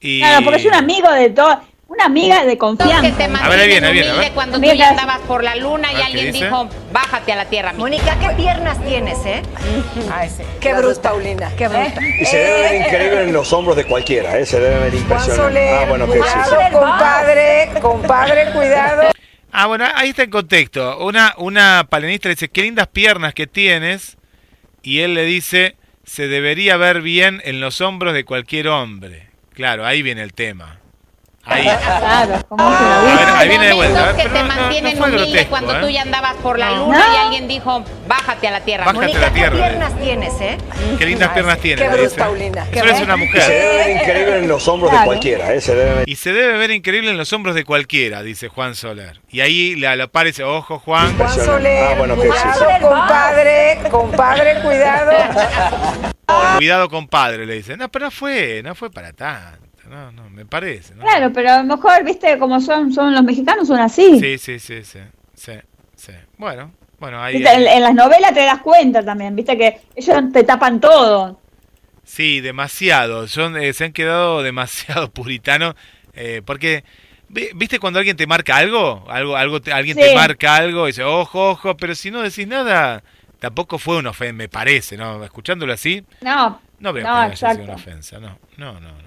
Y... 0.00 0.18
Claro, 0.18 0.44
porque 0.44 0.58
es 0.58 0.66
un 0.66 0.74
amigo 0.74 1.08
de 1.12 1.30
todo 1.30 1.60
una 1.88 2.04
amiga 2.06 2.44
de 2.44 2.58
confianza. 2.58 3.24
a 3.24 3.48
ver, 3.48 3.60
ahí 3.60 3.68
viene, 3.68 3.86
ahí 3.86 3.92
viene, 3.94 4.32
Cuando 4.34 4.60
tú 4.60 4.66
ya 4.66 4.90
andabas 4.90 5.20
por 5.20 5.44
la 5.44 5.54
luna 5.54 5.92
y 5.92 6.02
alguien 6.02 6.32
dijo, 6.32 6.68
bájate 6.92 7.32
a 7.32 7.36
la 7.36 7.44
tierra. 7.46 7.72
Mónica, 7.72 8.18
¿qué 8.18 8.30
piernas 8.30 8.82
tienes, 8.84 9.18
eh? 9.24 9.42
Ay, 10.12 10.28
sí. 10.28 10.42
Qué 10.60 10.74
bruta, 10.74 11.10
Paulina, 11.10 11.50
qué 11.56 11.68
bruta. 11.68 12.00
Y 12.20 12.24
se 12.24 12.38
debe 12.38 12.60
ver 12.60 12.80
increíble 12.80 13.22
en 13.22 13.32
los 13.32 13.52
hombros 13.52 13.76
de 13.76 13.84
cualquiera, 13.84 14.38
¿eh? 14.38 14.46
Se 14.46 14.58
debe 14.58 14.80
ver 14.80 14.94
impresionante. 14.94 15.68
Ah, 15.70 15.86
bueno, 15.88 16.06
que 16.06 16.22
sí. 16.22 16.72
compadre, 16.72 17.70
compadre, 17.80 18.52
cuidado. 18.52 19.10
Ah, 19.52 19.66
bueno, 19.66 19.86
ahí 19.94 20.10
está 20.10 20.24
en 20.24 20.30
contexto. 20.30 21.04
Una, 21.04 21.34
una 21.38 21.86
palenista 21.88 22.28
le 22.28 22.34
dice, 22.34 22.48
qué 22.48 22.62
lindas 22.62 22.88
piernas 22.88 23.32
que 23.32 23.46
tienes. 23.46 24.16
Y 24.82 25.00
él 25.00 25.14
le 25.14 25.24
dice, 25.24 25.76
se 26.04 26.28
debería 26.28 26.76
ver 26.76 27.00
bien 27.00 27.40
en 27.44 27.60
los 27.60 27.80
hombros 27.80 28.12
de 28.12 28.24
cualquier 28.24 28.68
hombre. 28.68 29.30
Claro, 29.54 29.86
ahí 29.86 30.02
viene 30.02 30.22
el 30.22 30.34
tema. 30.34 30.80
Ahí. 31.46 31.62
Claro, 31.62 32.44
¿cómo 32.48 32.76
se 32.76 32.84
lo 32.84 33.04
ver, 33.04 33.28
ahí 33.36 33.48
viene 33.48 33.66
de 33.66 33.72
vuelta. 33.72 34.16
que 34.16 34.28
te 34.28 34.42
mantienen 34.42 35.00
humilde 35.00 35.46
cuando 35.46 35.76
¿eh? 35.76 35.80
tú 35.80 35.88
ya 35.88 36.02
andabas 36.02 36.34
por 36.36 36.58
la 36.58 36.72
luna 36.72 37.04
y 37.14 37.16
alguien 37.16 37.46
dijo, 37.46 37.84
bájate 38.08 38.48
a 38.48 38.50
la 38.50 38.60
tierra. 38.60 38.84
Bájate 38.84 39.16
a 39.16 39.20
la 39.20 39.30
tierra. 39.30 39.56
¿Qué 39.56 39.62
piernas 39.62 39.98
tienes, 40.00 40.40
eh? 40.40 40.58
Qué 40.98 41.06
lindas 41.06 41.28
piernas 41.30 41.58
tienes. 41.58 41.88
Qué 41.88 41.96
bruta, 41.96 42.16
Paulina. 42.16 42.66
Eso 42.72 42.84
es 42.84 43.00
una 43.00 43.16
mujer. 43.16 43.42
Y 43.42 43.46
se 43.46 43.52
debe 43.52 43.76
ver 43.76 43.90
increíble 43.90 44.38
en 44.38 44.48
los 44.48 44.68
hombros 44.68 44.92
de 44.92 45.04
cualquiera, 45.04 45.54
¿eh? 45.54 45.60
Se 45.60 45.74
debe 45.74 45.94
ver... 45.94 46.08
Y 46.08 46.16
se 46.16 46.32
debe 46.32 46.58
ver 46.58 46.70
increíble 46.72 47.10
en 47.10 47.16
los 47.16 47.32
hombros 47.32 47.54
de 47.54 47.64
cualquiera, 47.64 48.22
dice 48.22 48.48
Juan 48.48 48.74
Soler. 48.74 49.20
Y 49.30 49.40
ahí 49.40 49.76
le 49.76 50.02
aparece, 50.02 50.42
ojo, 50.42 50.80
Juan. 50.80 51.16
Juan 51.16 51.30
Soler, 51.30 51.84
ah, 51.84 51.94
bueno, 51.96 52.16
que 52.16 52.28
sí. 52.32 52.82
compadre, 52.82 53.78
compadre, 53.88 54.60
cuidado. 54.62 55.12
Cuidado, 56.56 56.88
compadre, 56.90 57.46
le 57.46 57.54
dice. 57.54 57.76
No, 57.76 57.88
pero 57.88 58.06
no 58.06 58.10
fue, 58.10 58.62
no 58.64 58.74
fue 58.74 58.90
para 58.90 59.12
tanto 59.12 59.65
no, 59.88 60.12
no, 60.12 60.30
me 60.30 60.44
parece. 60.44 60.94
Claro, 60.94 61.32
pero 61.32 61.50
a 61.50 61.58
lo 61.58 61.64
mejor, 61.64 62.04
viste, 62.04 62.38
como 62.38 62.60
son, 62.60 62.92
son 62.92 63.14
los 63.14 63.22
mexicanos, 63.22 63.68
son 63.68 63.80
así. 63.80 64.18
Sí, 64.20 64.38
sí, 64.38 64.58
sí, 64.58 64.82
sí, 64.84 65.00
sí, 65.34 65.52
sí. 65.94 66.12
Bueno, 66.38 66.72
bueno, 66.98 67.22
ahí... 67.22 67.36
En, 67.44 67.82
las 67.82 67.94
novelas 67.94 68.32
te 68.32 68.40
das 68.40 68.60
cuenta 68.60 69.04
también, 69.04 69.36
viste, 69.36 69.56
que 69.56 69.80
ellos 69.94 70.32
te 70.32 70.44
tapan 70.44 70.80
todo. 70.80 71.40
Sí, 72.04 72.40
demasiado. 72.40 73.28
Son, 73.28 73.56
eh, 73.56 73.72
se 73.72 73.84
han 73.84 73.92
quedado 73.92 74.42
demasiado 74.44 75.10
puritanos, 75.10 75.74
eh, 76.14 76.42
porque... 76.44 76.84
¿Viste 77.28 77.80
cuando 77.80 77.98
alguien 77.98 78.16
te 78.16 78.24
marca 78.28 78.56
algo? 78.56 79.04
algo, 79.08 79.36
algo 79.36 79.58
alguien 79.72 79.96
te 79.96 80.14
marca 80.14 80.54
algo 80.54 80.86
y 80.86 80.92
dice, 80.92 81.02
ojo, 81.02 81.50
ojo, 81.50 81.76
pero 81.76 81.96
si 81.96 82.12
no 82.12 82.22
decís 82.22 82.46
nada, 82.46 83.02
tampoco 83.40 83.78
fue 83.78 83.96
una 83.96 84.10
ofensa, 84.10 84.32
me 84.32 84.48
parece, 84.48 84.96
¿no? 84.96 85.24
Escuchándolo 85.24 85.72
así, 85.72 86.04
no, 86.20 86.60
no 86.78 86.92
veo 86.92 87.04
que 87.04 87.10
haya 87.10 87.34
sido 87.34 87.64
una 87.64 87.74
ofensa, 87.74 88.20
no, 88.20 88.38
no, 88.56 88.74
no. 88.74 88.92
no. 88.92 89.05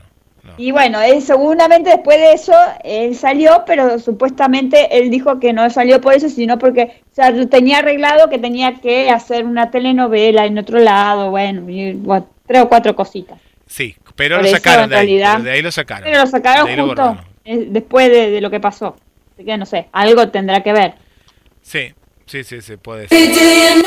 Y 0.58 0.72
bueno, 0.72 1.02
él, 1.02 1.22
seguramente 1.22 1.90
después 1.90 2.18
de 2.18 2.34
eso 2.34 2.54
él 2.84 3.16
salió, 3.16 3.64
pero 3.66 4.00
supuestamente 4.00 4.98
él 4.98 5.10
dijo 5.10 5.40
que 5.40 5.54
no 5.54 5.70
salió 5.70 6.02
por 6.02 6.14
eso, 6.14 6.30
sino 6.30 6.58
porque 6.58 7.02
o 7.12 7.16
sea, 7.16 7.34
tenía 7.48 7.80
arreglado 7.80 8.30
que 8.30 8.40
tenía 8.40 8.76
que 8.76 9.10
hacer 9.10 9.46
una 9.46 9.72
telenovela 9.72 10.46
en 10.46 10.58
otro 10.58 10.80
lado, 10.80 11.32
bueno, 11.32 11.66
tres 12.46 12.62
o 12.62 12.70
cuatro 12.70 12.96
cositas. 12.96 13.40
Sí, 13.68 13.96
pero 14.16 14.42
lo 14.42 14.48
sacaron 14.48 14.90
de 14.90 14.96
ahí, 14.98 15.18
de 15.18 15.52
ahí 15.52 15.62
lo 15.62 15.72
sacaron. 15.72 16.04
Pero 16.04 16.22
lo 16.22 16.28
sacaron 16.28 16.68
justo 16.88 17.18
eh, 17.46 17.68
después 17.70 18.10
de, 18.10 18.42
lo 18.42 18.50
que 18.50 18.60
pasó. 18.60 18.96
Así 19.34 19.46
que 19.46 19.58
no 19.58 19.66
sé, 19.66 19.88
algo 19.92 20.30
tendrá 20.30 20.64
que 20.64 20.74
ver. 20.74 20.96
Sí, 21.62 21.94
sí, 22.26 22.44
sí, 22.44 22.62
sí, 22.62 22.78
puede 22.78 23.08
ser. 23.08 23.84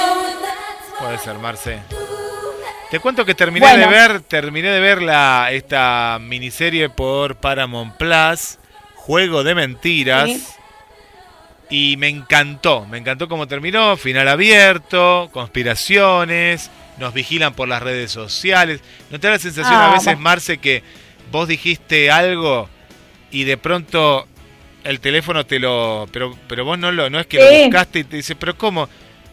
Puede 0.99 1.19
ser, 1.19 1.39
Marce. 1.39 1.81
Te 2.93 3.01
cuento 3.01 3.25
que 3.25 3.35
terminé 3.35 3.75
de 3.75 3.87
ver, 3.87 4.21
terminé 4.21 4.69
de 4.69 4.79
ver 4.79 5.01
la, 5.01 5.49
esta 5.51 6.19
miniserie 6.21 6.91
por 6.91 7.37
Paramount 7.37 7.97
Plus, 7.97 8.59
Juego 8.97 9.43
de 9.43 9.55
Mentiras. 9.55 10.59
Y 11.71 11.97
me 11.97 12.09
encantó, 12.09 12.85
me 12.85 12.99
encantó 12.99 13.31
cómo 13.31 13.49
terminó, 13.49 13.97
final 13.97 14.29
abierto, 14.29 15.31
conspiraciones, 15.33 16.71
nos 16.99 17.15
vigilan 17.15 17.55
por 17.55 17.67
las 17.67 17.83
redes 17.83 18.13
sociales. 18.13 18.83
¿No 19.09 19.19
te 19.19 19.27
da 19.27 19.33
la 19.33 19.39
sensación 19.39 19.75
a 19.75 19.93
ah, 19.93 19.95
veces, 19.95 20.19
Marce, 20.19 20.59
que 20.59 20.83
vos 21.31 21.49
dijiste 21.49 22.11
algo 22.11 22.69
y 23.31 23.45
de 23.45 23.57
pronto 23.57 24.29
el 24.85 25.01
teléfono 25.01 25.47
te 25.47 25.59
lo... 25.59 26.11
Pero, 26.13 26.37
pero 26.47 26.67
vos 26.67 26.79
no, 26.79 26.93
lo, 26.93 27.09
no 27.09 27.21
es 27.21 27.27
que 27.27 27.39
lo 27.39 27.65
buscaste 27.65 28.01
y 28.01 28.05
te 28.05 28.17
dice, 28.17 28.37
pero 28.37 28.59
¿cómo? 28.59 28.87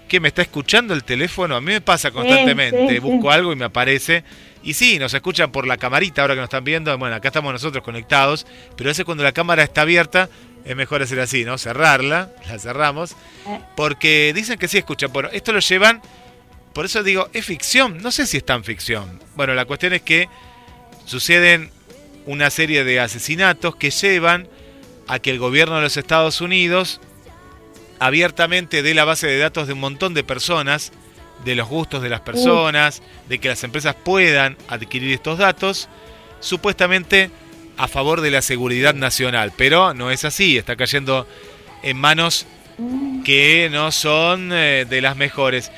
¿Qué 0.10 0.20
me 0.20 0.28
está 0.28 0.42
escuchando 0.42 0.94
el 0.94 1.06
teléfono? 1.06 1.56
A 1.56 1.62
mí 1.62 1.68
me 1.72 1.82
pasa 1.82 2.12
constantemente, 2.12 3.00
busco 3.00 3.32
algo 3.32 3.54
y 3.54 3.56
me 3.56 3.66
aparece. 3.66 4.24
Y 4.62 4.74
sí, 4.74 5.00
nos 5.00 5.14
escuchan 5.14 5.52
por 5.52 5.66
la 5.66 5.78
camarita 5.78 6.22
ahora 6.22 6.34
que 6.34 6.42
nos 6.42 6.48
están 6.48 6.66
viendo. 6.66 6.98
Bueno, 6.98 7.16
acá 7.16 7.30
estamos 7.30 7.54
nosotros 7.54 7.84
conectados, 7.84 8.46
pero 8.76 8.90
a 8.90 8.92
veces 8.92 9.06
cuando 9.06 9.24
la 9.24 9.32
cámara 9.32 9.64
está 9.64 9.82
abierta 9.82 10.30
es 10.66 10.76
mejor 10.76 11.02
hacer 11.02 11.22
así, 11.22 11.46
¿no? 11.46 11.58
Cerrarla, 11.58 12.30
la 12.50 12.60
cerramos, 12.60 13.16
porque 13.78 14.34
dicen 14.36 14.60
que 14.60 14.68
sí 14.68 14.78
escuchan. 14.78 15.14
Bueno, 15.14 15.30
esto 15.32 15.54
lo 15.54 15.60
llevan 15.60 16.02
por 16.74 16.86
eso 16.86 17.04
digo, 17.04 17.30
¿es 17.34 17.46
ficción? 17.46 18.02
No 18.02 18.12
sé 18.12 18.26
si 18.26 18.38
es 18.38 18.46
tan 18.46 18.64
ficción. 18.64 19.20
Bueno, 19.36 19.54
la 19.54 19.66
cuestión 19.66 19.94
es 19.94 20.02
que 20.02 20.30
suceden 21.06 21.72
una 22.26 22.50
serie 22.50 22.84
de 22.84 23.00
asesinatos 23.00 23.76
que 23.76 23.90
llevan 23.90 24.48
a 25.08 25.20
que 25.20 25.32
el 25.32 25.40
gobierno 25.40 25.78
de 25.78 25.82
los 25.82 25.98
Estados 25.98 26.42
Unidos 26.42 27.02
abiertamente 28.00 28.82
dé 28.82 28.94
la 28.94 29.06
base 29.06 29.28
de 29.28 29.38
datos 29.38 29.68
de 29.68 29.74
un 29.74 29.80
montón 29.80 30.14
de 30.14 30.24
personas, 30.24 30.92
de 31.44 31.56
los 31.56 31.68
gustos 31.68 32.02
de 32.02 32.10
las 32.10 32.22
personas, 32.22 33.02
de 33.28 33.40
que 33.40 33.50
las 33.50 33.64
empresas 33.64 33.96
puedan 33.96 34.58
adquirir 34.68 35.14
estos 35.14 35.38
datos, 35.38 35.90
supuestamente 36.40 37.30
a 37.78 37.88
favor 37.88 38.22
de 38.22 38.32
la 38.32 38.42
seguridad 38.42 38.94
nacional. 38.94 39.54
Pero 39.56 39.94
no 39.94 40.12
es 40.12 40.26
así, 40.26 40.58
está 40.58 40.76
cayendo 40.76 41.28
en 41.84 41.98
manos 41.98 42.46
que 43.24 43.70
no 43.72 43.92
son 43.92 44.52
eh, 44.52 44.86
de 44.90 45.02
las 45.02 45.16
mejores. 45.16 45.72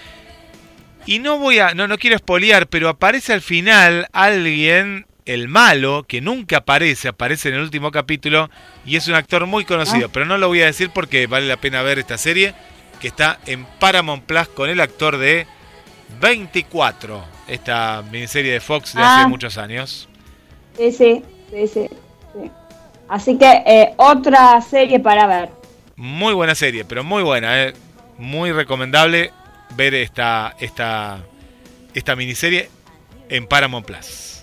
Y 1.05 1.19
no 1.19 1.39
voy 1.39 1.59
a, 1.59 1.73
no, 1.73 1.87
no 1.87 1.97
quiero 1.97 2.15
espolear, 2.15 2.67
pero 2.67 2.89
aparece 2.89 3.33
al 3.33 3.41
final 3.41 4.07
alguien, 4.13 5.07
el 5.25 5.47
malo, 5.47 6.05
que 6.07 6.21
nunca 6.21 6.57
aparece, 6.57 7.07
aparece 7.07 7.49
en 7.49 7.55
el 7.55 7.61
último 7.61 7.91
capítulo, 7.91 8.49
y 8.85 8.95
es 8.95 9.07
un 9.07 9.15
actor 9.15 9.45
muy 9.45 9.65
conocido, 9.65 10.07
ah. 10.07 10.11
pero 10.11 10.25
no 10.25 10.37
lo 10.37 10.47
voy 10.47 10.61
a 10.61 10.65
decir 10.65 10.89
porque 10.93 11.27
vale 11.27 11.47
la 11.47 11.57
pena 11.57 11.81
ver 11.81 11.99
esta 11.99 12.17
serie, 12.17 12.53
que 12.99 13.07
está 13.07 13.39
en 13.45 13.65
Paramount 13.79 14.23
Plus 14.23 14.47
con 14.49 14.69
el 14.69 14.79
actor 14.79 15.17
de 15.17 15.47
24, 16.19 17.23
esta 17.47 18.03
miniserie 18.11 18.53
de 18.53 18.59
Fox 18.59 18.93
de 18.93 19.01
hace 19.01 19.21
ah. 19.23 19.27
muchos 19.27 19.57
años. 19.57 20.09
Sí, 20.77 20.91
sí, 20.91 21.23
sí, 21.51 21.67
sí. 21.67 21.89
Así 23.07 23.37
que 23.37 23.63
eh, 23.65 23.93
otra 23.97 24.61
serie 24.61 24.99
para 24.99 25.27
ver. 25.27 25.49
Muy 25.95 26.33
buena 26.33 26.55
serie, 26.55 26.85
pero 26.85 27.03
muy 27.03 27.23
buena, 27.23 27.63
eh. 27.63 27.73
muy 28.17 28.51
recomendable 28.51 29.31
ver 29.75 29.93
esta, 29.93 30.55
esta, 30.59 31.19
esta 31.93 32.15
miniserie 32.15 32.69
en 33.29 33.47
Paramount 33.47 33.85
Plus. 33.85 34.40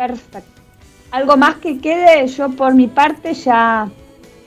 Perfecto. 0.00 0.62
¿Algo 1.10 1.36
más 1.36 1.56
que 1.56 1.78
quede? 1.78 2.26
Yo 2.26 2.48
por 2.48 2.72
mi 2.72 2.86
parte 2.86 3.34
ya 3.34 3.86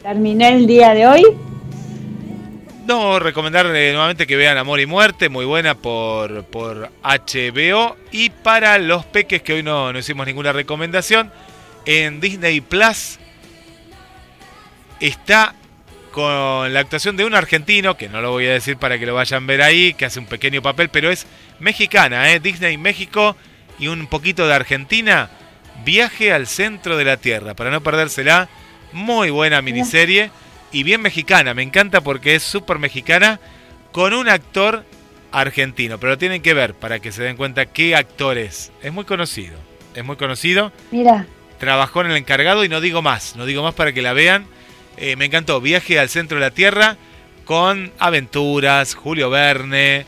terminé 0.01 0.49
el 0.55 0.65
día 0.65 0.95
de 0.95 1.05
hoy. 1.05 1.23
No, 2.87 3.19
recomendar 3.19 3.67
nuevamente 3.67 4.25
que 4.25 4.35
vean 4.35 4.57
Amor 4.57 4.79
y 4.79 4.87
Muerte, 4.87 5.29
muy 5.29 5.45
buena 5.45 5.75
por, 5.75 6.45
por 6.45 6.89
HBO. 7.03 7.95
Y 8.11 8.31
para 8.31 8.79
los 8.79 9.05
peques, 9.05 9.43
que 9.43 9.53
hoy 9.53 9.61
no, 9.61 9.93
no 9.93 9.99
hicimos 9.99 10.25
ninguna 10.25 10.53
recomendación, 10.53 11.31
en 11.85 12.19
Disney 12.19 12.59
Plus 12.59 13.19
está 14.99 15.53
con 16.11 16.73
la 16.73 16.79
actuación 16.79 17.15
de 17.15 17.25
un 17.25 17.35
argentino, 17.35 17.95
que 17.95 18.09
no 18.09 18.21
lo 18.21 18.31
voy 18.31 18.47
a 18.47 18.53
decir 18.53 18.77
para 18.77 18.97
que 18.97 19.05
lo 19.05 19.13
vayan 19.13 19.43
a 19.43 19.45
ver 19.45 19.61
ahí, 19.61 19.93
que 19.93 20.05
hace 20.05 20.17
un 20.17 20.25
pequeño 20.25 20.63
papel, 20.63 20.89
pero 20.89 21.11
es 21.11 21.27
mexicana, 21.59 22.31
¿eh? 22.31 22.39
Disney 22.39 22.75
México 22.79 23.35
y 23.77 23.87
un 23.87 24.07
poquito 24.07 24.47
de 24.47 24.55
Argentina. 24.55 25.29
Viaje 25.85 26.33
al 26.33 26.47
centro 26.47 26.97
de 26.97 27.05
la 27.05 27.17
Tierra, 27.17 27.53
para 27.53 27.71
no 27.71 27.81
perdérsela. 27.81 28.49
Muy 28.91 29.31
buena 29.31 29.61
miniserie 29.61 30.31
y 30.71 30.83
bien 30.83 31.01
mexicana. 31.01 31.53
Me 31.53 31.63
encanta 31.63 32.01
porque 32.01 32.35
es 32.35 32.43
súper 32.43 32.79
mexicana 32.79 33.39
con 33.91 34.13
un 34.13 34.29
actor 34.29 34.85
argentino. 35.31 35.99
Pero 35.99 36.11
lo 36.11 36.17
tienen 36.17 36.41
que 36.41 36.53
ver 36.53 36.75
para 36.75 36.99
que 36.99 37.11
se 37.11 37.23
den 37.23 37.37
cuenta 37.37 37.65
qué 37.65 37.95
actor 37.95 38.37
es. 38.37 38.71
Es 38.81 38.93
muy 38.93 39.05
conocido. 39.05 39.57
Es 39.95 40.05
muy 40.05 40.15
conocido. 40.15 40.71
Mira. 40.91 41.25
Trabajó 41.59 42.01
en 42.01 42.11
el 42.11 42.17
encargado 42.17 42.63
y 42.63 42.69
no 42.69 42.81
digo 42.81 43.01
más. 43.01 43.35
No 43.35 43.45
digo 43.45 43.63
más 43.63 43.73
para 43.73 43.93
que 43.93 44.01
la 44.01 44.13
vean 44.13 44.45
eh, 44.97 45.15
me 45.15 45.25
encantó. 45.25 45.59
Viaje 45.61 45.99
al 45.99 46.09
centro 46.09 46.37
de 46.37 46.45
la 46.45 46.51
Tierra 46.51 46.97
con 47.45 47.91
aventuras, 47.99 48.95
Julio 48.95 49.29
Verne. 49.29 50.05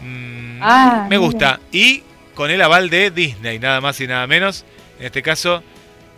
Mm, 0.00 0.60
ah, 0.62 1.06
me 1.08 1.16
gusta. 1.16 1.60
Y 1.72 2.02
con 2.34 2.50
el 2.50 2.62
aval 2.62 2.90
de 2.90 3.10
Disney, 3.10 3.58
nada 3.58 3.80
más 3.80 4.00
y 4.00 4.06
nada 4.06 4.26
menos. 4.26 4.64
En 4.98 5.06
este 5.06 5.22
caso, 5.22 5.62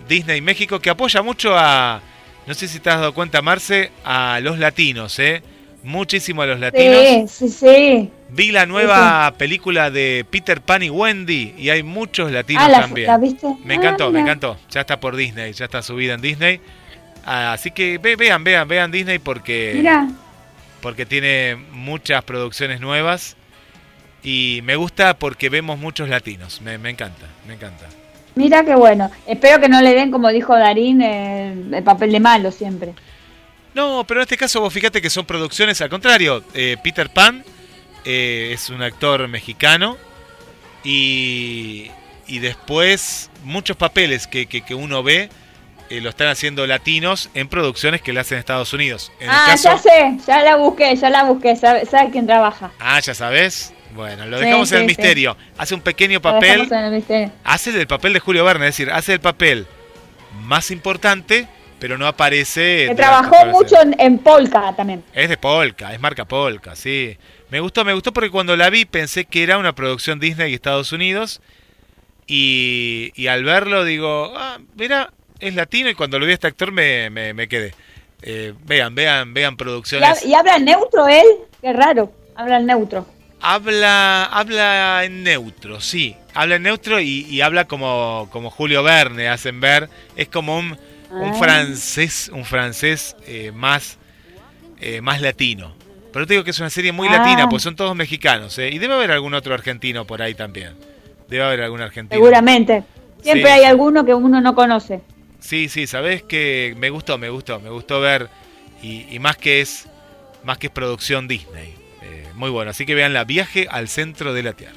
Disney 0.09 0.41
México, 0.41 0.81
que 0.81 0.91
apoya 0.91 1.23
mucho 1.23 1.57
a. 1.57 2.01
No 2.47 2.55
sé 2.55 2.69
si 2.69 2.81
te 2.81 2.91
has 2.91 2.99
dado 2.99 3.15
cuenta, 3.15 3.43
Marce, 3.43 3.93
a 4.05 4.41
los 4.41 4.59
latinos, 4.59 5.19
¿eh? 5.19 5.43
Muchísimo 5.83 6.43
a 6.43 6.47
los 6.47 6.61
latinos. 6.61 7.31
Sí, 7.33 7.49
sí, 7.49 7.49
sí. 7.49 8.11
Vi 8.31 8.53
la 8.53 8.67
nueva 8.67 9.33
película 9.37 9.91
de 9.91 10.27
Peter 10.29 10.61
Pan 10.61 10.83
y 10.83 10.91
Wendy 10.91 11.55
y 11.57 11.71
hay 11.71 11.83
muchos 11.83 12.31
latinos 12.31 12.65
ah, 12.67 12.81
también. 12.81 13.11
Me 13.65 13.75
encantó, 13.75 14.07
ah, 14.07 14.11
me 14.11 14.21
encantó. 14.21 14.57
Ya 14.71 14.81
está 14.81 15.01
por 15.01 15.17
Disney, 15.17 15.53
ya 15.53 15.65
está 15.65 15.83
subida 15.83 16.15
en 16.15 16.21
Disney. 16.21 16.61
Así 17.25 17.71
que 17.71 17.99
vean, 17.99 18.45
vean, 18.45 18.69
vean 18.69 18.91
Disney 18.91 19.19
porque, 19.19 19.83
porque 20.81 21.07
tiene 21.07 21.57
muchas 21.73 22.25
producciones 22.25 22.81
nuevas 22.81 23.37
y 24.23 24.61
me 24.65 24.77
gusta 24.77 25.15
porque 25.15 25.49
vemos 25.49 25.79
muchos 25.79 26.09
latinos. 26.09 26.61
Me, 26.61 26.75
encanta, 26.75 27.27
me 27.47 27.55
encanta. 27.55 27.87
Mira 28.35 28.65
qué 28.65 28.75
bueno. 28.75 29.11
Espero 29.27 29.61
que 29.61 29.69
no 29.69 29.81
le 29.83 29.95
den, 29.95 30.11
como 30.11 30.29
dijo 30.31 30.57
Darín, 30.57 31.03
el, 31.03 31.83
papel 31.83 32.13
de 32.13 32.21
malo 32.21 32.53
siempre. 32.53 32.95
No, 33.75 34.05
pero 34.07 34.21
en 34.21 34.23
este 34.23 34.37
caso 34.37 34.61
vos 34.61 34.73
fíjate 34.73 35.01
que 35.01 35.11
son 35.11 35.27
producciones, 35.27 35.81
al 35.81 35.91
contrario, 35.91 36.43
eh, 36.55 36.77
Peter 36.83 37.11
Pan 37.11 37.45
eh, 38.05 38.51
es 38.53 38.69
un 38.71 38.83
actor 38.83 39.29
mexicano 39.29 39.97
y, 40.83 41.91
y 42.27 42.39
después 42.41 43.31
muchos 43.45 43.77
papeles 43.77 44.27
que, 44.27 44.47
que, 44.47 44.63
que 44.63 44.75
uno 44.75 45.03
ve 45.03 45.29
eh, 45.91 46.01
lo 46.01 46.11
están 46.11 46.29
haciendo 46.29 46.69
latinos 46.69 47.31
en 47.35 47.49
producciones 47.49 48.01
que 48.01 48.13
le 48.13 48.21
hacen 48.21 48.37
en 48.37 48.41
Estados 48.41 48.73
Unidos. 48.73 49.11
ah, 49.29 49.57
ya 49.57 49.77
sé, 49.77 50.17
ya 50.25 50.41
la 50.43 50.55
busqué, 50.55 50.95
ya 50.95 51.11
la 51.11 51.25
busqué, 51.25 51.57
sabe, 51.57 51.85
quién 52.13 52.27
trabaja. 52.29 52.71
Ah, 52.79 53.01
ya 53.01 53.13
sabes. 53.13 53.75
Bueno, 53.95 54.27
lo 54.27 54.39
dejamos 54.39 54.71
en 54.73 54.81
el 54.81 54.87
misterio. 54.87 55.37
Hace 55.59 55.75
un 55.75 55.81
pequeño 55.81 56.21
papel. 56.21 56.69
hace 57.45 57.71
el 57.71 57.87
papel 57.87 58.13
de 58.13 58.21
Julio 58.21 58.45
Verne, 58.45 58.69
es 58.69 58.77
decir, 58.77 58.91
hace 58.93 59.15
el 59.15 59.21
papel 59.21 59.67
más 60.43 60.71
importante, 60.71 61.47
pero 61.79 61.99
no 61.99 62.07
aparece. 62.07 62.87
Que 62.89 62.95
trabajó 62.95 63.47
mucho 63.47 63.77
en, 63.99 64.19
Polka 64.19 64.75
también. 64.77 65.03
Es 65.13 65.29
de 65.29 65.37
Polka, 65.37 65.93
es 65.93 66.01
marca 66.01 66.25
Polka, 66.25 66.77
sí. 66.77 67.17
Me 67.51 67.61
gustó, 67.61 67.85
me 67.85 67.93
gustó 67.93 68.13
porque 68.13 68.31
cuando 68.31 68.57
la 68.57 68.71
vi 68.71 68.85
pensé 68.85 69.25
que 69.25 69.43
era 69.43 69.59
una 69.59 69.75
producción 69.75 70.21
Disney 70.21 70.53
y 70.53 70.55
Estados 70.55 70.93
Unidos. 70.93 71.41
Y, 72.27 73.11
y 73.17 73.27
al 73.27 73.43
verlo 73.43 73.85
digo, 73.85 74.33
ah, 74.37 74.59
mira, 74.77 75.13
es 75.41 75.55
latino 75.55 75.91
y 75.91 75.95
cuando 75.95 76.19
lo 76.19 76.27
vi 76.27 76.33
a 76.33 76.35
este 76.35 76.47
actor 76.47 76.71
me, 76.71 77.11
me, 77.11 77.49
quedé. 77.49 77.75
Eh, 78.23 78.55
vean, 78.65 78.95
vean, 78.95 79.35
vean 79.35 79.57
producciones. 79.57 80.25
¿Y, 80.25 80.35
habla 80.35 80.59
neutro 80.59 81.09
él? 81.09 81.27
Qué 81.61 81.73
raro, 81.73 82.13
habla 82.37 82.59
en 82.59 82.67
neutro. 82.67 83.07
Habla, 83.41 84.25
habla 84.25 85.05
en 85.05 85.23
neutro, 85.23 85.81
sí. 85.81 86.17
Habla 86.35 86.57
en 86.57 86.63
neutro 86.63 87.01
y, 87.01 87.41
habla 87.41 87.67
como, 87.67 88.29
como 88.31 88.51
Julio 88.51 88.83
Verne, 88.83 89.29
hacen 89.29 89.61
ver. 89.61 89.89
Es 90.17 90.29
como 90.29 90.59
un, 90.59 90.77
un 91.11 91.31
ah. 91.31 91.39
francés, 91.39 92.31
un 92.33 92.45
francés 92.45 93.17
eh, 93.27 93.51
más, 93.53 93.99
eh, 94.81 95.01
más 95.01 95.21
latino. 95.21 95.75
Pero 96.13 96.27
te 96.27 96.35
digo 96.35 96.45
que 96.45 96.51
es 96.51 96.59
una 96.61 96.71
serie 96.71 96.93
muy 96.93 97.09
latina, 97.09 97.45
ah. 97.45 97.49
pues 97.49 97.63
son 97.63 97.77
todos 97.77 97.95
mexicanos. 97.97 98.59
Y 98.59 98.79
debe 98.79 98.95
haber 98.95 99.13
algún 99.13 99.35
otro 99.35 99.55
argentino 99.55 100.07
por 100.07 100.23
ahí 100.23 100.35
también. 100.35 100.75
Debe 101.29 101.45
haber 101.45 101.63
algún 101.63 101.81
argentino. 101.81 102.17
Seguramente. 102.17 102.85
Siempre 103.23 103.51
hay 103.51 103.65
alguno 103.65 104.05
que 104.05 104.15
uno 104.15 104.41
no 104.41 104.55
conoce. 104.55 105.03
Sí, 105.41 105.69
sí, 105.69 105.87
sabes 105.87 106.23
que 106.23 106.75
me 106.79 106.91
gustó, 106.91 107.19
me 107.19 107.31
gustó, 107.31 107.61
me 107.61 107.71
gustó 107.71 108.01
ver 108.01 108.29
y, 108.83 109.19
más 109.19 109.37
que 109.37 109.61
es 109.61 109.87
más 110.45 110.59
que 110.59 110.69
es 110.69 110.73
producción 110.73 111.29
Disney. 111.29 111.75
Muy 112.41 112.49
bueno, 112.49 112.71
así 112.71 112.87
que 112.87 112.95
vean 112.95 113.13
la 113.13 113.25
viaje 113.25 113.67
al 113.71 113.87
centro 113.89 114.33
de 114.33 114.43
la 114.43 114.55
Tierra. 114.55 114.73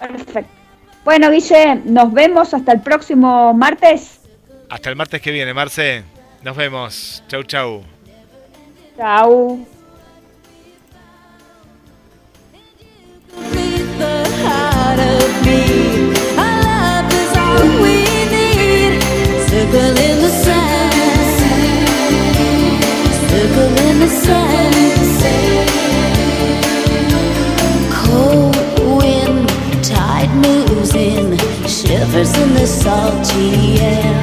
Perfecto. 0.00 0.50
Bueno, 1.04 1.30
Guille, 1.30 1.76
nos 1.84 2.12
vemos 2.12 2.52
hasta 2.52 2.72
el 2.72 2.80
próximo 2.80 3.54
martes. 3.54 4.18
Hasta 4.68 4.90
el 4.90 4.96
martes 4.96 5.22
que 5.22 5.30
viene, 5.30 5.54
Marce. 5.54 6.02
Nos 6.42 6.56
vemos. 6.56 7.22
Chau, 7.28 7.44
chau. 7.44 7.84
Chau. 8.96 9.64
Circle 19.46 20.21
shivers 32.12 32.36
in 32.36 32.54
the 32.54 32.66
salty 32.66 33.80
air. 33.80 34.22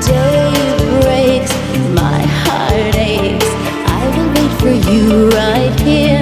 Day 0.00 1.00
breaks, 1.00 1.52
my 1.94 2.20
heart 2.44 2.94
aches. 2.96 3.50
I 3.86 4.02
will 4.14 4.28
wait 4.34 4.52
for 4.60 4.90
you 4.90 5.28
right 5.30 5.80
here. 5.80 6.21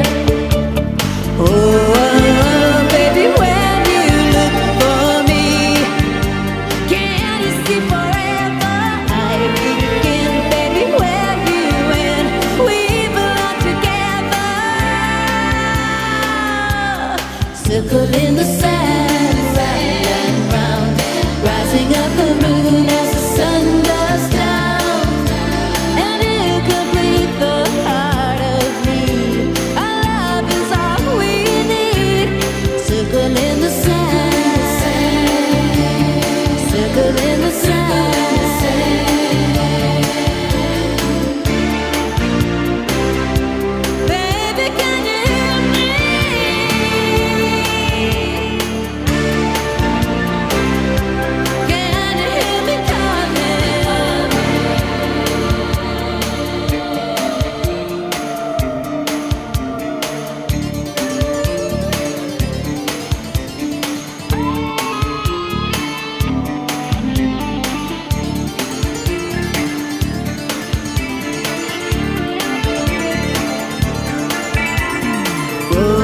Whoa. 75.70 75.99